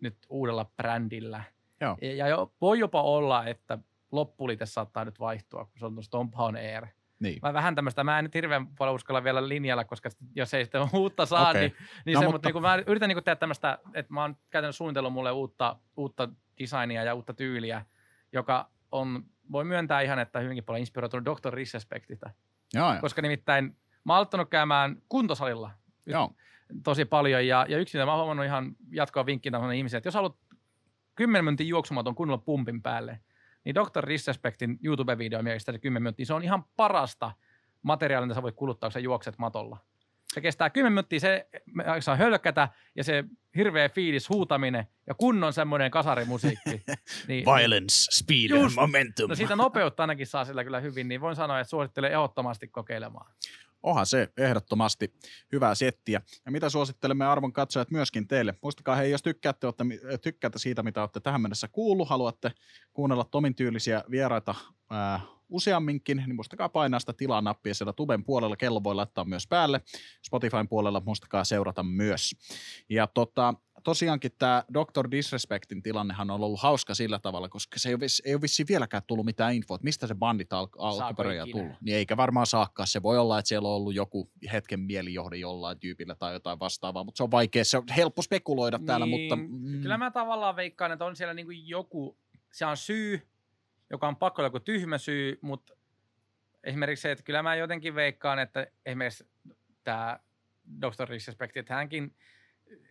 nyt 0.00 0.16
uudella 0.28 0.64
brändillä. 0.76 1.42
Joo. 1.80 1.96
Ja, 2.16 2.28
jo, 2.28 2.52
voi 2.60 2.78
jopa 2.78 3.02
olla, 3.02 3.46
että 3.46 3.78
loppuliite 4.12 4.66
saattaa 4.66 5.04
nyt 5.04 5.20
vaihtua, 5.20 5.64
kun 5.64 5.78
se 5.78 5.86
on 5.86 5.94
tuossa 5.94 6.10
Tompa 6.10 6.44
on 6.44 6.56
Air. 6.56 6.86
Niin. 7.20 7.38
Mä 7.42 7.52
vähän 7.52 7.74
tämmöistä, 7.74 8.04
mä 8.04 8.18
en 8.18 8.24
nyt 8.24 8.34
hirveän 8.34 8.66
paljon 8.66 8.94
uskalla 8.94 9.24
vielä 9.24 9.48
linjalla, 9.48 9.84
koska 9.84 10.10
jos 10.34 10.54
ei 10.54 10.64
sitten 10.64 10.88
uutta 10.92 11.26
saa, 11.26 11.50
Okei. 11.50 11.60
niin, 11.60 11.76
niin 12.04 12.14
No, 12.14 12.20
se, 12.20 12.26
mutta- 12.26 12.32
mutta, 12.36 12.48
niin 12.48 12.52
kuin 12.52 12.62
mä 12.62 12.82
yritän 12.86 13.08
niin 13.08 13.16
kuin 13.16 13.24
tehdä 13.24 13.36
tämmöistä, 13.36 13.78
että 13.94 14.12
mä 14.14 14.22
oon 14.22 14.36
käytännössä 14.50 14.76
suunnitellut 14.78 15.12
mulle 15.12 15.30
uutta, 15.30 15.76
uutta 15.96 16.28
designia 16.58 17.04
ja 17.04 17.14
uutta 17.14 17.34
tyyliä, 17.34 17.84
joka 18.32 18.70
on, 18.92 19.24
voi 19.52 19.64
myöntää 19.64 20.00
ihan, 20.00 20.18
että 20.18 20.40
hyvinkin 20.40 20.64
paljon 20.64 20.80
inspiroitunut 20.80 21.24
Dr. 21.26 21.56
Disrespectistä. 21.56 22.30
Joo, 22.74 22.92
joo. 22.92 23.00
Koska 23.00 23.22
nimittäin 23.22 23.76
mä 24.04 24.12
oon 24.12 24.16
aloittanut 24.16 24.48
käymään 24.50 25.02
kuntosalilla 25.08 25.70
joo. 26.06 26.30
tosi 26.84 27.04
paljon 27.04 27.46
ja, 27.46 27.66
ja 27.68 27.78
yksi, 27.78 27.98
mitä 27.98 28.06
mä 28.06 28.12
oon 28.12 28.18
huomannut 28.18 28.46
ihan 28.46 28.76
jatkoa 28.90 29.26
vinkkinä 29.26 29.58
on 29.58 29.74
ihmisiä, 29.74 29.98
että 29.98 30.06
jos 30.06 30.14
haluat 30.14 30.36
10 31.14 31.44
minuutin 31.44 31.68
juoksumaton 31.68 32.14
kunnolla 32.14 32.42
pumpin 32.44 32.82
päälle, 32.82 33.20
niin 33.64 33.74
Dr. 33.74 34.08
Disrespectin 34.08 34.78
YouTube-video 34.84 35.42
mielestäni 35.42 35.78
10 35.78 36.02
minuuttia, 36.02 36.26
se 36.26 36.34
on 36.34 36.44
ihan 36.44 36.64
parasta 36.76 37.32
materiaalia, 37.82 38.26
mitä 38.26 38.34
sä 38.34 38.42
voit 38.42 38.56
kuluttaa, 38.56 38.88
kun 38.88 38.92
sä 38.92 39.00
juokset 39.00 39.38
matolla. 39.38 39.78
Se 40.34 40.40
kestää 40.40 40.70
10 40.70 40.92
minuuttia, 40.92 41.20
se 41.20 41.48
saa 42.00 42.16
hölkkätä 42.16 42.68
ja 42.94 43.04
se 43.04 43.24
hirveä 43.56 43.88
fiilis, 43.88 44.28
huutaminen 44.28 44.86
ja 45.06 45.14
kunnon 45.14 45.52
semmoinen 45.52 45.90
kasarimusiikki. 45.90 46.82
niin, 47.28 47.44
Violence, 47.44 48.06
speed 48.10 48.50
Just. 48.50 48.76
momentum. 48.76 49.28
No 49.28 49.34
siitä 49.34 49.56
nopeutta 49.56 50.02
ainakin 50.02 50.26
saa 50.26 50.44
sillä 50.44 50.64
kyllä 50.64 50.80
hyvin, 50.80 51.08
niin 51.08 51.20
voin 51.20 51.36
sanoa, 51.36 51.60
että 51.60 51.70
suosittelen 51.70 52.12
ehdottomasti 52.12 52.68
kokeilemaan. 52.68 53.32
Onhan 53.82 54.06
se 54.06 54.28
ehdottomasti 54.36 55.14
hyvää 55.52 55.74
settiä. 55.74 56.22
Ja 56.44 56.52
mitä 56.52 56.68
suosittelemme 56.68 57.26
arvon 57.26 57.52
katsojat 57.52 57.90
myöskin 57.90 58.28
teille? 58.28 58.54
Muistakaa 58.62 58.96
hei, 58.96 59.10
jos 59.10 59.22
tykkäätte, 59.22 59.66
olette, 59.66 59.84
tykkäätte 60.22 60.58
siitä, 60.58 60.82
mitä 60.82 61.00
olette 61.00 61.20
tähän 61.20 61.40
mennessä 61.40 61.68
kuullut, 61.68 62.08
haluatte 62.08 62.52
kuunnella 62.92 63.24
Tomin 63.24 63.54
tyylisiä 63.54 64.04
vieraita 64.10 64.54
ää, 64.90 65.20
useamminkin, 65.48 66.16
niin 66.16 66.34
muistakaa 66.34 66.68
painaa 66.68 67.00
sitä 67.00 67.12
tilaa-nappia 67.12 67.74
siellä 67.74 67.92
tuben 67.92 68.24
puolella. 68.24 68.56
Kello 68.56 68.84
voi 68.84 68.94
laittaa 68.94 69.24
myös 69.24 69.46
päälle. 69.46 69.80
Spotifyn 70.26 70.68
puolella 70.68 71.02
muistakaa 71.04 71.44
seurata 71.44 71.82
myös. 71.82 72.36
Ja 72.88 73.06
tota, 73.06 73.54
tosiaankin 73.84 74.32
tämä 74.38 74.64
Dr. 74.74 75.10
Disrespectin 75.10 75.82
tilannehan 75.82 76.30
on 76.30 76.40
ollut 76.40 76.60
hauska 76.60 76.94
sillä 76.94 77.18
tavalla, 77.18 77.48
koska 77.48 77.78
se 77.78 77.88
ei 77.88 77.94
ole, 77.94 78.06
ei 78.24 78.34
ole 78.34 78.42
vissiin 78.42 78.66
vieläkään 78.68 79.02
tullut 79.06 79.26
mitään 79.26 79.54
infoa, 79.54 79.74
että 79.74 79.84
mistä 79.84 80.06
se 80.06 80.14
bandit 80.14 80.52
al- 80.52 80.68
alkuperäjä 80.78 81.46
tullut. 81.52 81.76
Niin 81.80 81.96
eikä 81.96 82.16
varmaan 82.16 82.46
saakkaan. 82.46 82.86
Se 82.86 83.02
voi 83.02 83.18
olla, 83.18 83.38
että 83.38 83.48
siellä 83.48 83.68
on 83.68 83.74
ollut 83.74 83.94
joku 83.94 84.30
hetken 84.52 84.80
mielijohde 84.80 85.36
jollain 85.36 85.80
tyypillä 85.80 86.14
tai 86.14 86.32
jotain 86.32 86.60
vastaavaa, 86.60 87.04
mutta 87.04 87.16
se 87.16 87.22
on 87.22 87.30
vaikea, 87.30 87.64
se 87.64 87.78
on 87.78 87.84
helppo 87.96 88.22
spekuloida 88.22 88.78
täällä, 88.86 89.06
mutta... 89.06 89.36
Mm, 89.36 89.82
Kyllä 89.82 89.98
mä 89.98 90.10
tavallaan 90.10 90.56
veikkaan, 90.56 90.92
että 90.92 91.04
on 91.04 91.16
siellä 91.16 91.34
niinku 91.34 91.52
joku, 91.52 92.18
se 92.52 92.66
on 92.66 92.76
syy, 92.76 93.28
joka 93.90 94.08
on 94.08 94.16
pakko 94.16 94.42
olla 94.42 94.46
joku 94.46 94.60
tyhmä 94.60 94.98
syy, 94.98 95.38
mutta 95.42 95.74
esimerkiksi 96.64 97.02
se, 97.02 97.10
että 97.10 97.24
kyllä 97.24 97.42
mä 97.42 97.56
jotenkin 97.56 97.94
veikkaan, 97.94 98.38
että 98.38 98.66
esimerkiksi 98.86 99.28
tämä 99.84 100.20
Dr. 100.80 101.12
Disrespect, 101.12 101.56
että 101.56 101.74
hänkin, 101.74 102.14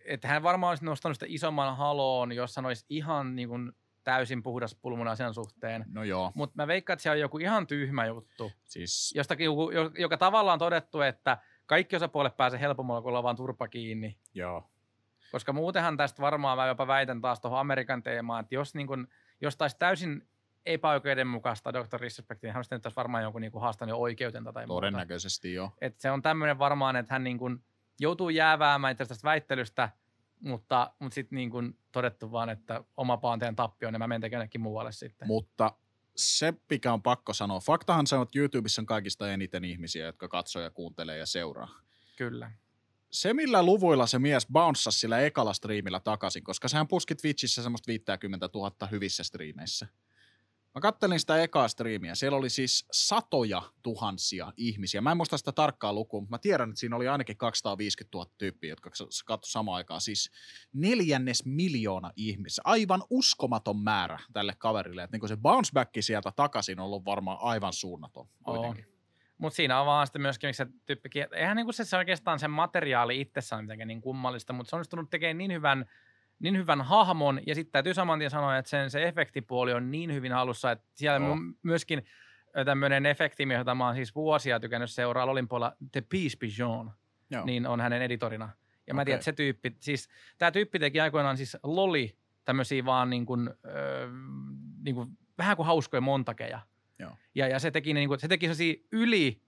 että 0.04 0.28
hän 0.28 0.42
varmaan 0.42 0.70
olisi 0.70 0.84
nostanut 0.84 1.16
sitä 1.16 1.26
isomman 1.28 1.76
haloon, 1.76 2.32
jos 2.32 2.56
hän 2.56 2.66
olisi 2.66 2.86
ihan 2.88 3.36
niin 3.36 3.48
kuin 3.48 3.72
täysin 4.04 4.42
puhdas 4.42 4.74
pulmuna 4.74 5.10
asian 5.10 5.34
suhteen. 5.34 5.84
No 5.88 6.04
joo, 6.04 6.32
Mutta 6.34 6.56
mä 6.56 6.66
veikkaan, 6.66 6.94
että 6.94 7.02
se 7.02 7.10
on 7.10 7.20
joku 7.20 7.38
ihan 7.38 7.66
tyhmä 7.66 8.06
juttu, 8.06 8.52
siis 8.64 9.12
jostakin 9.16 9.44
joku, 9.44 9.70
jo- 9.70 9.90
joka 9.98 10.16
tavallaan 10.16 10.54
on 10.54 10.58
todettu, 10.58 11.00
että 11.00 11.38
kaikki 11.66 11.96
osapuolet 11.96 12.36
pääsee 12.36 12.60
helpommalla, 12.60 13.02
kun 13.02 13.08
ollaan 13.08 13.24
vaan 13.24 13.36
turpa 13.36 13.68
kiinni. 13.68 14.16
joo. 14.34 14.70
Koska 15.32 15.52
muutenhan 15.52 15.96
tästä 15.96 16.22
varmaan 16.22 16.58
mä 16.58 16.66
jopa 16.66 16.86
väitän 16.86 17.20
taas 17.20 17.40
tuohon 17.40 17.60
Amerikan 17.60 18.02
teemaan, 18.02 18.40
että 18.40 18.54
jos, 18.54 18.74
niin 18.74 18.86
kun, 18.86 19.08
jos 19.40 19.56
taisi 19.56 19.76
täysin 19.78 20.28
epäoikeudenmukaista 20.66 21.72
Dr. 21.72 22.02
Disrespectin, 22.02 22.48
niin 22.48 22.52
hän 22.52 22.58
olisi 22.58 22.74
nyt 22.74 22.96
varmaan 22.96 23.22
jonkun 23.22 23.40
niin 23.42 23.52
haastanut 23.60 23.90
jo 23.90 23.96
oikeutensa 23.96 24.52
tai 24.52 24.66
muuta. 24.66 24.76
Todennäköisesti 24.76 25.54
joo. 25.54 25.70
Et 25.80 26.00
se 26.00 26.10
on 26.10 26.22
tämmöinen 26.22 26.58
varmaan, 26.58 26.96
että 26.96 27.14
hän 27.14 27.24
niin 27.24 27.38
kun 27.38 27.62
joutuu 28.00 28.30
jääväämään 28.30 28.96
tästä 28.96 29.14
väittelystä, 29.24 29.88
mutta, 30.40 30.94
mutta 30.98 31.14
sitten 31.14 31.36
niin 31.36 31.50
kun 31.50 31.78
todettu 31.92 32.32
vaan, 32.32 32.50
että 32.50 32.84
oma 32.96 33.16
paanteen 33.16 33.56
tappio 33.56 33.88
on, 33.88 33.94
ja 33.94 33.98
mä 33.98 34.08
menen 34.08 34.32
jonnekin 34.32 34.60
muualle 34.60 34.92
sitten. 34.92 35.28
Mutta 35.28 35.72
se, 36.16 36.54
mikä 36.70 36.92
on 36.92 37.02
pakko 37.02 37.34
sanoa, 37.34 37.60
faktahan 37.60 38.06
se 38.06 38.16
on, 38.16 38.22
että 38.22 38.38
YouTubessa 38.38 38.82
on 38.82 38.86
kaikista 38.86 39.32
eniten 39.32 39.64
ihmisiä, 39.64 40.06
jotka 40.06 40.28
katsoo 40.28 40.62
ja 40.62 40.70
kuuntelee 40.70 41.18
ja 41.18 41.26
seuraa. 41.26 41.80
Kyllä. 42.16 42.50
Se, 43.10 43.34
millä 43.34 43.62
luvuilla 43.62 44.06
se 44.06 44.18
mies 44.18 44.46
bounssasi 44.52 44.98
sillä 44.98 45.20
ekalla 45.20 45.52
striimillä 45.52 46.00
takaisin, 46.00 46.44
koska 46.44 46.68
sehän 46.68 46.88
puski 46.88 47.14
Twitchissä 47.14 47.62
semmoista 47.62 47.86
50 47.86 48.48
000 48.54 48.86
hyvissä 48.90 49.24
striimeissä. 49.24 49.86
Mä 50.74 50.80
kattelin 50.80 51.20
sitä 51.20 51.42
ekaa 51.42 51.68
striimiä. 51.68 52.14
Siellä 52.14 52.38
oli 52.38 52.50
siis 52.50 52.86
satoja 52.92 53.62
tuhansia 53.82 54.52
ihmisiä. 54.56 55.00
Mä 55.00 55.10
en 55.10 55.16
muista 55.16 55.38
sitä 55.38 55.52
tarkkaa 55.52 55.92
lukua, 55.92 56.20
mutta 56.20 56.34
mä 56.34 56.38
tiedän, 56.38 56.68
että 56.68 56.80
siinä 56.80 56.96
oli 56.96 57.08
ainakin 57.08 57.36
250 57.36 58.18
000 58.18 58.30
tyyppiä, 58.38 58.70
jotka 58.70 58.90
katsoivat 59.24 59.44
samaan 59.44 59.76
aikaan. 59.76 60.00
Siis 60.00 60.30
neljännes 60.72 61.44
miljoona 61.44 62.10
ihmistä. 62.16 62.62
Aivan 62.64 63.02
uskomaton 63.10 63.78
määrä 63.78 64.18
tälle 64.32 64.54
kaverille. 64.58 65.02
Että 65.02 65.16
niin 65.16 65.28
se 65.28 65.36
bounce 65.36 65.70
back 65.72 65.90
sieltä 66.00 66.32
takaisin 66.36 66.80
on 66.80 66.86
ollut 66.86 67.04
varmaan 67.04 67.38
aivan 67.40 67.72
suunnaton. 67.72 68.28
Mutta 69.38 69.56
siinä 69.56 69.80
on 69.80 69.86
vaan 69.86 70.06
sitten 70.06 70.22
myöskin, 70.22 70.54
se 70.54 70.66
tyyppikin, 70.86 71.26
eihän 71.32 71.56
niinku 71.56 71.72
se, 71.72 71.84
se 71.84 71.96
oikeastaan 71.96 72.38
se 72.38 72.48
materiaali 72.48 73.20
itsessään 73.20 73.64
mitenkään 73.64 73.88
niin 73.88 74.00
kummallista, 74.00 74.52
mutta 74.52 74.70
se 74.70 74.76
on 74.76 74.78
onnistunut 74.78 75.10
tekemään 75.10 75.38
niin 75.38 75.52
hyvän– 75.52 75.84
niin 76.40 76.56
hyvän 76.56 76.82
hahmon, 76.82 77.40
ja 77.46 77.54
sitten 77.54 77.72
täytyy 77.72 77.94
saman 77.94 78.18
tien 78.18 78.30
sanoa, 78.30 78.58
että 78.58 78.68
sen 78.68 78.90
se 78.90 79.08
efektipuoli 79.08 79.72
on 79.72 79.90
niin 79.90 80.14
hyvin 80.14 80.32
halussa, 80.32 80.70
että 80.70 80.84
siellä 80.94 81.28
oh. 81.28 81.38
myöskin 81.62 82.04
tämmöinen 82.64 83.06
efekti, 83.06 83.42
jota 83.42 83.74
mä 83.74 83.86
oon 83.86 83.94
siis 83.94 84.14
vuosia 84.14 84.60
tykännyt 84.60 84.90
seuraa 84.90 85.26
Lolin 85.26 85.48
puolella, 85.48 85.76
The 85.92 86.00
Peace 86.00 86.36
Pigeon, 86.38 86.90
Joo. 87.30 87.44
niin 87.44 87.66
on 87.66 87.80
hänen 87.80 88.02
editorina. 88.02 88.44
Ja 88.44 88.92
okay. 88.92 88.94
mä 88.94 89.04
tiedän, 89.04 89.16
että 89.18 89.24
se 89.24 89.32
tyyppi, 89.32 89.76
siis 89.80 90.08
tämä 90.38 90.50
tyyppi 90.50 90.78
teki 90.78 91.00
aikoinaan 91.00 91.36
siis 91.36 91.56
Loli 91.62 92.16
tämmöisiä 92.44 92.84
vaan 92.84 93.10
niin 93.10 93.26
kuin, 93.26 93.50
öö, 93.66 94.08
niin 94.84 94.94
kuin, 94.94 95.18
vähän 95.38 95.56
kuin 95.56 95.66
hauskoja 95.66 96.00
montakeja. 96.00 96.60
Joo. 96.98 97.10
Ja, 97.34 97.48
ja 97.48 97.58
se 97.58 97.70
teki, 97.70 97.94
niin 97.94 98.08
kuin, 98.08 98.20
se 98.20 98.28
teki 98.28 98.46
sellaisia 98.46 98.74
yli 98.92 99.42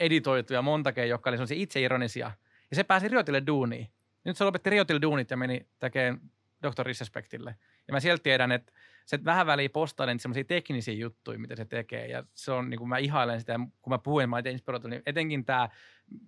editoituja 0.00 0.62
montakeja, 0.62 1.06
jotka 1.06 1.30
oli 1.30 1.36
sellaisia 1.36 1.62
itseironisia. 1.62 2.30
Ja 2.70 2.76
se 2.76 2.84
pääsi 2.84 3.08
Riotille 3.08 3.42
duuniin. 3.46 3.88
Nyt 4.26 4.36
se 4.36 4.44
lopetti 4.44 4.70
Riotille 4.70 5.02
duunit 5.02 5.30
ja 5.30 5.36
meni 5.36 5.66
tekemään 5.78 6.20
Dr. 6.62 6.88
Disrespectille. 6.88 7.56
Ja 7.88 7.92
mä 7.92 8.00
sieltä 8.00 8.22
tiedän, 8.22 8.52
että 8.52 8.72
se 9.06 9.24
vähän 9.24 9.46
väliin 9.46 9.70
postailen 9.70 10.20
semmoisia 10.20 10.44
teknisiä 10.44 10.94
juttuja, 10.94 11.38
mitä 11.38 11.56
se 11.56 11.64
tekee. 11.64 12.06
Ja 12.06 12.24
se 12.34 12.52
on, 12.52 12.70
niin 12.70 12.78
kuin 12.78 12.88
mä 12.88 12.98
ihailen 12.98 13.40
sitä, 13.40 13.60
kun 13.82 13.92
mä 13.92 13.98
puhuin, 13.98 14.30
mä 14.30 14.42
inspiroitu, 14.50 14.88
niin 14.88 15.02
etenkin 15.06 15.44
tämä, 15.44 15.68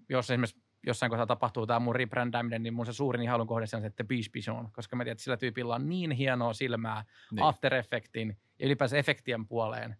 jos 0.08 0.30
esimerkiksi 0.30 0.62
jossain 0.86 1.10
kohtaa 1.10 1.26
tapahtuu 1.26 1.66
tämä 1.66 1.80
mun 1.80 1.96
rebrändääminen, 1.96 2.62
niin 2.62 2.74
mun 2.74 2.86
se 2.86 2.92
suurin 2.92 3.22
ihailun 3.22 3.46
kohde 3.46 3.62
on 3.62 3.80
se, 3.80 3.86
että 3.86 4.04
Beach 4.04 4.30
Pigeon, 4.32 4.72
koska 4.72 4.96
mä 4.96 5.04
tiedän, 5.04 5.12
että 5.12 5.24
sillä 5.24 5.36
tyypillä 5.36 5.74
on 5.74 5.88
niin 5.88 6.10
hienoa 6.10 6.52
silmää 6.52 7.04
niin. 7.32 7.42
After 7.42 7.74
Effectin 7.74 8.36
ja 8.58 8.66
ylipäänsä 8.66 8.96
efektien 8.96 9.46
puoleen, 9.46 9.96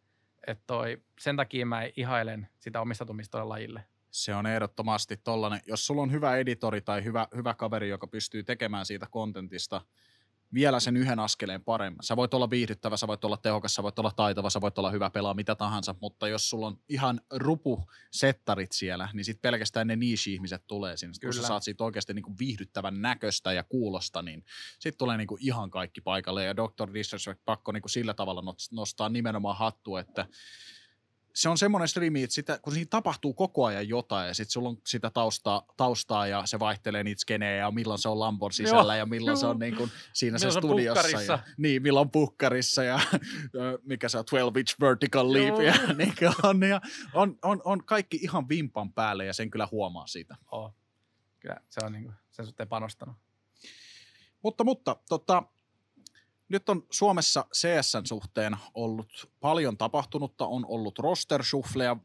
että 0.46 0.64
toi, 0.66 1.02
sen 1.20 1.36
takia 1.36 1.66
mä 1.66 1.82
ihailen 1.96 2.48
sitä 2.58 2.80
omistautumista 2.80 3.48
lajille 3.48 3.84
se 4.24 4.34
on 4.34 4.46
ehdottomasti 4.46 5.16
tollainen, 5.16 5.60
jos 5.66 5.86
sulla 5.86 6.02
on 6.02 6.12
hyvä 6.12 6.36
editori 6.36 6.80
tai 6.80 7.04
hyvä, 7.04 7.28
hyvä 7.36 7.54
kaveri, 7.54 7.88
joka 7.88 8.06
pystyy 8.06 8.42
tekemään 8.42 8.86
siitä 8.86 9.06
kontentista 9.10 9.80
vielä 10.54 10.80
sen 10.80 10.96
yhden 10.96 11.18
askeleen 11.18 11.64
paremmin. 11.64 11.98
Sä 12.02 12.16
voit 12.16 12.34
olla 12.34 12.50
viihdyttävä, 12.50 12.96
sä 12.96 13.06
voit 13.06 13.24
olla 13.24 13.36
tehokas, 13.36 13.74
sä 13.74 13.82
voit 13.82 13.98
olla 13.98 14.12
taitava, 14.16 14.50
sä 14.50 14.60
voit 14.60 14.78
olla 14.78 14.90
hyvä 14.90 15.10
pelaa, 15.10 15.34
mitä 15.34 15.54
tahansa, 15.54 15.94
mutta 16.00 16.28
jos 16.28 16.50
sulla 16.50 16.66
on 16.66 16.78
ihan 16.88 17.20
rupusettarit 17.30 18.72
siellä, 18.72 19.08
niin 19.12 19.24
sitten 19.24 19.50
pelkästään 19.50 19.86
ne 19.86 19.96
niche-ihmiset 19.96 20.66
tulee 20.66 20.96
sinne. 20.96 21.14
Kyllä. 21.20 21.32
Kun 21.32 21.42
sä 21.42 21.48
saat 21.48 21.62
siitä 21.62 21.84
oikeasti 21.84 22.14
niinku 22.14 22.34
viihdyttävän 22.38 23.02
näköistä 23.02 23.52
ja 23.52 23.64
kuulosta, 23.64 24.22
niin 24.22 24.44
sitten 24.78 24.98
tulee 24.98 25.16
niinku 25.16 25.38
ihan 25.40 25.70
kaikki 25.70 26.00
paikalle. 26.00 26.44
Ja 26.44 26.56
Dr. 26.56 26.94
Disrespect 26.94 27.40
pakko 27.44 27.72
niinku 27.72 27.88
sillä 27.88 28.14
tavalla 28.14 28.54
nostaa 28.72 29.08
nimenomaan 29.08 29.56
hattu, 29.56 29.96
että 29.96 30.26
se 31.38 31.48
on 31.48 31.58
semmoinen 31.58 31.88
striimi, 31.88 32.22
että 32.22 32.34
sitä, 32.34 32.58
kun 32.62 32.72
siinä 32.72 32.86
tapahtuu 32.90 33.34
koko 33.34 33.64
ajan 33.64 33.88
jotain 33.88 34.28
ja 34.28 34.34
sitten 34.34 34.52
sulla 34.52 34.68
on 34.68 34.78
sitä 34.86 35.10
taustaa, 35.10 35.62
taustaa 35.76 36.26
ja 36.26 36.46
se 36.46 36.58
vaihtelee 36.58 37.04
niitä 37.04 37.20
skenejä 37.20 37.56
ja 37.56 37.70
milloin 37.70 37.98
se 37.98 38.08
on 38.08 38.20
Lambon 38.20 38.52
sisällä 38.52 38.94
Joo. 38.94 38.98
ja 38.98 39.06
milloin 39.06 39.32
Joo. 39.32 39.40
se 39.40 39.46
on 39.46 39.58
niin 39.58 39.76
kuin 39.76 39.90
siinä 40.12 40.38
se 40.38 40.50
studiossa. 40.50 41.22
Ja, 41.22 41.38
niin, 41.56 41.82
milloin 41.82 42.10
pukkarissa 42.10 42.84
ja 42.84 43.00
mikä 43.82 44.08
se 44.08 44.18
on, 44.18 44.24
12-inch 44.24 44.76
vertical 44.80 45.32
leap 45.32 45.60
ja 45.60 45.74
niin 45.98 46.14
on, 46.42 46.62
ja 46.62 46.80
on, 47.14 47.38
on, 47.42 47.62
on, 47.64 47.84
kaikki 47.84 48.18
ihan 48.22 48.48
vimpan 48.48 48.92
päälle 48.92 49.24
ja 49.24 49.32
sen 49.32 49.50
kyllä 49.50 49.68
huomaa 49.70 50.06
siitä. 50.06 50.36
Oh. 50.50 50.74
Kyllä 51.40 51.56
se 51.68 51.80
on 51.84 51.92
niin 51.92 52.04
kuin, 52.04 52.14
sen 52.30 52.46
suhteen 52.46 52.68
panostanut. 52.68 53.16
Mutta, 54.42 54.64
mutta 54.64 54.96
tota, 55.08 55.42
nyt 56.48 56.68
on 56.68 56.82
Suomessa 56.90 57.44
CSN 57.54 58.06
suhteen 58.06 58.56
ollut 58.74 59.30
paljon 59.40 59.76
tapahtunutta, 59.76 60.46
on 60.46 60.66
ollut 60.68 60.98
roster 60.98 61.42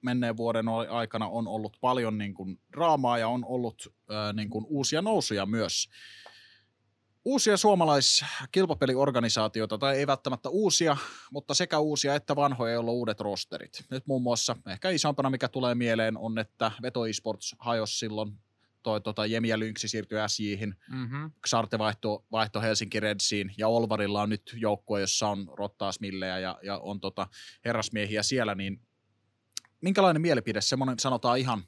menneen 0.01 0.37
vuoden 0.37 0.65
aikana, 0.89 1.27
on 1.27 1.47
ollut 1.47 1.77
paljon 1.81 2.17
niin 2.17 2.33
kuin 2.33 2.59
draamaa 2.71 3.17
ja 3.17 3.27
on 3.27 3.45
ollut 3.45 3.93
ää, 4.09 4.33
niin 4.33 4.49
kuin 4.49 4.65
uusia 4.67 5.01
nousuja 5.01 5.45
myös. 5.45 5.89
Uusia 7.25 7.57
suomalaiskilpapeliorganisaatioita, 7.57 9.77
tai 9.77 9.97
ei 9.97 10.07
välttämättä 10.07 10.49
uusia, 10.49 10.97
mutta 11.31 11.53
sekä 11.53 11.79
uusia 11.79 12.15
että 12.15 12.35
vanhoja, 12.35 12.73
joilla 12.73 12.91
on 12.91 12.97
uudet 12.97 13.19
rosterit. 13.19 13.85
Nyt 13.91 14.07
muun 14.07 14.21
muassa 14.21 14.55
ehkä 14.67 14.89
isompana, 14.89 15.29
mikä 15.29 15.47
tulee 15.47 15.75
mieleen, 15.75 16.17
on, 16.17 16.39
että 16.39 16.71
Veto 16.81 17.05
Esports 17.05 17.55
hajosi 17.59 17.97
silloin 17.97 18.39
toi 18.83 19.01
tota, 19.01 19.25
Jemi 19.25 19.47
ja 19.47 19.59
Lynksi 19.59 19.87
siirtyi 19.87 20.17
SJihin, 20.27 20.75
mm-hmm. 20.89 21.31
Xarte 21.47 21.79
vaihto, 21.79 22.25
vaihto 22.31 22.61
Helsinki 22.61 22.99
Redsiin, 22.99 23.53
ja 23.57 23.67
Olvarilla 23.67 24.21
on 24.21 24.29
nyt 24.29 24.55
joukkue, 24.57 25.01
jossa 25.01 25.27
on 25.27 25.47
Rottaas 25.57 25.99
Millejä 25.99 26.39
ja, 26.39 26.59
ja 26.63 26.77
on 26.77 26.99
tota, 26.99 27.27
herrasmiehiä 27.65 28.23
siellä, 28.23 28.55
niin 28.55 28.81
minkälainen 29.81 30.21
mielipide, 30.21 30.61
semmoinen 30.61 30.99
sanotaan 30.99 31.39
ihan 31.39 31.63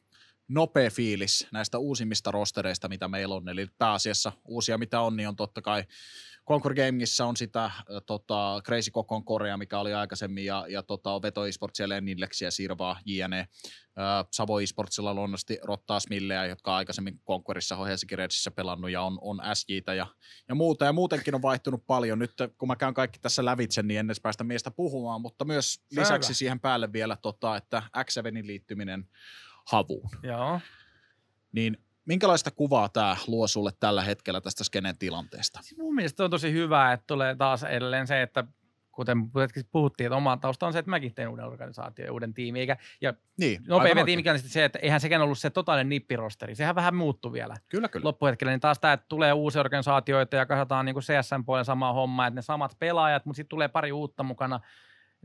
nopea 0.47 0.89
fiilis 0.89 1.47
näistä 1.51 1.77
uusimmista 1.77 2.31
rostereista, 2.31 2.89
mitä 2.89 3.07
meillä 3.07 3.35
on, 3.35 3.49
eli 3.49 3.67
pääasiassa 3.77 4.31
uusia 4.45 4.77
mitä 4.77 5.01
on, 5.01 5.15
niin 5.15 5.27
on 5.27 5.35
totta 5.35 5.61
kai 5.61 5.83
Concord 6.47 6.75
Gamingissa 6.75 7.25
on 7.25 7.37
sitä 7.37 7.65
äh, 7.65 7.81
tota, 8.05 8.61
Crazy 8.65 8.91
Kokon 8.91 9.25
Korea, 9.25 9.57
mikä 9.57 9.79
oli 9.79 9.93
aikaisemmin, 9.93 10.45
ja, 10.45 10.65
ja 10.69 10.83
tota, 10.83 11.21
Veto 11.21 11.45
Esportsia, 11.45 12.01
Nilleksiä, 12.01 12.51
Sirvaa, 12.51 12.99
JNE. 13.05 13.39
Äh, 13.39 13.47
Savo 14.31 14.59
Esportsilla 14.59 15.09
on 15.09 15.15
luonnollisesti 15.15 15.59
Rottaa 15.63 15.99
Smilleä, 15.99 16.45
jotka 16.45 16.75
aikaisemmin 16.75 17.21
Conquerissa 17.27 17.77
on 17.77 17.87
Helsinki 17.87 18.15
Redsissä 18.15 18.51
pelannut, 18.51 18.91
ja 18.91 19.01
on, 19.01 19.17
on 19.21 19.41
SJtä 19.53 19.93
ja, 19.93 20.07
ja 20.49 20.55
muuta. 20.55 20.85
Ja 20.85 20.93
muutenkin 20.93 21.35
on 21.35 21.41
vaihtunut 21.41 21.87
paljon. 21.87 22.19
Nyt 22.19 22.33
kun 22.57 22.67
mä 22.67 22.75
käyn 22.75 22.93
kaikki 22.93 23.19
tässä 23.19 23.45
lävitse, 23.45 23.83
niin 23.83 23.99
en 23.99 24.05
edes 24.05 24.21
päästä 24.21 24.43
miestä 24.43 24.71
puhumaan, 24.71 25.21
mutta 25.21 25.45
myös 25.45 25.73
Selvä. 25.73 26.01
lisäksi 26.01 26.33
siihen 26.33 26.59
päälle 26.59 26.93
vielä, 26.93 27.15
tota, 27.15 27.57
että 27.57 27.83
x 28.05 28.17
liittyminen 28.43 29.09
havuun. 29.71 30.09
Joo. 30.23 30.59
Niin 31.51 31.77
minkälaista 32.05 32.51
kuvaa 32.51 32.89
tämä 32.89 33.17
luo 33.27 33.47
sulle 33.47 33.71
tällä 33.79 34.03
hetkellä 34.03 34.41
tästä 34.41 34.63
skenen 34.63 34.97
tilanteesta? 34.97 35.59
Siis 35.63 35.77
mun 35.77 35.95
mielestä 35.95 36.23
on 36.23 36.31
tosi 36.31 36.51
hyvä, 36.51 36.93
että 36.93 37.03
tulee 37.07 37.35
taas 37.35 37.63
edelleen 37.63 38.07
se, 38.07 38.21
että 38.21 38.43
kuten 38.91 39.17
puhuttiin, 39.71 40.05
että 40.05 40.15
oma 40.15 40.37
tausta 40.37 40.67
on 40.67 40.73
se, 40.73 40.79
että 40.79 40.89
mäkin 40.89 41.15
teen 41.15 41.29
uuden 41.29 41.45
organisaation 41.45 42.05
ja 42.05 42.13
uuden 42.13 42.33
tiimin. 42.33 42.59
Eikä, 42.59 42.77
ja 43.01 43.13
niin, 43.37 43.63
nopea 43.67 44.05
tiimi 44.05 44.29
on 44.29 44.39
se, 44.39 44.65
että 44.65 44.79
eihän 44.79 45.01
sekään 45.01 45.21
ollut 45.21 45.39
se 45.39 45.49
totaalinen 45.49 45.89
nippirosteri. 45.89 46.55
Sehän 46.55 46.75
vähän 46.75 46.95
muuttuu 46.95 47.31
vielä. 47.33 47.55
Kyllä, 47.69 47.87
kyllä. 47.87 48.05
Loppuhetkellä 48.05 48.51
niin 48.51 48.59
taas 48.59 48.79
tämä, 48.79 48.93
että 48.93 49.05
tulee 49.09 49.33
uusia 49.33 49.59
organisaatioita 49.59 50.35
ja 50.35 50.45
katsotaan 50.45 50.85
niin 50.85 50.95
CSN-puolen 50.95 51.65
samaa 51.65 51.93
hommaa, 51.93 52.27
että 52.27 52.35
ne 52.35 52.41
samat 52.41 52.75
pelaajat, 52.79 53.25
mutta 53.25 53.37
sitten 53.37 53.49
tulee 53.49 53.67
pari 53.67 53.91
uutta 53.91 54.23
mukana 54.23 54.59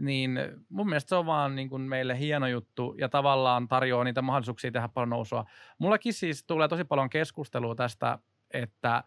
niin 0.00 0.38
mun 0.68 0.86
mielestä 0.88 1.08
se 1.08 1.14
on 1.14 1.26
vaan 1.26 1.56
niin 1.56 1.68
kuin 1.68 1.82
meille 1.82 2.18
hieno 2.18 2.46
juttu 2.46 2.94
ja 2.98 3.08
tavallaan 3.08 3.68
tarjoaa 3.68 4.04
niitä 4.04 4.22
mahdollisuuksia 4.22 4.70
tehdä 4.70 4.88
paljon 4.88 5.10
nousua. 5.10 5.44
Mullakin 5.78 6.12
siis 6.12 6.44
tulee 6.44 6.68
tosi 6.68 6.84
paljon 6.84 7.10
keskustelua 7.10 7.74
tästä, 7.74 8.18
että 8.50 9.04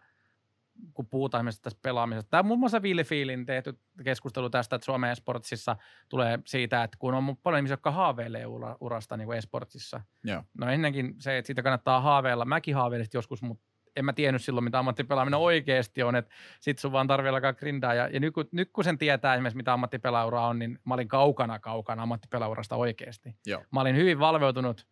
kun 0.94 1.06
puhutaan 1.06 1.40
esimerkiksi 1.40 1.62
tästä 1.62 1.80
pelaamisesta. 1.82 2.30
Tämä 2.30 2.42
muun 2.42 2.60
muassa 2.60 2.82
Ville 2.82 3.04
Fiilin 3.04 3.46
tehty 3.46 3.78
keskustelu 4.04 4.50
tästä, 4.50 4.76
että 4.76 4.84
Suomen 4.84 5.10
esportsissa 5.10 5.76
tulee 6.08 6.38
siitä, 6.46 6.82
että 6.82 6.96
kun 7.00 7.14
on 7.14 7.36
paljon 7.36 7.58
ihmisiä, 7.58 7.72
jotka 7.72 7.90
haaveilee 7.90 8.44
urasta 8.80 9.16
niin 9.16 9.26
kuin 9.26 9.38
esportsissa. 9.38 10.00
Joo. 10.24 10.42
No 10.58 10.68
ennenkin 10.70 11.14
se, 11.18 11.38
että 11.38 11.46
siitä 11.46 11.62
kannattaa 11.62 12.00
haaveilla. 12.00 12.44
Mäkin 12.44 12.74
haaveilin 12.74 13.06
joskus, 13.14 13.42
mutta 13.42 13.64
en 13.96 14.04
mä 14.04 14.12
tiennyt 14.12 14.42
silloin, 14.42 14.64
mitä 14.64 14.78
ammattipelaaminen 14.78 15.40
oikeasti 15.40 16.02
on, 16.02 16.16
että 16.16 16.34
sit 16.60 16.78
sun 16.78 16.92
vaan 16.92 17.06
tarvii 17.06 17.30
alkaa 17.30 17.52
grindaa. 17.52 17.94
Ja, 17.94 18.08
ja 18.08 18.20
nyt, 18.20 18.34
kun, 18.34 18.48
nyt 18.52 18.70
kun 18.72 18.84
sen 18.84 18.98
tietää 18.98 19.34
esimerkiksi, 19.34 19.56
mitä 19.56 19.72
ammattipelaura 19.72 20.46
on, 20.46 20.58
niin 20.58 20.78
mä 20.84 20.94
olin 20.94 21.08
kaukana 21.08 21.58
kaukana 21.58 22.02
ammattipelaurasta 22.02 22.76
oikeasti. 22.76 23.36
Joo. 23.46 23.62
Mä 23.72 23.80
olin 23.80 23.96
hyvin 23.96 24.18
valveutunut 24.18 24.86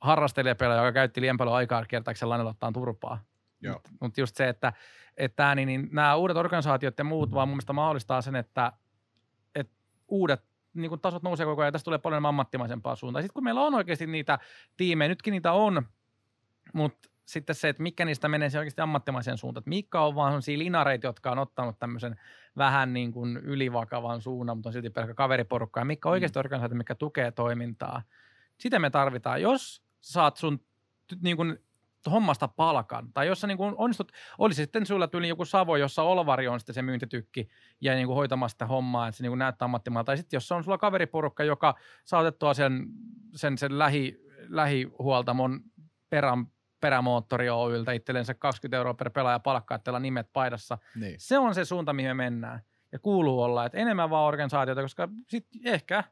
harrastelijapelaaja, 0.00 0.80
joka 0.80 0.92
käytti 0.92 1.20
liian 1.20 1.36
paljon 1.36 1.56
aikaa 1.56 1.84
kertaakseen 1.88 2.30
lainalottaan 2.30 2.72
turpaa. 2.72 3.24
Mutta 3.72 3.90
mut 4.00 4.18
just 4.18 4.36
se, 4.36 4.48
että, 4.48 4.72
että 5.16 5.54
niin, 5.54 5.66
niin 5.66 5.88
nämä 5.92 6.16
uudet 6.16 6.36
organisaatiot 6.36 6.98
ja 6.98 7.04
muut 7.04 7.32
vaan 7.32 7.48
mun 7.48 7.56
mielestä 7.56 7.72
mahdollistaa 7.72 8.22
sen, 8.22 8.36
että, 8.36 8.72
että 9.54 9.72
uudet 10.08 10.44
niin 10.74 10.88
kun 10.88 11.00
tasot 11.00 11.22
nousee 11.22 11.46
koko 11.46 11.62
ajan 11.62 11.68
ja 11.68 11.72
tästä 11.72 11.84
tulee 11.84 11.98
paljon 11.98 12.26
ammattimaisempaa 12.26 12.96
suuntaan. 12.96 13.22
Sitten 13.22 13.34
kun 13.34 13.44
meillä 13.44 13.60
on 13.60 13.74
oikeasti 13.74 14.06
niitä 14.06 14.38
tiimejä, 14.76 15.08
nytkin 15.08 15.32
niitä 15.32 15.52
on, 15.52 15.82
mutta 16.72 17.08
sitten 17.24 17.54
se, 17.54 17.68
että 17.68 17.82
mikä 17.82 18.04
niistä 18.04 18.28
menee 18.28 18.50
se 18.50 18.58
oikeasti 18.58 18.80
ammattimaisen 18.80 19.38
suuntaan. 19.38 19.60
Että 19.60 19.68
mikä 19.68 20.00
on 20.00 20.14
vaan 20.14 20.32
sellaisia 20.32 20.58
linareita, 20.58 21.06
jotka 21.06 21.30
on 21.30 21.38
ottanut 21.38 21.78
tämmöisen 21.78 22.20
vähän 22.56 22.92
niin 22.92 23.12
kuin 23.12 23.36
ylivakavan 23.36 24.20
suunnan, 24.20 24.56
mutta 24.56 24.68
on 24.68 24.72
silti 24.72 24.90
pelkkä 24.90 25.14
kaveriporukka. 25.14 25.80
Ja 25.80 25.84
mikä 25.84 26.08
oikeasti 26.08 26.38
mm. 26.38 26.40
organisaatio, 26.40 26.76
mikä 26.76 26.94
tukee 26.94 27.30
toimintaa. 27.30 28.02
Sitä 28.58 28.78
me 28.78 28.90
tarvitaan. 28.90 29.42
Jos 29.42 29.82
saat 30.00 30.36
sun 30.36 30.60
niin 31.22 31.36
kuin 31.36 31.58
hommasta 32.10 32.48
palkan. 32.48 33.12
Tai 33.12 33.26
jos 33.26 33.40
sä 33.40 33.46
niin 33.46 33.58
kuin 33.58 33.74
onnistut, 33.76 34.12
olisi 34.38 34.62
sitten 34.62 34.86
sulla 34.86 35.08
tyyli 35.08 35.28
joku 35.28 35.44
Savo, 35.44 35.76
jossa 35.76 36.02
Olvari 36.02 36.48
on 36.48 36.60
sitten 36.60 36.74
se 36.74 36.82
myyntitykki 36.82 37.48
ja 37.80 37.94
niin 37.94 38.06
kuin 38.06 38.16
hoitamassa 38.16 38.54
sitä 38.54 38.66
hommaa, 38.66 39.08
että 39.08 39.16
se 39.16 39.22
niin 39.22 39.30
kuin 39.30 39.38
näyttää 39.38 39.64
ammattimalta. 39.66 40.06
Tai 40.06 40.16
sitten 40.16 40.36
jos 40.36 40.52
on 40.52 40.64
sulla 40.64 40.78
kaveriporukka, 40.78 41.44
joka 41.44 41.74
saa 42.04 42.20
otettua 42.20 42.54
sen, 42.54 42.86
sen, 43.34 43.58
sen 43.58 43.78
lähi, 43.78 44.20
lähihuoltamon 44.48 45.60
perän, 46.10 46.46
perämoottori 46.84 47.50
Oyltä 47.50 47.92
itsellensä 47.92 48.34
20 48.34 48.76
euroa 48.76 48.94
per 48.94 49.10
pelaaja 49.10 49.38
palkkaa, 49.38 49.74
että 49.74 49.84
nimet 49.98 50.28
paidassa. 50.32 50.78
Niin. 50.94 51.14
Se 51.18 51.38
on 51.38 51.54
se 51.54 51.64
suunta, 51.64 51.92
mihin 51.92 52.10
me 52.10 52.14
mennään. 52.14 52.60
Ja 52.92 52.98
kuuluu 52.98 53.42
olla, 53.42 53.64
että 53.64 53.78
enemmän 53.78 54.10
vaan 54.10 54.28
organisaatiota, 54.28 54.82
koska 54.82 55.08
sitten 55.28 55.60
ehkä 55.64 56.04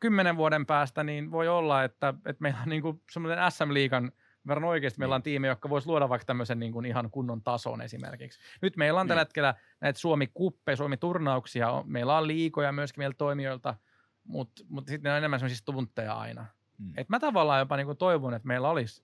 kymmenen 0.00 0.36
vuoden 0.36 0.66
päästä 0.66 1.04
niin 1.04 1.30
voi 1.30 1.48
olla, 1.48 1.84
että, 1.84 2.14
että 2.26 2.42
meillä 2.42 2.58
on 2.62 2.68
niin 2.68 3.02
semmoinen 3.10 3.52
SM-liigan 3.52 4.12
verran 4.46 4.64
oikeasti 4.64 4.98
meillä 4.98 5.14
on 5.14 5.22
tiimi, 5.22 5.46
joka 5.46 5.70
voisi 5.70 5.88
luoda 5.88 6.08
vaikka 6.08 6.24
tämmöisen 6.26 6.58
niin 6.58 6.72
kuin 6.72 6.86
ihan 6.86 7.10
kunnon 7.10 7.42
tason 7.42 7.82
esimerkiksi. 7.82 8.38
Nyt 8.62 8.76
meillä 8.76 9.00
on 9.00 9.08
tällä 9.08 9.20
Niin. 9.20 9.26
hetkellä 9.26 9.54
näitä 9.80 9.98
Suomi-kuppeja, 9.98 10.76
Suomi-turnauksia, 10.76 11.84
myöskin 11.86 12.16
on 12.16 12.26
liikoja 12.26 12.72
myöskin 12.72 13.00
meillä 13.00 13.14
toimijoilta, 13.18 13.74
mutta 14.24 14.62
mut 14.68 14.88
sitten 14.88 15.08
ne 15.08 15.10
on 15.10 15.18
enemmän 15.18 15.40
semmoisia 15.40 15.58
stuntteja 15.58 16.14
aina. 16.14 16.46
Mm. 16.78 16.92
Et 16.96 17.08
mä 17.08 17.20
tavallaan 17.20 17.58
jopa 17.58 17.76
niin 17.76 17.86
kuin 17.86 17.98
toivon, 17.98 18.34
että 18.34 18.48
meillä 18.48 18.68
olisi 18.68 19.02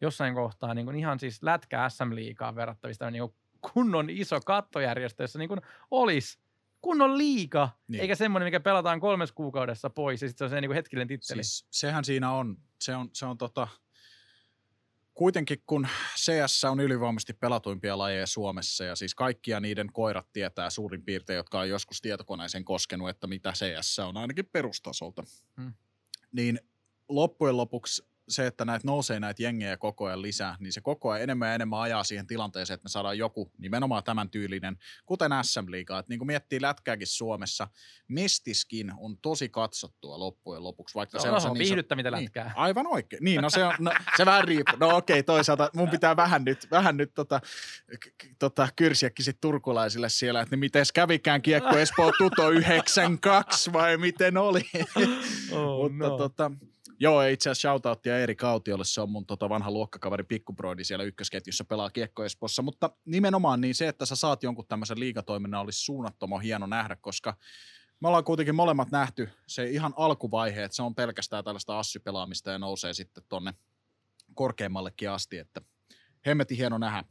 jossain 0.00 0.34
kohtaa 0.34 0.74
niin 0.74 0.84
kuin 0.86 0.96
ihan 0.96 1.20
siis 1.20 1.42
lätkä 1.42 1.88
SM-liigaan 1.88 2.54
verrattavista 2.54 3.10
niin 3.10 3.22
kuin 3.22 3.34
kunnon 3.72 4.10
iso 4.10 4.40
kattojärjestö, 4.40 5.22
jossa 5.22 5.38
niin 5.38 5.48
kuin 5.48 5.60
olisi 5.90 6.38
kunnon 6.82 7.18
liiga, 7.18 7.64
Niin. 7.64 7.92
niin. 7.92 8.00
eikä 8.00 8.14
semmoinen, 8.14 8.46
mikä 8.46 8.60
pelataan 8.60 9.00
kolmes 9.00 9.32
kuukaudessa 9.32 9.90
pois, 9.90 10.22
ja 10.22 10.28
sitten 10.28 10.38
se 10.38 10.44
on 10.44 10.50
se 10.56 10.60
niin 10.60 10.68
kuin 10.68 10.74
hetkinen 10.76 11.08
titteli. 11.08 11.44
Siis 11.44 11.66
sehän 11.70 12.04
siinä 12.04 12.30
on, 12.32 12.56
se 12.80 12.96
on, 12.96 13.10
se 13.12 13.26
on 13.26 13.38
tota, 13.38 13.68
kuitenkin 15.14 15.62
kun 15.66 15.88
CS 16.16 16.64
on 16.64 16.80
ylivoimaisesti 16.80 17.32
pelatuimpia 17.32 17.98
lajeja 17.98 18.26
Suomessa 18.26 18.84
ja 18.84 18.96
siis 18.96 19.14
kaikkia 19.14 19.60
niiden 19.60 19.92
koirat 19.92 20.32
tietää 20.32 20.70
suurin 20.70 21.02
piirtein, 21.04 21.36
jotka 21.36 21.60
on 21.60 21.68
joskus 21.68 22.00
tietokoneeseen 22.00 22.64
koskenut, 22.64 23.08
että 23.08 23.26
mitä 23.26 23.52
CS 23.52 23.98
on 23.98 24.16
ainakin 24.16 24.46
perustasolta. 24.46 25.22
Hmm. 25.56 25.72
Niin 26.32 26.60
loppujen 27.08 27.56
lopuksi 27.56 28.06
se, 28.28 28.46
että 28.46 28.64
näitä 28.64 28.86
nousee 28.86 29.20
näitä 29.20 29.42
jengejä 29.42 29.76
koko 29.76 30.04
ajan 30.06 30.22
lisää, 30.22 30.56
niin 30.60 30.72
se 30.72 30.80
koko 30.80 31.10
ajan 31.10 31.22
enemmän 31.22 31.48
ja 31.48 31.54
enemmän 31.54 31.80
ajaa 31.80 32.04
siihen 32.04 32.26
tilanteeseen, 32.26 32.74
että 32.74 32.84
me 32.84 32.88
saadaan 32.88 33.18
joku 33.18 33.52
nimenomaan 33.58 34.04
tämän 34.04 34.30
tyylinen, 34.30 34.76
kuten 35.06 35.30
SM 35.42 35.70
Liigaa. 35.70 35.98
Että 35.98 36.10
niin 36.10 36.18
kuin 36.18 36.26
miettii 36.26 36.62
lätkääkin 36.62 37.06
Suomessa, 37.06 37.68
Mestiskin 38.08 38.92
on 38.98 39.18
tosi 39.18 39.48
katsottua 39.48 40.18
loppujen 40.18 40.62
lopuksi, 40.62 40.94
vaikka 40.94 41.18
Se 41.18 41.22
se 41.22 41.28
on, 41.28 41.34
on, 41.34 41.40
se 41.40 41.48
on 41.48 41.54
niin 41.54 41.64
viihdyttävintä 41.64 42.10
niin, 42.10 42.24
lätkää. 42.24 42.52
Aivan 42.56 42.86
oikein. 42.86 43.24
Niin, 43.24 43.42
no 43.42 43.50
se, 43.50 43.64
on, 43.64 43.74
no, 43.78 43.92
se 44.16 44.26
vähän 44.26 44.44
riippuu. 44.44 44.78
No 44.78 44.96
okei, 44.96 45.22
toisaalta 45.22 45.70
mun 45.74 45.90
pitää 45.90 46.16
vähän 46.16 46.44
nyt, 46.44 46.66
vähän 46.70 46.96
nyt 46.96 47.14
tota, 47.14 47.40
k- 48.00 48.24
tota, 48.38 48.68
kyrsiäkin 48.76 49.24
sit 49.24 49.40
turkulaisille 49.40 50.08
siellä, 50.08 50.40
että 50.40 50.56
miten 50.56 50.84
kävikään 50.94 51.42
kiekko 51.42 51.78
Espoo 51.78 52.12
Tuto 52.18 52.50
92 52.50 53.72
vai 53.72 53.96
miten 53.96 54.36
oli. 54.36 54.60
Oh, 55.52 55.82
Mutta 55.82 56.08
no. 56.08 56.18
tota, 56.18 56.50
joo, 56.98 57.22
itse 57.22 57.50
asiassa 57.50 57.68
shoutouttia 57.68 58.18
Eeri 58.18 58.36
Kautiolle, 58.36 58.84
se 58.84 59.00
on 59.00 59.10
mun 59.10 59.26
tota 59.26 59.48
vanha 59.48 59.70
luokkakaveri 59.70 60.24
Pikkubroidi 60.24 60.84
siellä 60.84 61.04
ykkösketjussa 61.04 61.64
pelaa 61.64 61.90
kiekko 61.90 62.24
Espoossa, 62.24 62.62
mutta 62.62 62.90
nimenomaan 63.04 63.60
niin 63.60 63.74
se, 63.74 63.88
että 63.88 64.06
sä 64.06 64.16
saat 64.16 64.42
jonkun 64.42 64.66
tämmöisen 64.66 65.00
liigatoiminnan 65.00 65.60
olisi 65.60 65.84
suunnattoman 65.84 66.40
hieno 66.40 66.66
nähdä, 66.66 66.96
koska 66.96 67.36
me 68.00 68.08
ollaan 68.08 68.24
kuitenkin 68.24 68.54
molemmat 68.54 68.90
nähty 68.90 69.28
se 69.46 69.70
ihan 69.70 69.94
alkuvaihe, 69.96 70.64
että 70.64 70.76
se 70.76 70.82
on 70.82 70.94
pelkästään 70.94 71.44
tällaista 71.44 71.78
assypelaamista 71.78 72.50
ja 72.50 72.58
nousee 72.58 72.94
sitten 72.94 73.24
tonne 73.28 73.54
korkeammallekin 74.34 75.10
asti, 75.10 75.38
että 75.38 75.60
hemmetin 76.26 76.56
hieno 76.56 76.78
nähdä, 76.78 77.04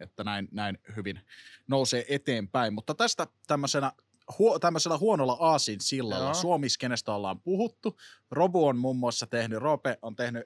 että 0.00 0.24
näin, 0.24 0.48
näin 0.50 0.78
hyvin 0.96 1.20
nousee 1.68 2.04
eteenpäin. 2.08 2.74
Mutta 2.74 2.94
tästä 2.94 3.26
tämmöisenä, 3.46 3.92
huo, 4.38 4.58
tämmöisellä 4.58 4.98
huonolla 4.98 5.36
aasin 5.40 5.80
sillalla 5.80 6.24
Joo. 6.24 6.34
Suomis, 6.34 6.78
kenestä 6.78 7.12
ollaan 7.12 7.40
puhuttu. 7.40 7.96
Robu 8.30 8.66
on 8.66 8.78
muun 8.78 8.96
muassa 8.96 9.26
tehnyt, 9.26 9.58
Rope 9.58 9.98
on 10.02 10.16
tehnyt 10.16 10.42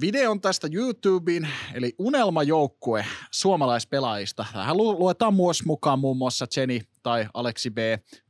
videon 0.00 0.40
tästä 0.40 0.68
YouTubeen, 0.72 1.48
eli 1.74 1.94
unelmajoukkue 1.98 3.06
suomalaispelaajista. 3.30 4.46
Tähän 4.52 4.76
lu- 4.76 4.98
luetaan 4.98 5.34
myös 5.34 5.64
mukaan 5.64 5.98
muun 5.98 6.16
muassa 6.16 6.46
Jenny 6.56 6.80
tai 7.02 7.26
Aleksi 7.34 7.70
B 7.70 7.78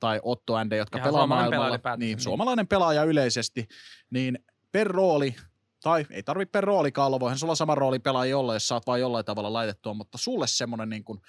tai 0.01 0.21
Otto 0.23 0.55
Ande, 0.55 0.77
jotka 0.77 0.99
Ihan 0.99 1.09
pelaa 1.09 1.27
maailmalla. 1.27 1.79
Niin, 1.97 1.99
niin. 1.99 2.21
suomalainen 2.21 2.69
pelaaja 2.69 3.05
yleisesti, 3.05 3.69
niin 4.11 4.39
per 4.73 4.87
rooli, 4.87 5.35
tai 5.83 6.07
ei 6.11 6.23
tarvitse 6.23 6.51
per 6.51 6.65
roolikaan 6.65 7.07
olla, 7.07 7.21
voihan 7.21 7.39
sulla 7.39 7.55
sama 7.55 7.75
rooli 7.75 7.99
pelaaja 7.99 8.39
olla, 8.39 8.55
jos 8.55 8.69
saat 8.69 8.87
vain 8.87 9.01
jollain 9.01 9.25
tavalla 9.25 9.53
laitettua, 9.53 9.95
mutta 9.95 10.19
sulle 10.19 10.47
semmoinen 10.47 10.89
niin 10.89 11.05
kuin 11.05 11.21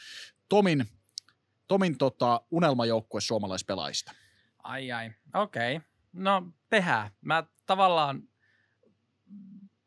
Tomin, 0.49 0.85
Tomin 1.69 1.97
tota, 1.97 2.41
unelmajoukkue 2.51 3.21
suomalaispelaajista. 3.21 4.11
Ai 4.63 4.91
ai, 4.91 5.11
okei. 5.33 5.75
Okay. 5.75 5.87
No 6.13 6.47
tehdään. 6.69 7.09
Mä 7.21 7.43
tavallaan 7.65 8.23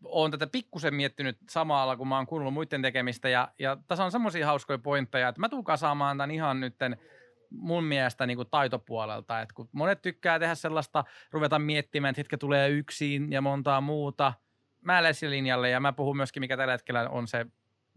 oon 0.05 0.31
tätä 0.31 0.47
pikkusen 0.47 0.95
miettinyt 0.95 1.39
samalla, 1.51 1.97
kun 1.97 2.09
mä 2.09 2.17
oon 2.17 2.27
kuunnellut 2.27 2.55
muiden 2.55 2.83
tekemistä. 2.83 3.29
Ja, 3.29 3.49
ja 3.59 3.77
tässä 3.89 4.05
on 4.05 4.13
semmoisia 4.13 4.47
hauskoja 4.47 4.79
pointteja, 4.79 5.29
että 5.29 5.41
mä 5.41 5.49
tuun 5.49 5.65
kasaamaan 5.65 6.19
tämän 6.19 6.31
ihan 6.31 6.61
nytten 6.61 6.97
mun 7.51 7.85
mielestä 7.85 8.27
niin 8.27 8.37
kuin 8.37 8.51
taitopuolelta. 8.51 9.41
Että 9.41 9.55
kun 9.55 9.69
monet 9.73 10.03
tykkää 10.03 10.39
tehdä 10.39 10.55
sellaista, 10.55 11.05
ruveta 11.31 11.59
miettimään, 11.59 12.11
että 12.11 12.21
hitkä 12.21 12.39
tulee 12.39 12.69
yksin 12.69 13.33
ja 13.33 13.41
montaa 13.41 13.81
muuta. 13.81 14.33
Mä 14.81 15.13
sille 15.13 15.37
linjalle 15.37 15.71
ja 15.71 15.81
mä 15.81 15.93
puhun 15.93 16.17
myöskin, 16.17 16.41
mikä 16.41 16.57
tällä 16.57 16.73
hetkellä 16.73 17.09
on 17.09 17.29
se, 17.29 17.47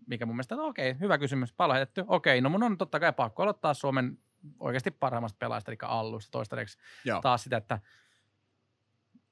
mikä 0.07 0.25
mun 0.25 0.35
mielestä, 0.35 0.55
että 0.55 0.63
okei, 0.63 0.95
hyvä 0.99 1.17
kysymys, 1.17 1.53
paljon 1.53 1.75
heitetty. 1.75 2.03
Okei, 2.07 2.41
no 2.41 2.49
mun 2.49 2.63
on 2.63 2.77
totta 2.77 2.99
kai 2.99 3.13
pakko 3.13 3.43
aloittaa 3.43 3.73
Suomen 3.73 4.17
oikeasti 4.59 4.91
parhaimmasta 4.91 5.37
pelaajasta, 5.39 5.71
eli 5.71 5.77
Allusta 5.81 6.31
toistaiseksi 6.31 6.77
Joo. 7.05 7.21
taas 7.21 7.43
sitä, 7.43 7.57
että 7.57 7.79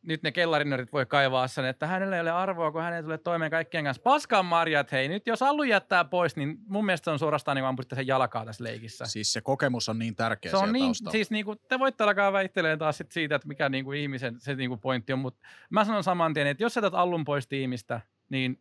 nyt 0.04 0.24
ne 0.24 0.32
kellarinörit 0.32 0.94
voi 0.94 1.06
kaivaa 1.06 1.48
sen, 1.48 1.66
että 1.66 1.88
hänellä 1.88 2.16
ei 2.16 2.22
ole 2.22 2.32
arvoa, 2.32 2.72
kun 2.72 2.82
hän 2.82 2.94
ei 2.94 3.04
tule 3.04 3.18
toimeen 3.18 3.52
kaikkien 3.52 3.84
kanssa. 3.84 4.04
Paskan 4.04 4.46
marjat, 4.46 4.92
hei, 4.92 5.08
nyt 5.08 5.28
jos 5.28 5.42
Allu 5.42 5.64
jättää 5.64 6.06
pois, 6.06 6.36
niin 6.36 6.58
mun 6.68 6.86
mielestä 6.86 7.06
se 7.06 7.12
on 7.12 7.20
suorastaan 7.20 7.56
niin 7.56 7.76
kuin 7.76 7.86
sen 7.96 8.08
jalkaa 8.08 8.46
tässä 8.46 8.64
leikissä. 8.64 9.06
Siis 9.06 9.34
se 9.34 9.42
kokemus 9.42 9.90
on 9.90 10.00
niin 10.00 10.16
tärkeä 10.16 10.52
Se 10.52 10.58
on 10.58 10.74
niin, 10.74 10.86
taustalla. 10.86 11.12
siis 11.12 11.32
niin 11.32 11.46
kuin, 11.46 11.60
te 11.68 11.80
voitte 11.80 12.04
alkaa 12.04 12.34
väittelemään 12.34 12.80
taas 12.80 12.98
sit 12.98 13.12
siitä, 13.12 13.36
että 13.36 13.48
mikä 13.48 13.70
niin 13.70 13.86
kuin 13.86 14.00
ihmisen 14.00 14.36
se 14.40 14.56
niin 14.56 14.70
kuin 14.70 14.80
pointti 14.80 15.14
on, 15.14 15.20
mutta 15.20 15.48
mä 15.70 15.86
sanon 15.86 16.04
saman 16.04 16.34
tien, 16.34 16.48
että 16.48 16.64
jos 16.64 16.74
sä 16.74 16.82
Allun 16.94 17.26
pois 17.26 17.48
tiimistä, 17.48 18.02
niin 18.30 18.60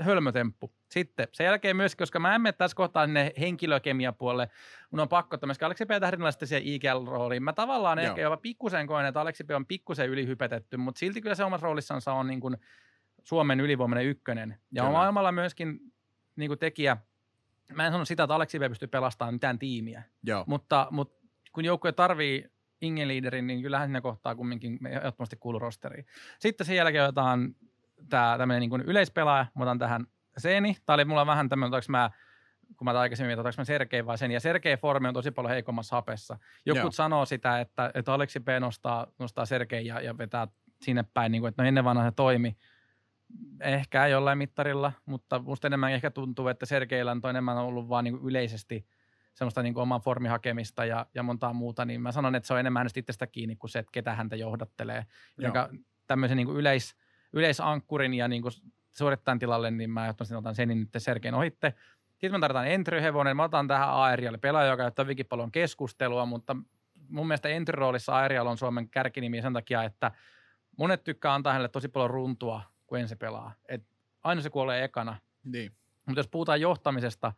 hölmötemppu. 0.00 0.72
Sitten 0.90 1.28
sen 1.32 1.44
jälkeen 1.44 1.76
myös, 1.76 1.96
koska 1.96 2.18
mä 2.18 2.34
en 2.34 2.40
mene 2.40 2.52
tässä 2.52 2.74
kohtaa 2.74 3.06
sinne 3.06 3.32
henkilökemiapuolelle, 3.40 4.50
mun 4.90 5.00
on 5.00 5.08
pakko, 5.08 5.34
että 5.34 5.46
myöskin 5.46 5.66
Aleksi 5.66 5.86
P. 5.86 5.88
Tähdinellä 6.00 6.30
sitten 6.30 6.48
siihen 6.48 6.66
IGL-rooliin. 6.66 7.42
Mä 7.42 7.52
tavallaan 7.52 7.98
Joo. 7.98 8.08
ehkä 8.08 8.20
jopa 8.20 8.36
pikkusen 8.36 8.86
koen, 8.86 9.06
että 9.06 9.20
Aleksi 9.20 9.44
P. 9.44 9.50
on 9.50 9.66
pikkusen 9.66 10.08
ylihypetetty, 10.08 10.76
mutta 10.76 10.98
silti 10.98 11.20
kyllä 11.20 11.34
se 11.34 11.44
omassa 11.44 11.64
roolissansa 11.64 12.12
on 12.12 12.26
niin 12.26 12.40
kuin 12.40 12.56
Suomen 13.22 13.60
ylivoimainen 13.60 14.06
ykkönen. 14.06 14.58
Ja 14.72 14.82
Kyllä. 14.82 14.92
maailmalla 14.92 15.32
myöskin 15.32 15.80
niin 16.36 16.48
kuin 16.48 16.58
tekijä, 16.58 16.96
mä 17.74 17.86
en 17.86 17.92
sano 17.92 18.04
sitä, 18.04 18.22
että 18.22 18.34
Aleksi 18.34 18.58
P. 18.58 18.62
pystyy 18.68 18.88
pelastamaan 18.88 19.34
mitään 19.34 19.58
tiimiä, 19.58 20.02
Joo. 20.22 20.44
mutta, 20.46 20.88
mutta 20.90 21.22
kun 21.52 21.64
joukkue 21.64 21.92
tarvii 21.92 22.52
Ingen-liiderin, 22.82 23.46
niin 23.46 23.62
kyllähän 23.62 23.88
siinä 23.88 24.00
kohtaa 24.00 24.34
kumminkin 24.34 24.86
ehdottomasti 24.86 25.36
kuuluu 25.36 25.58
rosteriin. 25.58 26.06
Sitten 26.38 26.66
sen 26.66 26.76
jälkeen 26.76 27.04
otetaan 27.04 27.54
tämä 28.08 28.34
tämmöinen 28.38 28.60
niin 28.60 28.70
kuin 28.70 28.82
yleispelaaja, 28.82 29.46
mä 29.54 29.62
otan 29.62 29.78
tähän 29.78 30.06
Seni. 30.38 30.76
Tämä 30.86 30.94
oli 30.94 31.04
mulla 31.04 31.26
vähän 31.26 31.48
tämmöinen, 31.48 31.74
otanko 31.74 31.86
mä 31.88 32.10
kun 32.76 32.84
mä 32.84 33.00
aikaisemmin 33.00 33.28
mietin, 33.28 33.40
otanko 33.40 33.54
mä 33.58 33.64
Sergei 33.64 34.06
vai 34.06 34.18
sen, 34.18 34.30
ja 34.30 34.40
Sergei 34.40 34.76
formi 34.76 35.08
on 35.08 35.14
tosi 35.14 35.30
paljon 35.30 35.50
heikommassa 35.50 35.96
hapessa. 35.96 36.38
Jotkut 36.66 36.84
Joo. 36.84 36.90
sanoo 36.90 37.26
sitä, 37.26 37.60
että, 37.60 37.90
että 37.94 38.14
Aleksi 38.14 38.40
P 38.40 38.46
nostaa, 38.60 39.06
nostaa 39.18 39.46
Sergei 39.46 39.86
ja, 39.86 40.00
ja 40.00 40.18
vetää 40.18 40.48
sinne 40.82 41.04
päin, 41.14 41.32
niin 41.32 41.42
kuin, 41.42 41.48
että 41.48 41.62
no 41.62 41.68
ennen 41.68 41.84
vanha 41.84 42.04
se 42.04 42.10
toimi. 42.10 42.56
Ehkä 43.60 44.06
jollain 44.06 44.38
mittarilla, 44.38 44.92
mutta 45.06 45.38
musta 45.38 45.66
enemmän 45.66 45.92
ehkä 45.92 46.10
tuntuu, 46.10 46.48
että 46.48 46.66
Sergeillä 46.66 47.12
on 47.12 47.30
enemmän 47.30 47.56
ollut 47.56 47.88
vaan 47.88 48.04
niin 48.04 48.18
kuin 48.18 48.30
yleisesti 48.30 48.86
semmoista 49.34 49.62
niin 49.62 49.74
kuin 49.74 49.82
oman 49.82 50.00
formin 50.00 50.30
hakemista 50.30 50.84
ja, 50.84 51.06
ja 51.14 51.22
montaa 51.22 51.52
muuta, 51.52 51.84
niin 51.84 52.00
mä 52.00 52.12
sanon, 52.12 52.34
että 52.34 52.46
se 52.46 52.52
on 52.52 52.60
enemmän 52.60 52.80
hänestä 52.80 53.00
itsestä 53.00 53.26
kiinni 53.26 53.56
kuin 53.56 53.70
se, 53.70 53.78
että 53.78 53.92
ketä 53.92 54.14
häntä 54.14 54.36
johdattelee. 54.36 55.06
Joka 55.38 55.68
tämmöisen 56.06 56.36
niin 56.36 56.46
kuin 56.46 56.56
yleis, 56.56 56.96
yleisankkurin 57.32 58.14
ja 58.14 58.28
niin 58.28 58.42
kuin 58.42 58.52
suorittajan 58.92 59.38
tilalle, 59.38 59.70
niin 59.70 59.90
mä 59.90 60.04
ehdottomasti 60.04 60.34
otan 60.34 60.54
sen 60.54 60.68
nyt 60.68 60.88
Sergein 60.98 61.34
ohitte. 61.34 61.74
Sitten 62.10 62.32
me 62.32 62.40
tarvitaan 62.40 62.66
entry-hevonen. 62.66 63.36
Mä 63.36 63.44
otan 63.44 63.68
tähän 63.68 63.88
Aerialle 63.88 64.38
pelaaja, 64.38 64.70
joka 64.70 64.82
käyttää 64.82 65.04
hyvinkin 65.04 65.26
paljon 65.26 65.52
keskustelua, 65.52 66.26
mutta 66.26 66.56
mun 67.08 67.26
mielestä 67.26 67.48
entry-roolissa 67.48 68.14
Aerial 68.14 68.46
on 68.46 68.58
Suomen 68.58 68.88
kärkinimi 68.88 69.42
sen 69.42 69.52
takia, 69.52 69.82
että 69.82 70.10
monet 70.78 71.04
tykkää 71.04 71.34
antaa 71.34 71.52
hänelle 71.52 71.68
tosi 71.68 71.88
paljon 71.88 72.10
runtua, 72.10 72.62
kun 72.86 72.98
ensin 72.98 73.18
pelaa. 73.18 73.52
Et 73.68 73.82
aina 74.24 74.40
se 74.40 74.50
kuolee 74.50 74.84
ekana. 74.84 75.16
Niin. 75.44 75.72
Mutta 76.06 76.18
jos 76.18 76.28
puhutaan 76.28 76.60
johtamisesta, 76.60 77.32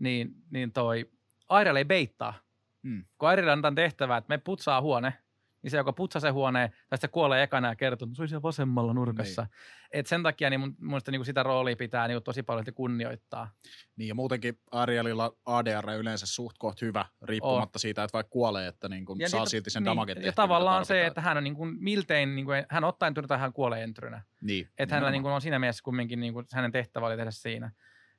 niin, 0.00 0.34
niin 0.50 0.72
toi 0.72 1.10
Aerial 1.48 1.76
ei 1.76 1.84
beittaa. 1.84 2.34
Mm. 2.82 3.04
Kun 3.18 3.28
Aerial 3.28 3.48
antaa 3.48 3.72
tehtävää, 3.74 4.16
että 4.16 4.28
me 4.28 4.38
putsaa 4.38 4.80
huone, 4.80 5.12
niin 5.62 5.70
se, 5.70 5.76
joka 5.76 5.92
putsaa 5.92 6.20
se 6.20 6.30
huoneen, 6.30 6.70
tai 6.88 6.98
se 6.98 7.08
kuolee 7.08 7.42
ekana 7.42 7.68
ja 7.68 7.76
kertoo, 7.76 8.06
että 8.06 8.16
se 8.16 8.22
oli 8.22 8.28
siellä 8.28 8.42
vasemmalla 8.42 8.94
nurkassa. 8.94 9.42
Niin. 9.42 9.50
Et 9.92 10.06
sen 10.06 10.22
takia 10.22 10.50
niin 10.50 10.60
mun, 10.60 10.68
mun 10.68 10.88
mielestä 10.88 11.10
niin 11.10 11.24
sitä 11.24 11.42
roolia 11.42 11.76
pitää 11.76 12.08
niin 12.08 12.22
tosi 12.22 12.42
paljon 12.42 12.64
kunnioittaa. 12.74 13.50
Niin 13.96 14.08
ja 14.08 14.14
muutenkin 14.14 14.58
Arielilla 14.70 15.32
ADR 15.46 15.90
yleensä 15.90 16.26
suht 16.26 16.58
koht 16.58 16.82
hyvä, 16.82 17.04
riippumatta 17.22 17.76
oh. 17.76 17.80
siitä, 17.80 18.04
että 18.04 18.12
vaikka 18.12 18.30
kuolee, 18.30 18.68
että 18.68 18.88
niin 18.88 19.04
kuin 19.04 19.28
saa 19.28 19.40
niitä, 19.40 19.50
silti 19.50 19.70
sen 19.70 19.82
niin, 19.82 19.86
damagen 19.86 20.22
Ja 20.22 20.32
tavallaan 20.32 20.84
se, 20.84 21.06
että 21.06 21.20
hän 21.20 21.36
on 21.36 21.44
niin 21.44 21.54
kuin 21.54 21.76
miltein, 21.80 22.34
niin 22.36 22.44
kuin, 22.44 22.66
hän 22.70 22.84
ottaa 22.84 23.06
entrynä 23.06 23.28
tai 23.28 23.38
hän 23.38 23.52
kuolee 23.52 23.82
entrynä. 23.82 24.22
Niin. 24.40 24.68
Että 24.78 24.94
hänellä 24.94 25.10
niin 25.10 25.22
kuin 25.22 25.32
on 25.32 25.40
siinä 25.40 25.58
mielessä 25.58 25.84
kumminkin 25.84 26.20
niin 26.20 26.32
kuin, 26.32 26.46
hänen 26.52 26.72
tehtävä 26.72 27.06
oli 27.06 27.16
tehdä 27.16 27.30
siinä. 27.30 27.70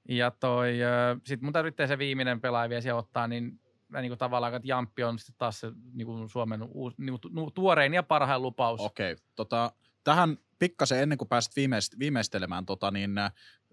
Ja 0.10 0.32
toi, 0.32 0.78
sitten 1.26 1.46
mun 1.46 1.54
tarvitsee 1.54 1.88
se 1.88 1.98
viimeinen 1.98 2.42
pelaaja 2.42 2.70
vielä 2.70 2.82
siellä 2.82 3.00
ottaa, 3.00 3.28
niin 3.28 3.60
niin 3.92 4.10
kuin 4.10 4.18
tavallaan, 4.18 4.54
että 4.54 4.68
Jamppi 4.68 5.04
on 5.04 5.20
sitten 5.20 5.36
taas 5.38 5.60
se 5.60 5.72
niin 5.94 6.06
kuin 6.06 6.30
Suomen 6.30 6.64
uus, 6.64 6.98
niin 6.98 7.20
kuin 7.22 7.54
tuorein 7.54 7.94
ja 7.94 8.04
parhain 8.04 8.42
lupaus. 8.42 8.80
Okei, 8.80 9.14
okay. 9.14 9.26
tota, 9.36 9.72
tähän 10.04 10.38
pikkasen 10.60 11.02
ennen 11.02 11.18
kuin 11.18 11.28
pääset 11.28 11.56
viimeist, 11.56 12.00
viimeistelemään, 12.00 12.66
tota, 12.66 12.92
niin 12.92 13.18
äh, 13.18 13.32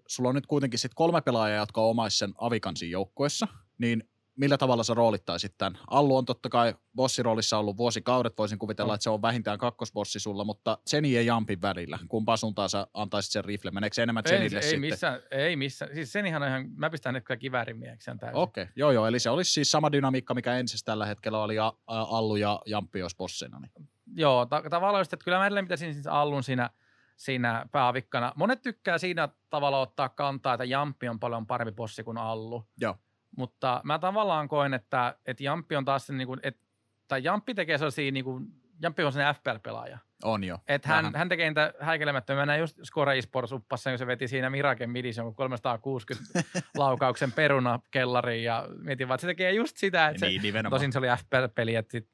sulla 0.08 0.28
on 0.28 0.34
nyt 0.34 0.46
kuitenkin 0.46 0.78
sit 0.78 0.94
kolme 0.94 1.20
pelaajaa, 1.20 1.58
jotka 1.58 1.80
on 1.80 1.90
omaisen 1.90 2.34
Avikansin 2.38 2.90
joukkuessa, 2.90 3.48
niin 3.78 4.08
millä 4.38 4.58
tavalla 4.58 4.82
sä 4.82 4.94
roolittaisit 4.94 5.54
tämän? 5.58 5.78
Allu 5.90 6.16
on 6.16 6.24
totta 6.24 6.48
kai 6.48 6.74
bossiroolissa 6.96 7.58
ollut 7.58 7.76
vuosikaudet, 7.76 8.38
voisin 8.38 8.58
kuvitella, 8.58 8.94
että 8.94 9.02
se 9.02 9.10
on 9.10 9.22
vähintään 9.22 9.58
kakkosbossi 9.58 10.20
sulla, 10.20 10.44
mutta 10.44 10.78
Zeni 10.90 11.12
ja 11.12 11.22
Jampin 11.22 11.62
välillä, 11.62 11.98
kumpaa 12.08 12.36
suuntaan 12.36 12.68
sä 12.68 12.86
antaisit 12.94 13.32
sen 13.32 13.44
rifle? 13.44 13.70
Meneekö 13.70 13.94
se 13.94 14.02
enemmän 14.02 14.24
Zenille 14.28 14.58
ei, 14.58 14.62
sitten? 14.62 14.80
Missään, 14.80 15.20
ei 15.30 15.56
missään, 15.56 15.94
siis 15.94 16.12
Zenihan 16.12 16.42
on 16.42 16.48
ihan, 16.48 16.70
mä 16.76 16.90
pistän 16.90 17.14
nyt 17.14 17.24
kyllä 17.24 17.38
kiväärimieheksi 17.38 18.10
täysin. 18.20 18.36
Okei, 18.36 18.62
okay. 18.62 18.72
joo 18.76 18.90
joo, 18.90 19.06
eli 19.06 19.18
se 19.18 19.30
olisi 19.30 19.52
siis 19.52 19.70
sama 19.70 19.92
dynamiikka, 19.92 20.34
mikä 20.34 20.54
ensin 20.54 20.80
tällä 20.84 21.06
hetkellä 21.06 21.42
oli 21.42 21.54
ja 21.54 21.72
Allu 21.86 22.36
ja 22.36 22.60
Jamppi 22.66 23.02
olisi 23.02 23.16
bossina. 23.16 23.58
Niin. 23.60 23.88
Joo, 24.16 24.46
ta- 24.46 24.62
tavallaan 24.70 25.00
just, 25.00 25.12
että 25.12 25.24
kyllä 25.24 25.38
mä 25.38 25.46
edelleen 25.46 25.64
pitäisin 25.64 25.94
siis 25.94 26.06
Allun 26.06 26.42
siinä, 26.42 26.70
siinä 27.16 27.66
päävikkana. 27.72 28.32
Monet 28.36 28.62
tykkää 28.62 28.98
siinä 28.98 29.28
tavalla 29.50 29.80
ottaa 29.80 30.08
kantaa, 30.08 30.54
että 30.54 30.64
Jamppi 30.64 31.08
on 31.08 31.20
paljon 31.20 31.46
parempi 31.46 31.72
bossi 31.72 32.04
kuin 32.04 32.18
Allu. 32.18 32.64
Joo. 32.80 32.96
Mutta 33.36 33.80
mä 33.84 33.98
tavallaan 33.98 34.48
koen, 34.48 34.74
että, 34.74 35.14
että 35.26 35.42
Jamppi 35.42 35.76
on 35.76 35.84
taas 35.84 36.06
se, 36.06 36.12
niin 36.12 36.26
kuin, 36.26 36.40
että, 36.42 36.60
tai 37.08 37.24
Jamppi 37.24 37.54
tekee 37.54 37.78
sellaisia, 37.78 38.12
niin 38.12 38.24
kuin, 38.24 38.46
Jamppi 38.82 39.04
on 39.04 39.12
sellainen 39.12 39.34
FPL-pelaaja. 39.34 39.98
On 40.24 40.44
jo. 40.44 40.58
Että 40.68 40.88
hän, 40.88 41.14
hän 41.14 41.28
tekee 41.28 41.50
niitä 41.50 41.74
häikelemättömiä. 41.80 42.46
Mä 42.46 42.56
just 42.56 42.78
Score 42.84 43.18
eSports 43.18 43.52
uppassa, 43.52 43.90
kun 43.90 43.98
se 43.98 44.06
veti 44.06 44.28
siinä 44.28 44.50
Miraken 44.50 44.90
midis 44.90 45.16
jonkun 45.16 45.34
360 45.34 46.42
laukauksen 46.76 47.32
perunakellariin 47.32 48.44
ja 48.44 48.68
mietin 48.82 49.08
vaan, 49.08 49.14
että 49.14 49.20
se 49.20 49.26
tekee 49.26 49.52
just 49.52 49.76
sitä, 49.76 50.08
että 50.08 50.26
niin, 50.26 50.42
se, 50.42 50.62
tosin 50.70 50.92
se 50.92 50.98
oli 50.98 51.06
FPL-peli, 51.06 51.74
että 51.74 51.92
sit, 51.92 52.08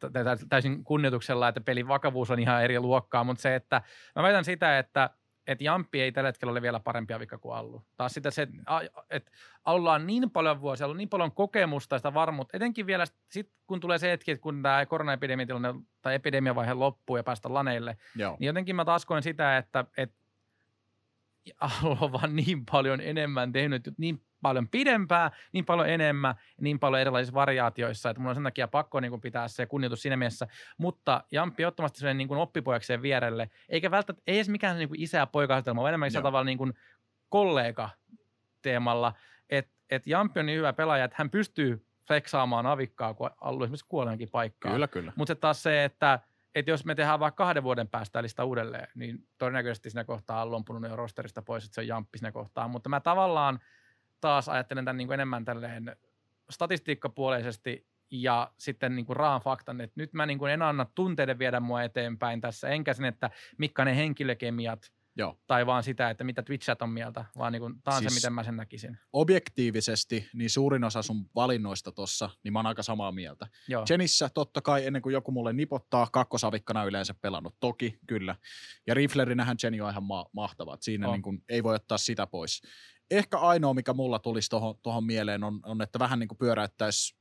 täysin 0.49 0.85
kunnioituksella, 0.85 1.49
että 1.49 1.61
pelin 1.61 1.89
vakavuus 1.89 2.31
on 2.31 2.39
ihan 2.39 2.65
eri 2.65 2.81
luokkaa, 2.81 3.25
mutta 3.25 3.43
se, 3.43 3.55
että 3.55 3.83
mä 4.17 4.23
väitän 4.23 4.45
sitä, 4.45 4.79
että 4.79 5.11
että 5.47 5.65
Jamppi 5.65 6.01
ei 6.01 6.13
tällä 6.13 6.29
hetkellä 6.29 6.51
ole 6.51 6.63
vielä 6.63 6.81
parempia 6.81 7.21
vika 7.21 7.39
kuin 7.39 7.57
Allu. 7.57 7.83
Taas 7.97 8.15
sitä 8.15 8.31
se, 8.31 8.49
että 9.11 9.31
Allulla 9.65 9.93
on 9.93 10.07
niin 10.07 10.31
paljon 10.31 10.61
vuosia, 10.61 10.87
ollut 10.87 10.97
niin 10.97 11.09
paljon 11.09 11.33
kokemusta 11.33 11.99
sitä 11.99 12.15
varmuutta, 12.15 12.57
etenkin 12.57 12.87
vielä 12.87 13.05
sit, 13.29 13.51
kun 13.67 13.81
tulee 13.81 13.99
se 13.99 14.11
hetki, 14.11 14.31
että 14.31 14.43
kun 14.43 14.63
tämä 14.63 14.87
koronaepidemia 14.87 15.47
tai 16.03 16.15
epidemiavaihe 16.15 16.75
loppuu 16.75 17.17
ja 17.17 17.25
päästä 17.25 17.55
laneille, 17.55 17.97
Joo. 18.17 18.37
niin 18.41 18.47
jotenkin 18.47 18.77
mä 18.77 18.85
taas 18.85 19.07
koen 19.07 19.23
sitä, 19.23 19.57
että, 19.57 19.85
että 19.97 20.17
Allu 21.61 21.99
on 22.01 22.13
vaan 22.13 22.37
niin 22.37 22.67
paljon 22.71 23.01
enemmän 23.01 23.53
tehnyt, 23.53 23.91
niin 23.99 24.23
paljon 24.45 24.69
pidempää, 24.69 25.31
niin 25.53 25.65
paljon 25.65 25.89
enemmän, 25.89 26.35
niin 26.61 26.79
paljon 26.79 27.01
erilaisissa 27.01 27.35
variaatioissa, 27.35 28.11
että 28.11 28.21
mun 28.21 28.29
on 28.29 28.35
sen 28.35 28.45
takia 28.45 28.69
pakko 28.69 29.01
niin 29.01 29.11
kuin 29.11 29.21
pitää 29.21 29.49
se 29.49 29.67
kunnioitus 29.67 30.03
siinä 30.03 30.17
mielessä. 30.17 30.47
Mutta 30.79 31.25
Jamppi 31.31 31.65
ottamasti 31.65 32.01
sen 32.01 32.19
niin 32.19 32.33
oppipojakseen 32.33 33.03
vierelle, 33.03 33.51
eikä 33.69 33.91
välttämättä, 33.91 34.23
ei 34.27 34.37
edes 34.37 34.49
mikään 34.49 34.79
niin 34.79 34.89
kuin 34.89 35.01
isä- 35.01 35.19
ja 35.19 35.27
poika 35.27 35.63
vaan 35.77 35.89
enemmän 35.89 36.13
tavalla 36.13 36.45
niin 36.45 36.59
kuin 36.59 36.75
kollega 37.29 37.91
teemalla, 38.63 39.13
että 39.51 39.73
et 39.91 40.07
Jamppi 40.07 40.41
on 40.41 40.47
niin 40.47 40.59
hyvä 40.59 40.73
pelaaja, 40.73 41.05
että 41.05 41.17
hän 41.19 41.31
pystyy 41.31 41.87
fleksaamaan 42.07 42.67
avikkaa, 42.67 43.15
kun 43.15 43.31
ollut 43.41 43.63
esimerkiksi 43.63 43.87
kuolenkin 43.89 44.31
paikkaa. 44.31 44.73
Kyllä, 44.73 44.89
kyllä. 44.89 45.13
Mutta 45.17 45.35
taas 45.35 45.63
se, 45.63 45.85
että 45.85 46.21
että 46.55 46.71
jos 46.71 46.85
me 46.85 46.95
tehdään 46.95 47.21
vaikka 47.21 47.45
kahden 47.45 47.63
vuoden 47.63 47.89
päästä 47.89 48.23
lista 48.23 48.45
uudelleen, 48.45 48.89
niin 48.95 49.19
todennäköisesti 49.39 49.91
siinä 49.91 50.05
kohtaa 50.05 50.43
on 50.43 50.51
lompunut 50.51 50.91
jo 50.91 50.97
rosterista 50.97 51.43
pois, 51.43 51.65
että 51.65 51.75
se 51.75 51.81
on 51.81 51.87
jamppi 51.87 52.19
siinä 52.19 52.33
kohtaa. 52.33 52.69
Mutta 52.69 52.89
mä 52.89 53.01
tavallaan 53.01 53.61
taas 54.25 54.49
ajattelen 54.49 54.85
tämän 54.85 54.97
niin 54.97 55.09
kuin 55.09 55.15
enemmän 55.15 55.45
tälleen 55.45 55.97
statistiikkapuoleisesti 56.51 57.87
ja 58.11 58.53
sitten 58.59 58.97
niin 58.97 59.07
kuin 59.07 59.17
raan 59.17 59.41
faktan, 59.41 59.81
että 59.81 60.01
nyt 60.01 60.13
mä 60.13 60.27
niin 60.27 60.39
kuin 60.39 60.53
en 60.53 60.63
anna 60.63 60.87
tunteiden 60.95 61.39
viedä 61.39 61.61
mua 61.61 61.83
eteenpäin 61.83 62.41
tässä, 62.41 62.69
enkä 62.69 62.95
sen, 62.95 63.05
että 63.05 63.31
mitkä 63.59 63.85
ne 63.85 63.97
henkilökemiat 63.97 64.93
Joo. 65.17 65.39
tai 65.47 65.67
vaan 65.67 65.83
sitä, 65.83 66.11
että 66.11 66.25
mitä 66.25 66.43
Twitchat 66.43 66.83
on 66.83 66.91
mieltä, 66.91 67.25
vaan 67.39 67.53
niin 67.53 67.61
kuin, 67.61 67.83
tämä 67.83 67.97
on 67.97 68.03
siis 68.03 68.15
se, 68.15 68.19
miten 68.19 68.33
mä 68.33 68.43
sen 68.43 68.57
näkisin. 68.57 68.99
Objektiivisesti, 69.13 70.29
niin 70.35 70.51
suurin 70.51 70.85
osa 70.85 71.03
sun 71.03 71.31
valinnoista 71.35 71.93
tossa, 71.93 72.31
niin 72.45 72.53
mä 72.53 72.59
oon 72.59 72.67
aika 72.67 72.83
samaa 72.83 73.13
mieltä. 73.13 73.47
Joo. 73.69 73.85
Jenissä 73.91 74.29
totta 74.35 74.61
kai 74.61 74.87
ennen 74.87 75.03
kuin 75.03 75.13
joku 75.13 75.33
mulle 75.33 75.53
nipottaa, 75.53 76.09
kakkosavikkana 76.13 76.85
yleensä 76.85 77.15
pelannut, 77.15 77.57
toki, 77.61 77.99
kyllä. 78.07 78.37
Ja 78.87 78.95
Riflerinähän 78.95 79.57
Jenny 79.63 79.81
on 79.81 79.91
ihan 79.91 80.05
ma- 80.05 80.31
mahtava, 80.33 80.77
siinä 80.81 81.07
niin 81.07 81.23
kuin, 81.23 81.45
ei 81.49 81.63
voi 81.63 81.75
ottaa 81.75 81.99
sitä 81.99 82.27
pois 82.27 82.63
ehkä 83.19 83.39
ainoa, 83.39 83.75
mikä 83.75 83.93
mulla 83.93 84.19
tulisi 84.19 84.51
tuohon 84.83 85.05
mieleen, 85.05 85.45
on, 85.45 85.61
on, 85.65 85.83
että 85.83 85.99
vähän 85.99 86.19
niin 86.19 86.29
kuin 86.29 86.39
pyöräyttäisi 86.39 87.17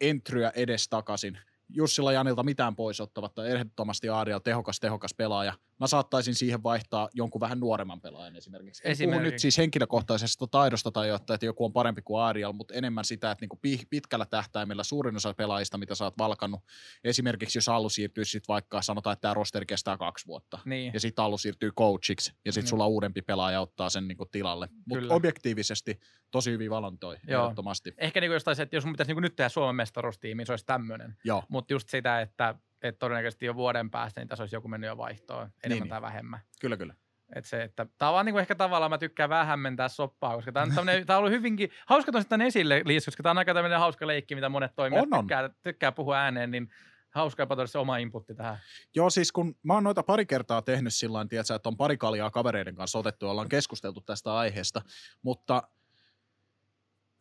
entryä 0.00 0.52
edes 0.54 0.88
takaisin. 0.88 1.38
Jussilla 1.68 2.12
Janilta 2.12 2.42
mitään 2.42 2.76
pois 2.76 3.00
ottavatta, 3.00 3.46
ehdottomasti 3.46 4.08
Aarial 4.08 4.38
tehokas, 4.38 4.80
tehokas 4.80 5.14
pelaaja. 5.14 5.54
Mä 5.80 5.86
saattaisin 5.86 6.34
siihen 6.34 6.62
vaihtaa 6.62 7.08
jonkun 7.14 7.40
vähän 7.40 7.60
nuoremman 7.60 8.00
pelaajan 8.00 8.36
esimerkiksi. 8.36 8.82
En 8.84 8.92
esimerkiksi. 8.92 9.18
puhu 9.18 9.30
nyt 9.30 9.38
siis 9.38 9.58
henkilökohtaisesta 9.58 10.46
taidosta 10.46 10.90
tai 10.90 11.08
jotta, 11.08 11.34
että 11.34 11.46
joku 11.46 11.64
on 11.64 11.72
parempi 11.72 12.02
kuin 12.02 12.20
Aarial, 12.20 12.52
mutta 12.52 12.74
enemmän 12.74 13.04
sitä, 13.04 13.30
että 13.30 13.42
niinku 13.42 13.58
pitkällä 13.90 14.26
tähtäimellä 14.26 14.84
suurin 14.84 15.16
osa 15.16 15.34
pelaajista, 15.34 15.78
mitä 15.78 15.94
sä 15.94 16.04
oot 16.04 16.18
valkannut, 16.18 16.60
esimerkiksi 17.04 17.58
jos 17.58 17.68
Allu 17.68 17.88
siirtyy 17.88 18.24
sitten 18.24 18.48
vaikka, 18.48 18.82
sanotaan, 18.82 19.12
että 19.12 19.20
tämä 19.20 19.34
rosteri 19.34 19.66
kestää 19.66 19.96
kaksi 19.96 20.26
vuotta, 20.26 20.58
niin. 20.64 20.90
ja 20.94 21.00
sitten 21.00 21.24
Allu 21.24 21.38
siirtyy 21.38 21.70
coachiksi, 21.72 22.32
ja 22.44 22.52
sitten 22.52 22.64
niin. 22.64 22.70
sulla 22.70 22.86
uudempi 22.86 23.22
pelaaja 23.22 23.60
ottaa 23.60 23.90
sen 23.90 24.08
niinku 24.08 24.26
tilalle. 24.26 24.68
Mutta 24.86 25.14
objektiivisesti 25.14 26.00
tosi 26.30 26.50
hyvin 26.50 26.70
valantoi, 26.70 27.16
ehdottomasti. 27.28 27.94
Ehkä 27.98 28.20
niinku 28.20 28.32
jostain 28.32 28.56
se, 28.56 28.62
että 28.62 28.76
jos 28.76 28.84
mun 28.84 28.92
pitäisi 28.92 29.10
niinku 29.10 29.20
nyt 29.20 29.36
tehdä 29.36 29.48
Suomen 29.48 29.76
mestaruustiimi, 29.76 30.46
se 30.46 30.52
olisi 30.52 30.66
tämmöinen. 30.66 31.16
Mutta 31.48 31.72
just 31.72 31.88
sitä, 31.88 32.20
että 32.20 32.54
että 32.82 32.98
todennäköisesti 32.98 33.46
jo 33.46 33.54
vuoden 33.54 33.90
päästä 33.90 34.20
niin 34.20 34.28
tässä 34.28 34.42
olisi 34.42 34.56
joku 34.56 34.68
mennyt 34.68 34.88
jo 34.88 34.96
vaihtoon, 34.96 35.50
enemmän 35.64 35.82
niin, 35.82 35.88
tai 35.88 35.98
niin. 35.98 36.02
vähemmän. 36.02 36.40
Kyllä, 36.60 36.76
kyllä. 36.76 36.94
Et 37.36 37.44
se, 37.44 37.62
että, 37.62 37.86
tämä 37.98 38.08
on 38.08 38.14
vaan 38.14 38.26
niin 38.26 38.38
ehkä 38.38 38.54
tavallaan, 38.54 38.90
mä 38.90 38.98
tykkään 38.98 39.30
vähän 39.30 39.46
hämmentää 39.46 39.88
soppaa, 39.88 40.36
koska 40.36 40.52
tämä 40.52 40.62
on, 40.62 40.86
tämä 41.06 41.16
on 41.18 41.18
ollut 41.18 41.32
hyvinkin, 41.32 41.70
hauska 41.86 42.12
tosiaan 42.12 42.28
tämän 42.28 42.46
esille, 42.46 42.82
Liis, 42.84 43.04
koska 43.04 43.22
tämä 43.22 43.30
on 43.30 43.38
aika 43.38 43.54
tämmöinen 43.54 43.78
hauska 43.78 44.06
leikki, 44.06 44.34
mitä 44.34 44.48
monet 44.48 44.74
toimijat 44.74 45.06
on, 45.06 45.14
on. 45.14 45.24
Tykkää, 45.24 45.50
tykkää 45.62 45.92
puhua 45.92 46.18
ääneen, 46.18 46.50
niin 46.50 46.68
hauska 47.10 47.42
jopa 47.42 47.66
se 47.66 47.78
oma 47.78 47.96
inputti 47.96 48.34
tähän. 48.34 48.58
Joo, 48.94 49.10
siis 49.10 49.32
kun 49.32 49.54
mä 49.62 49.74
oon 49.74 49.84
noita 49.84 50.02
pari 50.02 50.26
kertaa 50.26 50.62
tehnyt 50.62 50.94
sillä 50.94 51.18
tavalla, 51.18 51.56
että 51.56 51.68
on 51.68 51.76
pari 51.76 51.96
kaljaa 51.96 52.30
kavereiden 52.30 52.74
kanssa 52.74 52.98
otettu 52.98 53.26
ja 53.26 53.30
ollaan 53.30 53.48
keskusteltu 53.48 54.00
tästä 54.00 54.34
aiheesta, 54.34 54.82
mutta 55.22 55.62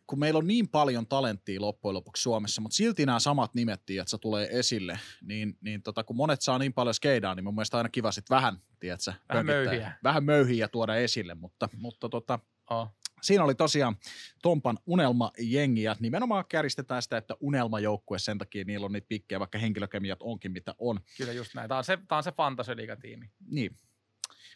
kun 0.07 0.19
meillä 0.19 0.37
on 0.37 0.47
niin 0.47 0.69
paljon 0.69 1.07
talenttia 1.07 1.61
loppujen 1.61 1.93
lopuksi 1.93 2.21
Suomessa, 2.21 2.61
mutta 2.61 2.75
silti 2.75 3.05
nämä 3.05 3.19
samat 3.19 3.55
nimet, 3.55 3.81
että 3.89 4.03
se 4.09 4.17
tulee 4.17 4.47
esille, 4.51 4.99
niin, 5.21 5.57
niin 5.61 5.83
tota, 5.83 6.03
kun 6.03 6.15
monet 6.15 6.41
saa 6.41 6.59
niin 6.59 6.73
paljon 6.73 6.93
skeidaa, 6.93 7.35
niin 7.35 7.43
mun 7.43 7.55
mielestä 7.55 7.77
aina 7.77 7.89
kiva 7.89 8.11
sitten 8.11 8.35
vähän, 8.35 8.61
tiedätkö, 8.79 9.13
vähän 9.29 9.45
möyhiä. 9.45 9.91
Vähän 10.03 10.23
möyhiä 10.23 10.67
tuoda 10.67 10.95
esille, 10.95 11.35
mutta, 11.35 11.69
mutta 11.77 12.09
tota, 12.09 12.39
oh. 12.69 12.89
Siinä 13.21 13.43
oli 13.43 13.55
tosiaan 13.55 13.95
Tompan 14.41 14.77
unelmajengi 14.85 15.83
ja 15.83 15.95
nimenomaan 15.99 16.45
kärjistetään 16.49 17.01
sitä, 17.01 17.17
että 17.17 17.35
unelmajoukkue 17.39 18.19
sen 18.19 18.37
takia 18.37 18.63
niillä 18.63 18.85
on 18.85 18.91
niitä 18.91 19.07
pikkejä, 19.07 19.39
vaikka 19.39 19.57
henkilökemiat 19.57 20.19
onkin 20.21 20.51
mitä 20.51 20.75
on. 20.79 20.99
Kyllä 21.17 21.33
just 21.33 21.55
näin. 21.55 21.67
Tämä 21.69 21.77
on 21.77 21.83
se, 21.83 21.97
tämä 22.07 22.17
on 22.17 22.23
se 22.23 22.31
fantasy-liigatiimi. 22.31 23.29
Niin. 23.49 23.75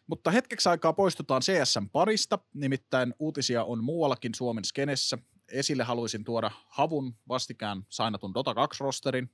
Mutta 0.07 0.31
hetkeksi 0.31 0.69
aikaa 0.69 0.93
poistutaan 0.93 1.41
CSN 1.41 1.89
parista, 1.91 2.39
nimittäin 2.53 3.13
uutisia 3.19 3.63
on 3.63 3.83
muuallakin 3.83 4.35
Suomen 4.35 4.65
skenessä 4.65 5.17
esille 5.51 5.83
haluaisin 5.83 6.23
tuoda 6.23 6.51
Havun 6.67 7.15
vastikään 7.27 7.83
sainatun 7.89 8.33
Dota 8.33 8.53
2-rosterin. 8.53 9.29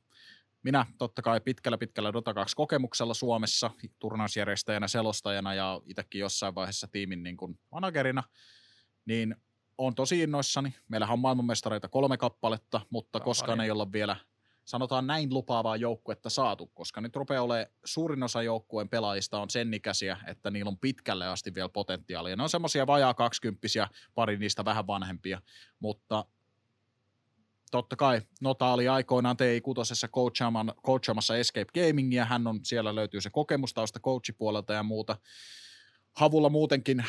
Minä 0.64 0.86
totta 0.98 1.22
kai 1.22 1.42
pitkällä 1.42 1.78
pitkällä 1.78 2.14
Dota 2.14 2.32
2-kokemuksella 2.32 3.14
Suomessa, 3.14 3.72
turnausjärjestäjänä, 4.00 4.88
selostajana 4.88 5.54
ja 5.54 5.82
itsekin 5.86 6.20
jossain 6.20 6.56
vaiheessa 6.56 6.88
tiimin 6.88 7.24
niin 7.24 7.38
kuin 7.38 7.60
managerina, 7.72 8.24
niin 9.06 9.36
on 9.78 9.96
tosi 9.96 10.22
innoissani. 10.22 10.76
Meillähän 10.88 11.14
on 11.14 11.20
maailmanmestareita 11.20 11.88
kolme 11.88 12.18
kappaletta, 12.18 12.82
mutta 12.90 13.20
koskaan 13.20 13.62
ei 13.62 13.72
olla 13.72 13.92
vielä 13.92 14.16
sanotaan 14.68 15.08
näin 15.08 15.34
lupaavaa 15.34 15.76
joukkuetta 15.76 16.30
saatu, 16.30 16.66
koska 16.66 17.02
nyt 17.02 17.16
rupeaa 17.16 17.44
olemaan 17.44 17.68
suurin 17.86 18.24
osa 18.24 18.44
joukkueen 18.44 18.90
pelaajista 18.90 19.40
on 19.40 19.50
sen 19.50 19.74
ikäisiä, 19.74 20.18
että 20.28 20.52
niillä 20.52 20.70
on 20.70 20.78
pitkälle 20.78 21.28
asti 21.28 21.56
vielä 21.56 21.70
potentiaalia. 21.70 22.36
Ne 22.36 22.44
on 22.44 22.50
semmoisia 22.50 22.88
vajaa 22.88 23.14
kaksikymppisiä, 23.14 23.88
pari 24.16 24.38
niistä 24.38 24.66
vähän 24.66 24.88
vanhempia, 24.88 25.42
mutta 25.80 26.26
totta 27.72 27.96
kai 27.96 28.22
Nota 28.42 28.74
oli 28.74 28.88
aikoinaan 28.88 29.38
TI6 29.38 30.78
coachaamassa 30.86 31.38
Escape 31.38 31.72
Gamingia, 31.74 32.26
hän 32.26 32.48
on, 32.48 32.60
siellä 32.64 32.96
löytyy 32.96 33.22
se 33.22 33.30
kokemustausta 33.30 34.00
coachipuolelta 34.00 34.74
ja 34.74 34.84
muuta. 34.84 35.18
Havulla 36.16 36.50
muutenkin 36.50 37.06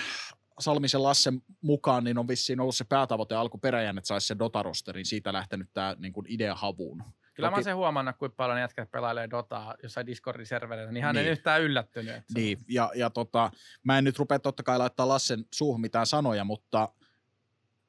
Salmisen 0.61 1.03
Lassen 1.03 1.43
mukaan, 1.61 2.05
niin 2.05 2.19
on 2.19 2.29
vissiin 2.29 2.61
ollut 2.61 2.77
se 2.77 2.85
päätavoite 2.85 3.35
alkuperäjän, 3.35 3.99
että 3.99 4.09
saisi 4.09 4.27
se 4.27 4.37
Dota-rosterin, 4.39 5.05
siitä 5.05 5.33
lähtenyt 5.33 5.69
tämä 5.75 5.97
niin 5.99 6.13
idea 6.29 6.55
havuun. 6.55 7.03
Kyllä 7.39 7.51
Toki... 7.51 7.59
mä 7.59 7.63
sen 7.63 7.77
huomannut, 7.77 8.17
kuinka 8.17 8.35
paljon 8.37 8.61
jätkät 8.61 8.91
pelailee 8.91 9.31
Dotaa 9.31 9.75
jossain 9.83 10.07
Discordin 10.07 10.47
serverillä, 10.47 10.93
niin 10.93 11.05
hän 11.05 11.15
niin. 11.15 11.27
ei 11.27 11.33
yhtään 11.33 11.63
yllättynyt. 11.63 12.17
Että 12.17 12.33
niin, 12.35 12.59
ja, 12.69 12.91
ja 12.95 13.11
tota, 13.11 13.51
mä 13.85 13.99
en 13.99 14.05
nyt 14.05 14.19
rupea 14.19 14.39
totta 14.39 14.63
kai 14.63 14.79
laittaa 14.79 15.09
Lassen 15.09 15.45
suuhun 15.55 15.81
mitään 15.81 16.07
sanoja, 16.07 16.45
mutta 16.45 16.89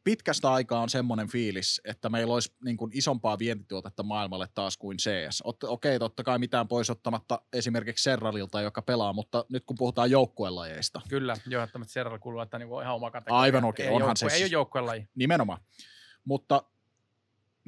pitkästä 0.03 0.51
aikaa 0.51 0.81
on 0.81 0.89
semmoinen 0.89 1.27
fiilis, 1.27 1.81
että 1.85 2.09
meillä 2.09 2.33
olisi 2.33 2.53
niin 2.63 2.77
kuin 2.77 2.91
isompaa 2.93 3.39
vientituotetta 3.39 4.03
maailmalle 4.03 4.47
taas 4.55 4.77
kuin 4.77 4.97
CS. 4.97 5.41
Okei, 5.43 5.69
okay, 5.69 5.99
totta 5.99 6.23
kai 6.23 6.39
mitään 6.39 6.67
pois 6.67 6.89
ottamatta 6.89 7.41
esimerkiksi 7.53 8.03
Serralilta, 8.03 8.61
joka 8.61 8.81
pelaa, 8.81 9.13
mutta 9.13 9.45
nyt 9.49 9.65
kun 9.65 9.75
puhutaan 9.79 10.11
joukkuelajeista. 10.11 11.01
Kyllä, 11.09 11.35
johdattomasti 11.47 11.93
Serral 11.93 12.19
kuuluu, 12.19 12.41
että 12.41 12.59
niin 12.59 12.81
ihan 12.81 12.95
oma 12.95 13.11
kategoria. 13.11 13.41
Aivan 13.41 13.63
okei, 13.63 13.85
okay, 13.85 13.95
onhan 13.95 14.15
joukkue, 14.21 14.29
se. 14.29 14.35
Ei 14.35 14.43
ole 14.43 14.51
joukkuelaji. 14.51 15.07
Nimenomaan. 15.15 15.61
Mutta 16.25 16.63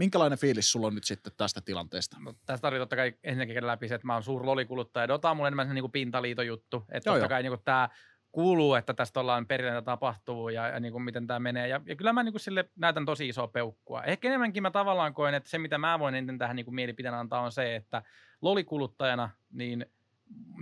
minkälainen 0.02 0.40
fiilis 0.40 0.72
sulla 0.72 0.88
on 0.88 0.96
nyt 0.96 1.04
sitten 1.04 1.34
tästä 1.38 1.62
tilanteesta? 1.62 2.18
No, 2.20 2.34
tästä 2.46 2.62
tarvitsee 2.62 2.82
totta 2.82 2.96
kai 2.96 3.14
ensinnäkin 3.24 3.68
läpi 3.68 3.88
se, 3.88 3.96
että 3.96 4.08
mä 4.08 4.14
oon 4.14 4.24
suuri 4.24 4.46
lolikuluttaja. 4.46 5.08
Dota 5.08 5.32
on 5.32 5.38
mulle 5.38 5.48
enemmän 5.48 5.68
se 5.68 5.74
niin 5.74 5.92
pintaliito 5.92 6.42
juttu. 6.42 6.86
Että 6.92 7.10
joo, 7.10 7.16
totta 7.16 7.26
joo. 7.26 7.30
kai 7.30 7.44
niin 7.44 7.64
tämä 7.66 7.90
kuuluu, 8.32 8.76
että 8.76 8.94
tästä 8.94 9.20
ollaan 9.20 9.48
perillä 9.48 9.82
tapahtuu 9.82 10.50
ja, 10.50 10.68
ja 10.68 10.80
niin 10.80 10.92
kuin 10.92 11.04
miten 11.04 11.28
tämä 11.28 11.40
menee. 11.40 11.68
Ja, 11.68 11.82
ja 11.86 11.96
kyllä 11.96 12.14
mä 12.14 12.24
niin 12.24 12.34
kuin 12.34 12.42
sille 12.42 12.70
näytän 12.76 13.06
tosi 13.06 13.28
isoa 13.28 13.48
peukkua. 13.48 14.04
Ehkä 14.04 14.28
enemmänkin 14.28 14.64
mä 14.64 14.72
tavallaan 14.72 15.14
koen, 15.14 15.34
että 15.34 15.50
se 15.50 15.58
mitä 15.58 15.78
mä 15.78 16.00
voin 16.00 16.16
eniten 16.16 16.38
tähän 16.38 16.56
niin 16.56 16.66
kuin 16.66 16.76
mielipiteen 16.76 17.14
antaa 17.14 17.42
on 17.42 17.52
se, 17.52 17.76
että 17.76 18.04
lolikuluttajana 18.42 19.30
niin 19.52 19.86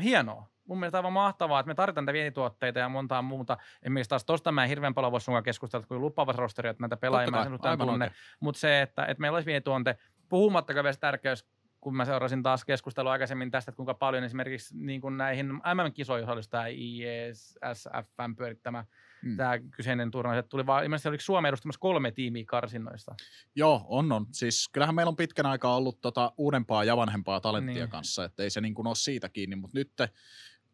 hienoa. 0.03 0.49
Mun 0.69 0.79
mielestä 0.79 0.97
aivan 0.97 1.13
mahtavaa, 1.13 1.59
että 1.59 1.67
me 1.67 1.75
tarvitaan 1.75 2.05
näitä 2.05 2.13
vientituotteita 2.13 2.79
ja 2.79 2.89
montaa 2.89 3.21
muuta. 3.21 3.57
Esimerkiksi 3.83 4.09
taas 4.09 4.25
tosta 4.25 4.51
mä 4.51 4.63
en 4.63 4.69
hirveän 4.69 4.93
paljon 4.93 5.11
voisi 5.11 5.25
sunkaan 5.25 5.43
keskustella, 5.43 5.85
kun 5.85 6.01
lupaavas 6.01 6.35
rosteri, 6.35 6.69
että 6.69 6.83
näitä 6.83 6.97
pelaajia 6.97 7.31
mä 7.31 7.43
en 7.71 7.79
tunne. 7.79 8.11
Mutta 8.39 8.59
se, 8.59 8.81
että, 8.81 9.05
että 9.05 9.21
meillä 9.21 9.35
olisi 9.35 9.45
vientituonte, 9.45 9.97
puhumattakaan 10.29 10.83
vielä 10.83 10.97
tärkeys 10.99 11.45
kun 11.81 11.95
mä 11.95 12.05
seurasin 12.05 12.43
taas 12.43 12.65
keskustelua 12.65 13.11
aikaisemmin 13.11 13.51
tästä, 13.51 13.71
että 13.71 13.75
kuinka 13.75 13.93
paljon 13.93 14.23
esimerkiksi 14.23 14.77
niin 14.77 15.01
kuin 15.01 15.17
näihin 15.17 15.53
MM-kisoihin 15.53 16.23
osallistui 16.23 16.51
tämä 16.51 16.67
IESFn 16.67 18.35
pyörittämä 18.37 18.85
hmm. 19.23 19.37
tämä 19.37 19.59
kyseinen 19.59 20.11
turnaus. 20.11 20.45
Tuli 20.49 20.65
vaan, 20.65 20.83
ilmeisesti 20.83 21.09
oliko 21.09 21.21
Suomi 21.21 21.47
edustamassa 21.47 21.79
kolme 21.79 22.11
tiimiä 22.11 22.43
karsinnoista. 22.47 23.15
Joo, 23.55 23.85
on 23.87 24.11
on. 24.11 24.25
Siis 24.31 24.69
kyllähän 24.71 24.95
meillä 24.95 25.09
on 25.09 25.15
pitkän 25.15 25.45
aikaa 25.45 25.75
ollut 25.75 26.01
tota 26.01 26.31
uudempaa 26.37 26.83
ja 26.83 26.97
vanhempaa 26.97 27.41
talenttia 27.41 27.73
niin. 27.73 27.89
kanssa, 27.89 28.25
että 28.25 28.43
ei 28.43 28.49
se 28.49 28.61
niin 28.61 28.73
kuin 28.73 28.87
ole 28.87 28.95
siitä 28.95 29.29
kiinni, 29.29 29.55
mutta 29.55 29.77
nyt 29.77 29.91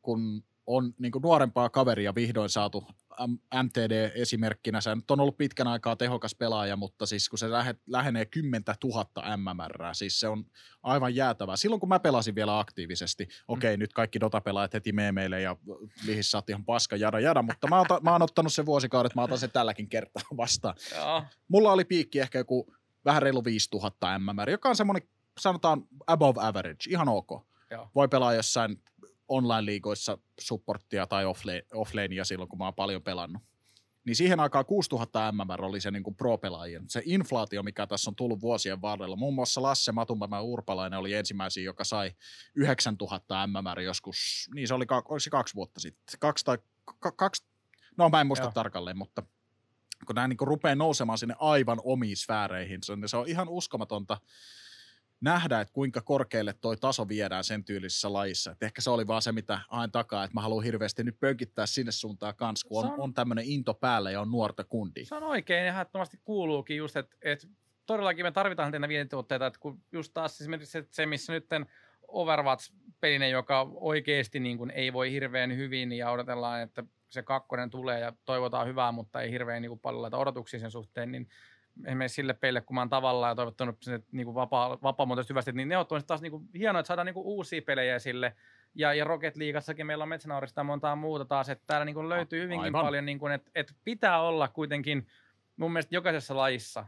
kun 0.05 0.43
on 0.67 0.93
niin 0.99 1.11
kuin 1.11 1.21
nuorempaa 1.21 1.69
kaveria 1.69 2.15
vihdoin 2.15 2.49
saatu 2.49 2.87
MTD-esimerkkinä. 3.63 4.81
Se 4.81 4.95
nyt 4.95 5.11
on 5.11 5.19
ollut 5.19 5.37
pitkän 5.37 5.67
aikaa 5.67 5.95
tehokas 5.95 6.35
pelaaja, 6.35 6.75
mutta 6.75 7.05
siis 7.05 7.29
kun 7.29 7.39
se 7.39 7.51
lähe, 7.51 7.75
lähenee 7.87 8.25
10 8.25 8.63
000 8.83 9.37
MMR, 9.37 9.95
siis 9.95 10.19
se 10.19 10.27
on 10.27 10.45
aivan 10.83 11.15
jäätävää. 11.15 11.55
Silloin 11.55 11.79
kun 11.79 11.89
mä 11.89 11.99
pelasin 11.99 12.35
vielä 12.35 12.59
aktiivisesti, 12.59 13.27
okei 13.47 13.67
okay, 13.67 13.77
mm. 13.77 13.79
nyt 13.79 13.93
kaikki 13.93 14.19
Dota-pelaajat 14.19 14.73
heti 14.73 14.91
meille 14.91 15.41
ja 15.41 15.55
lihissä 16.05 16.31
saat 16.31 16.49
ihan 16.49 16.65
paska 16.65 16.95
jada 16.95 17.19
jada, 17.19 17.41
mutta 17.41 17.67
mä, 17.67 17.79
otan, 17.79 17.99
mä 18.03 18.11
oon 18.11 18.21
ottanut 18.21 18.53
sen 18.53 18.65
vuosikaudet, 18.65 19.15
mä 19.15 19.23
otan 19.23 19.37
sen 19.37 19.51
tälläkin 19.51 19.89
kertaa 19.89 20.23
vastaan. 20.37 20.75
Ja. 20.95 21.25
Mulla 21.47 21.71
oli 21.71 21.85
piikki 21.85 22.19
ehkä 22.19 22.37
joku 22.37 22.73
vähän 23.05 23.21
reilu 23.21 23.43
5000 23.43 24.19
MMR, 24.19 24.49
joka 24.49 24.69
on 24.69 24.75
semmoinen 24.75 25.07
sanotaan 25.39 25.83
above 26.07 26.41
average, 26.41 26.89
ihan 26.89 27.09
ok. 27.09 27.29
Joo. 27.71 27.89
Voi 27.95 28.07
pelaa 28.07 28.33
jossain 28.33 28.81
online-liigoissa 29.27 30.17
supporttia 30.39 31.07
tai 31.07 31.25
offlane, 31.25 31.63
offlanea 31.73 32.25
silloin, 32.25 32.49
kun 32.49 32.59
mä 32.59 32.65
oon 32.65 32.73
paljon 32.73 33.03
pelannut. 33.03 33.41
Niin 34.05 34.15
siihen 34.15 34.39
aikaan 34.39 34.65
6000 34.65 35.31
MMR 35.31 35.65
oli 35.65 35.81
se 35.81 35.91
niin 35.91 36.03
kuin 36.03 36.15
pro-pelaajien. 36.15 36.83
Se 36.87 37.01
inflaatio, 37.05 37.63
mikä 37.63 37.87
tässä 37.87 38.09
on 38.09 38.15
tullut 38.15 38.41
vuosien 38.41 38.81
varrella. 38.81 39.15
Muun 39.15 39.33
muassa 39.33 39.61
Lasse 39.61 39.91
Matumpämä 39.91 40.41
Urpalainen 40.41 40.99
oli 40.99 41.13
ensimmäisiä, 41.13 41.63
joka 41.63 41.83
sai 41.83 42.11
9000 42.55 43.47
MMR 43.47 43.79
joskus, 43.79 44.49
niin 44.53 44.67
se 44.67 44.73
oli, 44.73 44.85
oliko 44.89 45.19
se 45.19 45.29
kaksi 45.29 45.55
vuotta 45.55 45.79
sitten. 45.79 46.19
Kaksi 46.19 46.45
tai 46.45 46.57
kaksi, 47.15 47.43
no 47.97 48.09
mä 48.09 48.21
en 48.21 48.27
muista 48.27 48.45
Joo. 48.45 48.51
tarkalleen, 48.51 48.97
mutta 48.97 49.23
kun 50.05 50.15
nämä 50.15 50.27
niin 50.27 50.37
rupeaa 50.41 50.75
nousemaan 50.75 51.17
sinne 51.17 51.35
aivan 51.39 51.81
omiin 51.83 52.17
sfääreihin, 52.17 52.83
se 52.83 52.91
on, 52.91 53.09
se 53.09 53.17
on 53.17 53.27
ihan 53.27 53.49
uskomatonta 53.49 54.17
nähdä, 55.21 55.61
että 55.61 55.73
kuinka 55.73 56.01
korkealle 56.01 56.53
toi 56.61 56.77
taso 56.77 57.07
viedään 57.07 57.43
sen 57.43 57.63
tyylisessä 57.63 58.13
lajissa. 58.13 58.51
Et 58.51 58.63
ehkä 58.63 58.81
se 58.81 58.89
oli 58.89 59.07
vaan 59.07 59.21
se, 59.21 59.31
mitä 59.31 59.59
aina 59.69 59.91
takaa, 59.91 60.23
että 60.23 60.33
mä 60.33 60.41
haluan 60.41 60.63
hirveästi 60.63 61.03
nyt 61.03 61.19
pönkittää 61.19 61.65
sinne 61.65 61.91
suuntaan 61.91 62.35
kanssa, 62.35 62.67
kun 62.67 62.85
on, 62.85 62.91
on, 62.91 62.99
on 62.99 63.13
tämmöinen 63.13 63.45
into 63.45 63.73
päällä 63.73 64.11
ja 64.11 64.21
on 64.21 64.31
nuorta 64.31 64.63
kundi. 64.63 65.05
Se 65.05 65.15
on 65.15 65.23
oikein, 65.23 65.67
ehdottomasti 65.67 66.19
kuuluukin 66.23 66.77
just, 66.77 66.97
että, 66.97 67.15
että 67.21 67.47
todellakin 67.85 68.25
me 68.25 68.31
tarvitaan 68.31 68.71
näitä 68.71 68.87
vientituotteita, 68.87 69.45
että 69.45 69.59
kun 69.59 69.81
just 69.91 70.13
taas 70.13 70.41
esimerkiksi 70.41 70.87
se, 70.91 71.05
missä 71.05 71.33
nyt 71.33 71.45
Overwatch-pelinen, 72.07 73.31
joka 73.31 73.67
oikeasti 73.73 74.39
niin 74.39 74.57
kuin 74.57 74.71
ei 74.71 74.93
voi 74.93 75.11
hirveän 75.11 75.55
hyvin 75.55 75.91
ja 75.91 76.11
odotellaan, 76.11 76.61
että 76.61 76.83
se 77.09 77.23
kakkonen 77.23 77.69
tulee 77.69 77.99
ja 77.99 78.13
toivotaan 78.25 78.67
hyvää, 78.67 78.91
mutta 78.91 79.21
ei 79.21 79.31
hirveän 79.31 79.61
niin 79.61 79.69
kuin 79.69 79.79
paljon 79.79 80.01
laita 80.01 80.17
odotuksia 80.17 80.59
sen 80.59 80.71
suhteen, 80.71 81.11
niin 81.11 81.27
esimerkiksi 81.85 82.15
sille 82.15 82.33
peille, 82.33 82.61
kun 82.61 82.75
mä 82.75 82.81
oon 82.81 82.89
tavallaan 82.89 83.31
ja 83.31 83.35
toivottanut 83.35 83.83
sen 83.83 84.03
niin 84.11 84.25
kuin 84.25 84.35
vapaa, 84.35 84.81
vapaamuotoisesti 84.83 85.31
hyvästi, 85.31 85.51
niin 85.51 85.69
ne 85.69 85.77
on 85.77 85.85
taas 86.07 86.21
niin 86.21 86.31
kuin 86.31 86.43
hienoa, 86.53 86.79
että 86.79 86.87
saadaan 86.87 87.05
niin 87.05 87.13
kuin 87.13 87.25
uusia 87.25 87.61
pelejä 87.61 87.99
sille. 87.99 88.35
Ja, 88.75 88.93
ja 88.93 89.03
Rocket 89.03 89.35
Leagueassakin 89.35 89.85
meillä 89.85 90.01
on 90.01 90.09
Metsänaurista 90.09 90.59
ja 90.59 90.63
montaa 90.63 90.95
muuta 90.95 91.25
taas, 91.25 91.49
että 91.49 91.63
täällä 91.67 91.85
niin 91.85 91.95
kuin 91.95 92.09
löytyy 92.09 92.43
hyvinkin 92.43 92.65
Aivan. 92.65 92.85
paljon, 92.85 93.05
niin 93.05 93.19
kuin, 93.19 93.31
että, 93.33 93.51
että 93.55 93.73
pitää 93.83 94.21
olla 94.21 94.47
kuitenkin 94.47 95.07
mun 95.57 95.73
mielestä 95.73 95.95
jokaisessa 95.95 96.37
lajissa 96.37 96.85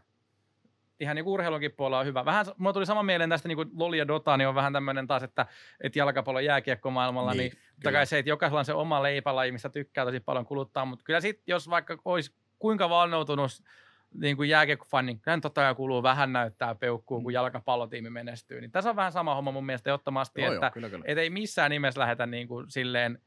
ihan 0.99 1.15
niin 1.15 1.27
urheilunkin 1.27 1.71
puolella 1.71 1.99
on 1.99 2.05
hyvä. 2.05 2.25
Vähän, 2.25 2.45
mulla 2.57 2.73
tuli 2.73 2.85
sama 2.85 3.03
mieleen 3.03 3.29
tästä 3.29 3.47
niin 3.47 3.55
kuin 3.55 3.69
Loli 3.75 3.97
ja 3.97 4.07
Dota, 4.07 4.37
niin 4.37 4.47
on 4.47 4.55
vähän 4.55 4.73
tämmöinen 4.73 5.07
taas, 5.07 5.23
että, 5.23 5.45
että 5.81 5.99
jalkapallo 5.99 6.39
jääkiekko 6.39 6.91
maailmalla, 6.91 7.33
niin, 7.33 7.51
niin 7.83 7.93
kai 7.93 8.05
se, 8.05 8.19
että 8.19 8.29
jokaisella 8.29 8.59
on 8.59 8.65
se 8.65 8.73
oma 8.73 9.03
leipälaji, 9.03 9.51
mistä 9.51 9.69
tykkää 9.69 10.05
tosi 10.05 10.19
paljon 10.19 10.45
kuluttaa, 10.45 10.85
mutta 10.85 11.03
kyllä 11.05 11.21
sitten, 11.21 11.43
jos 11.47 11.69
vaikka 11.69 11.97
olisi 12.05 12.33
kuinka 12.59 12.89
valnoutunut 12.89 13.51
niin 14.17 14.37
kuin 14.37 14.49
jääkiekkofanni, 14.49 15.15
kyllä 15.15 15.39
totta 15.39 15.61
kai 15.61 15.75
kuuluu 15.75 16.03
vähän 16.03 16.33
näyttää 16.33 16.75
peukkuun, 16.75 17.23
kun 17.23 17.31
mm. 17.31 17.33
jalkapallotiimi 17.33 18.09
menestyy. 18.09 18.61
Niin 18.61 18.71
tässä 18.71 18.89
on 18.89 18.95
vähän 18.95 19.11
sama 19.11 19.35
homma 19.35 19.51
mun 19.51 19.65
mielestä 19.65 19.89
ehdottomasti, 19.89 20.41
joo, 20.41 20.53
että 20.53 20.65
joo, 20.65 20.71
kyllä, 20.71 20.89
kyllä. 20.89 21.05
Et 21.07 21.17
ei 21.17 21.29
missään 21.29 21.71
nimessä 21.71 22.01
lähdetä 22.01 22.25
niin 22.25 22.47
kuin 22.47 22.71
silleen 22.71 23.21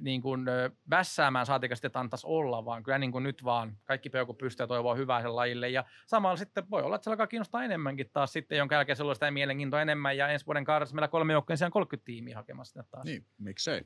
niin 0.00 0.22
kuin 0.22 0.46
vässäämään 0.90 1.46
saatika 1.46 1.76
sitten 1.76 1.90
antaisi 1.94 2.26
olla, 2.26 2.64
vaan 2.64 2.82
kyllä 2.82 2.98
niin 2.98 3.12
kuin 3.12 3.24
nyt 3.24 3.44
vaan 3.44 3.76
kaikki 3.84 4.10
peukku 4.10 4.34
pystyy 4.34 4.66
toivoa 4.66 4.94
hyvää 4.94 5.22
sen 5.22 5.36
lajille. 5.36 5.68
Ja 5.68 5.84
samalla 6.06 6.36
sitten 6.36 6.70
voi 6.70 6.82
olla, 6.82 6.96
että 6.96 7.04
se 7.04 7.10
alkaa 7.10 7.26
kiinnostaa 7.26 7.64
enemmänkin 7.64 8.10
taas 8.12 8.32
sitten, 8.32 8.58
jonka 8.58 8.74
jälkeen 8.74 9.02
on 9.02 9.14
sitä 9.14 9.30
mielenkiintoa 9.30 9.82
enemmän. 9.82 10.16
Ja 10.16 10.28
ensi 10.28 10.46
vuoden 10.46 10.64
kaudessa 10.64 10.94
meillä 10.94 11.08
kolme 11.08 11.32
joukkojen 11.32 11.58
siellä 11.58 11.70
30 11.70 12.06
tiimiä 12.06 12.36
hakemassa 12.36 12.84
taas. 12.90 13.04
Niin, 13.04 13.24
miksei. 13.38 13.82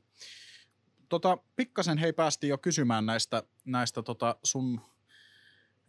Tota, 1.09 1.39
pikkasen 1.57 1.99
hei 1.99 2.13
päästiin 2.13 2.49
jo 2.49 2.59
kysymään 2.59 3.07
näistä, 3.07 3.43
näistä 3.65 4.03
tota 4.03 4.37
sun 4.43 4.81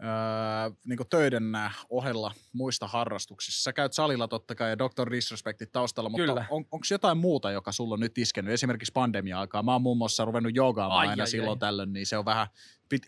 öö, 0.03 0.71
niin 0.85 0.99
töiden 1.09 1.43
ohella 1.89 2.31
muista 2.53 2.87
harrastuksissa. 2.87 3.63
Sä 3.63 3.73
käyt 3.73 3.93
salilla 3.93 4.27
totta 4.27 4.55
kai 4.55 4.69
ja 4.69 4.77
Dr. 4.77 5.11
Disrespectit 5.11 5.71
taustalla, 5.71 6.09
mutta 6.09 6.25
Kyllä. 6.25 6.45
on, 6.49 6.65
onko 6.71 6.85
jotain 6.91 7.17
muuta, 7.17 7.51
joka 7.51 7.71
sulla 7.71 7.93
on 7.93 7.99
nyt 7.99 8.17
iskenyt? 8.17 8.53
Esimerkiksi 8.53 8.91
pandemia-aikaa. 8.91 9.63
Mä 9.63 9.71
oon 9.71 9.81
muun 9.81 9.97
muassa 9.97 10.25
ruvennut 10.25 10.55
joogaamaan 10.55 10.99
ai, 10.99 11.07
aina 11.07 11.23
ai, 11.23 11.27
silloin 11.27 11.57
ai. 11.57 11.59
tällöin, 11.59 11.93
niin 11.93 12.05
se 12.05 12.17
on 12.17 12.25
vähän, 12.25 12.47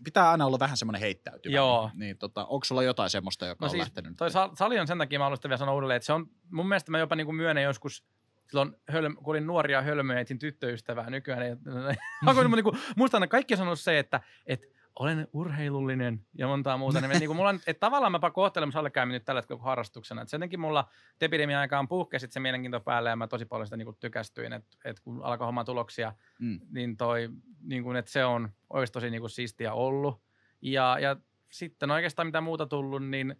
pitää 0.04 0.32
aina 0.32 0.46
olla 0.46 0.60
vähän 0.60 0.78
semmoinen 0.78 1.02
heittäytymä. 1.02 1.56
Joo. 1.56 1.92
Niin, 1.94 2.18
tota, 2.18 2.46
onko 2.46 2.66
sulla 2.66 2.84
jotain 2.84 3.10
semmoista, 3.10 3.46
joka 3.46 3.66
no 3.66 3.66
on 3.66 3.72
siis, 3.72 3.82
lähtenyt? 3.82 4.18
Toi 4.18 4.32
sali 4.32 4.80
on 4.80 4.88
sen 4.88 4.98
takia, 4.98 5.20
mä 5.20 5.26
haluaisin 5.26 5.50
vielä 5.50 5.58
sanoa 5.58 5.74
uudelleen, 5.74 5.98
että 5.98 6.06
se 6.06 6.14
on, 6.14 6.28
mun 6.52 6.68
mielestä 6.68 6.92
mä 6.92 7.00
jopa 7.00 7.16
niin 7.16 7.26
kuin 7.26 7.36
myönnän 7.36 7.64
joskus, 7.64 8.04
silloin, 8.50 8.76
hölm, 8.90 9.16
kun 9.16 9.32
olin 9.32 9.48
nuoria 9.48 9.82
hölmöjä, 9.82 10.20
etsin 10.20 10.40
tyttöystävää 10.40 11.10
nykyään. 11.10 11.44
Ei, 11.44 11.56
niin 12.56 12.64
kuin, 12.64 12.78
musta 12.96 13.18
aina 13.18 13.28
kaikki 13.28 13.54
on 13.54 13.58
sanonut 13.58 13.80
se, 13.80 14.00
että, 14.00 14.22
että 14.46 14.68
olen 15.00 15.28
urheilullinen 15.34 16.26
ja 16.38 16.48
montaa 16.48 16.78
muuta. 16.78 17.02
Niin, 17.02 17.10
niin 17.10 17.28
kuin 17.28 17.38
mulla 17.38 17.50
on, 17.50 17.60
että 17.68 17.80
tavallaan 17.80 18.12
mä 18.12 18.32
kohtelen 18.32 18.72
sallikäymmin 18.72 19.14
nyt 19.14 19.26
tällä 19.26 19.42
hetkellä 19.42 19.62
harrastuksena. 19.62 20.22
Että 20.22 20.36
jotenkin 20.36 20.60
mulla 20.60 20.90
epidemian 21.22 21.62
aikaan 21.62 21.88
puhkesi 21.88 22.28
se 22.30 22.40
mielenkiinto 22.40 22.80
päälle 22.80 23.10
ja 23.10 23.16
mä 23.16 23.28
tosi 23.28 23.46
paljon 23.46 23.68
sitä 23.68 23.78
niin 23.78 23.86
kuin 23.86 23.98
tykästyin, 24.00 24.54
että, 24.54 24.78
että 24.86 25.02
kun 25.04 25.24
alkoi 25.24 25.46
homma 25.46 25.64
tuloksia, 25.64 26.14
mm. 26.40 26.60
niin 26.72 26.98
toi, 26.98 27.30
niin 27.62 27.84
kuin, 27.84 27.98
että 27.98 28.12
se 28.12 28.26
on 28.26 28.50
olisi 28.70 28.94
tosi 28.94 29.10
niin 29.10 29.22
kuin 29.22 29.30
siistiä 29.30 29.74
ollut. 29.74 30.22
Ja, 30.62 30.98
ja 31.00 31.16
sitten 31.50 31.92
oikeastaan 31.92 32.28
mitä 32.28 32.42
muuta 32.42 32.66
tullut, 32.66 33.08
niin 33.08 33.36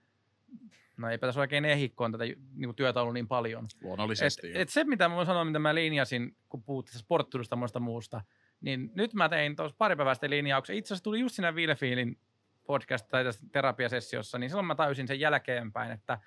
no 0.98 1.10
ei 1.10 1.18
tässä 1.18 1.42
oikein 1.42 1.66
ehikkoon 1.66 2.12
tätä 2.12 2.24
niin 2.24 2.66
kuin 2.66 2.76
työtä 2.76 3.02
ollut 3.02 3.14
niin 3.14 3.28
paljon. 3.28 3.68
Luonnollisesti. 3.82 4.50
Et, 4.50 4.56
et 4.56 4.70
se, 4.70 4.84
mitä 4.84 5.10
mä 5.10 5.26
sanoa, 5.26 5.46
mitä 5.46 5.60
mä 5.60 5.76
linjasin, 5.76 6.36
kun 6.50 6.64
puhuttiin 6.64 7.00
sporttudusta 7.00 7.56
muista 7.56 7.80
muusta, 7.80 8.22
niin 8.64 8.92
nyt 8.96 9.14
mä 9.14 9.30
tein 9.30 9.56
tuossa 9.56 9.76
pari 9.78 9.96
päivästä 9.96 10.30
linjauksen. 10.30 10.76
Itse 10.76 10.88
asiassa 10.88 11.04
tuli 11.04 11.20
just 11.20 11.36
siinä 11.36 11.56
Villefielin 11.56 12.18
podcast 12.66 13.08
tai 13.10 13.24
tässä 13.24 13.46
terapiasessiossa, 13.52 14.38
niin 14.38 14.50
silloin 14.50 14.66
mä 14.66 14.76
tajusin 14.76 15.08
sen 15.08 15.20
jälkeenpäin, 15.20 15.92
että 15.92 16.20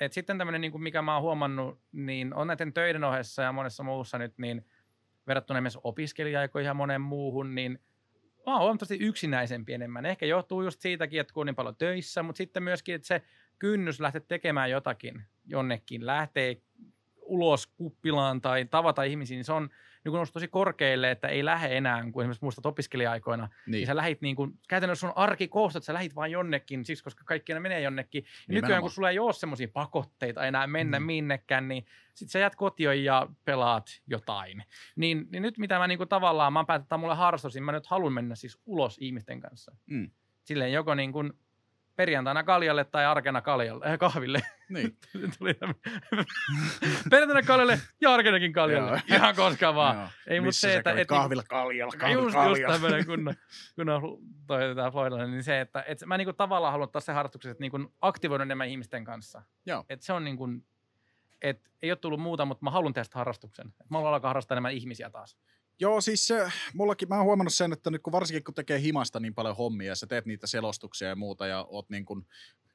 et 0.00 0.12
sitten 0.12 0.38
tämmöinen, 0.38 0.60
niin 0.60 0.82
mikä 0.82 1.02
mä 1.02 1.14
oon 1.14 1.22
huomannut, 1.22 1.80
niin 1.92 2.34
on 2.34 2.46
näiden 2.46 2.72
töiden 2.72 3.04
ohessa 3.04 3.42
ja 3.42 3.52
monessa 3.52 3.82
muussa 3.82 4.18
nyt, 4.18 4.38
niin 4.38 4.66
verrattuna 5.26 5.58
esimerkiksi 5.58 5.80
opiskelijaikoihin 5.84 6.66
ja 6.66 6.74
monen 6.74 7.00
muuhun, 7.00 7.54
niin 7.54 7.78
mä 8.46 8.52
oon 8.52 8.62
huomattavasti 8.62 8.98
yksinäisempi 9.00 9.72
enemmän. 9.72 10.06
Ehkä 10.06 10.26
johtuu 10.26 10.62
just 10.62 10.80
siitäkin, 10.80 11.20
että 11.20 11.34
kun 11.34 11.40
on 11.40 11.46
niin 11.46 11.54
paljon 11.54 11.76
töissä, 11.76 12.22
mutta 12.22 12.38
sitten 12.38 12.62
myöskin, 12.62 12.94
että 12.94 13.08
se 13.08 13.22
kynnys 13.58 14.00
lähteä 14.00 14.20
tekemään 14.20 14.70
jotakin 14.70 15.22
jonnekin, 15.46 16.06
lähtee 16.06 16.56
ulos 17.22 17.66
kuppilaan 17.66 18.40
tai 18.40 18.64
tavata 18.64 19.02
ihmisiä, 19.02 19.36
niin 19.36 19.44
se 19.44 19.52
on 19.52 19.70
niin 20.06 20.18
kun 20.18 20.26
tosi 20.32 20.48
korkealle, 20.48 21.10
että 21.10 21.28
ei 21.28 21.44
lähde 21.44 21.76
enää, 21.76 22.02
kuin 22.12 22.24
esimerkiksi 22.24 22.44
muistat 22.44 22.66
opiskelija-aikoina. 22.66 23.46
Niin. 23.46 23.72
niin 23.72 23.86
sä 23.86 23.96
lähit 23.96 24.20
niin 24.20 24.36
kuin, 24.36 24.58
käytännössä 24.68 25.00
sun 25.00 25.16
arki 25.16 25.48
koostat, 25.48 25.84
sä 25.84 25.94
lähit 25.94 26.14
vaan 26.14 26.30
jonnekin, 26.30 26.84
siksi 26.84 27.04
koska 27.04 27.24
kaikki 27.24 27.52
aina 27.52 27.60
menee 27.60 27.80
jonnekin. 27.80 28.24
Ja 28.48 28.54
nykyään 28.54 28.82
kun 28.82 28.90
sulla 28.90 29.10
ei 29.10 29.18
ole 29.18 29.32
semmoisia 29.32 29.68
pakotteita 29.68 30.46
enää 30.46 30.66
mennä 30.66 31.00
mm. 31.00 31.06
minnekään, 31.06 31.68
niin 31.68 31.86
sit 32.14 32.30
sä 32.30 32.38
jät 32.38 32.56
kotiin 32.56 33.04
ja 33.04 33.28
pelaat 33.44 34.02
jotain. 34.06 34.64
Niin, 34.96 35.26
niin 35.32 35.42
nyt 35.42 35.58
mitä 35.58 35.78
mä 35.78 35.86
niin 35.86 35.98
kuin 35.98 36.08
tavallaan, 36.08 36.52
mä 36.52 36.64
päätän, 36.64 36.82
että 36.82 36.96
mulle 36.96 37.14
harrastus, 37.14 37.54
niin 37.54 37.64
mä 37.64 37.72
nyt 37.72 37.86
haluan 37.86 38.12
mennä 38.12 38.34
siis 38.34 38.58
ulos 38.66 38.98
ihmisten 39.00 39.40
kanssa. 39.40 39.76
Mm. 39.86 40.10
Silleen 40.44 40.72
joko 40.72 40.94
niin 40.94 41.12
kuin 41.12 41.32
perjantaina 41.96 42.44
kaljalle 42.44 42.84
tai 42.84 43.06
arkena 43.06 43.42
kaljalle, 43.42 43.86
äh, 43.86 43.98
kahville. 43.98 44.42
Niin. 44.68 44.96
Tuli 45.38 45.54
perjantaina 47.10 47.46
kaljalle 47.46 47.80
ja 48.00 48.14
arkenakin 48.14 48.52
kaljalle. 48.52 49.02
Joo. 49.08 49.16
Ihan 49.16 49.36
koska 49.36 49.74
vaan. 49.74 49.96
Joo. 49.96 50.08
Ei, 50.26 50.40
mutta 50.40 50.60
se, 50.60 50.76
että... 50.76 50.92
Et, 50.92 51.08
kahvilla 51.08 51.42
kaljalla, 51.42 51.92
kahvilla 51.98 52.22
just, 52.22 52.34
kaljalla. 52.34 52.58
Just 52.58 52.72
tämmöinen 52.72 53.06
kunnon, 53.06 53.34
kunnon 53.76 54.02
toi, 54.46 54.74
tämä 54.74 54.90
Floydalla, 54.90 55.26
niin 55.26 55.42
se, 55.42 55.60
että 55.60 55.84
et 55.86 55.98
mä 56.06 56.16
niinku 56.18 56.32
tavallaan 56.32 56.72
haluan 56.72 56.86
ottaa 56.86 57.00
se 57.00 57.12
harrastuksen, 57.12 57.50
että 57.50 57.62
niinku 57.62 57.94
aktivoida 58.00 58.42
enemmän 58.42 58.68
ihmisten 58.68 59.04
kanssa. 59.04 59.42
Joo. 59.66 59.84
Et 59.88 60.02
se 60.02 60.12
on 60.12 60.24
niinku, 60.24 60.48
et 61.42 61.70
ei 61.82 61.90
ole 61.90 61.96
tullut 61.96 62.20
muuta, 62.20 62.44
mutta 62.44 62.64
mä 62.64 62.70
haluan 62.70 62.94
tehdä 62.94 63.08
harrastuksen. 63.14 63.66
Et 63.80 63.90
mä 63.90 63.98
haluan 63.98 64.14
alkaa 64.14 64.28
harrastaa 64.28 64.54
enemmän 64.54 64.72
ihmisiä 64.72 65.10
taas. 65.10 65.36
Joo, 65.80 66.00
siis 66.00 66.26
se, 66.26 66.52
mullakin, 66.74 67.08
mä 67.08 67.16
oon 67.16 67.24
huomannut 67.24 67.54
sen, 67.54 67.72
että 67.72 67.90
nyt 67.90 68.02
kun 68.02 68.12
varsinkin 68.12 68.44
kun 68.44 68.54
tekee 68.54 68.80
himasta 68.80 69.20
niin 69.20 69.34
paljon 69.34 69.56
hommia 69.56 69.88
ja 69.88 69.96
sä 69.96 70.06
teet 70.06 70.26
niitä 70.26 70.46
selostuksia 70.46 71.08
ja 71.08 71.16
muuta 71.16 71.46
ja 71.46 71.66
oot 71.68 71.90
niin 71.90 72.04
kuin 72.04 72.26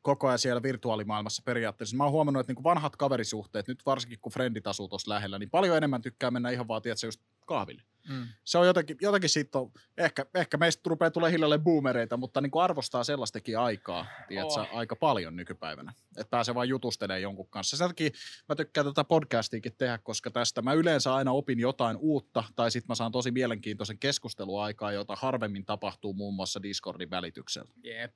koko 0.01 0.27
ajan 0.27 0.39
siellä 0.39 0.63
virtuaalimaailmassa 0.63 1.41
periaatteessa. 1.45 1.97
Mä 1.97 2.03
oon 2.03 2.11
huomannut, 2.11 2.39
että 2.39 2.53
niin 2.53 2.63
vanhat 2.63 2.95
kaverisuhteet, 2.95 3.67
nyt 3.67 3.85
varsinkin 3.85 4.19
kun 4.21 4.31
frendit 4.31 4.67
asuu 4.67 4.87
tuossa 4.87 5.11
lähellä, 5.11 5.39
niin 5.39 5.49
paljon 5.49 5.77
enemmän 5.77 6.01
tykkää 6.01 6.31
mennä 6.31 6.49
ihan 6.49 6.67
vaan, 6.67 6.81
tiedätkö, 6.81 7.07
just 7.07 7.21
kahville. 7.47 7.83
Mm. 8.09 8.27
Se 8.43 8.57
on 8.57 8.67
jotenkin, 8.67 8.97
jotenkin 9.01 9.29
siitä 9.29 9.59
on, 9.59 9.71
ehkä, 9.97 10.25
ehkä 10.35 10.57
meistä 10.57 10.81
rupeaa 10.89 11.11
tulee 11.11 11.31
hiljalleen 11.31 11.61
boomereita, 11.61 12.17
mutta 12.17 12.41
niin 12.41 12.51
kuin 12.51 12.63
arvostaa 12.63 13.03
sellaistakin 13.03 13.59
aikaa, 13.59 14.05
tiedätkö, 14.27 14.61
oh. 14.61 14.67
aika 14.77 14.95
paljon 14.95 15.35
nykypäivänä. 15.35 15.93
Että 16.17 16.29
pääsee 16.31 16.55
vaan 16.55 16.69
jutustelemaan 16.69 17.21
jonkun 17.21 17.49
kanssa. 17.49 17.77
Sen 17.77 17.87
takia 17.87 18.09
mä 18.49 18.55
tykkään 18.55 18.87
tätä 18.87 19.03
podcastiakin 19.03 19.75
tehdä, 19.77 19.97
koska 19.97 20.31
tästä 20.31 20.61
mä 20.61 20.73
yleensä 20.73 21.15
aina 21.15 21.31
opin 21.31 21.59
jotain 21.59 21.97
uutta, 21.97 22.43
tai 22.55 22.71
sitten 22.71 22.87
mä 22.87 22.95
saan 22.95 23.11
tosi 23.11 23.31
mielenkiintoisen 23.31 23.99
keskusteluaikaa, 23.99 24.91
jota 24.91 25.15
harvemmin 25.15 25.65
tapahtuu 25.65 26.13
muun 26.13 26.33
muassa 26.33 26.63
Discordin 26.63 27.09
välityksellä. 27.09 27.73
Jep. 27.83 28.13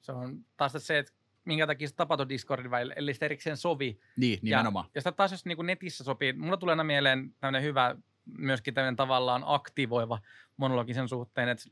Se 0.00 0.12
on 0.12 0.44
taas 0.56 0.72
se, 0.78 0.98
että 0.98 1.12
minkä 1.44 1.66
takia 1.66 1.88
se 1.88 1.94
tapahtui 1.94 2.28
Discordin 2.28 2.70
välillä, 2.70 2.94
eli 2.94 3.14
sitä 3.14 3.26
erikseen 3.26 3.56
sovi. 3.56 4.00
Niin, 4.16 4.38
nimenomaan. 4.42 4.84
Ja, 4.84 4.90
ja 4.94 5.00
sitä 5.00 5.12
taas 5.12 5.32
jos 5.32 5.44
niin 5.44 5.66
netissä 5.66 6.04
sopii, 6.04 6.32
mulla 6.32 6.56
tulee 6.56 6.72
aina 6.72 6.84
mieleen 6.84 7.34
tämmöinen 7.40 7.62
hyvä, 7.62 7.96
myöskin 8.38 8.74
tämmöinen 8.74 8.96
tavallaan 8.96 9.42
aktivoiva 9.46 10.18
monologi 10.56 10.94
sen 10.94 11.08
suhteen, 11.08 11.48
että 11.48 11.64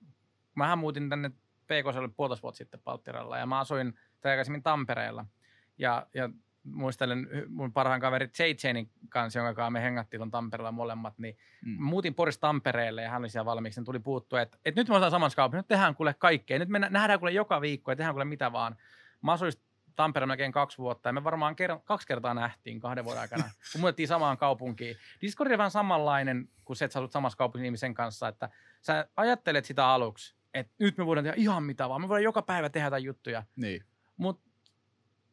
mähän 0.54 0.78
muutin 0.78 1.08
tänne 1.08 1.30
PKSlle 1.64 2.08
puolitoista 2.16 2.42
vuotta 2.42 2.58
sitten 2.58 2.80
Palttiralla, 2.80 3.38
ja 3.38 3.46
mä 3.46 3.58
asuin 3.58 3.94
aikaisemmin 4.24 4.62
Tampereella. 4.62 5.24
Ja, 5.78 6.06
ja 6.14 6.30
muistelen 6.64 7.28
mun 7.48 7.72
parhaan 7.72 8.00
kaveri 8.00 8.30
JJnin 8.38 8.90
kanssa, 9.08 9.38
jonka 9.38 9.54
kanssa 9.54 9.70
me 9.70 9.82
hengattiin 9.82 10.18
tuon 10.18 10.30
Tampereella 10.30 10.72
molemmat, 10.72 11.18
niin 11.18 11.36
mm. 11.64 11.82
muutin 11.82 12.14
Porista 12.14 12.40
Tampereelle 12.40 13.02
ja 13.02 13.10
hän 13.10 13.22
oli 13.22 13.28
siellä 13.28 13.44
valmiiksi, 13.44 13.80
niin 13.80 13.84
tuli 13.84 13.98
puuttua, 13.98 14.40
että, 14.40 14.58
että 14.64 14.80
nyt 14.80 14.88
me 14.88 14.94
ollaan 14.94 15.10
samassa 15.10 15.36
kaupassa, 15.36 15.56
nyt 15.56 15.68
tehdään 15.68 15.94
kuule 15.94 16.14
kaikkea, 16.14 16.58
nyt 16.58 16.68
me 16.68 16.78
nähdään 16.78 17.18
kuule 17.18 17.32
joka 17.32 17.60
viikko 17.60 17.92
ja 17.92 17.96
tehdään 17.96 18.14
kuule 18.14 18.24
mitä 18.24 18.52
vaan. 18.52 18.76
Mä 19.22 19.32
asuin 19.32 19.52
Tampereella 19.98 20.32
melkein 20.32 20.52
kaksi 20.52 20.78
vuotta 20.78 21.08
ja 21.08 21.12
me 21.12 21.24
varmaan 21.24 21.54
ker- 21.54 21.80
kaksi 21.84 22.06
kertaa 22.06 22.34
nähtiin 22.34 22.80
kahden 22.80 23.04
vuoden 23.04 23.20
aikana, 23.20 23.44
kun 23.72 23.80
muutettiin 23.80 24.08
samaan 24.08 24.38
kaupunkiin. 24.38 24.96
Discord 25.20 25.50
on 25.50 25.58
vähän 25.58 25.70
samanlainen 25.70 26.48
kuin 26.64 26.76
se, 26.76 26.84
että 26.84 26.92
sä 26.92 26.98
asut 26.98 27.12
samassa 27.12 27.38
kaupungin 27.38 27.64
ihmisen 27.64 27.94
kanssa, 27.94 28.28
että 28.28 28.48
sä 28.80 29.08
ajattelet 29.16 29.64
sitä 29.64 29.88
aluksi, 29.88 30.36
että 30.54 30.72
nyt 30.78 30.98
me 30.98 31.06
voidaan 31.06 31.24
tehdä 31.24 31.36
ihan 31.36 31.62
mitä 31.62 31.88
vaan, 31.88 32.00
me 32.00 32.08
voidaan 32.08 32.24
joka 32.24 32.42
päivä 32.42 32.68
tehdä 32.68 32.86
jotain 32.86 33.04
juttuja. 33.04 33.42
Niin. 33.56 33.84
Mutta 34.16 34.50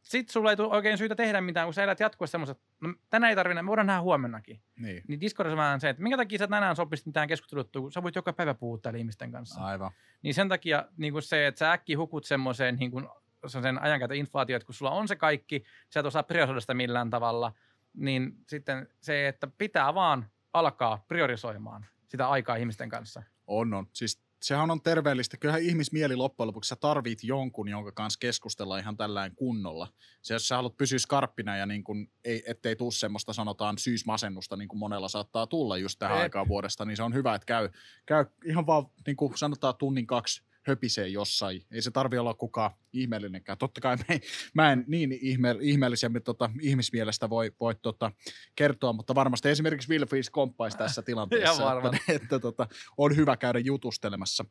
sitten 0.02 0.34
sulla 0.34 0.50
ei 0.50 0.58
tule 0.58 0.76
oikein 0.76 0.98
syytä 0.98 1.16
tehdä 1.16 1.42
mitään, 1.42 1.68
kun 1.68 1.74
sä 1.74 1.84
elät 1.84 2.00
jatkuvasti 2.00 2.32
semmoiset, 2.32 2.60
no 2.82 2.94
tänään 3.10 3.30
ei 3.30 3.36
tarvitse, 3.36 3.62
me 3.62 3.68
voidaan 3.68 3.88
nähdä 3.88 4.02
huomennakin. 4.02 4.62
Niin. 4.80 5.04
Niin 5.08 5.22
Discordissa 5.22 5.54
on 5.54 5.58
vähän 5.58 5.82
se, 5.82 5.90
että 5.90 6.04
minkä 6.04 6.18
takia 6.18 6.40
sä 6.40 6.48
tänään 6.48 6.76
sopisit 6.76 7.06
mitään 7.06 7.28
keskusteluttua, 7.28 7.82
kun 7.82 7.92
sä 7.92 8.04
voit 8.04 8.16
joka 8.16 8.34
päivä 8.34 8.54
puhua 8.54 8.78
täällä 8.78 8.98
ihmisten 8.98 9.32
kanssa. 9.32 9.62
Aivan. 9.62 9.92
Niin 10.22 10.34
sen 10.34 10.50
takia 10.50 10.86
niin 10.98 11.14
kuin 11.14 11.24
se, 11.24 11.48
että 11.48 11.60
sä 11.60 11.72
äkki 11.72 11.94
hukut 11.94 12.26
semmoiseen 12.26 12.76
niin 12.76 12.92
kuin, 12.92 13.08
sen 13.48 13.82
ajankäytön 13.82 14.18
inflaatio, 14.18 14.56
että 14.56 14.66
kun 14.66 14.76
sulla 14.76 14.92
on 14.92 15.08
se 15.08 15.16
kaikki, 15.16 15.64
sä 15.90 16.00
et 16.00 16.06
osaa 16.06 16.24
priorisoida 16.24 16.62
sitä 16.62 16.74
millään 16.74 17.10
tavalla, 17.10 17.52
niin 17.94 18.38
sitten 18.48 18.88
se, 19.02 19.28
että 19.28 19.48
pitää 19.58 19.94
vaan 19.94 20.30
alkaa 20.54 21.06
priorisoimaan 21.08 21.86
sitä 22.08 22.30
aikaa 22.30 22.56
ihmisten 22.56 22.90
kanssa. 22.90 23.24
On, 23.48 23.74
on. 23.74 23.88
Siis 23.94 24.26
sehän 24.42 24.72
on 24.72 24.82
terveellistä. 24.82 25.38
Kyllähän 25.38 25.62
ihmismieli 25.62 26.16
loppujen 26.16 26.48
lopuksi 26.48 26.68
sä 26.68 26.76
tarvit 26.76 27.24
jonkun, 27.24 27.68
jonka 27.68 27.92
kanssa 27.92 28.20
keskustella 28.20 28.78
ihan 28.78 28.98
tällään 28.98 29.36
kunnolla. 29.36 29.88
Se, 30.22 30.34
jos 30.34 30.48
sä 30.48 30.56
haluat 30.56 30.78
pysyä 30.78 31.00
skarppina 31.00 31.58
ja 31.58 31.66
niin 31.66 31.84
kun, 31.84 32.08
ei, 32.26 32.44
ettei 32.48 32.76
tule 32.76 32.92
semmoista 32.92 33.34
sanotaan 33.34 33.78
syysmasennusta, 33.78 34.56
niin 34.56 34.68
kuin 34.68 34.80
monella 34.80 35.08
saattaa 35.08 35.48
tulla 35.48 35.78
just 35.78 36.00
tähän 36.00 36.18
Et. 36.18 36.24
aikaan 36.24 36.48
vuodesta, 36.48 36.86
niin 36.86 36.98
se 36.98 37.04
on 37.04 37.14
hyvä, 37.14 37.36
että 37.36 37.46
käy, 37.46 37.70
käy 38.06 38.26
ihan 38.46 38.68
vaan 38.68 38.86
niin 39.08 39.18
kuin 39.18 39.38
sanotaan 39.38 39.76
tunnin 39.76 40.08
kaksi 40.08 40.44
höpisee 40.68 41.08
jossain. 41.08 41.66
Ei 41.72 41.82
se 41.82 41.92
tarvi 41.92 42.18
olla 42.18 42.34
kukaan 42.34 42.72
ihmeellinenkään. 42.94 43.58
Totta 43.58 43.82
kai 43.82 43.98
me, 44.10 44.22
mä 44.54 44.72
en 44.72 44.86
niin 44.88 45.12
ihme, 45.22 45.56
ihmeellisemmin 45.62 46.24
tota, 46.24 46.50
ihmismielestä 46.62 47.30
voi, 47.30 47.52
voi 47.60 47.76
tota, 47.76 48.12
kertoa, 48.56 48.94
mutta 48.94 49.16
varmasti 49.16 49.50
esimerkiksi 49.50 49.90
Will 49.90 50.06
Fish 50.06 50.32
komppaisi 50.32 50.78
tässä 50.78 51.02
tilanteessa, 51.12 51.74
että, 51.78 52.00
että 52.16 52.40
tota, 52.40 52.68
on 52.98 53.16
hyvä 53.16 53.38
käydä 53.38 53.60
jutustelemassa. 53.60 54.46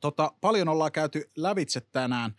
Tota, 0.00 0.32
paljon 0.40 0.68
ollaan 0.68 0.92
käyty 0.92 1.30
lävitse 1.36 1.80
tänään, 1.80 2.34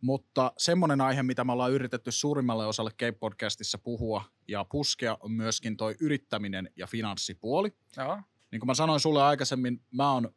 mutta 0.00 0.52
semmoinen 0.58 1.00
aihe, 1.00 1.22
mitä 1.22 1.44
me 1.44 1.52
ollaan 1.52 1.72
yritetty 1.72 2.12
suurimmalle 2.12 2.66
osalle 2.66 2.90
Cape-podcastissa 2.90 3.78
puhua 3.82 4.24
ja 4.48 4.66
puskea, 4.70 5.16
on 5.20 5.32
myöskin 5.32 5.76
toi 5.76 5.94
yrittäminen 6.00 6.70
ja 6.76 6.86
finanssipuoli. 6.86 7.72
Joo. 7.96 8.20
Niin 8.50 8.60
kuin 8.60 8.66
mä 8.66 8.74
sanoin 8.74 9.00
sulle 9.00 9.22
aikaisemmin, 9.22 9.80
mä 9.90 10.12
oon 10.12 10.34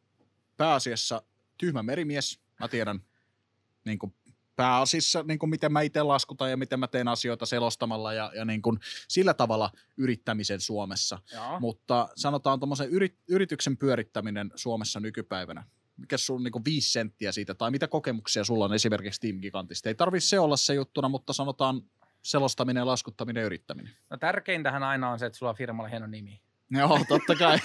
pääasiassa 0.56 1.22
tyhmä 1.58 1.82
merimies. 1.82 2.40
Mä 2.60 2.68
tiedän 2.68 3.00
niin 3.84 3.98
kuin 3.98 4.14
pääasiassa, 4.56 5.22
niin 5.22 5.38
kuin 5.38 5.50
miten 5.50 5.72
mä 5.72 5.80
itse 5.80 6.02
laskutan 6.02 6.50
ja 6.50 6.56
miten 6.56 6.80
mä 6.80 6.88
teen 6.88 7.08
asioita 7.08 7.46
selostamalla 7.46 8.12
ja, 8.12 8.32
ja 8.34 8.44
niin 8.44 8.62
kuin 8.62 8.78
sillä 9.08 9.34
tavalla 9.34 9.70
yrittämisen 9.96 10.60
Suomessa. 10.60 11.18
Joo. 11.32 11.60
Mutta 11.60 12.08
sanotaan 12.16 12.60
tuommoisen 12.60 12.90
yrit, 12.90 13.18
yrityksen 13.28 13.76
pyörittäminen 13.76 14.52
Suomessa 14.54 15.00
nykypäivänä. 15.00 15.64
Mikä 15.96 16.18
sun 16.18 16.42
niin 16.42 16.64
viisi 16.64 16.92
senttiä 16.92 17.32
siitä, 17.32 17.54
tai 17.54 17.70
mitä 17.70 17.88
kokemuksia 17.88 18.44
sulla 18.44 18.64
on 18.64 18.74
esimerkiksi 18.74 19.20
Team 19.20 19.40
Gigantista? 19.40 19.88
Ei 19.88 19.94
tarvitse 19.94 20.28
se 20.28 20.38
olla 20.38 20.56
se 20.56 20.74
juttuna, 20.74 21.08
mutta 21.08 21.32
sanotaan 21.32 21.82
selostaminen, 22.22 22.86
laskuttaminen 22.86 23.40
ja 23.40 23.46
yrittäminen. 23.46 23.92
No 24.10 24.16
tärkeintähän 24.16 24.82
aina 24.82 25.10
on 25.10 25.18
se, 25.18 25.26
että 25.26 25.38
sulla 25.38 25.50
on 25.50 25.56
firmalla 25.56 25.88
hieno 25.88 26.06
nimi. 26.06 26.40
Joo, 26.70 27.00
totta 27.08 27.34
kai. 27.34 27.58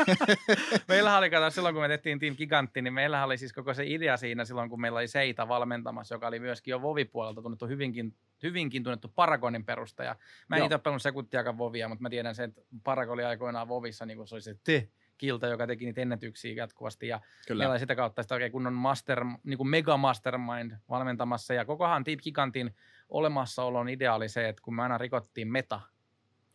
meillähän 0.88 1.20
oli, 1.20 1.30
kato, 1.30 1.50
silloin 1.50 1.76
kun 1.76 1.84
me 1.84 1.88
tehtiin 1.88 2.20
Team 2.20 2.36
Gigantti, 2.36 2.82
niin 2.82 2.94
meillähän 2.94 3.26
oli 3.26 3.38
siis 3.38 3.54
koko 3.54 3.74
se 3.74 3.84
idea 3.86 4.18
siinä 4.18 4.46
silloin, 4.46 4.70
kun 4.70 4.82
meillä 4.82 4.98
oli 4.98 5.08
Seita 5.08 5.48
valmentamassa, 5.48 6.16
joka 6.16 6.28
oli 6.28 6.40
myöskin 6.40 6.72
jo 6.72 6.82
Vovi-puolelta 6.82 7.42
tunnettu 7.42 7.68
hyvinkin, 7.68 8.16
hyvinkin 8.44 8.84
tunnettu 8.84 9.12
Paragonin 9.16 9.66
perustaja. 9.66 10.16
Mä 10.48 10.56
en 10.56 10.64
itse 10.64 10.78
pelannut 10.78 11.02
sekuntiakaan 11.02 11.58
Vovia, 11.58 11.90
mutta 11.90 12.02
mä 12.02 12.10
tiedän 12.10 12.36
sen, 12.36 12.50
että 12.50 12.62
Paragon 12.84 13.14
oli 13.14 13.24
aikoinaan 13.24 13.68
Vovissa, 13.68 14.06
niin 14.06 14.18
kuin 14.18 14.28
se 14.28 14.36
oli 14.36 14.42
se 14.42 14.56
te 14.64 14.90
kilta, 15.22 15.48
joka 15.48 15.68
teki 15.68 15.86
niitä 15.86 16.02
ennätyksiä 16.02 16.54
jatkuvasti. 16.54 17.08
Ja 17.08 17.22
Kyllä. 17.48 17.62
meillä 17.62 17.72
oli 17.72 17.80
sitä 17.80 17.96
kautta 17.96 18.22
sitä 18.22 18.36
oikein 18.36 18.52
kunnon 18.52 18.74
master, 18.74 19.26
niin 19.44 19.58
kuin 19.58 19.70
mega 19.70 19.98
mastermind 19.98 20.72
valmentamassa. 20.90 21.54
Ja 21.54 21.66
kokohan 21.66 22.04
Team 22.04 22.20
Gigantin 22.24 22.76
olemassaolon 23.10 23.90
idea 23.90 24.16
oli 24.16 24.30
se, 24.30 24.50
että 24.50 24.62
kun 24.62 24.76
me 24.76 24.84
aina 24.84 24.98
rikottiin 24.98 25.48
meta, 25.52 25.82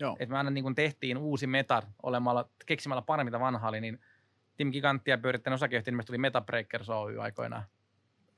Joo. 0.00 0.16
Että 0.20 0.32
me 0.32 0.38
aina 0.38 0.50
niin 0.50 0.64
kuin 0.64 0.74
tehtiin 0.74 1.18
uusi 1.18 1.46
meta 1.46 1.82
olemalla, 2.02 2.48
keksimällä 2.66 3.02
paremmin 3.02 3.30
mitä 3.32 3.40
vanha 3.40 3.68
oli, 3.68 3.80
niin 3.80 4.00
Tim 4.56 4.72
Giganttia 4.72 5.18
pyörittänyt 5.18 5.54
osakeyhtiö 5.54 5.92
nimestä 5.92 6.06
tuli 6.06 6.18
Metabreakers 6.18 6.90
Oy 6.90 7.22
aikoinaan. 7.22 7.62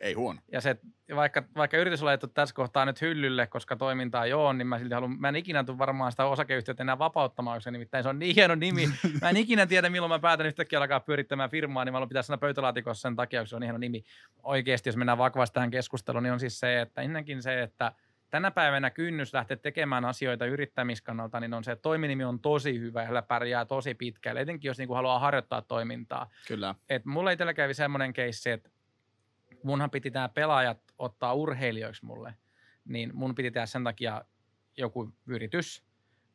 Ei 0.00 0.12
huono. 0.12 0.40
Ja 0.52 0.60
se, 0.60 0.76
vaikka, 1.16 1.42
vaikka 1.56 1.76
yritys 1.76 2.02
on 2.02 2.06
laitettu 2.06 2.34
tässä 2.34 2.54
kohtaa 2.54 2.84
nyt 2.84 3.00
hyllylle, 3.00 3.46
koska 3.46 3.76
toimintaa 3.76 4.24
ei 4.24 4.32
ole, 4.32 4.54
niin 4.54 4.66
mä 4.66 4.78
silti 4.78 4.94
haluan, 4.94 5.20
mä 5.20 5.28
en 5.28 5.36
ikinä 5.36 5.64
tule 5.64 5.78
varmaan 5.78 6.12
sitä 6.12 6.24
osakeyhtiötä 6.24 6.82
enää 6.82 6.98
vapauttamaan, 6.98 7.56
koska 7.56 7.70
nimittäin 7.70 8.04
se 8.04 8.08
on 8.08 8.18
niin 8.18 8.34
hieno 8.34 8.54
nimi. 8.54 8.88
Mä 9.22 9.30
en 9.30 9.36
ikinä 9.36 9.66
tiedä, 9.66 9.90
milloin 9.90 10.10
mä 10.10 10.18
päätän 10.18 10.46
yhtäkkiä 10.46 10.78
alkaa 10.78 11.00
pyörittämään 11.00 11.50
firmaa, 11.50 11.84
niin 11.84 11.92
mä 11.92 11.96
haluan 11.96 12.08
pitää 12.08 12.22
sana 12.22 12.38
pöytälaatikossa 12.38 13.02
sen 13.02 13.16
takia, 13.16 13.40
koska 13.40 13.50
se 13.50 13.56
on 13.56 13.60
niin 13.60 13.66
hieno 13.66 13.78
nimi. 13.78 14.04
Oikeasti, 14.42 14.88
jos 14.88 14.96
mennään 14.96 15.18
vakavasti 15.18 15.54
tähän 15.54 15.70
keskusteluun, 15.70 16.22
niin 16.22 16.32
on 16.32 16.40
siis 16.40 16.60
se, 16.60 16.80
että 16.80 17.02
ennenkin 17.02 17.42
se, 17.42 17.62
että 17.62 17.92
tänä 18.30 18.50
päivänä 18.50 18.90
kynnys 18.90 19.34
lähteä 19.34 19.56
tekemään 19.56 20.04
asioita 20.04 20.46
yrittämiskannalta, 20.46 21.40
niin 21.40 21.54
on 21.54 21.64
se, 21.64 21.72
että 21.72 21.82
toiminimi 21.82 22.24
on 22.24 22.40
tosi 22.40 22.80
hyvä 22.80 23.02
ja 23.02 23.22
pärjää 23.22 23.64
tosi 23.64 23.94
pitkälle, 23.94 24.40
etenkin 24.40 24.68
jos 24.68 24.78
niin 24.78 24.88
kuin 24.88 24.96
haluaa 24.96 25.18
harjoittaa 25.18 25.62
toimintaa. 25.62 26.30
Kyllä. 26.48 26.74
Et 26.88 27.04
mulla 27.04 27.30
itsellä 27.30 27.54
kävi 27.54 27.74
semmoinen 27.74 28.12
keissi, 28.12 28.50
että 28.50 28.70
munhan 29.62 29.90
piti 29.90 30.10
nämä 30.10 30.28
pelaajat 30.28 30.78
ottaa 30.98 31.34
urheilijoiksi 31.34 32.04
mulle, 32.04 32.34
niin 32.84 33.10
mun 33.14 33.34
piti 33.34 33.50
tehdä 33.50 33.66
sen 33.66 33.84
takia 33.84 34.24
joku 34.76 35.12
yritys. 35.26 35.84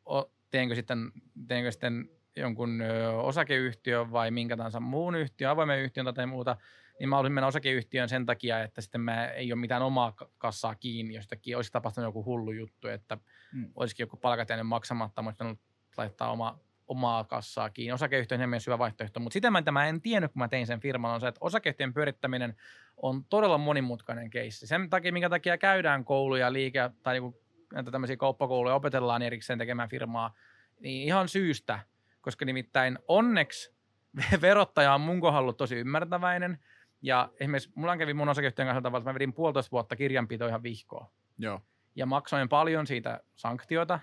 O, 0.09 0.31
teenkö 0.51 0.75
sitten, 0.75 1.11
teenkö 1.47 1.71
sitten 1.71 2.09
jonkun 2.35 2.81
osakeyhtiön 3.21 4.11
vai 4.11 4.31
minkä 4.31 4.57
tahansa 4.57 4.79
muun 4.79 5.15
yhtiön, 5.15 5.51
avoimen 5.51 5.79
yhtiön 5.79 6.13
tai 6.13 6.25
muuta, 6.25 6.57
niin 6.99 7.09
mä 7.09 7.17
olisin 7.17 7.33
mennä 7.33 7.47
osakeyhtiön 7.47 8.09
sen 8.09 8.25
takia, 8.25 8.63
että 8.63 8.81
sitten 8.81 9.01
mä 9.01 9.27
ei 9.27 9.53
ole 9.53 9.59
mitään 9.59 9.81
omaa 9.81 10.13
kassaa 10.37 10.75
kiinni, 10.75 11.13
jostakin 11.13 11.55
olisi 11.55 11.71
tapahtunut 11.71 12.07
joku 12.07 12.25
hullu 12.25 12.51
juttu, 12.51 12.87
että 12.87 13.17
mm. 13.53 13.71
olisikin 13.75 14.03
joku 14.03 14.17
palkat 14.17 14.49
jäänyt 14.49 14.67
maksamatta, 14.67 15.21
mutta 15.21 15.55
laittaa 15.97 16.31
oma, 16.31 16.59
omaa 16.87 17.23
kassaa 17.23 17.69
kiinni. 17.69 17.91
Osakeyhtiö 17.91 18.37
on 18.37 18.49
myös 18.49 18.67
hyvä 18.67 18.79
vaihtoehto, 18.79 19.19
mutta 19.19 19.33
sitä 19.33 19.51
mä, 19.51 19.63
mä 19.71 19.87
en 19.87 20.01
tiennyt, 20.01 20.31
kun 20.31 20.39
mä 20.39 20.47
tein 20.47 20.67
sen 20.67 20.79
firman, 20.79 21.13
on 21.13 21.21
se, 21.21 21.27
että 21.27 21.39
osakeyhtiön 21.41 21.93
pyörittäminen 21.93 22.55
on 22.97 23.25
todella 23.25 23.57
monimutkainen 23.57 24.29
keissi. 24.29 24.67
Sen 24.67 24.89
takia, 24.89 25.13
minkä 25.13 25.29
takia 25.29 25.57
käydään 25.57 26.05
kouluja, 26.05 26.53
liike 26.53 26.89
tai 27.03 27.13
niinku, 27.13 27.41
näitä 27.73 27.91
tämmöisiä 27.91 28.17
kauppakouluja, 28.17 28.75
opetellaan 28.75 29.21
erikseen 29.21 29.59
tekemään 29.59 29.89
firmaa, 29.89 30.33
niin 30.79 31.07
ihan 31.07 31.27
syystä, 31.29 31.79
koska 32.21 32.45
nimittäin 32.45 32.99
onneksi 33.07 33.73
verottaja 34.41 34.93
on 34.93 35.01
mun 35.01 35.21
kohdalla 35.21 35.53
tosi 35.53 35.75
ymmärtäväinen, 35.75 36.59
ja 37.03 37.29
esimerkiksi 37.39 37.71
mulla 37.75 37.97
kävi 37.97 38.13
mun 38.13 38.29
osakeyhtiön 38.29 38.67
kanssa 38.67 38.81
tavalla, 38.81 39.01
että 39.01 39.09
mä 39.09 39.13
vedin 39.13 39.33
puolitoista 39.33 39.71
vuotta 39.71 39.95
kirjanpitoa 39.95 40.47
ihan 40.47 40.63
vihkoon. 40.63 41.07
Joo. 41.37 41.61
Ja 41.95 42.05
maksoin 42.05 42.49
paljon 42.49 42.87
siitä 42.87 43.23
sanktioita, 43.35 43.99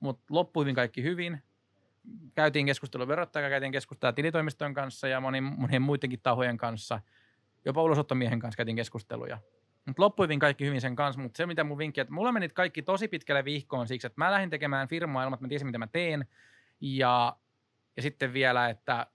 mutta 0.00 0.24
loppui 0.30 0.64
hyvin 0.64 0.74
kaikki 0.74 1.02
hyvin. 1.02 1.42
Käytiin 2.34 2.66
keskustelua 2.66 3.08
verottajan, 3.08 3.50
käytiin 3.50 3.72
keskustelua 3.72 4.12
tilitoimiston 4.12 4.74
kanssa 4.74 5.08
ja 5.08 5.20
monien, 5.20 5.44
monien 5.44 5.82
muidenkin 5.82 6.20
tahojen 6.22 6.56
kanssa. 6.56 7.00
Jopa 7.64 7.82
ulosottomiehen 7.82 8.38
kanssa 8.38 8.56
käytiin 8.56 8.76
keskusteluja. 8.76 9.38
Mutta 9.86 10.02
loppui 10.02 10.24
hyvin 10.24 10.38
kaikki 10.38 10.64
hyvin 10.64 10.80
sen 10.80 10.96
kanssa, 10.96 11.22
mutta 11.22 11.36
se 11.36 11.46
mitä 11.46 11.64
mun 11.64 11.78
vinkki, 11.78 12.00
että 12.00 12.14
mulla 12.14 12.32
menit 12.32 12.52
kaikki 12.52 12.82
tosi 12.82 13.08
pitkälle 13.08 13.44
vihkoon 13.44 13.88
siksi, 13.88 14.06
että 14.06 14.20
mä 14.20 14.30
lähdin 14.30 14.50
tekemään 14.50 14.88
firmaa 14.88 15.24
ilman, 15.24 15.36
että 15.36 15.44
mä 15.44 15.48
tiesin 15.48 15.68
mitä 15.68 15.78
mä 15.78 15.86
teen. 15.86 16.26
Ja, 16.80 17.36
ja 17.96 18.02
sitten 18.02 18.32
vielä, 18.32 18.68
että, 18.68 19.06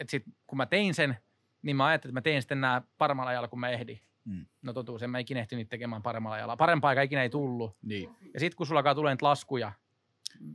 että 0.00 0.10
sit, 0.10 0.24
kun 0.46 0.56
mä 0.56 0.66
tein 0.66 0.94
sen, 0.94 1.16
niin 1.62 1.76
mä 1.76 1.86
ajattelin, 1.86 2.12
että 2.12 2.18
mä 2.18 2.22
teen 2.22 2.42
sitten 2.42 2.60
nämä 2.60 2.82
paremmalla 2.98 3.30
ajalla, 3.30 3.48
kun 3.48 3.60
mä 3.60 3.68
ehdin. 3.68 4.00
Mm. 4.24 4.46
No 4.62 4.72
totuus, 4.72 5.02
en 5.02 5.10
mä 5.10 5.18
ikinä 5.18 5.40
ehtinyt 5.40 5.68
tekemään 5.68 6.02
paremmalla 6.02 6.36
ajalla. 6.36 6.56
Parempaa 6.56 6.88
aika 6.88 7.02
ikinä 7.02 7.22
ei 7.22 7.30
tullut. 7.30 7.76
Niin. 7.82 8.10
Ja 8.34 8.40
sitten 8.40 8.56
kun 8.56 8.66
sulla 8.66 8.78
alkaa 8.78 8.94
tulee 8.94 9.16
laskuja 9.22 9.72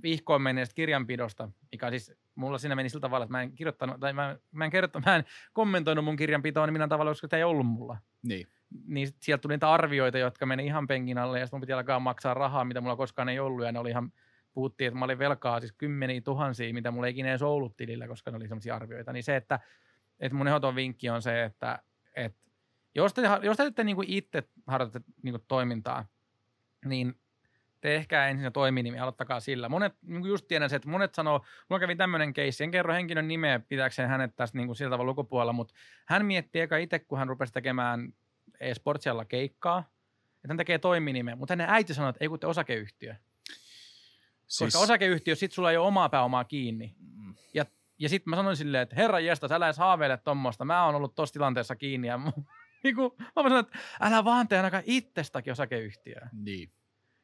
vihkoon 0.04 0.42
menneestä 0.42 0.76
kirjanpidosta, 0.76 1.50
mikä 1.72 1.90
siis 1.90 2.14
mulla 2.36 2.58
siinä 2.58 2.76
meni 2.76 2.90
sillä 2.90 3.02
tavalla, 3.02 3.24
että 3.24 3.32
mä 3.32 3.42
en 3.42 3.52
kirjoittanut, 3.52 4.00
tai 4.00 4.14
mä, 4.14 4.38
mä 4.52 4.66
en, 4.66 4.72
kerrottanut, 4.72 5.06
mä 5.06 5.16
en 5.16 5.24
kommentoinut 5.54 6.06
mun 6.06 6.16
kirjanpitoa 6.16 6.66
niin 6.66 6.74
minä 6.74 6.88
tavalla, 6.88 7.12
koska 7.12 7.28
sitä 7.28 7.38
ei 7.38 7.44
ollut 7.44 7.68
mulla. 7.68 7.98
Niin. 8.24 8.48
Niin 8.86 9.08
sieltä 9.20 9.42
tuli 9.42 9.54
niitä 9.54 9.72
arvioita, 9.72 10.18
jotka 10.18 10.46
meni 10.46 10.66
ihan 10.66 10.88
penkin 10.88 11.18
alle, 11.18 11.40
ja 11.40 11.46
sitten 11.46 11.58
mun 11.58 11.62
piti 11.62 11.74
alkaa 11.74 12.00
maksaa 12.00 12.34
rahaa, 12.34 12.66
mitä 12.66 12.82
mulla 12.82 12.96
koskaan 12.96 13.30
ei 13.30 13.40
ollut, 13.40 13.66
ja 13.66 13.72
ne 13.72 13.80
oli 13.80 13.90
ihan, 13.90 14.12
puhuttiin, 14.54 14.88
että 14.88 15.00
mä 15.00 15.06
olin 15.06 15.20
velkaa 15.20 15.60
siis 15.60 15.72
kymmeniä 15.72 16.22
tuhansia, 16.22 16.74
mitä 16.74 16.92
mulla 16.92 17.08
ei 17.08 17.12
ikinä 17.12 17.30
edes 17.30 17.42
ollut 17.42 17.78
tilillä, 17.78 18.08
koska 18.08 18.32
ne 18.32 18.38
oli 18.38 18.48
sellaisia 18.48 18.76
arvioita. 18.76 19.14
Niin 19.14 19.24
se, 19.24 19.36
että 19.36 19.60
että 20.24 20.36
mun 20.36 20.48
ehdoton 20.48 20.76
vinkki 20.76 21.10
on 21.10 21.22
se, 21.22 21.44
että, 21.44 21.80
että 22.16 22.42
jos 22.96 23.14
te, 23.14 23.22
jos 23.42 23.58
te 23.58 23.66
ette 23.66 23.84
niin 23.84 23.96
kuin 23.96 24.10
itse 24.10 24.44
harjoitatte 24.68 25.12
niin 25.24 25.34
kuin 25.34 25.44
toimintaa, 25.48 26.06
niin 26.86 27.20
te 27.82 27.96
ehkä 27.96 28.28
ensin 28.28 28.46
se 28.46 28.52
toiminimi, 28.52 29.00
aloittakaa 29.00 29.40
sillä. 29.40 29.70
Monet, 29.70 29.94
niin 30.02 30.26
just 30.26 30.48
tiedän 30.48 30.70
se, 30.70 30.76
että 30.76 30.90
monet 30.90 31.16
sanoo, 31.16 31.46
mulla 31.70 31.80
kävi 31.80 31.96
tämmöinen 31.96 32.34
keissi, 32.34 32.64
en 32.64 32.72
kerro 32.72 32.94
henkilön 32.94 33.28
nimeä 33.28 33.60
pitääkseen 33.60 34.10
hänet 34.10 34.36
tästä 34.36 34.58
niin 34.58 34.68
kuin 34.68 34.76
sillä 34.76 34.92
tavalla 34.92 35.10
lukupuolella, 35.10 35.54
mutta 35.54 35.74
hän 36.06 36.26
mietti 36.26 36.60
eka 36.60 36.78
itse, 36.78 37.00
kun 37.00 37.18
hän 37.18 37.30
rupesi 37.30 37.54
tekemään 37.54 38.14
e-sportsialla 38.60 39.26
keikkaa, 39.26 39.80
että 40.36 40.48
hän 40.48 40.58
tekee 40.58 40.78
toiminimeä, 40.78 41.36
mutta 41.36 41.52
hänen 41.52 41.70
äiti 41.70 41.94
sanoi, 41.94 42.10
että 42.10 42.24
ei 42.24 42.28
kun 42.28 42.40
te 42.40 42.48
osakeyhtiö. 42.48 43.16
Siis... 44.48 44.74
Koska 44.74 44.80
osakeyhtiö, 44.80 45.36
sit 45.36 45.52
sulla 45.52 45.72
ei 45.72 45.78
ole 45.78 45.88
omaa 45.88 46.10
pääomaa 46.10 46.44
kiinni. 46.44 46.96
Mm. 47.00 47.36
Ja 47.54 47.66
ja 48.04 48.10
sitten 48.10 48.30
mä 48.30 48.36
sanoin 48.36 48.58
silleen, 48.58 48.84
että 48.84 48.96
herra 48.96 49.20
jästä, 49.20 49.48
sä 49.48 49.56
edes 49.56 49.78
haaveile 49.78 50.18
tuommoista. 50.18 50.66
Mä 50.66 50.86
oon 50.86 50.96
ollut 50.96 51.16
tuossa 51.16 51.34
tilanteessa 51.34 51.76
kiinni 51.76 52.08
ja 52.08 52.20
niin 52.84 52.96
kuin, 52.96 53.12
mä 53.20 53.44
sanoin, 53.44 53.66
että 53.66 53.78
älä 54.02 54.24
vaan 54.24 54.48
tee 54.48 54.60
ainakaan 54.60 54.84
itsestäkin 54.86 55.52
osakeyhtiöä. 55.52 56.30
Niin. 56.34 56.72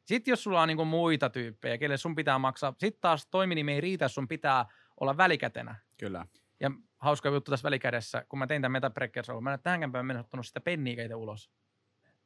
Sitten 0.04 0.32
jos 0.32 0.42
sulla 0.42 0.62
on 0.62 0.68
niin 0.68 0.86
muita 0.86 1.30
tyyppejä, 1.30 1.78
kelle 1.78 1.96
sun 1.96 2.14
pitää 2.14 2.38
maksaa, 2.38 2.74
sitten 2.78 3.00
taas 3.00 3.26
toiminimi 3.26 3.72
ei 3.72 3.80
riitä, 3.80 4.08
sun 4.08 4.28
pitää 4.28 4.66
olla 5.00 5.16
välikätenä. 5.16 5.74
Kyllä. 5.98 6.26
Ja 6.60 6.70
hauska 6.98 7.28
juttu 7.28 7.50
tässä 7.50 7.64
välikädessä, 7.64 8.24
kun 8.28 8.38
mä 8.38 8.46
tein 8.46 8.62
tämän 8.62 8.72
Metabreaker 8.72 9.24
mä 9.40 9.54
en 9.54 9.60
tähänkään 9.62 9.92
päivän 9.92 10.06
mennessä 10.06 10.26
ottanut 10.26 10.46
sitä 10.46 10.60
penniä 10.60 11.16
ulos. 11.16 11.50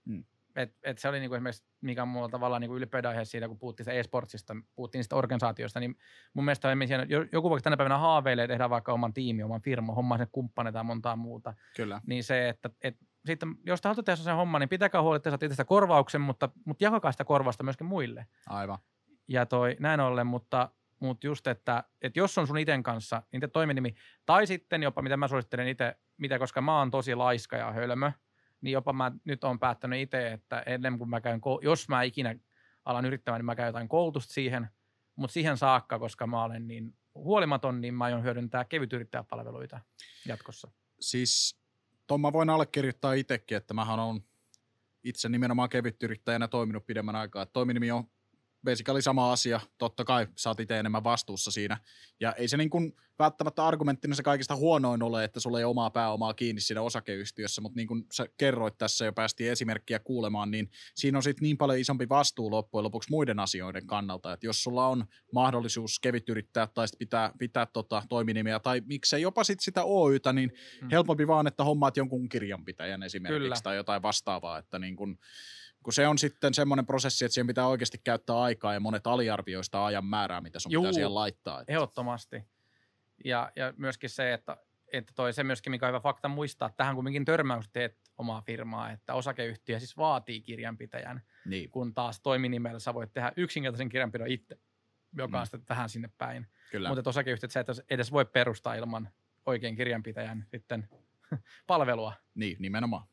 Hmm. 0.06 0.24
Et, 0.56 0.76
et 0.82 0.98
se 0.98 1.08
oli 1.08 1.20
niinku 1.20 1.34
esimerkiksi, 1.34 1.64
mikä 1.80 2.02
on 2.02 2.08
mulla 2.08 2.28
tavallaan 2.28 2.60
niinku 2.60 2.76
ylpeyden 2.76 3.10
aihe 3.10 3.24
siitä, 3.24 3.48
kun 3.48 3.58
puhuttiin 3.58 3.90
e-sportsista, 3.90 4.56
puhuttiin 4.74 4.98
niistä 4.98 5.16
organisaatioista, 5.16 5.80
niin 5.80 5.96
mun 6.34 6.44
mielestä 6.44 6.68
on 6.68 6.78
siellä, 6.86 7.06
joku 7.32 7.50
vaikka 7.50 7.64
tänä 7.64 7.76
päivänä 7.76 7.98
haaveilee 7.98 8.48
tehdä 8.48 8.70
vaikka 8.70 8.92
oman 8.92 9.12
tiimi, 9.12 9.42
oman 9.42 9.62
firman, 9.62 9.94
hommaa 9.94 10.18
sen 10.18 10.28
kumppaneita 10.32 10.78
ja 10.78 10.82
montaa 10.82 11.16
muuta. 11.16 11.54
Kyllä. 11.76 12.00
Niin 12.06 12.24
se, 12.24 12.48
että 12.48 12.70
et, 12.82 12.96
sitten, 13.26 13.54
jos 13.66 13.80
te 13.80 13.88
haluatte 13.88 14.02
tehdä 14.02 14.22
sen 14.24 14.34
homman, 14.34 14.60
niin 14.60 14.68
pitäkää 14.68 15.02
huoli, 15.02 15.16
että 15.16 15.30
saatte 15.30 15.46
itse 15.46 15.64
korvauksen, 15.64 16.20
mutta, 16.20 16.48
mutta 16.64 16.84
jakakaa 16.84 17.12
sitä 17.12 17.24
korvausta 17.24 17.64
myöskin 17.64 17.86
muille. 17.86 18.26
Aivan. 18.48 18.78
Ja 19.28 19.46
toi, 19.46 19.76
näin 19.80 20.00
ollen, 20.00 20.26
mutta, 20.26 20.70
mutta 21.00 21.26
just, 21.26 21.46
että, 21.46 21.84
että 22.02 22.18
jos 22.18 22.38
on 22.38 22.46
sun 22.46 22.58
iten 22.58 22.82
kanssa, 22.82 23.22
niin 23.32 23.40
te 23.40 23.48
toiminimi, 23.48 23.94
tai 24.26 24.46
sitten 24.46 24.82
jopa, 24.82 25.02
mitä 25.02 25.16
mä 25.16 25.28
suosittelen 25.28 25.68
itse, 25.68 25.96
mitä, 26.16 26.38
koska 26.38 26.60
mä 26.60 26.78
oon 26.78 26.90
tosi 26.90 27.14
laiska 27.14 27.56
ja 27.56 27.72
hölmö, 27.72 28.12
niin 28.64 28.72
jopa 28.72 28.92
mä 28.92 29.12
nyt 29.24 29.44
olen 29.44 29.58
päättänyt 29.58 30.00
itse, 30.00 30.32
että 30.32 30.62
ennen 30.66 30.98
kuin 30.98 31.10
mä 31.10 31.20
käyn, 31.20 31.40
jos 31.62 31.88
mä 31.88 32.02
ikinä 32.02 32.34
alan 32.84 33.04
yrittämään, 33.04 33.38
niin 33.38 33.46
mä 33.46 33.54
käyn 33.54 33.66
jotain 33.66 33.88
koulutusta 33.88 34.34
siihen, 34.34 34.68
mutta 35.16 35.32
siihen 35.32 35.56
saakka, 35.56 35.98
koska 35.98 36.26
mä 36.26 36.44
olen 36.44 36.68
niin 36.68 36.96
huolimaton, 37.14 37.80
niin 37.80 37.94
mä 37.94 38.04
aion 38.04 38.22
hyödyntää 38.22 38.64
kevytyrittäjäpalveluita 38.64 39.80
jatkossa. 40.26 40.70
Siis 41.00 41.58
tuon 42.06 42.20
mä 42.20 42.32
voin 42.32 42.50
allekirjoittaa 42.50 43.12
itsekin, 43.12 43.56
että 43.56 43.74
mähän 43.74 43.98
on 43.98 44.20
itse 45.04 45.28
nimenomaan 45.28 45.68
kevytyrittäjänä 45.68 46.48
toiminut 46.48 46.86
pidemmän 46.86 47.16
aikaa. 47.16 47.46
Toiminimi 47.46 47.90
on 47.90 48.04
basically 48.64 49.02
sama 49.02 49.32
asia. 49.32 49.60
Totta 49.78 50.04
kai 50.04 50.26
sä 50.36 50.50
oot 50.50 50.60
itse 50.60 50.78
enemmän 50.78 51.04
vastuussa 51.04 51.50
siinä. 51.50 51.76
Ja 52.20 52.32
ei 52.32 52.48
se 52.48 52.56
niin 52.56 52.70
kuin 52.70 52.92
välttämättä 53.18 53.66
argumenttina 53.66 54.14
se 54.14 54.22
kaikista 54.22 54.56
huonoin 54.56 55.02
ole, 55.02 55.24
että 55.24 55.40
sulla 55.40 55.58
ei 55.58 55.64
omaa 55.64 55.90
pääomaa 55.90 56.34
kiinni 56.34 56.60
siinä 56.60 56.82
osakeyhtiössä, 56.82 57.60
mutta 57.60 57.76
niin 57.76 57.88
kuin 57.88 58.06
sä 58.12 58.26
kerroit 58.36 58.78
tässä 58.78 59.04
jo 59.04 59.12
päästiin 59.12 59.52
esimerkkiä 59.52 59.98
kuulemaan, 59.98 60.50
niin 60.50 60.70
siinä 60.94 61.18
on 61.18 61.22
sitten 61.22 61.42
niin 61.42 61.58
paljon 61.58 61.78
isompi 61.78 62.08
vastuu 62.08 62.50
loppujen 62.50 62.84
lopuksi 62.84 63.10
muiden 63.10 63.38
asioiden 63.38 63.86
kannalta, 63.86 64.32
että 64.32 64.46
jos 64.46 64.62
sulla 64.62 64.88
on 64.88 65.04
mahdollisuus 65.32 66.00
kevyt 66.00 66.28
yrittää 66.28 66.66
tai 66.66 66.86
pitää, 66.98 67.32
pitää 67.38 67.66
tota 67.66 68.02
toiminimiä 68.08 68.60
tai 68.60 68.82
miksei 68.86 69.22
jopa 69.22 69.44
sit 69.44 69.60
sitä 69.60 69.84
Oytä, 69.84 70.32
niin 70.32 70.52
hmm. 70.80 70.88
helpompi 70.90 71.26
vaan, 71.26 71.46
että 71.46 71.64
hommaat 71.64 71.96
jonkun 71.96 72.28
kirjanpitäjän 72.28 73.02
esimerkiksi 73.02 73.40
Kyllä. 73.40 73.56
tai 73.62 73.76
jotain 73.76 74.02
vastaavaa, 74.02 74.58
että 74.58 74.78
niin 74.78 74.96
kuin, 74.96 75.18
kun 75.84 75.92
se 75.92 76.08
on 76.08 76.18
sitten 76.18 76.54
semmoinen 76.54 76.86
prosessi, 76.86 77.24
että 77.24 77.34
siihen 77.34 77.46
pitää 77.46 77.66
oikeasti 77.66 77.98
käyttää 78.04 78.40
aikaa 78.40 78.74
ja 78.74 78.80
monet 78.80 79.06
aliarvioista 79.06 79.86
ajan 79.86 80.04
määrää, 80.04 80.40
mitä 80.40 80.58
sun 80.58 80.72
Juu, 80.72 80.82
pitää 80.82 80.92
siihen 80.92 81.14
laittaa. 81.14 81.60
Että. 81.60 81.72
Ehdottomasti. 81.72 82.44
Ja, 83.24 83.52
ja 83.56 83.74
myöskin 83.76 84.10
se, 84.10 84.32
että, 84.32 84.56
että 84.92 85.12
toi 85.16 85.32
se 85.32 85.44
myöskin, 85.44 85.70
mikä 85.70 85.86
on 85.86 85.90
hyvä 85.90 86.00
fakta 86.00 86.28
muistaa, 86.28 86.70
tähän 86.70 86.94
kumminkin 86.94 87.24
törmäys 87.24 87.68
teet 87.68 87.98
omaa 88.18 88.42
firmaa, 88.42 88.90
että 88.90 89.14
osakeyhtiö 89.14 89.78
siis 89.78 89.96
vaatii 89.96 90.40
kirjanpitäjän, 90.40 91.22
niin. 91.46 91.70
kun 91.70 91.94
taas 91.94 92.20
toiminimellä 92.20 92.78
sä 92.78 92.94
voit 92.94 93.12
tehdä 93.12 93.32
yksinkertaisen 93.36 93.88
kirjanpidon 93.88 94.28
itse, 94.28 94.58
joka 95.16 95.38
on 95.38 95.44
mm. 95.44 95.46
sitten 95.46 95.68
vähän 95.68 95.88
sinne 95.88 96.10
päin. 96.18 96.46
Kyllä. 96.70 96.88
Mutta 96.88 97.10
osakeyhtiöt 97.10 97.50
sä 97.50 97.60
et 97.60 97.66
edes 97.90 98.12
voi 98.12 98.24
perustaa 98.24 98.74
ilman 98.74 99.08
oikein 99.46 99.76
kirjanpitäjän 99.76 100.46
sitten 100.50 100.88
palvelua. 101.66 102.12
Niin, 102.34 102.56
nimenomaan. 102.60 103.06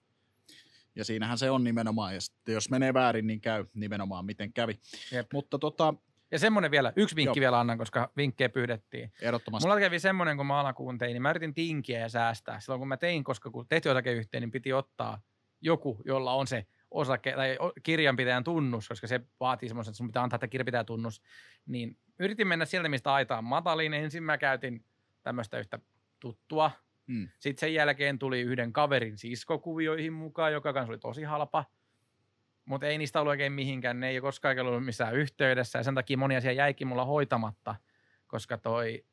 Ja 0.96 1.06
siinähän 1.06 1.38
se 1.38 1.52
on 1.52 1.64
nimenomaan, 1.64 2.14
ja 2.14 2.20
jos 2.48 2.70
menee 2.70 2.94
väärin, 2.94 3.28
niin 3.28 3.42
käy 3.42 3.66
nimenomaan 3.74 4.26
miten 4.26 4.54
kävi. 4.54 4.80
Jep. 5.12 5.28
Mutta 5.34 5.60
tota, 5.60 5.94
ja 6.32 6.40
semmoinen 6.40 6.72
vielä, 6.72 6.94
yksi 6.96 7.16
vinkki 7.16 7.40
Joo. 7.40 7.42
vielä 7.42 7.60
annan, 7.60 7.78
koska 7.78 8.12
vinkkejä 8.18 8.50
pyydettiin. 8.50 9.12
Ehdottomasti. 9.22 9.68
Mulla 9.68 9.80
kävi 9.80 10.00
semmoinen, 10.00 10.38
kun 10.38 10.46
mä 10.46 10.60
alkuun 10.60 10.98
tein, 10.98 11.14
niin 11.14 11.22
mä 11.22 11.30
yritin 11.30 11.54
tinkiä 11.54 12.00
ja 12.00 12.10
säästää. 12.10 12.60
Silloin 12.60 12.80
kun 12.80 12.88
mä 12.88 12.98
tein, 12.98 13.24
koska 13.24 13.52
kun 13.52 13.68
tehtiin 13.68 13.92
osakeyhtiö, 13.92 14.40
niin 14.40 14.52
piti 14.52 14.74
ottaa 14.74 15.22
joku, 15.62 16.02
jolla 16.06 16.34
on 16.34 16.48
se 16.48 16.66
osake, 16.92 17.34
tai 17.36 17.58
kirjanpitäjän 17.84 18.44
tunnus, 18.44 18.88
koska 18.88 19.08
se 19.08 19.22
vaatii 19.40 19.70
semmoisen, 19.70 19.92
että 19.92 19.98
sun 19.98 20.08
pitää 20.08 20.24
antaa 20.24 20.40
tämä 20.40 20.48
kirjanpitäjän 20.48 20.86
tunnus. 20.86 21.22
Niin 21.66 21.98
yritin 22.20 22.48
mennä 22.48 22.66
sieltä, 22.66 22.90
mistä 22.90 23.14
aitaan 23.14 23.44
matalin. 23.44 23.94
Ensin 23.94 24.24
mä 24.24 24.38
käytin 24.38 24.86
tämmöistä 25.24 25.60
yhtä 25.60 25.80
tuttua. 26.20 26.72
Mutta 32.66 32.88
ei 32.88 32.98
niistä 32.98 33.20
ollut 33.20 33.32
oikein 33.32 33.54
mihinkään. 33.54 34.00
Ne 34.00 34.10
ei 34.10 34.16
ole 34.16 34.22
koskaan 34.22 34.60
ollut 34.60 34.86
missään 34.86 35.16
yhteydessä 35.16 35.80
ja 35.80 35.84
sen 35.84 35.96
takia 35.96 36.18
moni 36.18 36.36
asia 36.36 36.52
jäikin 36.52 36.88
mulla 36.88 37.06
hoitamatta, 37.06 37.76
koska 38.28 38.58
toi, 38.58 39.06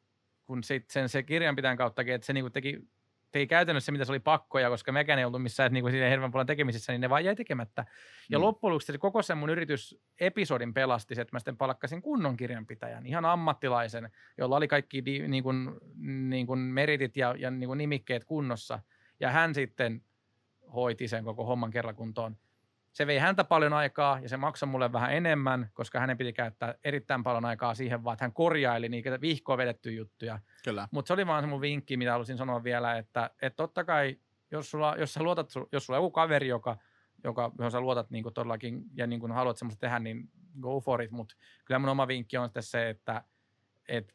kun 0.45 0.65
sit 0.65 0.91
sen 0.91 1.09
se 1.09 1.23
kirjanpitäjän 1.23 1.77
kautta, 1.77 2.03
että 2.03 2.27
se 2.27 2.33
niinku 2.33 2.51
teki 2.51 2.79
teki 3.33 3.47
käytännössä 3.47 3.93
mitä 3.93 4.05
se 4.05 4.13
oli 4.13 4.21
pakkoja, 4.21 4.69
koska 4.69 4.93
mekään 4.93 5.19
ei 5.19 5.25
ollut 5.25 5.43
missään 5.43 5.73
niin 5.73 5.83
kuin 5.83 5.95
hirveän 5.95 6.33
paljon 6.33 6.47
tekemisissä, 6.47 6.93
niin 6.93 7.01
ne 7.01 7.11
vaan 7.11 7.25
jäi 7.25 7.37
tekemättä. 7.37 7.85
Ja 8.31 8.39
mm. 8.39 8.43
loppujen 8.43 8.73
lopuksi 8.73 8.93
se 8.93 8.99
koko 8.99 9.23
sen 9.23 9.39
mun 9.39 9.51
yritysepisodin 9.51 10.75
pelasti 10.75 11.21
että 11.21 11.35
mä 11.35 11.39
sitten 11.39 11.57
palkkasin 11.57 12.03
kunnon 12.03 12.37
kirjanpitäjän, 12.37 13.07
ihan 13.07 13.25
ammattilaisen, 13.25 14.11
jolla 14.39 14.57
oli 14.57 14.69
kaikki 14.69 15.03
niin 15.29 15.43
kuin, 15.43 15.71
niin 16.29 16.47
kuin 16.47 16.59
meritit 16.59 17.17
ja, 17.17 17.35
ja 17.39 17.51
niin 17.51 17.67
kuin 17.67 17.79
nimikkeet 17.79 18.25
kunnossa. 18.25 18.81
Ja 19.21 19.31
hän 19.31 19.55
sitten 19.55 20.03
hoiti 20.75 21.09
sen 21.09 21.25
koko 21.25 21.45
homman 21.45 21.71
kerran 21.71 21.95
kuntoon 21.95 22.37
se 22.99 23.07
vei 23.07 23.19
häntä 23.19 23.45
paljon 23.45 23.73
aikaa 23.73 24.19
ja 24.23 24.29
se 24.29 24.37
maksoi 24.37 24.69
mulle 24.69 24.93
vähän 24.93 25.13
enemmän, 25.13 25.71
koska 25.75 26.01
hänen 26.01 26.19
piti 26.19 26.33
käyttää 26.33 26.75
erittäin 26.85 27.23
paljon 27.23 27.45
aikaa 27.45 27.75
siihen, 27.75 28.05
vaan 28.05 28.15
että 28.15 28.25
hän 28.25 28.33
korjaili 28.33 28.89
niitä 28.89 29.21
vihkoa 29.21 29.57
vedettyjä 29.57 29.97
juttuja. 29.97 30.39
Kyllä. 30.65 30.89
Mutta 30.91 31.07
se 31.07 31.13
oli 31.13 31.27
vaan 31.27 31.43
se 31.43 31.47
mun 31.47 31.61
vinkki, 31.61 31.97
mitä 31.97 32.13
halusin 32.13 32.37
sanoa 32.37 32.65
vielä, 32.65 32.99
että, 32.99 33.31
että 33.43 33.57
totta 33.57 33.85
kai, 33.85 34.17
jos 34.51 34.71
sulla, 34.71 34.97
jos 34.99 35.15
sä 35.15 35.23
luotat, 35.23 35.51
jos 35.73 35.87
sulla 35.87 35.99
on 35.99 36.05
joku 36.05 36.11
kaveri, 36.11 36.49
joka, 36.49 36.77
joka, 37.25 37.53
johon 37.59 37.71
sä 37.71 37.81
luotat 37.81 38.11
niin 38.11 38.25
todellakin 38.35 38.83
ja 38.95 39.07
niin 39.07 39.33
haluat 39.33 39.57
semmoista 39.57 39.81
tehdä, 39.81 39.99
niin 39.99 40.31
go 40.61 40.81
for 40.81 41.03
it, 41.03 41.11
mutta 41.11 41.35
kyllä 41.65 41.79
mun 41.79 41.89
oma 41.89 42.09
vinkki 42.09 42.37
on 42.37 42.49
sitten 42.49 42.63
se, 42.63 42.89
että, 42.89 43.25
että 43.89 44.15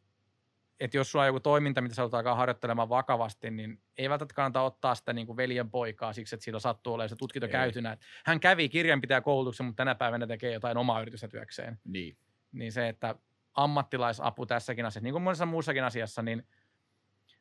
että 0.80 0.98
jos 0.98 1.12
sulla 1.12 1.24
on 1.24 1.28
joku 1.28 1.40
toiminta, 1.40 1.82
mitä 1.82 1.96
sä 1.96 2.02
haluat 2.02 2.14
alkaa 2.14 2.36
harjoittelemaan 2.36 2.90
vakavasti, 2.90 3.52
niin 3.52 3.82
ei 3.98 4.10
välttämättä 4.10 4.36
kannata 4.36 4.62
ottaa 4.62 4.96
sitä 4.96 5.14
niin 5.14 5.28
kuin 5.28 5.38
veljen 5.38 5.72
poikaa 5.72 6.14
siksi, 6.14 6.36
että 6.36 6.44
siitä 6.44 6.60
sattuu 6.60 6.94
olemaan 6.94 7.10
se 7.10 7.16
tutkinto 7.16 7.48
käytynä. 7.48 7.98
Hän 8.26 8.40
kävi 8.40 8.70
kirjanpitäjäkoulutuksen, 8.70 9.66
mutta 9.66 9.78
tänä 9.78 9.96
päivänä 9.96 10.28
tekee 10.28 10.54
jotain 10.54 10.78
omaa 10.78 11.02
yritystä 11.02 11.28
työkseen. 11.28 11.80
Niin. 11.84 12.18
Niin 12.52 12.72
se, 12.72 12.88
että 12.88 13.16
ammattilaisapu 13.54 14.46
tässäkin 14.46 14.86
asiassa, 14.86 15.04
niin 15.04 15.14
kuin 15.14 15.24
monessa 15.24 15.46
muussakin 15.46 15.84
asiassa, 15.84 16.22
niin 16.22 16.48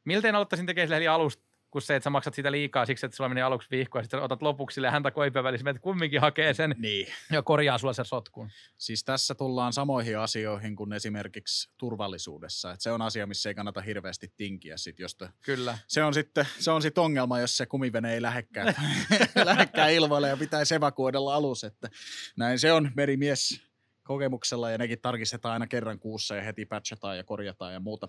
miltei 0.04 0.30
aloittaisin 0.30 0.66
tekemään 0.66 0.94
heli 0.94 1.08
alusta 1.08 1.51
kuin 1.72 1.82
se, 1.82 1.96
että 1.96 2.04
sä 2.04 2.10
maksat 2.10 2.34
sitä 2.34 2.52
liikaa 2.52 2.86
siksi, 2.86 3.06
että 3.06 3.16
sulla 3.16 3.28
meni 3.28 3.42
aluksi 3.42 3.68
viikko 3.70 3.98
ja 3.98 4.02
sitten 4.02 4.22
otat 4.22 4.42
lopuksi 4.42 4.74
sille 4.74 4.90
häntä 4.90 5.10
koipien 5.10 5.44
välissä, 5.44 5.70
että 5.70 5.82
kumminkin 5.82 6.20
hakee 6.20 6.54
sen 6.54 6.74
niin. 6.78 7.06
ja 7.30 7.42
korjaa 7.42 7.78
sulla 7.78 7.92
sen 7.92 8.04
sotkun. 8.04 8.50
Siis 8.78 9.04
tässä 9.04 9.34
tullaan 9.34 9.72
samoihin 9.72 10.18
asioihin 10.18 10.76
kuin 10.76 10.92
esimerkiksi 10.92 11.70
turvallisuudessa. 11.78 12.70
Että 12.70 12.82
se 12.82 12.92
on 12.92 13.02
asia, 13.02 13.26
missä 13.26 13.48
ei 13.48 13.54
kannata 13.54 13.80
hirveästi 13.80 14.32
tinkiä. 14.36 14.76
Sit, 14.76 14.98
josta 14.98 15.32
Kyllä. 15.42 15.78
Se 15.88 16.04
on 16.04 16.14
sitten 16.14 16.46
se 16.58 16.70
on 16.70 16.82
sit 16.82 16.98
ongelma, 16.98 17.40
jos 17.40 17.56
se 17.56 17.66
kumivene 17.66 18.14
ei 18.14 18.22
lähekkään, 18.22 18.74
lähekkään 19.44 19.92
ilmoille 19.92 20.28
ja 20.28 20.36
pitäisi 20.36 20.74
evakuoidella 20.74 21.34
alus. 21.34 21.64
Että 21.64 21.90
näin 22.36 22.58
se 22.58 22.72
on 22.72 22.90
merimies 22.96 23.62
kokemuksella 24.02 24.70
ja 24.70 24.78
nekin 24.78 25.00
tarkistetaan 25.00 25.52
aina 25.52 25.66
kerran 25.66 25.98
kuussa 25.98 26.36
ja 26.36 26.42
heti 26.42 26.66
patchataan 26.66 27.16
ja 27.16 27.24
korjataan 27.24 27.72
ja 27.72 27.80
muuta. 27.80 28.08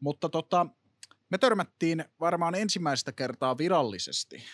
Mutta 0.00 0.28
tota, 0.28 0.66
me 1.30 1.38
törmättiin 1.38 2.04
varmaan 2.20 2.54
ensimmäistä 2.54 3.12
kertaa 3.12 3.58
virallisesti 3.58 4.44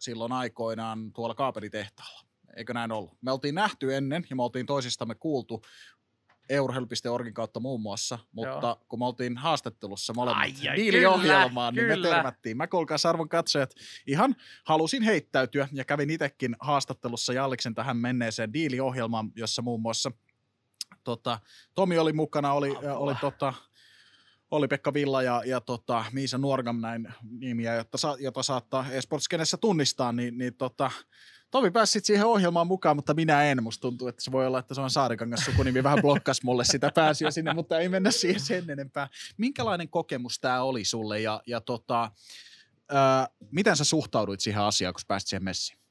silloin 0.00 0.32
aikoinaan 0.32 1.12
tuolla 1.12 1.34
kaaperitehtaalla. 1.34 2.20
Eikö 2.56 2.74
näin 2.74 2.92
ollut? 2.92 3.18
Me 3.20 3.32
oltiin 3.32 3.54
nähty 3.54 3.94
ennen 3.96 4.26
ja 4.30 4.36
me 4.36 4.42
oltiin 4.42 4.66
toisistamme 4.66 5.14
kuultu 5.14 5.62
eurhel.orgin 6.48 7.34
kautta 7.34 7.60
muun 7.60 7.80
muassa, 7.80 8.18
mutta 8.32 8.66
Joo. 8.66 8.84
kun 8.88 8.98
me 8.98 9.06
oltiin 9.06 9.36
haastattelussa 9.36 10.14
molemmat 10.14 10.48
diiliohjelmaan, 10.76 11.74
niin 11.74 11.86
kyllä. 11.86 12.08
me 12.08 12.14
törmättiin. 12.14 12.56
Mä 12.56 12.66
kuulkaas 12.66 13.06
arvon 13.06 13.28
katsojat, 13.28 13.74
ihan 14.06 14.36
halusin 14.64 15.02
heittäytyä 15.02 15.68
ja 15.72 15.84
kävin 15.84 16.10
itsekin 16.10 16.56
haastattelussa 16.60 17.32
Jalliksen 17.32 17.74
tähän 17.74 17.96
menneeseen 17.96 18.52
diiliohjelmaan, 18.52 19.32
jossa 19.36 19.62
muun 19.62 19.80
muassa 19.80 20.12
tota, 21.04 21.38
Tomi 21.74 21.98
oli 21.98 22.12
mukana, 22.12 22.52
oli, 22.52 22.76
oli 22.94 23.14
tota, 23.14 23.54
oli 24.52 24.68
Pekka 24.68 24.94
Villa 24.94 25.22
ja, 25.22 25.42
ja 25.46 25.60
tota, 25.60 26.04
Miisa 26.12 26.38
Nuorgam 26.38 26.80
näin 26.80 27.08
nimiä, 27.38 27.74
jota, 27.74 27.98
sa, 27.98 28.16
jota 28.20 28.42
saattaa 28.42 28.90
esportskenessä 28.90 29.56
tunnistaa, 29.56 30.12
niin, 30.12 30.38
niin 30.38 30.54
tota, 30.54 30.90
Tomi 31.50 31.70
pääsi 31.70 32.00
siihen 32.02 32.26
ohjelmaan 32.26 32.66
mukaan, 32.66 32.96
mutta 32.96 33.14
minä 33.14 33.44
en. 33.44 33.62
Musta 33.62 33.80
tuntuu, 33.80 34.08
että 34.08 34.22
se 34.22 34.32
voi 34.32 34.46
olla, 34.46 34.58
että 34.58 34.74
se 34.74 34.80
on 34.80 34.90
Saarikangas 34.90 35.44
sukunimi. 35.44 35.82
Vähän 35.82 35.98
blokkas 36.02 36.42
mulle 36.42 36.64
sitä 36.64 36.90
pääsyä 36.94 37.30
sinne, 37.30 37.54
mutta 37.54 37.78
ei 37.78 37.88
mennä 37.88 38.10
siihen 38.10 38.40
sen 38.40 38.70
enempää. 38.70 39.08
Minkälainen 39.36 39.88
kokemus 39.88 40.38
tämä 40.40 40.62
oli 40.62 40.84
sulle 40.84 41.20
ja, 41.20 41.42
ja 41.46 41.60
tota, 41.60 42.10
ää, 42.88 43.28
miten 43.50 43.76
sä 43.76 43.84
suhtauduit 43.84 44.40
siihen 44.40 44.62
asiaan, 44.62 44.94
kun 44.94 45.00
pääsit 45.08 45.28
siihen 45.28 45.44
messiin? 45.44 45.81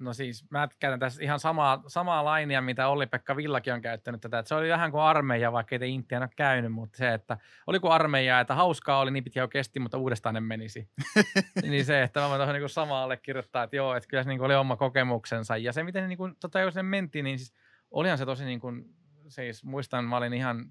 No 0.00 0.12
siis 0.12 0.50
mä 0.50 0.68
käytän 0.78 1.00
tässä 1.00 1.22
ihan 1.22 1.40
samaa, 1.40 1.82
samaa 1.86 2.24
lainia, 2.24 2.62
mitä 2.62 2.88
Olli-Pekka 2.88 3.36
Villakin 3.36 3.72
on 3.72 3.80
käyttänyt 3.80 4.20
tätä. 4.20 4.38
Että 4.38 4.48
se 4.48 4.54
oli 4.54 4.68
vähän 4.68 4.90
kuin 4.90 5.02
armeija, 5.02 5.52
vaikka 5.52 5.76
ei 5.80 5.94
Intian 5.94 6.22
ole 6.22 6.30
käynyt, 6.36 6.72
mutta 6.72 6.96
se, 6.98 7.14
että 7.14 7.38
oli 7.66 7.80
kuin 7.80 7.92
armeija, 7.92 8.40
että 8.40 8.54
hauskaa 8.54 8.98
oli, 8.98 9.10
niin 9.10 9.24
pitkään 9.24 9.44
jo 9.44 9.48
kesti, 9.48 9.80
mutta 9.80 9.98
uudestaan 9.98 10.34
ne 10.34 10.40
menisi. 10.40 10.88
niin 11.62 11.84
se, 11.84 12.02
että 12.02 12.20
mä 12.20 12.28
voin 12.28 12.38
tuohon 12.38 12.54
niin 12.54 12.68
samaa 12.68 13.02
allekirjoittaa, 13.02 13.62
että 13.62 13.76
joo, 13.76 13.94
että 13.94 14.08
kyllä 14.08 14.22
se 14.22 14.28
niin 14.28 14.40
oli 14.40 14.54
oma 14.54 14.76
kokemuksensa. 14.76 15.56
Ja 15.56 15.72
se, 15.72 15.82
miten 15.82 16.02
se, 16.02 16.08
niin 16.08 16.18
kuin, 16.18 16.36
tota, 16.40 16.60
jos 16.60 16.74
ne 16.74 16.82
mentiin, 16.82 17.24
niin 17.24 17.38
siis 17.38 17.52
olihan 17.90 18.18
se 18.18 18.26
tosi 18.26 18.44
niin 18.44 18.60
kuin, 18.60 18.84
siis 19.28 19.64
muistan, 19.64 20.04
mä 20.04 20.16
olin 20.16 20.32
ihan 20.32 20.64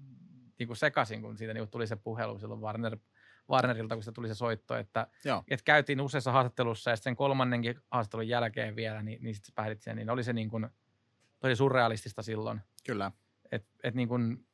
niin 0.58 0.66
kuin 0.66 0.76
sekaisin, 0.76 1.22
kun 1.22 1.38
siitä 1.38 1.54
niin 1.54 1.68
tuli 1.68 1.86
se 1.86 1.96
puhelu 1.96 2.38
silloin 2.38 2.60
Warner 2.60 2.96
Warnerilta, 3.50 3.94
kun 3.94 4.04
se 4.04 4.12
tuli 4.12 4.28
se 4.28 4.34
soitto, 4.34 4.76
että, 4.76 5.06
että 5.48 5.64
käytiin 5.64 6.00
useassa 6.00 6.32
haastattelussa 6.32 6.90
ja 6.90 6.96
sen 6.96 7.16
kolmannenkin 7.16 7.80
haastattelun 7.90 8.28
jälkeen 8.28 8.76
vielä, 8.76 9.02
niin, 9.02 9.22
niin 9.22 9.34
sitten 9.34 9.54
päädit 9.54 9.82
sen, 9.82 9.96
niin 9.96 10.10
oli 10.10 10.24
se 10.24 10.32
niin 10.32 10.50
kuin, 10.50 10.68
tosi 11.40 11.56
surrealistista 11.56 12.22
silloin. 12.22 12.60
Kyllä. 12.86 13.12
Et, 13.52 13.66
et 13.82 13.94
niin 13.94 14.08
kuin, 14.08 14.46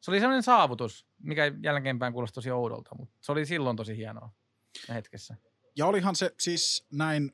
se 0.00 0.10
oli 0.10 0.20
sellainen 0.20 0.42
saavutus, 0.42 1.06
mikä 1.18 1.52
jälkeenpäin 1.62 2.12
kuulosti 2.12 2.34
tosi 2.34 2.50
oudolta, 2.50 2.94
mutta 2.98 3.16
se 3.20 3.32
oli 3.32 3.46
silloin 3.46 3.76
tosi 3.76 3.96
hienoa 3.96 4.30
hetkessä. 4.88 5.36
Ja 5.76 5.86
olihan 5.86 6.16
se 6.16 6.34
siis 6.38 6.86
näin 6.92 7.32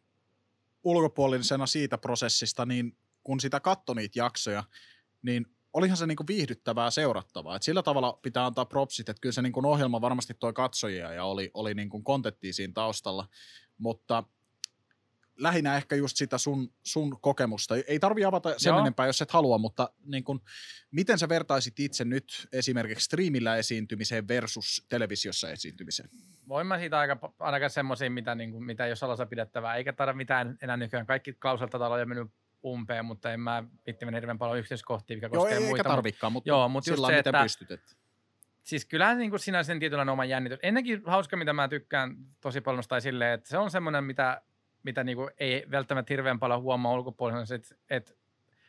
ulkopuolisena 0.85 1.67
siitä 1.67 1.99
prosessista, 1.99 2.67
niin 2.67 2.97
kun 3.25 3.41
sitä 3.41 3.61
katsoi 3.61 3.95
niitä 3.95 4.19
jaksoja, 4.19 4.65
niin 5.23 5.47
olihan 5.73 5.97
se 5.97 6.07
niinku 6.07 6.25
viihdyttävää 6.29 6.91
seurattavaa. 6.91 7.57
Et 7.57 7.63
sillä 7.63 7.83
tavalla 7.83 8.19
pitää 8.23 8.47
antaa 8.47 8.65
propsit, 8.65 9.09
että 9.09 9.21
kyllä 9.21 9.33
se 9.33 9.43
niinku 9.43 9.61
ohjelma 9.65 10.01
varmasti 10.01 10.35
toi 10.35 10.53
katsojia 10.53 11.13
ja 11.13 11.25
oli, 11.25 11.51
oli 11.55 11.75
niinku 11.75 12.03
kontenttia 12.03 12.53
siinä 12.53 12.73
taustalla, 12.73 13.29
mutta 13.79 14.25
lähinnä 15.41 15.77
ehkä 15.77 15.97
just 15.97 16.17
sitä 16.17 16.39
sun, 16.39 16.73
sun 16.83 17.21
kokemusta. 17.21 17.75
Ei 17.87 17.99
tarvi 17.99 18.25
avata 18.25 18.55
sen 18.59 18.71
Joo. 18.71 18.81
enempää, 18.81 19.07
jos 19.07 19.23
et 19.23 19.31
halua, 19.31 19.59
mutta 19.59 19.91
niin 20.05 20.25
kun, 20.25 20.41
miten 20.91 21.19
sä 21.19 21.29
vertaisit 21.29 21.81
itse 21.81 22.05
nyt 22.05 22.49
esimerkiksi 22.53 23.05
streamillä 23.05 23.57
esiintymiseen 23.57 24.29
versus 24.29 24.87
televisiossa 24.89 25.51
esiintymiseen? 25.51 26.09
Voin 26.49 26.67
mä 26.67 26.79
siitä 26.79 26.99
aika, 26.99 27.35
ainakaan 27.39 27.71
semmoisia, 27.71 28.11
mitä, 28.11 28.35
niin 28.35 28.51
kuin, 28.51 28.65
mitä 28.65 28.85
ei 28.85 28.91
ole 28.91 28.97
salassa 28.97 29.27
pidettävää, 29.27 29.77
eikä 29.77 29.93
tarvitse 29.93 30.17
mitään 30.17 30.59
enää 30.63 30.77
nykyään. 30.77 31.07
Kaikki 31.07 31.33
klauselta 31.33 31.89
on 31.89 32.01
jo 32.01 32.07
mennyt 32.07 32.29
umpeen, 32.65 33.05
mutta 33.05 33.33
en 33.33 33.41
mä 33.41 33.65
vitti 33.87 34.05
mennä 34.05 34.17
hirveän 34.17 34.39
paljon 34.39 34.59
yksityiskohtia, 34.59 35.17
mikä 35.17 35.29
Joo, 35.33 35.43
koskee 35.43 35.59
ei, 35.59 35.65
muita. 35.65 35.89
Joo, 35.89 35.95
tarvikaan, 35.95 36.33
mutta, 36.33 36.51
joo, 36.51 36.69
mutta 36.69 36.91
sillä 36.91 37.07
miten 37.07 37.19
että, 37.19 37.43
pystyt. 37.43 37.71
Että... 37.71 37.93
Siis 38.63 38.85
kyllähän 38.85 39.19
niin 39.19 39.31
kuin 39.31 39.41
sinä 39.41 39.63
sen 39.63 39.81
tietynlainen 39.81 40.13
oma 40.13 40.25
jännitys. 40.25 40.59
Ennenkin 40.63 41.03
hauska, 41.07 41.37
mitä 41.37 41.53
mä 41.53 41.69
tykkään 41.69 42.17
tosi 42.41 42.61
paljon, 42.61 42.85
tai 42.89 43.01
silleen, 43.01 43.33
että 43.33 43.49
se 43.49 43.59
on 43.59 43.71
semmoinen, 43.71 44.05
mitä, 44.05 44.43
mitä 44.83 45.05
niin 45.05 45.17
kuin 45.17 45.31
ei 45.39 45.67
välttämättä 45.71 46.13
hirveän 46.13 46.39
paljon 46.39 46.63
huomaa 46.63 46.93
ulkopuolella, 46.93 47.55
että, 47.55 47.75
että 47.91 48.13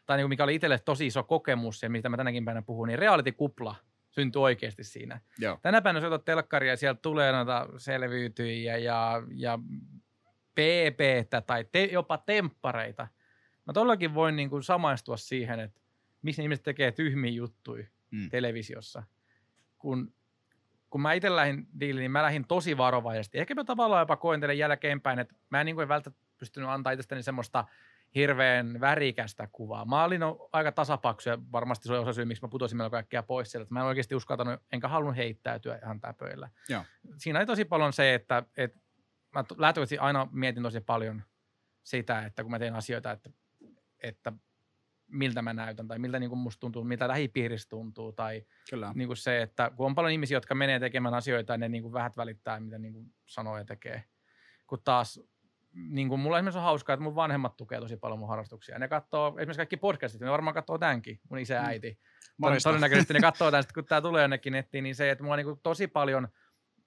tai 0.05 0.17
niin 0.17 0.23
kuin 0.23 0.29
mikä 0.29 0.43
oli 0.43 0.55
itselle 0.55 0.79
tosi 0.79 1.07
iso 1.07 1.23
kokemus, 1.23 1.83
ja 1.83 1.89
mitä 1.89 2.09
mä 2.09 2.17
tänäkin 2.17 2.45
päivänä 2.45 2.61
puhun, 2.61 2.87
niin 2.87 2.99
reality-kupla 2.99 3.75
syntyi 4.09 4.41
oikeasti 4.41 4.83
siinä. 4.83 5.19
Joo. 5.37 5.59
Tänä 5.61 5.81
päivänä 5.81 6.01
soitat 6.01 6.25
telkkaria 6.25 6.73
ja 6.73 6.77
sieltä 6.77 7.01
tulee 7.01 7.31
noita 7.31 7.67
selviytyjiä 7.77 8.77
ja, 8.77 9.23
ja 9.35 9.59
PPtä 10.51 11.41
tai 11.41 11.65
te, 11.71 11.83
jopa 11.83 12.17
temppareita– 12.17 13.07
mä 13.65 13.73
todellakin 13.73 14.13
voin 14.13 14.35
niin 14.35 14.49
kuin 14.49 14.63
samaistua 14.63 15.17
siihen, 15.17 15.59
että 15.59 15.81
missä 16.21 16.41
ihmiset 16.41 16.63
tekee 16.63 16.91
tyhmiä 16.91 17.31
juttuja 17.31 17.87
mm. 18.11 18.29
televisiossa. 18.29 19.03
Kun, 19.79 20.13
kun 20.89 21.01
mä 21.01 21.13
itse 21.13 21.35
lähdin 21.35 21.67
diiliin, 21.79 22.01
niin 22.01 22.11
mä 22.11 22.23
lähdin 22.23 22.47
tosi 22.47 22.77
varovaisesti. 22.77 23.39
Ehkä 23.39 23.55
mä 23.55 23.63
tavallaan 23.63 24.01
jopa 24.01 24.15
koen 24.15 24.39
teille 24.39 24.53
jälkeenpäin, 24.53 25.19
että 25.19 25.35
mä 25.49 25.59
en 25.61 25.65
niin 25.65 25.75
kuin 25.75 25.87
välttämättä 25.87 26.23
pystynyt 26.37 26.69
antaa 26.69 26.91
itsestäni 26.91 27.23
semmoista 27.23 27.65
hirveän 28.15 28.79
värikästä 28.79 29.47
kuvaa. 29.51 29.85
Mä 29.85 30.03
olin 30.03 30.21
aika 30.53 30.71
tasapaksu 30.71 31.29
ja 31.29 31.37
varmasti 31.51 31.87
se 31.87 31.93
on 31.93 31.99
osa 31.99 32.13
syy, 32.13 32.25
miksi 32.25 32.43
mä 32.43 32.49
putosin 32.49 32.77
meillä 32.77 32.89
kaikkea 32.89 33.23
pois 33.23 33.51
sieltä. 33.51 33.67
Mä 33.73 33.79
en 33.79 33.85
oikeasti 33.85 34.15
uskaltanut, 34.15 34.61
enkä 34.71 34.87
halunnut 34.87 35.15
heittäytyä 35.15 35.79
ihan 35.83 35.99
täpöillä. 35.99 36.49
Joo. 36.69 36.83
Siinä 37.17 37.39
oli 37.39 37.45
tosi 37.45 37.65
paljon 37.65 37.93
se, 37.93 38.13
että, 38.13 38.43
että 38.57 38.79
mä 39.35 39.39
lähtökohtaisesti 39.39 39.97
aina 39.97 40.27
mietin 40.31 40.63
tosi 40.63 40.81
paljon 40.81 41.23
sitä, 41.83 42.25
että 42.25 42.43
kun 42.43 42.51
mä 42.51 42.59
teen 42.59 42.75
asioita, 42.75 43.11
että 43.11 43.29
että 44.03 44.33
miltä 45.07 45.41
mä 45.41 45.53
näytän 45.53 45.87
tai 45.87 45.99
miltä 45.99 46.19
niin 46.19 46.29
kuin 46.29 46.39
musta 46.39 46.59
tuntuu, 46.59 46.83
miltä 46.83 47.07
lähipiirissä 47.07 47.69
tuntuu 47.69 48.11
tai 48.11 48.45
Kyllä. 48.69 48.91
Niin 48.95 49.07
kuin 49.07 49.17
se, 49.17 49.41
että 49.41 49.71
kun 49.75 49.85
on 49.85 49.95
paljon 49.95 50.11
ihmisiä, 50.11 50.35
jotka 50.35 50.55
menee 50.55 50.79
tekemään 50.79 51.13
asioita 51.13 51.53
ja 51.53 51.57
ne 51.57 51.69
niin 51.69 51.83
kuin 51.83 51.93
vähät 51.93 52.17
välittää, 52.17 52.59
mitä 52.59 52.77
niin 52.79 52.93
kuin 52.93 53.13
sanoo 53.25 53.57
ja 53.57 53.65
tekee. 53.65 54.03
Kun 54.67 54.79
taas 54.83 55.21
niin 55.73 56.09
kuin 56.09 56.21
mulla 56.21 56.37
esimerkiksi 56.37 56.57
on 56.57 56.63
hauskaa, 56.63 56.93
että 56.93 57.03
mun 57.03 57.15
vanhemmat 57.15 57.57
tukee 57.57 57.79
tosi 57.79 57.97
paljon 57.97 58.19
mun 58.19 58.27
harrastuksia. 58.29 58.79
Ne 58.79 58.87
katsoo 58.87 59.27
esimerkiksi 59.27 59.57
kaikki 59.57 59.77
podcastit, 59.77 60.21
ne 60.21 60.31
varmaan 60.31 60.53
katsoo 60.53 60.77
tämänkin, 60.77 61.19
mun 61.29 61.39
isä 61.39 61.53
ja 61.53 61.61
Mm. 61.61 61.67
äiti. 61.67 61.99
Morjesta. 62.37 62.69
Todennäköisesti 62.69 63.13
ne 63.13 63.19
katsoo 63.29 63.51
tämän, 63.51 63.63
kun 63.73 63.85
tämä 63.85 64.01
tulee 64.01 64.21
jonnekin 64.21 64.53
nettiin, 64.53 64.83
niin 64.83 64.95
se, 64.95 65.11
että 65.11 65.23
mulla 65.23 65.33
on 65.35 65.45
niin 65.45 65.59
tosi 65.63 65.87
paljon 65.87 66.27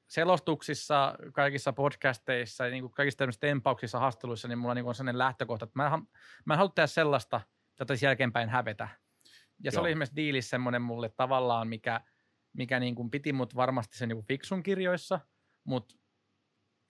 selostuksissa, 0.07 1.15
kaikissa 1.33 1.73
podcasteissa 1.73 2.65
ja 2.65 2.71
niin 2.71 2.83
kuin 2.83 2.93
kaikissa 2.93 3.19
tämmöisissä 3.19 3.41
tempauksissa, 3.41 3.99
haasteluissa, 3.99 4.49
niin 4.49 4.59
mulla 4.59 4.75
niin 4.75 4.87
on 4.87 4.95
sellainen 4.95 5.19
lähtökohta, 5.19 5.65
että 5.65 5.79
mä, 5.79 5.87
en 5.95 6.03
mä 6.45 6.55
en 6.55 6.59
halua 6.59 6.73
tehdä 6.75 6.87
sellaista, 6.87 7.41
jota 7.81 7.95
jälkeenpäin 8.03 8.49
hävetä. 8.49 8.89
Ja 9.65 9.71
se 9.71 9.77
Joo. 9.77 9.81
oli 9.81 9.91
esimerkiksi 9.91 10.17
diilissä 10.17 10.51
semmoinen 10.51 10.83
mulle 10.83 11.09
tavallaan, 11.09 11.69
mikä, 11.69 12.01
mikä 12.53 12.81
niin 12.81 12.95
kuin 12.95 13.11
piti 13.11 13.33
mut 13.33 13.57
varmasti 13.57 13.99
sen 13.99 14.09
niin 14.09 14.17
kuin 14.17 14.27
fiksun 14.27 14.63
kirjoissa, 14.63 15.21
mutta 15.65 15.95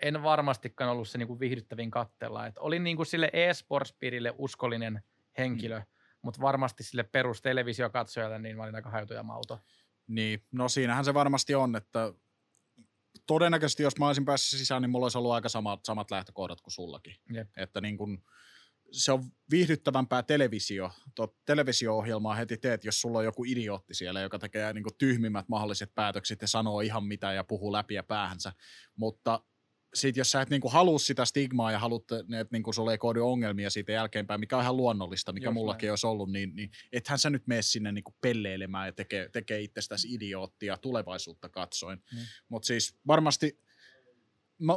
en 0.00 0.22
varmastikaan 0.22 0.90
ollut 0.90 1.08
se 1.08 1.18
niin 1.18 1.28
kuin 1.28 1.40
viihdyttävin 1.40 1.90
kattella. 1.90 2.46
Et 2.46 2.58
olin 2.58 2.84
niin 2.84 2.96
kuin 2.96 3.06
sille 3.06 3.30
e-sportspirille 3.32 4.34
uskollinen 4.38 5.02
henkilö, 5.38 5.78
mm. 5.78 5.84
mutta 6.22 6.40
varmasti 6.40 6.82
sille 6.82 7.02
perus 7.02 7.42
televisiokatsojalle 7.42 8.38
niin 8.38 8.56
mä 8.56 8.62
olin 8.62 8.74
aika 8.74 8.90
hajutu 8.90 9.14
ja 9.14 9.22
mauto. 9.22 9.60
Niin, 10.06 10.44
no 10.52 10.68
siinähän 10.68 11.04
se 11.04 11.14
varmasti 11.14 11.54
on, 11.54 11.76
että 11.76 12.12
todennäköisesti 13.26 13.82
jos 13.82 13.98
mä 13.98 14.06
olisin 14.06 14.24
päässyt 14.24 14.59
sisään, 14.59 14.82
niin 14.82 14.90
mulla 14.90 15.05
olisi 15.05 15.18
ollut 15.18 15.32
aika 15.32 15.48
samat, 15.48 15.80
samat 15.84 16.10
lähtökohdat 16.10 16.60
kuin 16.60 16.72
sullakin. 16.72 17.16
Jep. 17.32 17.48
Että 17.56 17.80
niin 17.80 17.98
kun, 17.98 18.22
se 18.92 19.12
on 19.12 19.24
viihdyttävämpää 19.51 20.22
televisio, 20.22 20.90
tuo 21.14 21.36
televisio-ohjelmaa 21.44 22.34
heti 22.34 22.56
teet, 22.56 22.84
jos 22.84 23.01
sulla 23.01 23.18
on 23.18 23.24
joku 23.24 23.44
idiootti 23.44 23.94
siellä, 23.94 24.20
joka 24.20 24.38
tekee 24.38 24.72
niin 24.72 24.84
kuin 24.84 24.96
tyhmimmät 24.98 25.48
mahdolliset 25.48 25.94
päätökset 25.94 26.42
ja 26.42 26.48
sanoo 26.48 26.80
ihan 26.80 27.05
mitä 27.05 27.32
ja 27.32 27.44
puhuu 27.44 27.72
läpi 27.72 27.94
ja 27.94 28.02
päähänsä. 28.02 28.52
Mutta 28.96 29.40
sit 29.94 30.16
jos 30.16 30.30
sä 30.30 30.40
et 30.40 30.50
niinku 30.50 30.68
halua 30.68 30.98
sitä 30.98 31.24
stigmaa 31.24 31.72
ja 31.72 31.78
haluat, 31.78 32.12
että 32.12 32.46
niinku 32.52 32.72
sulle 32.72 32.92
ei 32.92 32.98
koodi 32.98 33.20
ongelmia 33.20 33.70
siitä 33.70 33.92
jälkeenpäin, 33.92 34.40
mikä 34.40 34.56
on 34.56 34.62
ihan 34.62 34.76
luonnollista, 34.76 35.32
mikä 35.32 35.46
Just 35.46 35.54
mullakin 35.54 35.90
olisi 35.90 36.06
ollut, 36.06 36.32
niin, 36.32 36.56
niin 36.56 36.70
ethän 36.92 37.18
sä 37.18 37.30
nyt 37.30 37.46
mene 37.46 37.62
sinne 37.62 37.92
niinku 37.92 38.14
pelleilemään 38.20 38.86
ja 38.88 38.92
tekee, 38.92 39.28
tekee 39.28 39.60
itsestäsi 39.60 40.14
idioottia 40.14 40.76
tulevaisuutta 40.76 41.48
katsoen. 41.48 41.98
Mm. 42.12 42.18
Mutta 42.48 42.66
siis 42.66 42.96
varmasti 43.06 43.58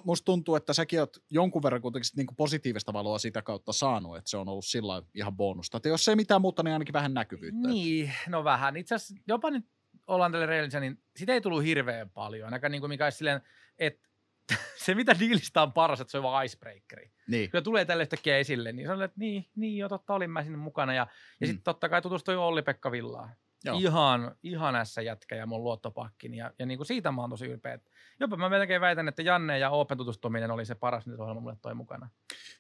musta 0.04 0.26
tuntuu, 0.26 0.56
että 0.56 0.74
säkin 0.74 1.00
oot 1.00 1.18
jonkun 1.30 1.64
verran 1.64 1.82
kuitenkin 1.82 2.10
niinku 2.16 2.34
positiivista 2.34 2.94
valoa 2.94 3.20
sitä 3.20 3.42
kautta 3.42 3.74
saanut, 3.74 4.18
että 4.18 4.30
se 4.30 4.38
on 4.38 4.50
ollut 4.50 4.66
sillä 4.66 5.04
ihan 5.14 5.38
bonusta. 5.38 5.78
Että 5.78 5.90
jos 5.90 6.08
ei 6.08 6.16
mitään 6.16 6.42
muuta, 6.42 6.64
niin 6.64 6.74
ainakin 6.74 6.94
vähän 6.94 7.14
näkyvyyttä. 7.14 7.68
Niin, 7.68 8.14
no 8.28 8.44
vähän. 8.44 8.78
Itse 8.78 8.96
asiassa 8.96 9.24
jopa 9.28 9.52
nyt 9.52 9.66
ollaan 10.08 10.34
reellisiä, 10.34 10.80
niin 10.80 11.00
sitä 11.16 11.34
ei 11.34 11.42
tullut 11.42 11.64
hirveän 11.64 12.10
paljon. 12.10 12.46
Ainakaan 12.46 12.72
niin 12.72 12.82
kuin 12.82 12.90
mikä 12.90 13.04
olisi 13.04 13.18
silleen, 13.18 13.42
että 13.80 14.08
se 14.86 14.96
mitä 14.96 15.20
diilistä 15.20 15.62
on 15.62 15.74
paras, 15.74 16.02
että 16.02 16.12
se 16.12 16.18
on 16.18 16.24
vaan 16.24 16.46
icebreakeri. 16.46 17.12
Niin. 17.28 17.50
Kyllä 17.50 17.62
tulee 17.62 17.86
tälle 17.86 18.04
yhtäkkiä 18.04 18.38
esille, 18.38 18.72
niin 18.72 18.88
se 18.88 18.94
on, 18.94 19.02
että 19.02 19.20
niin, 19.20 19.46
niin 19.56 19.78
jo 19.78 19.90
totta 19.90 20.14
olin 20.14 20.32
mä 20.32 20.44
sinne 20.44 20.58
mukana. 20.58 20.94
Ja, 20.94 21.02
ja 21.02 21.08
Mm. 21.40 21.48
sitten 21.48 21.64
totta 21.64 21.90
kai 21.90 22.02
tutustuin 22.02 22.38
Olli-Pekka 22.38 22.92
Villaan. 22.92 23.30
Joo. 23.64 23.78
Ihan, 23.80 24.36
ihan 24.44 24.76
ässä 24.76 25.02
jätkä 25.02 25.36
ja 25.36 25.46
mun 25.46 25.64
luottopakkini. 25.64 26.38
Ja, 26.38 26.52
ja 26.60 26.66
niin 26.66 26.78
kuin 26.78 26.88
siitä 26.88 27.12
mä 27.12 27.22
oon 27.22 27.30
tosi 27.30 27.46
ylpeä. 27.46 27.80
Jopa 28.20 28.38
mä 28.38 28.50
melkein 28.50 28.82
väitän, 28.82 29.08
että 29.08 29.22
Janne 29.22 29.60
ja 29.60 29.70
Open 29.70 29.98
tutustuminen 29.98 30.52
oli 30.52 30.66
se 30.66 30.76
paras, 30.76 31.06
mitä 31.06 31.24
ohjelma 31.24 31.42
mulle 31.42 31.56
toi 31.62 31.74
mukana. 31.74 32.10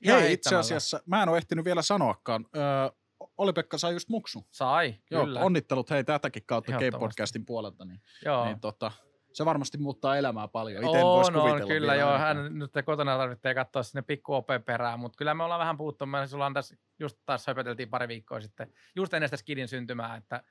Ihan 0.02 0.22
Hei, 0.22 0.34
itse 0.34 0.56
asiassa 0.56 1.00
mä 1.06 1.24
en 1.24 1.30
ole 1.30 1.38
ehtinyt 1.38 1.66
vielä 1.66 1.82
sanoakaan. 1.82 2.46
Öö, 2.56 2.90
Oli-Pekka 3.38 3.78
sai 3.78 3.94
just 3.94 4.10
muksu. 4.10 4.48
Sai, 4.52 4.96
Joo, 5.12 5.24
kyllä. 5.26 5.40
onnittelut 5.40 5.90
hei 5.90 6.04
tätäkin 6.04 6.44
kautta 6.46 6.72
Ehdottomasti. 6.76 7.22
Game-podcastin 7.22 7.46
puolelta. 7.46 7.86
Niin, 7.86 8.02
Joo. 8.26 8.46
niin 8.46 8.60
tota, 8.60 8.92
se 9.38 9.46
varmasti 9.46 9.78
muuttaa 9.78 10.18
elämää 10.18 10.48
paljon. 10.48 10.84
Itse 10.84 10.98
en 10.98 11.04
vois 11.04 11.30
on, 11.30 11.68
kyllä 11.68 11.96
joo. 11.96 12.18
Hän 12.18 12.60
nyt 12.60 12.72
kotona 12.86 13.18
tarvitsee 13.18 13.54
katsoa 13.54 13.84
sinne 13.84 14.02
pikku 14.02 14.34
opeen 14.34 14.64
perään, 14.64 15.00
mutta 15.00 15.18
kyllä 15.18 15.34
me 15.34 15.44
ollaan 15.44 15.60
vähän 15.60 15.78
puhuttu. 15.78 16.06
Me 16.06 16.28
sulla 16.28 16.46
on 16.46 16.54
tässä, 16.54 16.76
just 17.00 17.18
taas 17.26 17.48
höpöteltiin 17.48 17.90
pari 17.90 18.08
viikkoa 18.08 18.42
sitten, 18.42 18.74
just 18.96 19.14
ennen 19.14 19.28
sitä 19.28 19.38
skidin 19.38 19.68
syntymää, 19.68 20.16
että, 20.16 20.44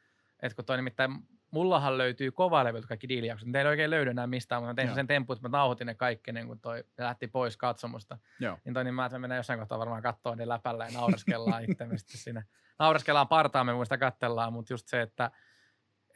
että 0.42 0.56
kun 0.56 0.64
toi 0.64 0.76
nimittäin, 0.76 1.10
mullahan 1.50 1.98
löytyy 1.98 2.32
kovalevyltä 2.32 2.86
kaikki 2.86 3.08
diilijaksot, 3.08 3.46
mutta 3.46 3.58
ei 3.58 3.66
oikein 3.66 3.90
löydy 3.90 4.10
enää 4.10 4.26
mistään, 4.26 4.62
mutta 4.62 4.70
mä 4.70 4.74
tein 4.74 4.88
Joo. 4.88 4.94
sen 4.94 5.06
tempun, 5.06 5.36
että 5.36 5.48
mä 5.48 5.58
nauhoitin 5.58 5.86
ne 5.86 5.94
kaikki 5.94 6.30
ennen 6.30 6.46
kuin 6.46 6.60
toi 6.60 6.84
lähti 6.98 7.28
pois 7.28 7.56
katsomusta. 7.56 8.18
Joo. 8.40 8.58
Niin 8.64 8.74
toi, 8.74 8.84
niin 8.84 8.94
mä, 8.94 9.06
että 9.06 9.18
me 9.18 9.20
mennään 9.20 9.38
jossain 9.38 9.58
kohtaa 9.58 9.78
varmaan 9.78 10.02
katsoa 10.02 10.36
ne 10.36 10.48
läpällä 10.48 10.86
ja 10.86 10.92
naureskellaan 10.92 11.64
itsemme 11.70 11.98
sitten 11.98 12.18
siinä. 12.18 12.42
Naureskellaan 12.78 13.28
partaamme, 13.28 13.72
kun 13.72 13.86
sitä 13.86 13.98
kattellaan, 13.98 14.52
mutta 14.52 14.72
just 14.72 14.88
se, 14.88 15.02
että 15.02 15.30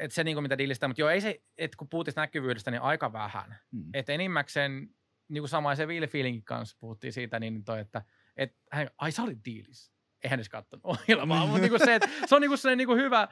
että 0.01 0.15
se 0.15 0.25
niinku 0.25 0.41
mitä 0.41 0.59
diilistä, 0.59 0.89
mutta 0.89 1.01
joo, 1.01 1.11
ei 1.11 1.21
se, 1.21 1.43
että 1.59 1.77
kun 1.77 1.89
puhuttiin 1.89 2.13
sitä 2.13 2.21
näkyvyydestä, 2.21 2.71
niin 2.71 2.83
aika 2.83 3.13
vähän. 3.13 3.59
Mm. 3.71 3.91
Et 3.95 4.09
enimmäkseen, 4.09 4.89
niin 5.29 5.43
kuin 5.43 5.49
samaisen 5.49 5.89
Ville 5.89 6.07
Feelingin 6.07 6.45
kanssa 6.45 6.77
puhuttiin 6.81 7.13
siitä, 7.13 7.41
niin 7.41 7.65
toi, 7.65 7.81
että 7.81 8.03
et, 8.37 8.57
hän, 8.73 8.91
ai 8.99 9.13
sä 9.13 9.23
olit 9.23 9.39
diilissä. 9.45 9.93
Eihän 10.25 10.39
edes 10.39 10.49
katsonut 10.49 10.85
ohjelmaa, 10.85 11.47
mutta 11.47 11.61
niinku 11.61 11.79
se, 11.79 11.95
että 11.95 12.09
se 12.27 12.35
on 12.35 12.41
niinku 12.41 12.57
sellainen 12.57 12.79
niinku 12.79 12.95
hyvä 12.95 13.29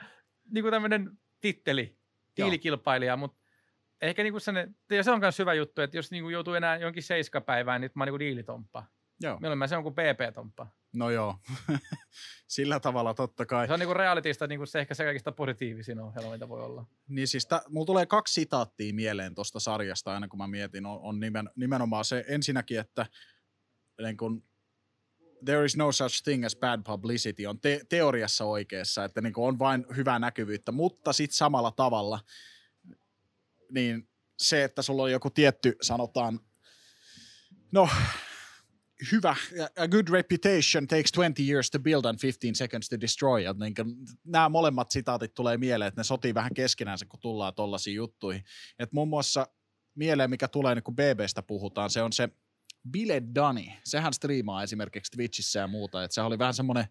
niinku 0.51 0.71
tämmöinen 0.71 1.11
titteli, 1.41 1.99
diilikilpailija, 2.37 3.17
mutta 3.17 3.39
ehkä 4.01 4.23
niinku 4.23 4.41
sellainen, 4.41 4.77
ja 4.91 5.03
se 5.03 5.11
on 5.11 5.21
myös 5.21 5.39
hyvä 5.39 5.55
juttu, 5.55 5.81
että 5.81 5.97
jos 5.97 6.11
niinku 6.11 6.29
joutuu 6.29 6.55
enää 6.55 6.77
jonkin 6.77 7.03
seiskapäivään, 7.03 7.81
niin 7.81 7.91
mä 7.95 8.03
oon 8.03 8.07
niinku 8.07 8.19
diilitomppa. 8.19 8.85
Joo. 9.21 9.41
Mä 9.57 9.67
se 9.67 9.77
on 9.77 9.83
kuin 9.83 9.95
PP-tomppa. 9.95 10.67
No 10.93 11.11
joo, 11.11 11.37
sillä 12.49 12.81
tavalla 12.81 13.15
totta 13.15 13.47
kai. 13.47 13.67
Se 13.67 13.73
on 13.73 13.79
niinku 13.79 13.95
realitista 13.95 14.47
niinku 14.47 14.67
se 14.67 14.81
ehkä 14.81 14.95
se 14.95 15.05
kaikista 15.05 15.33
positiivisin 15.33 16.01
ohjelma, 16.01 16.33
mitä 16.33 16.49
voi 16.49 16.63
olla. 16.63 16.87
Niin 17.09 17.29
siis 17.29 17.47
tä, 17.47 17.63
mulla 17.69 17.87
tulee 17.87 18.07
kaksi 18.07 18.35
sitaattia 18.35 18.95
mieleen 18.95 19.35
tuosta 19.35 19.61
sarjasta 19.61 20.15
aina 20.15 20.29
kun 20.29 20.39
mä 20.39 20.47
mietin, 20.47 20.87
on, 20.87 21.01
on 21.03 21.21
nimen, 21.21 21.51
nimenomaan 21.57 22.05
se 22.05 22.25
ensinnäkin, 22.29 22.81
että 22.81 23.07
niin 24.03 24.17
kun, 24.17 24.45
there 25.45 25.65
is 25.65 25.77
no 25.77 25.93
such 25.93 26.23
thing 26.23 26.45
as 26.45 26.57
bad 26.57 26.83
publicity 26.85 27.47
on 27.47 27.61
te- 27.61 27.81
teoriassa 27.89 28.45
oikeassa, 28.45 29.05
että 29.05 29.21
niin 29.21 29.33
on 29.37 29.59
vain 29.59 29.87
hyvää 29.97 30.19
näkyvyyttä, 30.19 30.73
mutta 30.73 31.13
sitten 31.13 31.37
samalla 31.37 31.71
tavalla 31.71 32.21
niin 33.71 34.09
se, 34.39 34.65
että 34.65 34.83
sulla 34.83 35.03
on 35.03 35.13
joku 35.13 35.31
tietty, 35.31 35.77
sanotaan, 35.83 36.41
no 37.73 37.89
hyvä, 39.13 39.37
a 39.77 39.89
good 39.89 40.09
reputation 40.09 40.87
takes 40.87 41.13
20 41.13 41.43
years 41.43 41.71
to 41.71 41.79
build 41.79 42.05
and 42.05 42.19
15 42.23 42.59
seconds 42.59 42.89
to 42.89 43.01
destroy. 43.01 43.43
Niin 43.61 43.75
kuin, 43.75 43.97
nämä 44.25 44.49
molemmat 44.49 44.91
sitaatit 44.91 45.35
tulee 45.35 45.57
mieleen, 45.57 45.89
että 45.89 46.01
ne 46.01 46.05
sotii 46.05 46.35
vähän 46.35 46.55
keskenään, 46.55 46.99
kun 47.09 47.21
tullaan 47.21 47.55
tollaisiin 47.55 47.97
juttuihin. 47.97 48.45
Et 48.79 48.93
muun 48.93 49.09
muassa 49.09 49.47
mieleen, 49.95 50.31
mikä 50.31 50.49
tulee, 50.49 50.75
niin 50.75 50.83
kun 50.83 50.97
BBstä 50.97 51.43
puhutaan, 51.43 51.91
se 51.91 52.03
on 52.03 52.13
se 52.13 52.29
Bile 52.91 53.23
Dani. 53.35 53.79
Sehän 53.85 54.13
striimaa 54.13 54.63
esimerkiksi 54.63 55.13
Twitchissä 55.13 55.59
ja 55.61 55.67
muuta. 55.67 56.05
Et 56.05 56.13
se 56.13 56.21
oli 56.21 56.39
vähän 56.39 56.55
semmoinen, 56.55 56.85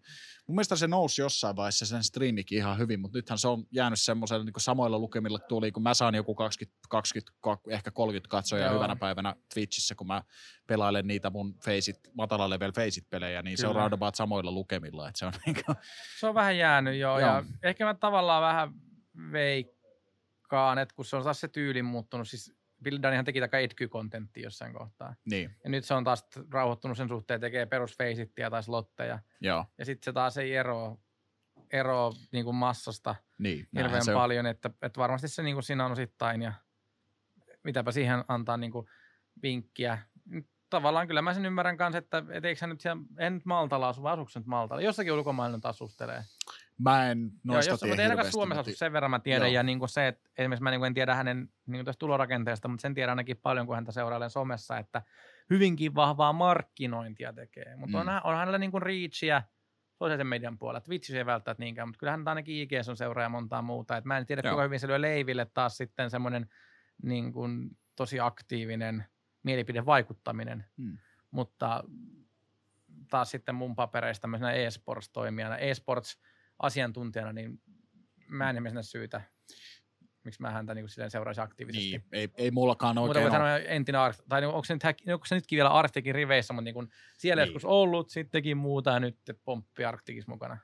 mun 0.46 0.54
mielestä 0.54 0.76
se 0.76 0.86
nousi 0.86 1.22
jossain 1.22 1.56
vaiheessa 1.56 1.86
sen 1.86 2.04
striimikin 2.04 2.58
ihan 2.58 2.78
hyvin, 2.78 3.00
mutta 3.00 3.18
nythän 3.18 3.38
se 3.38 3.48
on 3.48 3.64
jäänyt 3.70 4.00
semmoiselle 4.00 4.44
niin 4.44 4.52
samoilla 4.58 4.98
lukemilla 4.98 5.38
tuli, 5.38 5.72
kun 5.72 5.82
mä 5.82 5.94
saan 5.94 6.14
joku 6.14 6.34
20, 6.34 6.78
20 6.88 7.32
ehkä 7.68 7.90
30 7.90 8.28
katsojaa 8.30 8.66
Joo. 8.66 8.74
hyvänä 8.74 8.96
päivänä 8.96 9.36
Twitchissä, 9.54 9.94
kun 9.94 10.06
mä 10.06 10.22
pelailen 10.66 11.06
niitä 11.06 11.30
mun 11.30 11.54
feisit, 11.64 11.98
matala 12.14 12.50
level 12.50 12.72
feisit 12.72 13.10
pelejä, 13.10 13.42
niin 13.42 13.58
se 13.58 13.66
on 13.66 13.72
Kyllä. 13.72 13.80
roundabout 13.80 14.14
samoilla 14.14 14.50
lukemilla. 14.52 15.08
Että 15.08 15.18
se 15.18 15.26
on 15.26 15.32
niin 15.46 15.56
kuin, 15.64 15.76
Se 16.20 16.26
on 16.26 16.34
vähän 16.34 16.58
jäänyt 16.58 16.98
joo, 16.98 17.18
Joo. 17.18 17.28
ja 17.28 17.44
ehkä 17.62 17.84
mä 17.84 17.94
tavallaan 17.94 18.42
vähän 18.42 18.72
veikkaan, 19.32 20.78
että 20.78 20.94
kun 20.94 21.04
se 21.04 21.16
on 21.16 21.22
taas 21.22 21.40
se 21.40 21.48
tyyli 21.48 21.82
muuttunut, 21.82 22.28
siis 22.28 22.57
Bill 22.82 22.98
Dunnihan 23.02 23.24
teki 23.24 23.40
tätä 23.40 23.58
etky-kontenttia 23.58 24.42
jossain 24.42 24.72
kohtaa. 24.72 25.14
niin, 25.24 25.56
Ja 25.64 25.70
nyt 25.70 25.84
se 25.84 25.94
on 25.94 26.04
taas 26.04 26.26
rauhoittunut 26.50 26.96
sen 26.96 27.08
suhteen, 27.08 27.40
tekee 27.40 27.66
perusfeisittiä 27.66 28.50
tai 28.50 28.62
slotteja. 28.62 29.18
joo, 29.40 29.64
Ja 29.78 29.84
sitten 29.84 30.04
se 30.04 30.12
taas 30.12 30.36
ei 30.38 30.54
ero, 30.56 30.98
ero 31.72 32.12
niin 32.32 32.44
kuin 32.44 32.56
massasta 32.56 33.14
niin. 33.38 33.68
hirveän 33.76 34.02
on. 34.08 34.14
paljon, 34.14 34.46
että, 34.46 34.70
että 34.82 34.98
varmasti 35.00 35.28
se 35.28 35.42
niin 35.42 35.54
kuin 35.54 35.62
siinä 35.64 35.84
on 35.84 35.92
osittain 35.92 36.42
ja 36.42 36.52
mitäpä 37.64 37.92
siihen 37.92 38.24
antaa 38.28 38.56
niin 38.56 38.72
kuin 38.72 38.86
vinkkiä. 39.42 39.98
Tavallaan 40.70 41.06
kyllä 41.06 41.22
mä 41.22 41.34
sen 41.34 41.46
ymmärrän 41.46 41.76
kanssa, 41.76 41.98
että 41.98 42.22
et 42.30 42.44
eikö 42.44 42.66
nyt 42.66 42.80
siellä, 42.80 43.02
en 43.18 43.34
nyt 43.34 43.44
Maltalla 43.44 43.88
asu, 43.88 44.02
vai 44.02 44.12
asuuko 44.12 44.30
nyt 44.34 44.46
Maltalla? 44.46 44.82
Jossakin 44.82 45.12
ulkomailla 45.12 45.56
nyt 45.56 45.66
asustelee. 45.66 46.24
Mä 46.78 47.10
en 47.10 47.18
Joo, 47.22 47.30
noista 47.54 47.72
jos, 47.72 47.80
tiedä 47.80 48.02
hirveästi, 48.02 48.32
Suomessa 48.32 48.58
mutta- 48.60 48.70
asu, 48.70 48.78
sen 48.78 48.92
verran 48.92 49.10
mä 49.10 49.18
tiedän. 49.18 49.48
Joo. 49.48 49.54
Ja 49.54 49.62
niin 49.62 49.78
kuin 49.78 49.88
se, 49.88 50.08
että 50.08 50.30
esimerkiksi 50.38 50.62
mä 50.62 50.70
niin 50.70 50.80
kuin 50.80 50.86
en 50.86 50.94
tiedä 50.94 51.14
hänen 51.14 51.38
niin 51.66 51.78
kuin 51.78 51.84
tästä 51.84 51.98
tulorakenteesta, 51.98 52.68
mutta 52.68 52.82
sen 52.82 52.94
tiedän 52.94 53.10
ainakin 53.12 53.36
paljon, 53.36 53.66
kun 53.66 53.74
häntä 53.74 53.92
seurailen 53.92 54.30
somessa, 54.30 54.78
että 54.78 55.02
hyvinkin 55.50 55.94
vahvaa 55.94 56.32
markkinointia 56.32 57.32
tekee. 57.32 57.76
Mutta 57.76 58.02
Mm. 58.02 58.08
on, 58.08 58.20
on 58.24 58.36
hänellä 58.36 58.58
niin 58.58 58.70
kuin 58.70 58.82
reachia 58.82 59.42
sosiaalisen 59.94 60.26
median 60.26 60.58
puolella. 60.58 60.80
Twitchissä 60.80 61.18
ei 61.18 61.26
välttämättä 61.26 61.62
niinkään, 61.62 61.88
mutta 61.88 61.98
kyllä 61.98 62.10
hän 62.10 62.28
ainakin 62.28 62.54
IG 62.56 62.70
on 62.88 62.96
seuraaja 62.96 63.24
ja 63.24 63.28
montaa 63.30 63.62
muuta. 63.62 63.96
Et 63.96 64.04
mä 64.04 64.18
en 64.18 64.26
tiedä, 64.26 64.42
Joo. 64.44 64.50
kuinka 64.52 64.62
hyvin 64.64 64.80
se 64.80 64.86
lyö 64.86 65.00
leiville 65.00 65.46
taas 65.54 65.76
sitten 65.76 66.10
semmoinen 66.10 66.48
niin 67.02 67.32
kuin 67.32 67.70
tosi 67.96 68.20
aktiivinen 68.20 69.04
mielipidevaikuttaminen. 69.42 70.64
Mm. 70.76 70.98
Mutta 71.30 71.84
taas 73.10 73.30
sitten 73.30 73.54
mun 73.54 73.76
papereista 73.76 74.20
tämmöisenä 74.20 74.52
e-sports-toimijana, 74.52 75.56
e-sports-asiantuntijana, 76.58 77.32
niin 77.32 77.60
mä 78.28 78.50
en 78.50 78.56
ilmeisesti 78.56 78.90
syytä 78.90 79.20
miksi 80.24 80.42
mä 80.42 80.50
häntä 80.50 80.74
niin 80.74 80.88
silleen 80.88 81.10
seuraisi 81.10 81.40
aktiivisesti. 81.40 81.90
Niin, 81.90 82.04
ei, 82.12 82.28
ei 82.34 82.50
mullakaan 82.50 82.96
Mutta 82.96 83.08
oikein 83.08 83.24
ole. 83.24 83.32
sanoa 83.32 83.58
entinen 83.58 84.00
Arkt, 84.00 84.20
tai 84.28 84.44
onko 84.44 84.64
se, 84.64 84.74
nyt, 84.74 84.82
onko 85.14 85.26
se 85.26 85.34
nytkin 85.34 85.56
vielä 85.56 85.68
Arktikin 85.68 86.14
riveissä, 86.14 86.52
mutta 86.52 86.64
niin 86.64 86.74
kuin 86.74 86.90
siellä 87.18 87.42
Niin. 87.42 87.48
joskus 87.48 87.64
ollut, 87.64 88.10
sittenkin 88.10 88.56
muuta 88.56 88.90
ja 88.90 89.00
nyt 89.00 89.18
pomppi 89.44 89.84
Arktikissa 89.84 90.32
mukana. 90.32 90.58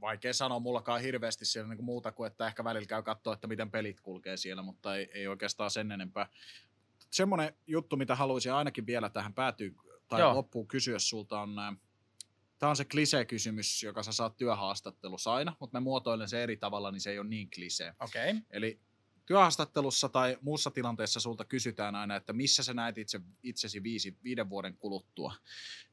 Vaikea 0.00 0.32
sanoa 0.32 0.58
mullakaan 0.58 1.00
hirveästi 1.00 1.44
siellä 1.44 1.68
niin 1.68 1.76
kuin 1.76 1.84
muuta 1.84 2.12
kuin, 2.12 2.26
että 2.26 2.46
ehkä 2.46 2.64
välillä 2.64 2.86
käy 2.86 3.02
katsoa, 3.02 3.34
että 3.34 3.46
miten 3.46 3.70
pelit 3.70 4.00
kulkee 4.00 4.36
siellä, 4.36 4.62
mutta 4.62 4.96
ei, 4.96 5.10
ei 5.14 5.26
oikeastaan 5.26 5.70
sen 5.70 5.92
enempää. 5.92 6.28
Semmoinen 7.10 7.54
juttu, 7.66 7.96
mitä 7.96 8.14
haluaisin 8.14 8.52
ainakin 8.52 8.86
vielä 8.86 9.08
tähän 9.08 9.34
päätyä 9.34 9.70
tai 10.08 10.20
Joo. 10.20 10.34
loppuun 10.34 10.68
kysyä 10.68 10.98
sulta 10.98 11.40
on, 11.40 11.56
tämä 12.58 12.70
on 12.70 12.76
se 12.76 12.84
klisee-kysymys, 12.84 13.82
joka 13.82 14.02
sä 14.02 14.12
saat 14.12 14.36
työhaastattelussa 14.36 15.34
aina, 15.34 15.56
mutta 15.60 15.76
mä 15.76 15.80
muotoilen 15.80 16.28
se 16.28 16.42
eri 16.42 16.56
tavalla, 16.56 16.90
niin 16.90 17.00
se 17.00 17.10
ei 17.10 17.18
ole 17.18 17.28
niin 17.28 17.50
klisee. 17.50 17.94
Okei. 18.00 18.30
Okay. 18.30 18.42
Eli 18.50 18.80
työhaastattelussa 19.26 20.08
tai 20.08 20.38
muussa 20.40 20.70
tilanteessa 20.70 21.20
sulta 21.20 21.44
kysytään 21.44 21.94
aina, 21.94 22.16
että 22.16 22.32
missä 22.32 22.62
sä 22.62 22.74
näet 22.74 22.98
itse, 22.98 23.20
itsesi 23.42 23.82
viisi, 23.82 24.16
viiden 24.24 24.50
vuoden 24.50 24.76
kuluttua, 24.76 25.34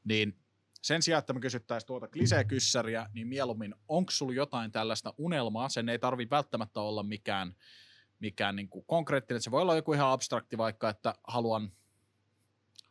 niin 0.04 0.38
sen 0.82 1.02
sijaan, 1.02 1.18
että 1.18 1.32
me 1.32 1.40
kysyttäisiin 1.40 1.86
tuota 1.86 2.08
klisee-kyssäriä, 2.08 3.10
niin 3.12 3.26
mieluummin, 3.26 3.74
onko 3.88 4.10
sulla 4.10 4.34
jotain 4.34 4.72
tällaista 4.72 5.14
unelmaa, 5.18 5.68
sen 5.68 5.88
ei 5.88 5.98
tarvi 5.98 6.30
välttämättä 6.30 6.80
olla 6.80 7.02
mikään, 7.02 7.54
mikään 8.18 8.56
niin 8.56 8.68
kuin 8.68 8.84
konkreettinen, 8.86 9.42
se 9.42 9.50
voi 9.50 9.62
olla 9.62 9.76
joku 9.76 9.92
ihan 9.92 10.10
abstrakti 10.10 10.58
vaikka, 10.58 10.88
että 10.88 11.14
haluan, 11.28 11.72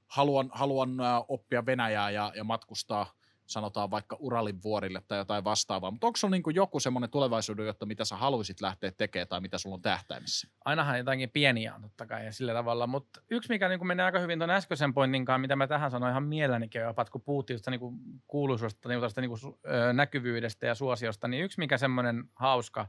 haluan, 0.07 0.49
haluan 0.53 0.89
oppia 1.27 1.65
Venäjää 1.65 2.11
ja, 2.11 2.31
ja 2.35 2.43
matkustaa 2.43 3.13
sanotaan 3.45 3.91
vaikka 3.91 4.17
Uralin 4.19 4.63
vuorille 4.63 5.01
tai 5.07 5.17
jotain 5.17 5.43
vastaavaa, 5.43 5.91
mutta 5.91 6.07
onko 6.07 6.17
sulla 6.17 6.31
niin 6.31 6.55
joku 6.55 6.79
semmoinen 6.79 7.09
tulevaisuuden 7.09 7.65
jotta 7.65 7.85
mitä 7.85 8.05
sä 8.05 8.15
haluaisit 8.15 8.61
lähteä 8.61 8.91
tekemään 8.91 9.27
tai 9.27 9.41
mitä 9.41 9.57
sulla 9.57 9.73
on 9.73 9.81
tähtäimissä? 9.81 10.47
Ainahan 10.65 10.97
jotakin 10.97 11.29
pieniä 11.29 11.75
on 11.75 11.81
totta 11.81 12.05
kai 12.05 12.25
ja 12.25 12.31
sillä 12.31 12.53
tavalla, 12.53 12.87
mutta 12.87 13.21
yksi 13.29 13.49
mikä 13.49 13.69
niin 13.69 13.87
menee 13.87 14.05
aika 14.05 14.19
hyvin 14.19 14.39
tuon 14.39 14.49
äskeisen 14.49 14.93
pointin 14.93 15.25
kanssa, 15.25 15.37
mitä 15.37 15.55
mä 15.55 15.67
tähän 15.67 15.91
sanoin 15.91 16.11
ihan 16.11 16.23
mielellänikin 16.23 16.81
jopa, 16.81 17.05
kun 17.05 17.21
puhuttiin 17.21 17.55
just 17.55 17.67
niin 17.67 17.79
kuuluisuudesta, 18.27 18.89
niin 18.89 19.01
niin 19.21 19.29
kuin, 19.29 19.55
näkyvyydestä 19.93 20.67
ja 20.67 20.75
suosiosta, 20.75 21.27
niin 21.27 21.43
yksi 21.43 21.59
mikä 21.59 21.77
semmoinen 21.77 22.23
hauska 22.35 22.87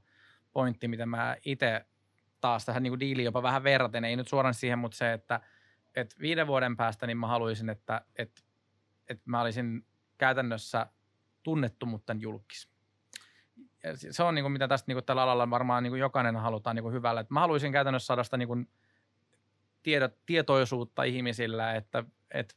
pointti, 0.52 0.88
mitä 0.88 1.06
mä 1.06 1.36
itse 1.44 1.86
taas 2.40 2.64
tähän 2.64 2.82
niin 2.82 3.00
diiliin 3.00 3.24
jopa 3.24 3.42
vähän 3.42 3.64
verraten, 3.64 4.04
ei 4.04 4.16
nyt 4.16 4.28
suoraan 4.28 4.54
siihen, 4.54 4.78
mutta 4.78 4.96
se, 4.96 5.12
että, 5.12 5.40
että 5.94 6.16
viiden 6.20 6.46
vuoden 6.46 6.76
päästä 6.76 7.06
niin 7.06 7.18
mä 7.18 7.26
haluaisin, 7.26 7.70
että, 7.70 8.00
että, 8.16 8.42
että 9.08 9.22
mä 9.26 9.40
olisin 9.40 9.86
käytännössä 10.18 10.86
tunnettu, 11.42 11.86
mutta 11.86 12.16
julkis. 12.18 12.68
Ja 13.84 13.96
se- 14.12 14.22
on 14.22 14.34
niin 14.34 14.42
kuin, 14.42 14.52
mitä 14.52 14.68
tästä 14.68 14.84
niin 14.88 14.96
kuin 14.96 15.04
tällä 15.04 15.22
alalla 15.22 15.50
varmaan 15.50 15.82
niin 15.82 15.90
kuin 15.90 16.00
jokainen 16.00 16.36
halutaan 16.36 16.76
niin 16.76 16.82
kuin 16.82 16.94
hyvällä. 16.94 17.20
Et 17.20 17.30
mä 17.30 17.40
haluaisin 17.40 17.72
käytännössä 17.72 18.06
saada 18.06 18.24
sitä 18.24 18.36
niin 18.36 18.48
kuin 18.48 18.68
tiedot, 19.82 20.14
tietoisuutta 20.26 21.02
ihmisillä, 21.02 21.74
että, 21.74 22.04
että 22.30 22.54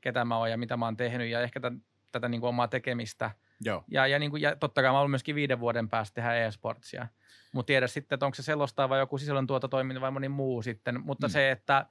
ketä 0.00 0.24
mä 0.24 0.36
oon 0.36 0.50
ja 0.50 0.58
mitä 0.58 0.76
mä 0.76 0.84
oon 0.84 0.96
tehnyt 0.96 1.28
ja 1.28 1.40
ehkä 1.40 1.60
tätä, 1.60 1.76
tätä 2.12 2.28
niin 2.28 2.40
kuin 2.40 2.48
omaa 2.48 2.68
tekemistä. 2.68 3.30
Joo. 3.60 3.84
Ja, 3.88 4.06
ja, 4.06 4.18
niin 4.18 4.30
kuin, 4.30 4.42
ja 4.42 4.56
totta 4.56 4.82
kai 4.82 4.90
mä 4.90 4.94
haluan 4.94 5.10
myöskin 5.10 5.34
viiden 5.34 5.60
vuoden 5.60 5.88
päästä 5.88 6.14
tehdä 6.14 6.34
e-sportsia. 6.34 7.06
Mutta 7.52 7.66
tiedä 7.66 7.86
sitten, 7.86 8.16
että 8.16 8.26
onko 8.26 8.34
se 8.34 8.42
selostaa 8.42 8.88
vai 8.88 8.98
joku 8.98 9.18
sisällöntuototoiminta 9.18 10.00
vai 10.00 10.10
moni 10.10 10.28
muu 10.28 10.62
sitten. 10.62 11.00
Mutta 11.00 11.26
mm. 11.26 11.30
se, 11.30 11.50
että 11.50 11.86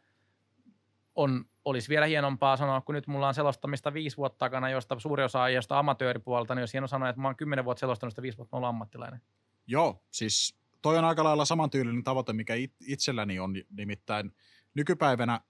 on, 1.18 1.45
olisi 1.65 1.89
vielä 1.89 2.06
hienompaa 2.06 2.57
sanoa, 2.57 2.81
kun 2.81 2.95
nyt 2.95 3.07
mulla 3.07 3.27
on 3.27 3.34
selostamista 3.34 3.94
viisi 3.94 4.18
vuotta 4.18 4.38
takana, 4.38 4.69
josta 4.69 4.99
suuri 4.99 5.23
osa 5.23 5.41
on 5.41 5.53
josta 5.53 5.80
amatööripuolelta, 5.80 6.56
niin 6.56 6.61
olisi 6.61 6.73
hieno 6.73 6.88
sanoa, 6.88 7.10
että 7.10 7.22
mä 7.22 7.27
oon 7.27 7.35
kymmenen 7.35 7.65
vuotta 7.65 7.80
selostanut 7.80 8.11
sitä 8.11 8.22
viisi 8.22 8.38
vuotta, 8.38 8.56
mä 8.56 8.57
oon 8.57 8.69
ammattilainen. 8.69 9.22
Joo, 9.68 10.03
siis 10.11 10.56
toi 10.81 10.98
on 10.98 11.06
aika 11.06 11.23
lailla 11.23 11.45
samantyylinen 11.45 12.03
tavoite, 12.03 12.34
mikä 12.34 12.56
it- 12.56 12.76
itselläni 12.88 13.39
on, 13.39 13.53
nimittäin 13.69 14.35
nykypäivänä 14.73 15.41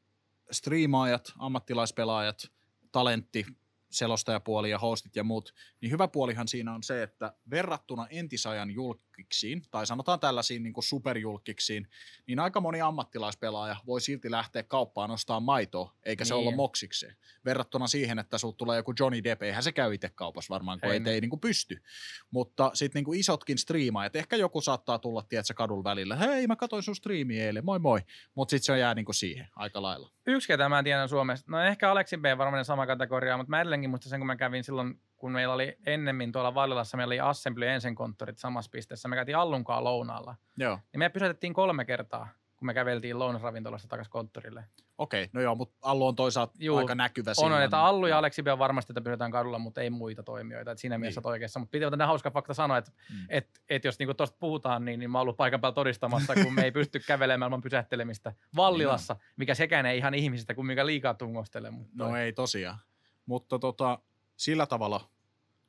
striimaajat, 0.52 1.34
ammattilaispelaajat, 1.40 2.52
talentti, 2.92 3.46
selostajapuoli 3.90 4.70
ja 4.70 4.80
hostit 4.80 5.16
ja 5.16 5.24
muut, 5.24 5.54
niin 5.82 5.92
hyvä 5.92 6.08
puolihan 6.08 6.48
siinä 6.48 6.74
on 6.74 6.84
se, 6.84 7.04
että 7.04 7.34
verrattuna 7.50 8.08
entisajan 8.10 8.72
julkiksiin, 9.18 9.62
tai 9.72 9.88
sanotaan 9.88 10.20
tällaisiin 10.20 10.64
niin 10.64 10.74
kuin 10.74 10.84
superjulkiksiin, 10.84 11.88
niin 12.28 12.40
aika 12.40 12.62
moni 12.62 12.82
ammattilaispelaaja 12.82 13.76
voi 13.86 14.02
silti 14.02 14.32
lähteä 14.32 14.64
kauppaan 14.64 15.12
ostaa 15.12 15.40
maitoa, 15.40 15.94
eikä 16.04 16.26
se 16.26 16.34
Niin. 16.34 16.40
olla 16.48 16.56
moksikseen. 16.56 17.16
Verrattuna 17.46 17.88
siihen, 17.88 18.20
että 18.20 18.38
sulta 18.38 18.58
tulee 18.58 18.78
joku 18.78 18.94
Johnny 19.00 19.24
Depp, 19.24 19.44
eihän 19.44 19.64
se 19.64 19.72
käy 19.72 19.94
itse 19.94 20.10
kaupassa 20.10 20.54
varmaan, 20.54 20.80
kun 20.80 20.90
Ei 20.90 20.94
ei, 20.94 21.00
niin. 21.00 21.14
ei, 21.14 21.22
niin 21.22 21.30
kuin 21.30 21.40
pysty. 21.40 21.84
Mutta 22.32 22.72
sitten 22.74 23.04
niin 23.04 23.20
isotkin 23.20 23.58
striimaajat, 23.58 24.16
ehkä 24.16 24.36
joku 24.36 24.62
saattaa 24.62 25.00
tulla, 25.00 25.24
tiedätkö, 25.30 25.54
kadun 25.54 25.84
välillä, 25.84 26.16
hei 26.16 26.48
mä 26.48 26.56
katsoin 26.56 26.84
sun 26.84 26.96
striimiä 26.96 27.46
eilen, 27.46 27.66
moi 27.66 27.80
moi, 27.80 28.00
mutta 28.36 28.52
sitten 28.52 28.66
se 28.76 28.80
jää 28.80 28.94
niin 28.94 29.06
kuin 29.06 29.16
siihen 29.16 29.48
aika 29.56 29.82
lailla. 29.82 30.12
Yksi, 30.28 30.48
ketä 30.48 30.70
mä 30.70 30.84
tiedän 30.84 31.10
Suomessa, 31.10 31.46
no 31.50 31.62
ehkä 31.62 31.92
Aleksi 31.92 32.18
B 32.18 32.26
varmaan 32.38 32.66
sama 32.66 32.88
kategoria, 32.88 33.38
mutta 33.38 33.50
mä 33.50 33.62
edelleenkin 33.62 33.90
muistan 33.90 34.10
sen, 34.10 34.20
kun 34.20 34.28
mä 34.28 34.36
kävin 34.36 34.64
silloin, 34.64 35.00
kun 35.18 35.32
meillä 35.32 35.54
oli 35.54 35.78
ennemmin 35.86 36.32
tuolla 36.32 36.56
Vallilassa, 36.56 36.98
meillä 36.98 37.12
oli 37.12 37.20
Assembly 37.20 37.68
ensin 37.68 37.96
konttorit 37.96 38.38
samassa 38.38 38.72
pisteessä, 38.72 39.08
me 39.08 39.16
käytiin 39.16 39.38
Allunkaan 39.38 39.84
lounaalla. 39.84 40.36
Joo, 40.58 40.80
Ja 40.94 41.00
me 41.00 41.10
pysäytettiin 41.10 41.54
kolme 41.54 41.86
kertaa, 41.86 42.28
kun 42.58 42.66
me 42.66 42.74
käveltiin 42.74 43.20
lounasravintolasta 43.20 43.88
takaisin 43.88 44.12
konttorille. 44.12 44.64
okei, 44.98 45.30
no 45.34 45.42
joo, 45.42 45.56
mutta 45.56 45.78
Allu 45.82 46.08
on 46.08 46.16
toisaalta 46.16 46.54
Juu, 46.60 46.78
aika 46.78 46.96
näkyvä 46.96 47.30
On, 47.30 47.36
siinä. 47.36 47.56
on, 47.56 47.62
että 47.64 47.78
niin- 47.78 47.86
Allu 47.86 48.08
ja. 48.08 48.18
Aleksi 48.18 48.44
on 48.52 48.60
varmasti, 48.60 48.92
että 48.94 49.02
pysytään 49.02 49.32
kadulla, 49.32 49.60
mutta 49.60 49.82
ei 49.82 49.90
muita 49.90 50.24
toimijoita. 50.24 50.72
Et 50.72 50.78
siinä 50.78 50.98
mielessä 50.98 51.20
Niin. 51.22 51.24
niin. 51.26 51.32
oikeassa. 51.32 51.60
Mutta 51.60 51.72
piti 51.72 51.86
ottaa 51.86 52.08
hauska 52.08 52.32
fakta 52.32 52.54
sanoa, 52.54 52.78
että 52.78 52.92
Mm. 53.10 53.26
et, 53.30 53.50
et 53.70 53.84
jos 53.86 54.00
niinku 54.00 54.14
tuosta 54.14 54.38
puhutaan, 54.40 54.86
niin, 54.86 55.00
niin 55.00 55.12
mä 55.12 55.18
oon 55.18 55.22
ollut 55.22 55.38
paikan 55.38 55.62
päällä 55.62 55.76
todistamassa, 55.76 56.34
kun 56.36 56.54
me 56.54 56.64
ei 56.64 56.72
pysty 56.72 57.00
kävelemään 57.00 57.48
ilman 57.50 57.62
pysähtelemistä 57.62 58.34
Vallilassa, 58.56 59.16
mikä 59.36 59.56
sekään 59.56 59.86
ei 59.86 59.98
ihan 59.98 60.14
ihmisistä 60.14 60.54
kuin 60.54 60.68
mikä 60.68 60.86
liikaa 60.86 61.14
tungostele. 61.14 61.72
Mutta 61.72 61.92
No 62.08 62.16
ei 62.18 62.34
tosiaan. 62.34 62.78
Mutta 63.26 63.60
tota, 63.60 64.00
sillä 64.38 64.66
tavalla 64.66 65.10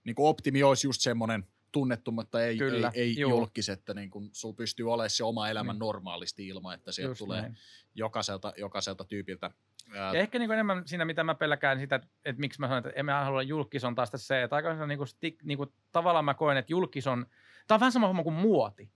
niin 0.05 0.15
kuin 0.17 0.27
optimi 0.29 0.63
olisi 0.63 0.87
just 0.87 1.01
semmoinen 1.01 1.47
tunnettu, 1.73 2.13
mutta 2.13 2.45
ei, 2.45 2.59
Kyllä, 2.59 2.91
ei, 2.95 3.03
ei 3.03 3.19
juu. 3.21 3.31
julkis, 3.31 3.69
että 3.69 3.95
niin 3.95 4.11
kuin 4.11 4.29
sulla 4.33 4.55
pystyy 4.55 4.93
olemaan 4.93 5.11
se 5.11 5.25
oma 5.25 5.49
elämä 5.49 5.73
Niin. 5.73 5.79
normaalisti 5.81 6.49
ilman, 6.49 6.75
että 6.75 6.93
sieltä 6.93 7.11
just 7.11 7.19
tulee 7.19 7.41
näin. 7.41 7.57
jokaiselta, 7.95 8.53
jokaiselta 8.59 9.05
tyypiltä. 9.05 9.51
Ää, 9.97 10.15
Ja 10.15 10.21
ehkä 10.21 10.39
niin 10.39 10.53
enemmän 10.53 10.83
siinä, 10.87 11.05
mitä 11.05 11.25
mä 11.25 11.35
pelkään 11.35 11.79
sitä, 11.81 11.97
että, 11.97 12.09
että 12.25 12.41
miksi 12.41 12.61
mä 12.61 12.67
sanon, 12.69 12.79
että 12.87 13.01
emme 13.01 13.13
halua 13.13 13.43
julkis 13.43 13.85
on 13.85 13.95
taas 13.95 14.11
se, 14.17 14.43
että 14.43 14.57
aika 14.57 14.87
niin 14.87 14.99
kuin 14.99 15.09
stick, 15.09 15.43
niin 15.43 15.59
kuin, 15.59 15.73
tavallaan 15.93 16.25
mä 16.25 16.35
koen, 16.35 16.57
että 16.57 16.73
julkis 16.73 17.07
on, 17.07 17.27
tämä 17.67 17.77
on 17.77 17.81
vähän 17.81 17.93
sama 17.93 18.07
homma 18.07 18.23
kuin 18.23 18.35
muoti. 18.35 18.91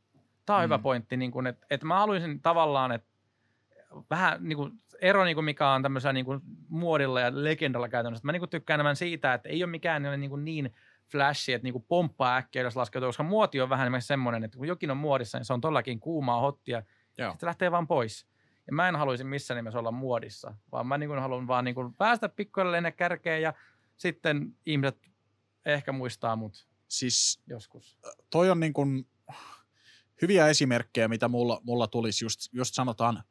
Tämä 0.47 0.57
on 0.57 0.63
Mm. 0.63 0.65
hyvä 0.65 0.79
pointti, 0.79 1.17
niin 1.17 1.31
kuin, 1.31 1.47
että, 1.47 1.67
että 1.71 1.87
mä 1.87 1.99
haluaisin 1.99 2.41
tavallaan, 2.43 2.93
että 2.93 3.09
vähän 4.11 4.39
niin 4.41 4.57
kuin, 4.57 4.73
ero, 5.01 5.25
niin 5.25 5.35
kuin 5.35 5.45
mikä 5.45 5.71
on 5.71 5.83
tämmöisellä 5.83 6.13
niin 6.13 6.25
kuin, 6.25 6.41
muodilla 6.69 7.21
ja 7.21 7.31
legendalla 7.35 7.89
käytännössä. 7.89 8.27
Mä 8.27 8.33
niin 8.33 8.41
kuin, 8.41 8.51
tykkään 8.51 8.77
enemmän 8.77 8.97
siitä, 8.97 9.35
että 9.35 9.49
ei 9.49 9.65
ole 9.65 9.71
mikään 9.71 10.03
niin, 10.21 10.31
kuin, 10.31 10.45
niin 10.45 10.75
flashi, 11.11 11.53
että 11.53 11.65
niin 11.65 11.73
kuin 11.73 11.85
pomppaa 11.89 12.37
äkkiä, 12.37 12.63
jos 12.63 12.77
laskeutuu, 12.77 13.09
koska 13.09 13.23
muoti 13.23 13.61
on 13.61 13.69
vähän 13.69 13.87
esimerkiksi 13.87 14.07
semmoinen, 14.07 14.45
että 14.45 14.59
kun 14.59 14.69
jokin 14.69 14.91
on 14.91 14.97
muodissa, 14.97 15.39
niin 15.39 15.45
se 15.45 15.53
on 15.53 15.61
todellakin 15.61 16.01
kuumaa 16.01 16.41
hottia, 16.41 16.83
Joo. 17.19 17.37
se 17.39 17.47
lähtee 17.47 17.71
vaan 17.71 17.87
pois. 17.87 18.27
Ja 18.67 18.73
mä 18.73 18.89
en 18.89 18.97
haluaisi 18.97 19.25
missään 19.25 19.57
nimessä 19.57 19.79
olla 19.79 19.91
muodissa, 19.91 20.55
vaan 20.73 20.87
mä 20.87 20.99
niin 20.99 21.09
kuin 21.09 21.21
haluan 21.21 21.47
vaan 21.47 21.65
niin 21.65 21.75
kuin 21.75 21.95
päästä 21.95 22.29
pikkuille 22.29 22.77
ennen 22.77 22.93
kärkeen 22.93 23.43
ja 23.43 23.55
sitten 23.97 24.57
ihmiset 24.67 25.11
ehkä 25.67 25.93
muistaa 25.93 26.37
mut 26.37 26.67
Siis 26.89 27.43
joskus. 27.47 27.99
toi 28.31 28.51
on 28.51 28.61
niin 28.61 28.73
kuin 28.73 29.07
hyviä 30.23 30.49
esimerkkejä, 30.49 31.09
mitä 31.09 31.29
mulla, 31.29 31.61
mulla 31.65 31.87
tulisi 31.87 32.25
just, 32.25 32.41
just 32.53 32.75
sanotaan 32.75 33.23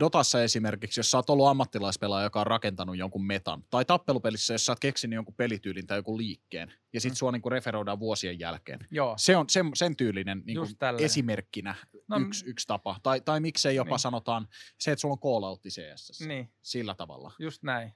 Dotassa 0.00 0.42
esimerkiksi, 0.42 1.00
jos 1.00 1.10
sä 1.10 1.18
oot 1.18 1.30
ollut 1.30 1.46
ammattilaispelaaja, 1.46 2.24
joka 2.26 2.40
on 2.40 2.46
rakentanut 2.46 2.96
jonkun 2.96 3.26
metan, 3.26 3.64
tai 3.70 3.84
tappelupelissä, 3.84 4.54
jos 4.54 4.66
sä 4.66 4.72
oot 4.72 4.80
keksinyt 4.80 5.14
jonkun 5.14 5.34
pelityylin 5.34 5.86
tai 5.86 5.98
jonkun 5.98 6.16
liikkeen, 6.18 6.72
ja 6.92 7.00
sit 7.00 7.12
Mm. 7.12 7.16
sua 7.16 7.32
niin 7.32 7.42
kuin 7.42 7.52
referoidaan 7.52 7.98
vuosien 8.00 8.38
jälkeen. 8.40 8.78
Joo, 8.90 9.14
Se 9.18 9.36
on 9.36 9.44
sen, 9.50 9.70
sen 9.74 9.96
tyylinen 9.96 10.42
niin 10.46 10.58
tällainen. 10.78 11.04
esimerkkinä 11.06 11.74
No, 12.08 12.16
yksi, 12.18 12.46
yksi 12.46 12.66
tapa. 12.66 12.96
Tai, 13.02 13.20
tai 13.20 13.40
miksei 13.40 13.76
jopa 13.76 13.90
Niin. 13.90 13.98
sanotaan 13.98 14.48
se, 14.78 14.92
että 14.92 15.00
sulla 15.00 15.12
on 15.12 15.18
call-outti 15.18 15.68
CS. 15.68 16.26
niin, 16.26 16.52
Sillä 16.62 16.94
tavalla. 16.94 17.32
just 17.38 17.62
näin. 17.62 17.92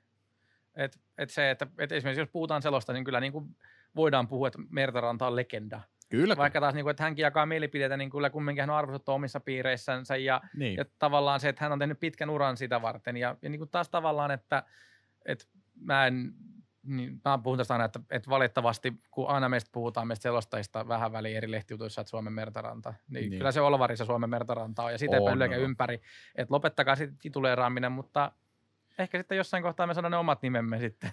Et, 0.74 1.00
et 1.18 1.30
se, 1.30 1.50
että 1.50 1.66
et 1.78 1.92
esimerkiksi 1.92 2.20
jos 2.20 2.28
puhutaan 2.32 2.62
selosta, 2.62 2.92
niin 2.92 3.04
kyllä 3.04 3.20
niin 3.20 3.32
kuin 3.32 3.56
voidaan 3.96 4.28
puhua, 4.28 4.48
että 4.48 4.58
Mertaranta 4.70 5.26
on 5.26 5.36
legenda. 5.36 5.80
Kyllä. 6.12 6.36
Vaikka 6.36 6.60
taas, 6.60 6.74
niin 6.74 6.84
kuin, 6.84 6.90
että 6.90 7.02
hänkin 7.02 7.22
jakaa 7.22 7.46
mielipiteitä, 7.46 7.96
niin 7.96 8.10
kyllä 8.10 8.30
kumminkin 8.30 8.62
hän 8.62 8.70
on 8.70 8.76
arvostettu 8.76 9.12
omissa 9.12 9.40
piireissänsä 9.40 10.16
ja 10.16 10.40
niin. 10.56 10.76
Ja 10.76 10.84
tavallaan 10.98 11.40
se, 11.40 11.48
että 11.48 11.64
hän 11.64 11.72
on 11.72 11.78
tehnyt 11.78 12.00
pitkän 12.00 12.30
uran 12.30 12.56
sitä 12.56 12.82
varten. 12.82 13.16
Ja, 13.16 13.36
ja 13.42 13.50
niin 13.50 13.58
kuin 13.58 13.70
taas 13.70 13.88
tavallaan, 13.88 14.30
että, 14.30 14.62
että 15.24 15.44
mä 15.80 16.06
en, 16.06 16.32
niin 16.82 17.20
mä 17.24 17.38
puhun 17.42 17.58
tästä 17.58 17.74
aina, 17.74 17.84
että, 17.84 18.00
että 18.10 18.30
valitettavasti, 18.30 18.92
kun 19.10 19.28
aina 19.28 19.48
meistä 19.48 19.70
puhutaan 19.72 20.06
meistä 20.06 20.22
selostajista 20.22 20.88
vähän 20.88 21.12
väliin 21.12 21.36
eri 21.36 21.50
lehtijutuissa, 21.50 22.00
että 22.00 22.10
Suomen 22.10 22.32
mertaranta, 22.32 22.94
niin, 23.08 23.30
Niin. 23.30 23.38
kyllä 23.38 23.52
se 23.52 23.60
Olvarissa 23.60 24.04
Suomen 24.04 24.30
mertaranta 24.30 24.82
on, 24.82 24.92
ja 24.92 24.98
sitä 24.98 25.16
ei 25.16 25.22
on. 25.22 25.52
ympäri. 25.52 26.00
Että 26.34 26.54
lopettakaa 26.54 26.96
sitten 26.96 27.18
tituleeraaminen, 27.18 27.92
mutta 27.92 28.32
ehkä 28.98 29.18
sitten 29.18 29.38
jossain 29.38 29.62
kohtaa 29.62 29.86
me 29.86 29.94
saadaan 29.94 30.10
ne 30.10 30.16
omat 30.16 30.42
nimemme 30.42 30.78
sitten. 30.78 31.10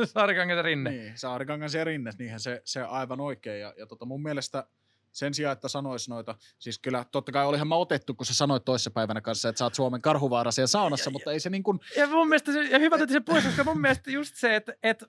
Saarikangas 0.14 0.56
ja 0.56 0.62
Rinne. 0.62 0.90
Niin. 0.90 1.18
Saarikangas 1.18 1.74
ja 1.74 1.84
Rinne, 1.84 2.10
niinhän 2.18 2.40
se, 2.40 2.62
se 2.64 2.82
aivan 2.82 3.20
oikein. 3.20 3.60
Ja, 3.60 3.74
ja 3.78 3.86
tota 3.86 4.04
mun 4.04 4.22
mielestä 4.22 4.66
sen 5.12 5.34
sijaan, 5.34 5.52
että 5.52 5.68
sanois 5.68 6.08
noita, 6.08 6.34
siis 6.58 6.78
kyllä 6.78 7.04
totta 7.12 7.32
kai 7.32 7.46
olihan 7.46 7.68
mä 7.68 7.76
otettu, 7.76 8.14
kun 8.14 8.26
sä 8.26 8.34
sanoit 8.34 8.64
toissapäivänä 8.64 9.20
kanssa, 9.20 9.48
että 9.48 9.58
sä 9.58 9.64
oot 9.64 9.74
Suomen 9.74 10.02
karhuvaara 10.02 10.50
siellä 10.50 10.66
saunassa, 10.66 11.08
ja, 11.08 11.12
mutta 11.12 11.32
ei 11.32 11.40
se 11.40 11.50
niin 11.50 11.62
kuin... 11.62 11.80
Ja 11.96 12.06
mun 12.06 12.28
mielestä, 12.28 12.52
se, 12.52 12.62
ja 12.62 12.78
hyvä 12.78 12.96
että 12.96 13.12
se 13.12 13.20
pois, 13.20 13.44
koska 13.44 13.64
mun 13.64 13.80
mielestä 13.80 14.10
just 14.10 14.36
se, 14.36 14.56
että, 14.56 14.74
että 14.82 15.06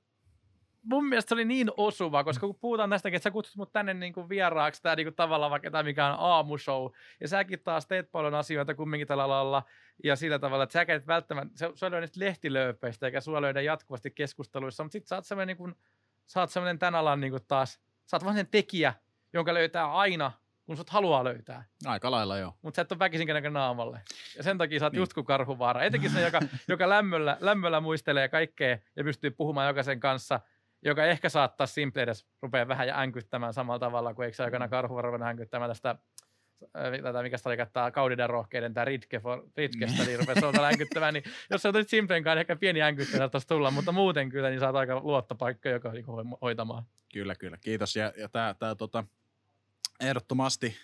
mun 0.83 1.09
mielestä 1.09 1.29
se 1.29 1.33
oli 1.33 1.45
niin 1.45 1.71
osuva, 1.77 2.23
koska 2.23 2.47
kun 2.47 2.55
puhutaan 2.55 2.89
tästäkin, 2.89 3.15
että 3.15 3.23
sä 3.23 3.31
kutsut 3.31 3.55
mut 3.55 3.71
tänne 3.71 3.93
niin 3.93 4.13
kuin 4.13 4.29
vieraaksi, 4.29 4.81
tää 4.81 4.95
niin 4.95 5.05
kuin 5.05 5.15
tavallaan 5.15 5.51
vaikka 5.51 5.71
tämä 5.71 5.83
mikä 5.83 6.07
on 6.07 6.15
aamushow, 6.19 6.91
ja 7.19 7.27
säkin 7.27 7.59
taas 7.59 7.85
teet 7.85 8.11
paljon 8.11 8.33
asioita 8.33 8.75
kumminkin 8.75 9.07
tällä 9.07 9.29
lailla, 9.29 9.63
ja 10.03 10.15
sillä 10.15 10.39
tavalla, 10.39 10.63
että 10.63 10.73
sä 10.73 10.85
et 10.87 11.07
välttämättä, 11.07 11.57
se, 11.57 11.71
se 11.75 11.91
löydä 11.91 12.07
lehtilööpeistä, 12.15 13.05
eikä 13.05 13.21
sua 13.21 13.41
löydä 13.41 13.61
jatkuvasti 13.61 14.11
keskusteluissa, 14.11 14.83
mutta 14.83 14.93
sit 14.93 15.07
sä 15.07 15.15
oot 15.15 15.25
semmoinen, 15.25 15.47
niin 15.47 15.57
kuin, 15.57 15.75
sä 16.25 16.39
oot 16.39 16.49
semmoinen 16.49 16.79
tämän 16.79 16.95
alan 16.95 17.19
niin 17.19 17.31
kuin 17.31 17.43
taas, 17.47 17.79
sä 18.05 18.17
oot 18.17 18.23
vaan 18.23 18.35
sen 18.35 18.47
tekijä, 18.51 18.93
jonka 19.33 19.53
löytää 19.53 19.91
aina, 19.91 20.31
kun 20.65 20.77
sut 20.77 20.89
haluaa 20.89 21.23
löytää. 21.23 21.63
Aika 21.85 22.11
lailla 22.11 22.37
joo. 22.37 22.57
Mutta 22.61 22.75
sä 22.75 22.81
et 22.81 22.91
ole 22.91 22.99
väkisin 22.99 23.27
kenenkä 23.27 23.49
naamalle. 23.49 24.01
Ja 24.37 24.43
sen 24.43 24.57
takia 24.57 24.79
sä 24.79 24.85
oot 24.85 24.93
niin. 24.93 24.99
just 24.99 25.13
kuin 25.13 25.25
karhuvaara. 25.25 25.83
Etenkin 25.83 26.09
se, 26.09 26.21
joka, 26.21 26.39
joka 26.67 26.89
lämmöllä, 26.89 27.37
lämmöllä 27.39 27.81
muistelee 27.81 28.29
kaikkea 28.29 28.77
ja 28.95 29.03
pystyy 29.03 29.31
puhumaan 29.31 29.67
jokaisen 29.67 29.99
kanssa– 29.99 30.39
joka 30.81 31.05
ehkä 31.05 31.29
saattaa 31.29 31.67
Simple 31.67 32.01
edes 32.01 32.27
rupeaa 32.41 32.67
vähän 32.67 32.87
ja 32.87 32.99
änkyttämään 33.01 33.53
samalla 33.53 33.79
tavalla 33.79 34.13
kuin 34.13 34.25
eikö 34.25 34.35
se 34.35 34.43
aikana 34.43 34.67
karhu 34.67 35.01
ruvennut 35.01 35.29
änkyttämään 35.29 35.69
tästä 35.69 35.89
äh, 35.89 37.03
tätä, 37.03 37.21
mikä 37.21 37.37
sitä 37.37 37.49
oli 37.49 37.57
kattaa 37.57 37.91
kaudiden 37.91 38.29
rohkeiden, 38.29 38.73
tämä 38.73 38.85
Ridke 38.85 39.19
for, 39.19 39.43
Ridkestä, 39.57 40.03
niin 40.03 40.19
rupesi 40.19 40.39
solta 40.39 40.67
änkyttämään, 40.67 41.13
niin 41.13 41.23
jos 41.49 41.61
se 41.61 41.67
on 41.67 41.73
Simplen 41.87 42.23
kanssa, 42.23 42.39
ehkä 42.39 42.55
pieni 42.55 42.81
änkyttäjä 42.81 43.29
taas 43.29 43.45
tulla, 43.45 43.71
mutta 43.71 43.91
muuten 43.91 44.29
kyllä, 44.29 44.49
niin 44.49 44.59
saat 44.59 44.75
aika 44.75 44.99
luottopaikka, 44.99 45.69
joka 45.69 45.91
niin 45.91 46.05
hoitamaan. 46.41 46.83
Kyllä, 47.13 47.35
kyllä, 47.35 47.57
kiitos. 47.57 47.95
Ja, 47.95 48.13
ja 48.17 48.29
tämä, 48.29 48.55
tämä 48.59 48.75
tota, 48.75 49.03
ehdottomasti, 49.99 50.75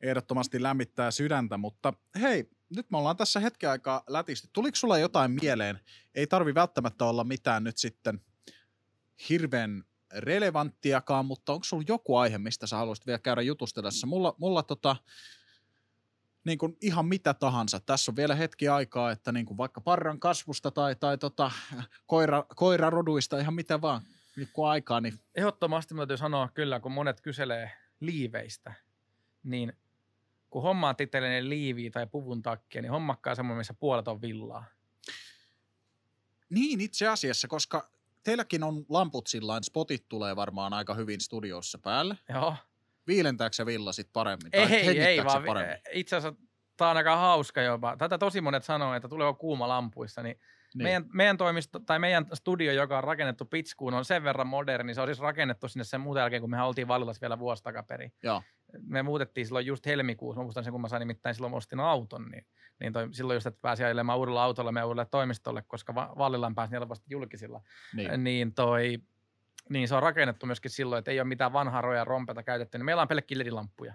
ehdottomasti 0.00 0.62
lämmittää 0.62 1.10
sydäntä, 1.10 1.56
mutta 1.56 1.92
hei, 2.20 2.50
nyt 2.76 2.90
me 2.90 2.98
ollaan 2.98 3.16
tässä 3.16 3.40
hetken 3.40 3.70
aikaa 3.70 4.02
lätisty. 4.08 4.48
Tuliko 4.52 4.76
sulla 4.76 4.98
jotain 4.98 5.30
mieleen? 5.30 5.80
Ei 6.14 6.26
tarvi 6.26 6.54
välttämättä 6.54 7.04
olla 7.04 7.24
mitään 7.24 7.64
nyt 7.64 7.76
sitten– 7.78 8.20
hirveän 9.28 9.84
relevanttiakaan, 10.12 11.26
mutta 11.26 11.52
onko 11.52 11.64
sulla 11.64 11.84
joku 11.88 12.16
aihe, 12.16 12.38
mistä 12.38 12.66
sä 12.66 12.76
haluaisit 12.76 13.06
vielä 13.06 13.18
käydä 13.18 13.42
jutustelussa? 13.42 14.06
Mulla, 14.06 14.34
mulla 14.38 14.62
tota, 14.62 14.96
niin 16.44 16.58
kuin 16.58 16.76
ihan 16.80 17.06
mitä 17.06 17.34
tahansa. 17.34 17.80
Tässä 17.80 18.10
on 18.10 18.16
vielä 18.16 18.34
hetki 18.34 18.68
aikaa, 18.68 19.10
että 19.10 19.32
niin 19.32 19.46
kuin 19.46 19.56
vaikka 19.56 19.80
parran 19.80 20.20
kasvusta 20.20 20.70
tai, 20.70 20.96
tai 20.96 21.18
tota, 21.18 21.50
koira, 22.06 22.44
koiraroduista, 22.56 23.38
ihan 23.38 23.54
mitä 23.54 23.80
vaan, 23.80 24.02
kun 24.52 24.68
aikaa. 24.68 25.00
Niin... 25.00 25.20
Ehdottomasti 25.34 25.94
mä 25.94 26.00
täytyy 26.00 26.16
sanoa 26.16 26.48
kyllä, 26.48 26.80
kun 26.80 26.92
monet 26.92 27.20
kyselee 27.20 27.72
liiveistä, 28.00 28.74
niin 29.42 29.72
kun 30.50 30.62
hommaat 30.62 31.00
itsellinen 31.00 31.48
liiviä 31.48 31.90
tai 31.90 32.06
puvun 32.06 32.42
takkia, 32.42 32.82
niin 32.82 32.92
hommakkaa 32.92 33.34
semmoinen, 33.34 33.58
missä 33.58 33.74
puolet 33.74 34.08
on 34.08 34.22
villaa. 34.22 34.64
Niin 36.50 36.80
itse 36.80 37.08
asiassa, 37.08 37.48
koska 37.48 37.90
teilläkin 38.22 38.62
on 38.62 38.84
lamput 38.88 39.26
sillä 39.26 39.60
spotit 39.62 40.08
tulee 40.08 40.36
varmaan 40.36 40.72
aika 40.72 40.94
hyvin 40.94 41.20
studiossa 41.20 41.78
päälle. 41.78 42.18
Joo. 42.28 42.56
Viilentääkö 43.06 43.56
se 43.56 43.66
villa 43.66 43.92
sitten 43.92 44.12
paremmin? 44.12 44.48
Ei, 44.52 44.66
tai 44.68 44.76
ei, 44.76 45.00
ei 45.00 45.24
vaan 45.24 45.44
paremmin? 45.44 45.78
itse 45.92 46.16
asiassa 46.16 46.40
tämä 46.76 46.90
on 46.90 46.96
aika 46.96 47.16
hauska 47.16 47.62
jopa. 47.62 47.96
Tätä 47.96 48.18
tosi 48.18 48.40
monet 48.40 48.64
sanoo, 48.64 48.94
että 48.94 49.08
tulee 49.08 49.34
kuuma 49.34 49.68
lampuissa, 49.68 50.22
niin 50.22 50.40
niin. 50.74 50.82
Meidän, 50.82 51.04
meidän, 51.12 51.36
toimisto, 51.36 51.78
tai 51.78 51.98
meidän 51.98 52.26
studio, 52.34 52.72
joka 52.72 52.98
on 52.98 53.04
rakennettu 53.04 53.44
Pitskuun, 53.44 53.94
on 53.94 54.04
sen 54.04 54.24
verran 54.24 54.46
moderni. 54.46 54.94
Se 54.94 55.00
on 55.00 55.08
siis 55.08 55.20
rakennettu 55.20 55.68
sinne 55.68 55.84
sen 55.84 56.00
muuten 56.00 56.20
jälkeen, 56.20 56.40
kun 56.40 56.50
me 56.50 56.62
oltiin 56.62 56.88
Vallilas 56.88 57.20
vielä 57.20 57.38
vuosi 57.38 57.62
takaperin. 57.62 58.12
Joo. 58.22 58.42
Me 58.82 59.02
muutettiin 59.02 59.46
silloin 59.46 59.66
just 59.66 59.86
helmikuussa. 59.86 60.40
Mä 60.40 60.42
muistan 60.42 60.64
sen, 60.64 60.72
kun 60.72 60.80
mä 60.80 60.88
sain 60.88 61.00
nimittäin 61.00 61.34
silloin 61.34 61.54
ostin 61.54 61.80
auton, 61.80 62.24
niin, 62.24 62.46
niin 62.80 62.92
toi, 62.92 63.08
silloin 63.12 63.36
just, 63.36 63.46
että 63.46 63.60
pääsi 63.62 63.84
ajelemaan 63.84 64.18
uudella 64.18 64.44
autolla 64.44 64.72
meidän 64.72 64.88
uudelle 64.88 65.06
toimistolle, 65.10 65.62
koska 65.62 65.94
Vallilan 65.94 66.54
pääsi 66.54 66.72
helposti 66.72 67.06
julkisilla. 67.08 67.60
Niin. 67.94 68.24
niin 68.24 68.54
toi, 68.54 68.98
niin 69.68 69.88
se 69.88 69.94
on 69.94 70.02
rakennettu 70.02 70.46
myöskin 70.46 70.70
silloin, 70.70 70.98
että 70.98 71.10
ei 71.10 71.20
ole 71.20 71.28
mitään 71.28 71.52
vanhaa 71.52 71.80
roja 71.80 72.04
rompeta 72.04 72.42
käytetty, 72.42 72.78
niin 72.78 72.84
meillä 72.84 73.02
on 73.02 73.08
pelkkiä 73.08 73.38
LED-lamppuja. 73.38 73.94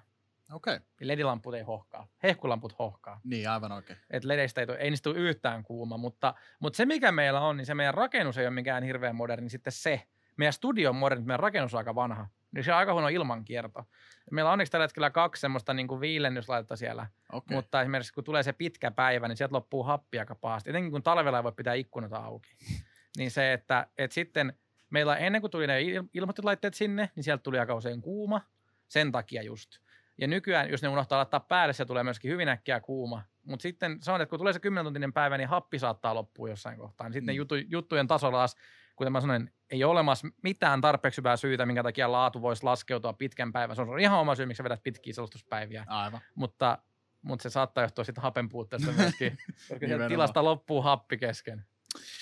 Okei. 0.52 0.76
Okay. 0.76 0.86
LED-lamput 1.02 1.56
ei 1.56 1.62
hohkaa. 1.62 2.08
Hehkulamput 2.24 2.80
hohkaa. 2.80 3.22
Niin, 3.24 3.50
aivan 3.50 3.72
oikein. 3.72 4.00
Et 4.10 4.24
LEDistä 4.24 4.62
ei, 4.62 4.68
ei 4.80 4.90
niistä 4.90 5.04
tule 5.04 5.20
yhtään 5.20 5.64
kuuma, 5.64 5.98
mutta, 5.98 6.34
mutta 6.60 6.78
se 6.78 6.86
mikä 6.86 7.12
meillä 7.12 7.42
on, 7.42 7.58
niin 7.58 7.66
se 7.66 7.76
meidän 7.76 7.94
rakennus 7.94 8.38
ei 8.38 8.46
ole 8.46 8.54
mikään 8.54 8.84
hirveän 8.84 9.16
moderni, 9.16 9.50
sitten 9.50 9.74
se. 9.74 10.02
Meidän 10.38 10.54
studio 10.54 10.90
on 10.90 10.96
moderni, 10.96 11.26
meidän 11.26 11.40
rakennus 11.40 11.74
on 11.74 11.78
aika 11.78 11.96
vanha. 11.96 12.28
Niin 12.52 12.64
se 12.64 12.72
on 12.72 12.78
aika 12.78 12.94
huono 12.94 13.08
ilmankierto. 13.08 13.86
Meillä 14.32 14.50
on 14.50 14.54
onneksi 14.54 14.72
tällä 14.72 14.84
hetkellä 14.84 15.10
kaksi 15.10 15.40
semmoista 15.40 15.74
niin 15.74 15.88
kuin 15.88 16.02
viilennyslaitetta 16.02 16.76
siellä. 16.76 17.08
Okay. 17.32 17.56
Mutta 17.56 17.82
esimerkiksi 17.82 18.14
kun 18.14 18.24
tulee 18.24 18.44
se 18.44 18.54
pitkä 18.54 18.92
päivä, 18.92 19.28
niin 19.28 19.38
sieltä 19.38 19.56
loppuu 19.56 19.84
happia 19.84 20.22
aika 20.22 20.36
pahasti. 20.36 20.70
Etenkin 20.70 20.92
kun 20.92 21.04
talvella 21.04 21.38
ei 21.38 21.44
voi 21.44 21.52
pitää 21.52 21.74
ikkunat 21.74 22.14
auki. 22.14 22.50
niin 23.18 23.32
se, 23.32 23.54
että, 23.54 23.88
että 23.98 24.14
sitten 24.14 24.54
meillä 24.90 25.18
ennen 25.18 25.42
kuin 25.42 25.52
tuli 25.52 25.68
ne 25.68 25.82
ilmoituslaitteet 26.14 26.74
sinne, 26.74 27.10
niin 27.16 27.24
sieltä 27.24 27.44
tuli 27.44 27.60
aika 27.60 27.76
usein 27.76 28.02
kuuma. 28.02 28.42
Sen 28.88 29.12
takia 29.12 29.44
just. 29.44 29.80
Ja 30.18 30.28
nykyään, 30.28 30.70
jos 30.70 30.82
ne 30.82 30.88
unohtaa 30.88 31.18
laittaa 31.18 31.40
päälle, 31.40 31.74
se 31.74 31.86
tulee 31.86 32.04
myöskin 32.04 32.32
hyvin 32.32 32.50
äkkiä 32.50 32.80
kuuma. 32.80 33.24
Mutta 33.44 33.64
sitten 33.64 33.98
se 34.02 34.12
on, 34.12 34.22
että 34.22 34.30
kun 34.30 34.40
tulee 34.40 34.54
se 34.54 34.60
10 34.60 34.86
tuntinen 34.86 35.14
päivä, 35.14 35.38
niin 35.38 35.50
happi 35.50 35.80
saattaa 35.80 36.16
loppua 36.16 36.50
jossain 36.50 36.78
kohtaa. 36.78 37.08
Niin 37.08 37.14
sitten 37.14 37.36
mm. 37.36 37.38
juttu, 37.38 37.56
juttujen 37.56 38.08
tasolla 38.08 38.38
taas, 38.38 38.56
kuten 38.96 39.12
mä 39.12 39.22
sanoin, 39.22 39.52
ei 39.70 39.84
ole 39.84 39.92
olemassa 39.92 40.28
mitään 40.44 40.82
tarpeeksi 40.82 41.18
hyvää 41.18 41.38
syytä, 41.38 41.66
minkä 41.66 41.84
takia 41.84 42.12
laatu 42.12 42.42
voisi 42.42 42.64
laskeutua 42.64 43.14
pitkän 43.14 43.54
päivän. 43.54 43.76
Se 43.76 43.82
on 43.82 44.00
ihan 44.00 44.20
oma 44.20 44.36
syy, 44.36 44.46
miksi 44.46 44.58
sä 44.58 44.64
vedät 44.64 44.84
pitkiä 44.84 45.14
selostuspäiviä. 45.14 45.86
Aivan. 45.88 46.22
Mutta, 46.36 46.78
mutta 47.22 47.44
se 47.44 47.50
saattaa 47.50 47.84
johtua 47.84 48.04
sitten 48.04 48.22
hapen 48.22 48.50
puutteesta 48.50 48.92
myöskin, 48.98 49.38
koska 49.70 49.86
tilasta 50.08 50.44
loppuu 50.44 50.82
happi 50.82 51.18
kesken. 51.18 51.66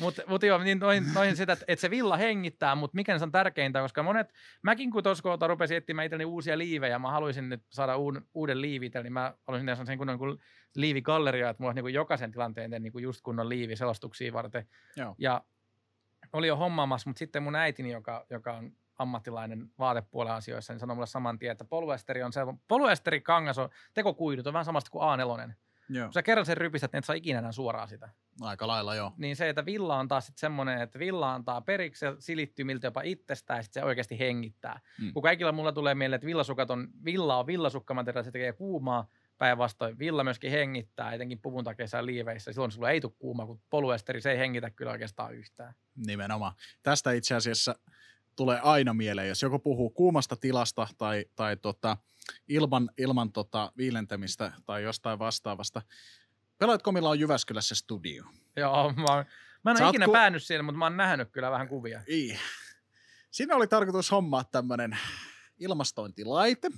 Mutta 0.02 0.22
mut 0.28 0.44
joo, 0.44 0.58
niin 0.58 0.80
noin, 0.80 1.04
noin 1.14 1.36
sitä, 1.36 1.54
että 1.54 1.66
et 1.68 1.80
se 1.80 1.90
villa 1.90 2.18
hengittää, 2.18 2.76
mutta 2.76 2.96
mikä 2.96 3.18
se 3.18 3.24
on 3.24 3.32
tärkeintä, 3.32 3.82
koska 3.82 4.04
monet, 4.04 4.34
mäkin 4.62 4.92
kun 4.92 5.04
tuossa 5.04 5.22
kohtaa 5.22 5.48
rupesin 5.48 5.78
etsimään 5.78 6.06
itselleni 6.06 6.26
uusia 6.26 6.58
liivejä, 6.58 7.00
mä 7.00 7.12
haluaisin 7.12 7.50
nyt 7.50 7.64
saada 7.70 7.98
uuden, 7.98 8.26
uuden 8.34 8.62
liivi 8.62 8.92
niin 9.04 9.14
mä 9.14 9.34
haluaisin 9.48 9.66
tehdä 9.66 9.86
sen 9.86 9.98
kunnon 9.98 10.18
kuin 10.18 10.40
liivigalleria, 10.76 11.50
että 11.50 11.64
mulla 11.64 11.70
olisi 11.72 11.84
niin 11.84 11.94
jokaisen 11.94 12.32
tilanteen 12.32 12.72
niin 12.72 12.92
kuin 12.92 13.04
just 13.04 13.22
kunnon 13.22 13.50
liivi 13.50 13.76
selostuksia 13.76 14.34
varten. 14.34 14.68
Joo. 14.96 15.16
Ja 15.18 15.42
oli 16.34 16.48
jo 16.48 16.56
hommaamassa, 16.56 17.10
mutta 17.10 17.20
sitten 17.20 17.44
mun 17.44 17.56
äitini, 17.56 17.92
joka, 17.92 18.26
joka 18.30 18.54
on 18.54 18.72
ammattilainen 18.98 19.70
vaatepuolen 19.80 20.34
asioissa, 20.34 20.74
niin 20.74 20.80
sanoi 20.80 20.96
mulle 20.96 21.08
saman 21.08 21.40
tien, 21.40 21.52
että 21.52 21.66
poluesteri 21.66 22.24
on 22.24 22.34
se, 22.34 22.42
poluesteri 22.68 23.22
kangas 23.22 23.58
on 23.58 23.70
tekokuidut, 23.94 24.48
on 24.48 24.54
vähän 24.54 24.66
samasta 24.66 24.92
kuin 24.92 25.02
A4. 25.04 25.54
Joo. 25.90 26.06
Kun 26.06 26.14
sä 26.14 26.24
kerran 26.24 26.46
sen 26.46 26.58
rypistät, 26.58 26.92
niin 26.94 26.98
et 26.98 27.06
saa 27.06 27.16
ikinä 27.16 27.40
enää 27.40 27.52
suoraan 27.52 27.88
sitä. 27.88 28.10
Aika 28.42 28.68
lailla 28.68 28.96
joo. 28.96 29.14
Niin 29.18 29.36
se, 29.36 29.50
että 29.50 29.66
villa 29.66 30.00
on 30.00 30.08
taas 30.08 30.26
sitten 30.26 30.40
semmoinen, 30.40 30.82
että 30.82 31.00
villa 31.00 31.34
antaa 31.34 31.62
periksi 31.62 32.06
ja 32.06 32.16
silittyy 32.20 32.66
miltä 32.66 32.88
jopa 32.88 33.02
itsestään 33.02 33.58
ja 33.58 33.64
sitten 33.64 33.82
se 33.82 33.86
oikeasti 33.86 34.20
hengittää. 34.20 34.80
Mm. 35.02 35.14
Kun 35.14 35.24
kaikilla 35.24 35.52
mulla 35.52 35.72
tulee 35.72 35.96
mieleen, 35.96 36.16
että 36.16 36.28
villasukat 36.28 36.70
on, 36.70 36.88
villa 37.06 37.38
on 37.38 37.48
villasukkamateriaali, 37.48 38.26
se 38.26 38.32
tekee 38.32 38.54
kuumaa, 38.54 39.08
päinvastoin 39.38 40.00
villa 40.00 40.24
myöskin 40.24 40.52
hengittää, 40.52 41.14
etenkin 41.14 41.40
puvun 41.40 41.64
takeissa 41.64 42.06
liiveissä. 42.06 42.54
Silloin 42.54 42.72
sulla 42.72 42.90
ei 42.90 43.02
tule 43.02 43.14
kuuma, 43.20 43.46
kun 43.46 43.62
poluesteri 43.70 44.22
se 44.22 44.32
ei 44.32 44.38
hengitä 44.38 44.70
kyllä 44.70 44.92
oikeastaan 44.92 45.34
yhtään. 45.36 45.74
Nimenomaan. 45.96 46.54
Tästä 46.84 47.12
itse 47.12 47.36
asiassa 47.36 47.76
tulee 48.36 48.60
aina 48.60 48.94
mieleen, 48.94 49.28
jos 49.28 49.42
joku 49.42 49.60
puhuu 49.60 49.90
kuumasta 49.90 50.36
tilasta 50.36 50.88
tai, 50.98 51.26
tai 51.36 51.58
tota, 51.58 51.98
ilman, 52.48 52.90
ilman 52.98 53.32
tota 53.32 53.72
viilentämistä 53.78 54.52
tai 54.66 54.84
jostain 54.84 55.20
vastaavasta. 55.20 55.82
Pelaatkomilla 56.58 57.10
on 57.10 57.20
Jyväskylässä 57.20 57.76
studio. 57.76 58.26
Joo, 58.56 58.94
mä, 58.94 59.06
oon, 59.10 59.26
mä 59.64 59.72
en 59.72 59.82
ole 59.82 59.90
ikinä 59.90 60.06
ku... 60.06 60.12
päänyt 60.12 60.44
siellä, 60.44 60.64
mutta 60.64 60.80
mä 60.80 60.86
oon 60.86 60.98
nähnyt 60.98 61.32
kyllä 61.32 61.52
vähän 61.52 61.68
kuvia. 61.68 62.02
Ei. 62.08 62.40
Siinä 63.32 63.56
oli 63.56 63.68
tarkoitus 63.68 64.12
hommaa 64.12 64.44
tämmöinen 64.44 64.98
ilmastointilaite. 65.60 66.70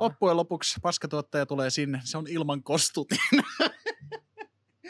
Loppujen 0.00 0.36
lopuksi 0.36 0.80
paskatuottaja 0.82 1.46
tulee 1.46 1.70
sinne, 1.70 2.00
se 2.04 2.18
on 2.18 2.26
ilman 2.28 2.62
kostutin. 2.62 3.18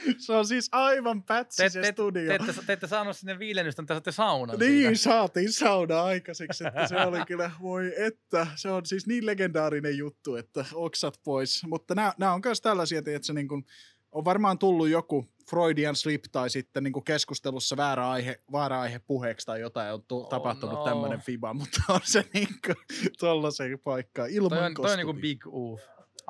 Se 0.26 0.32
on 0.32 0.46
siis 0.46 0.68
aivan 0.72 1.22
pätsi 1.22 1.62
te, 1.62 1.68
se 1.68 1.80
te, 1.80 1.92
studio. 1.92 2.38
Te, 2.38 2.52
te, 2.52 2.60
te 2.66 2.72
ette 2.72 2.86
saanut 2.86 3.16
sinne 3.16 3.38
viilennystä, 3.38 3.82
mutta 3.82 3.94
saatte 3.94 4.12
saunan 4.12 4.58
Niin, 4.58 4.96
siitä. 4.96 5.10
saatiin 5.10 5.52
sauna 5.52 6.02
aikaiseksi, 6.02 6.66
että 6.66 6.86
se 6.86 6.96
oli 6.96 7.18
kyllä, 7.26 7.50
voi 7.62 7.92
että, 7.96 8.46
se 8.56 8.70
on 8.70 8.86
siis 8.86 9.06
niin 9.06 9.26
legendaarinen 9.26 9.98
juttu, 9.98 10.36
että 10.36 10.64
oksat 10.74 11.20
pois. 11.24 11.62
Mutta 11.66 11.94
nämä, 11.94 12.32
on 12.32 12.40
myös 12.44 12.60
tällaisia, 12.60 12.98
että 12.98 13.18
se 13.22 13.32
niin 13.32 13.48
kuin, 13.48 13.66
on 14.12 14.24
varmaan 14.24 14.58
tullut 14.58 14.88
joku 14.88 15.28
Freudian 15.50 15.96
slip 15.96 16.24
tai 16.32 16.50
sitten 16.50 16.82
niin 16.84 17.04
keskustelussa 17.04 17.76
väärä 17.76 18.10
aihe, 18.10 18.40
väärä 18.52 18.80
aihe 18.80 18.98
puheeksi 18.98 19.46
tai 19.46 19.60
jotain 19.60 19.94
on 19.94 20.02
tu- 20.02 20.22
oh, 20.22 20.28
tapahtunut 20.28 20.78
no. 20.78 20.84
tämmöinen 20.84 21.20
fiba, 21.20 21.54
mutta 21.54 21.82
on 21.88 22.00
se 22.04 22.24
niin 22.34 22.48
kuin 22.66 22.76
tollaisen 23.18 23.78
paikkaan 23.78 24.30
ilman 24.30 24.58
toi 24.58 24.66
on, 24.66 24.74
toi 24.74 24.90
on 24.90 24.96
niin 24.96 25.06
kuin 25.06 25.20
big 25.20 25.46
oof. 25.46 25.80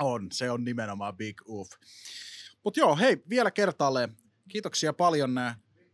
On, 0.00 0.28
se 0.32 0.50
on 0.50 0.64
nimenomaan 0.64 1.16
big 1.16 1.40
oof. 1.48 1.70
Mutta 2.64 2.80
joo, 2.80 2.96
hei, 2.96 3.22
vielä 3.28 3.50
kertaalleen. 3.50 4.16
Kiitoksia 4.48 4.92
paljon 4.92 5.40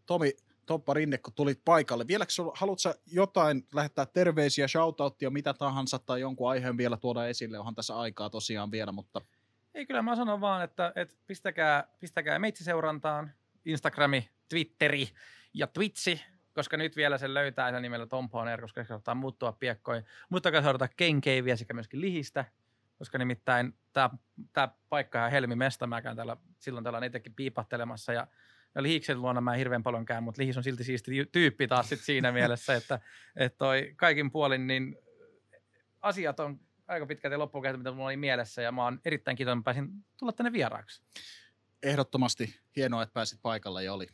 Tomi, 0.06 0.32
Toppa 0.66 0.94
Rinne, 0.94 1.18
kun 1.18 1.32
tulit 1.34 1.60
paikalle. 1.64 2.06
Vieläkö 2.06 2.32
haluatko 2.55 2.94
jotain 3.06 3.66
lähettää 3.74 4.06
terveisiä, 4.06 4.68
shoutouttia, 4.68 5.30
mitä 5.30 5.55
tahansa 5.55 5.98
tai 5.98 6.20
jonkun 6.20 6.51
aiheen 6.51 6.76
vielä 6.76 6.97
tuoda 6.97 7.26
esille? 7.26 7.59
Onhan 7.59 7.74
tässä 7.74 7.98
aikaa 7.98 8.30
tosiaan 8.30 8.70
vielä, 8.70 8.93
mutta... 8.93 9.20
Ei 9.74 9.86
kyllä, 9.86 10.02
mä 10.02 10.16
sanon 10.16 10.40
vaan, 10.40 10.64
että, 10.64 10.93
että 10.97 11.14
pistäkää, 11.26 11.88
pistäkää 12.01 12.38
meitsi 12.38 12.64
seurantaan, 12.64 13.32
Instagrami, 13.64 14.30
Twitteri 14.48 15.09
ja 15.55 15.66
Twitchi, 15.66 16.24
koska 16.55 16.76
nyt 16.76 16.97
vielä 16.97 17.18
se 17.18 17.34
löytää 17.34 17.70
sen 17.70 17.82
nimellä 17.82 18.06
Tom 18.06 18.30
Poner, 18.30 18.60
koska 18.60 18.84
se 18.84 18.88
saattaa 18.88 19.14
muuttua 19.14 19.52
piekkoin. 19.52 20.05
Muistakaa 20.28 20.62
seurata 20.62 20.88
Kenkeiviä 20.88 21.56
sekä 21.56 21.74
myöskin 21.74 22.01
Lihistä, 22.01 22.44
koska 22.98 23.18
nimittäin 23.18 23.74
tämä, 23.93 24.10
tämä 24.52 24.68
paikka 24.89 25.24
on 25.24 25.31
Helmi 25.31 25.56
Mesta, 25.56 25.86
mä 25.86 26.02
käyn 26.02 26.16
täällä, 26.16 26.36
silloin 26.59 26.85
täällä 26.85 26.97
on 26.97 27.05
itsekin 27.05 27.35
piipattelemassa 27.35 28.12
ja 28.12 28.27
ja 28.77 28.82
Lihiksen 28.82 29.23
luona 29.23 29.40
mä 29.40 29.52
en 29.52 29.59
hirveän 29.59 29.82
paljon 29.82 30.05
käyn, 30.05 30.23
mutta 30.23 30.43
Lihis 30.43 30.56
on 30.56 30.64
silti 30.64 30.85
siisti 30.85 31.27
tyyppi 31.32 31.68
taas 31.68 31.89
sit 31.89 32.01
siinä 32.01 32.32
mielessä, 32.39 32.74
että, 32.74 33.01
että 33.36 33.59
toi 33.59 33.93
kaikin 33.97 34.31
puolin 34.31 34.66
niin 34.66 34.98
asiat 36.01 36.40
on 36.40 36.60
aika 36.89 37.06
pitkälti 37.06 37.36
loppuun 37.36 37.64
mitä 37.77 37.93
mulla 37.93 38.06
oli 38.06 38.16
mielessä 38.16 38.62
ja 38.62 38.73
mä 38.73 38.85
oon 38.85 39.01
erittäin 39.05 39.36
kiitollinen, 39.36 39.60
että 39.60 39.64
pääsin 39.64 40.05
tulla 40.18 40.32
tänne 40.32 40.52
vieraaksi. 40.52 41.02
Ehdottomasti 41.82 42.60
hienoa, 42.77 43.02
että 43.02 43.12
pääsit 43.12 43.43
paikalle 43.43 43.85
ja 43.85 43.93
oli 43.93 44.06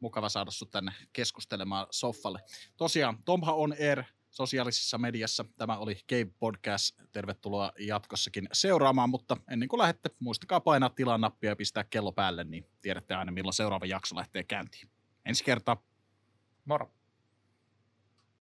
mukava 0.00 0.28
saada 0.28 0.50
sut 0.50 0.70
tänne 0.70 0.92
keskustelemaan 1.12 1.86
soffalle. 1.90 2.40
Tosiaan, 2.76 3.22
Tomha 3.24 3.52
on 3.52 3.72
Air 3.80 4.04
sosiaalisessa 4.30 4.98
mediassa. 4.98 5.44
Tämä 5.58 5.78
oli 5.78 6.00
Game 6.08 6.32
Podcast. 6.38 6.96
Tervetuloa 7.12 7.72
jatkossakin 7.78 8.48
seuraamaan, 8.52 9.10
mutta 9.10 9.36
ennen 9.50 9.68
kuin 9.68 9.78
lähdette, 9.78 10.10
muistakaa 10.20 10.60
painaa 10.60 10.90
tilan 10.90 11.20
nappia 11.20 11.50
ja 11.50 11.56
pistää 11.56 11.84
kello 11.84 12.12
päälle, 12.12 12.44
niin 12.44 12.66
tiedätte 12.80 13.14
aina 13.14 13.32
milloin 13.32 13.54
seuraava 13.54 13.86
jakso 13.86 14.16
lähtee 14.16 14.44
käyntiin. 14.44 14.90
Ensi 15.24 15.44
kertaa. 15.44 15.82
Moro. 16.64 16.97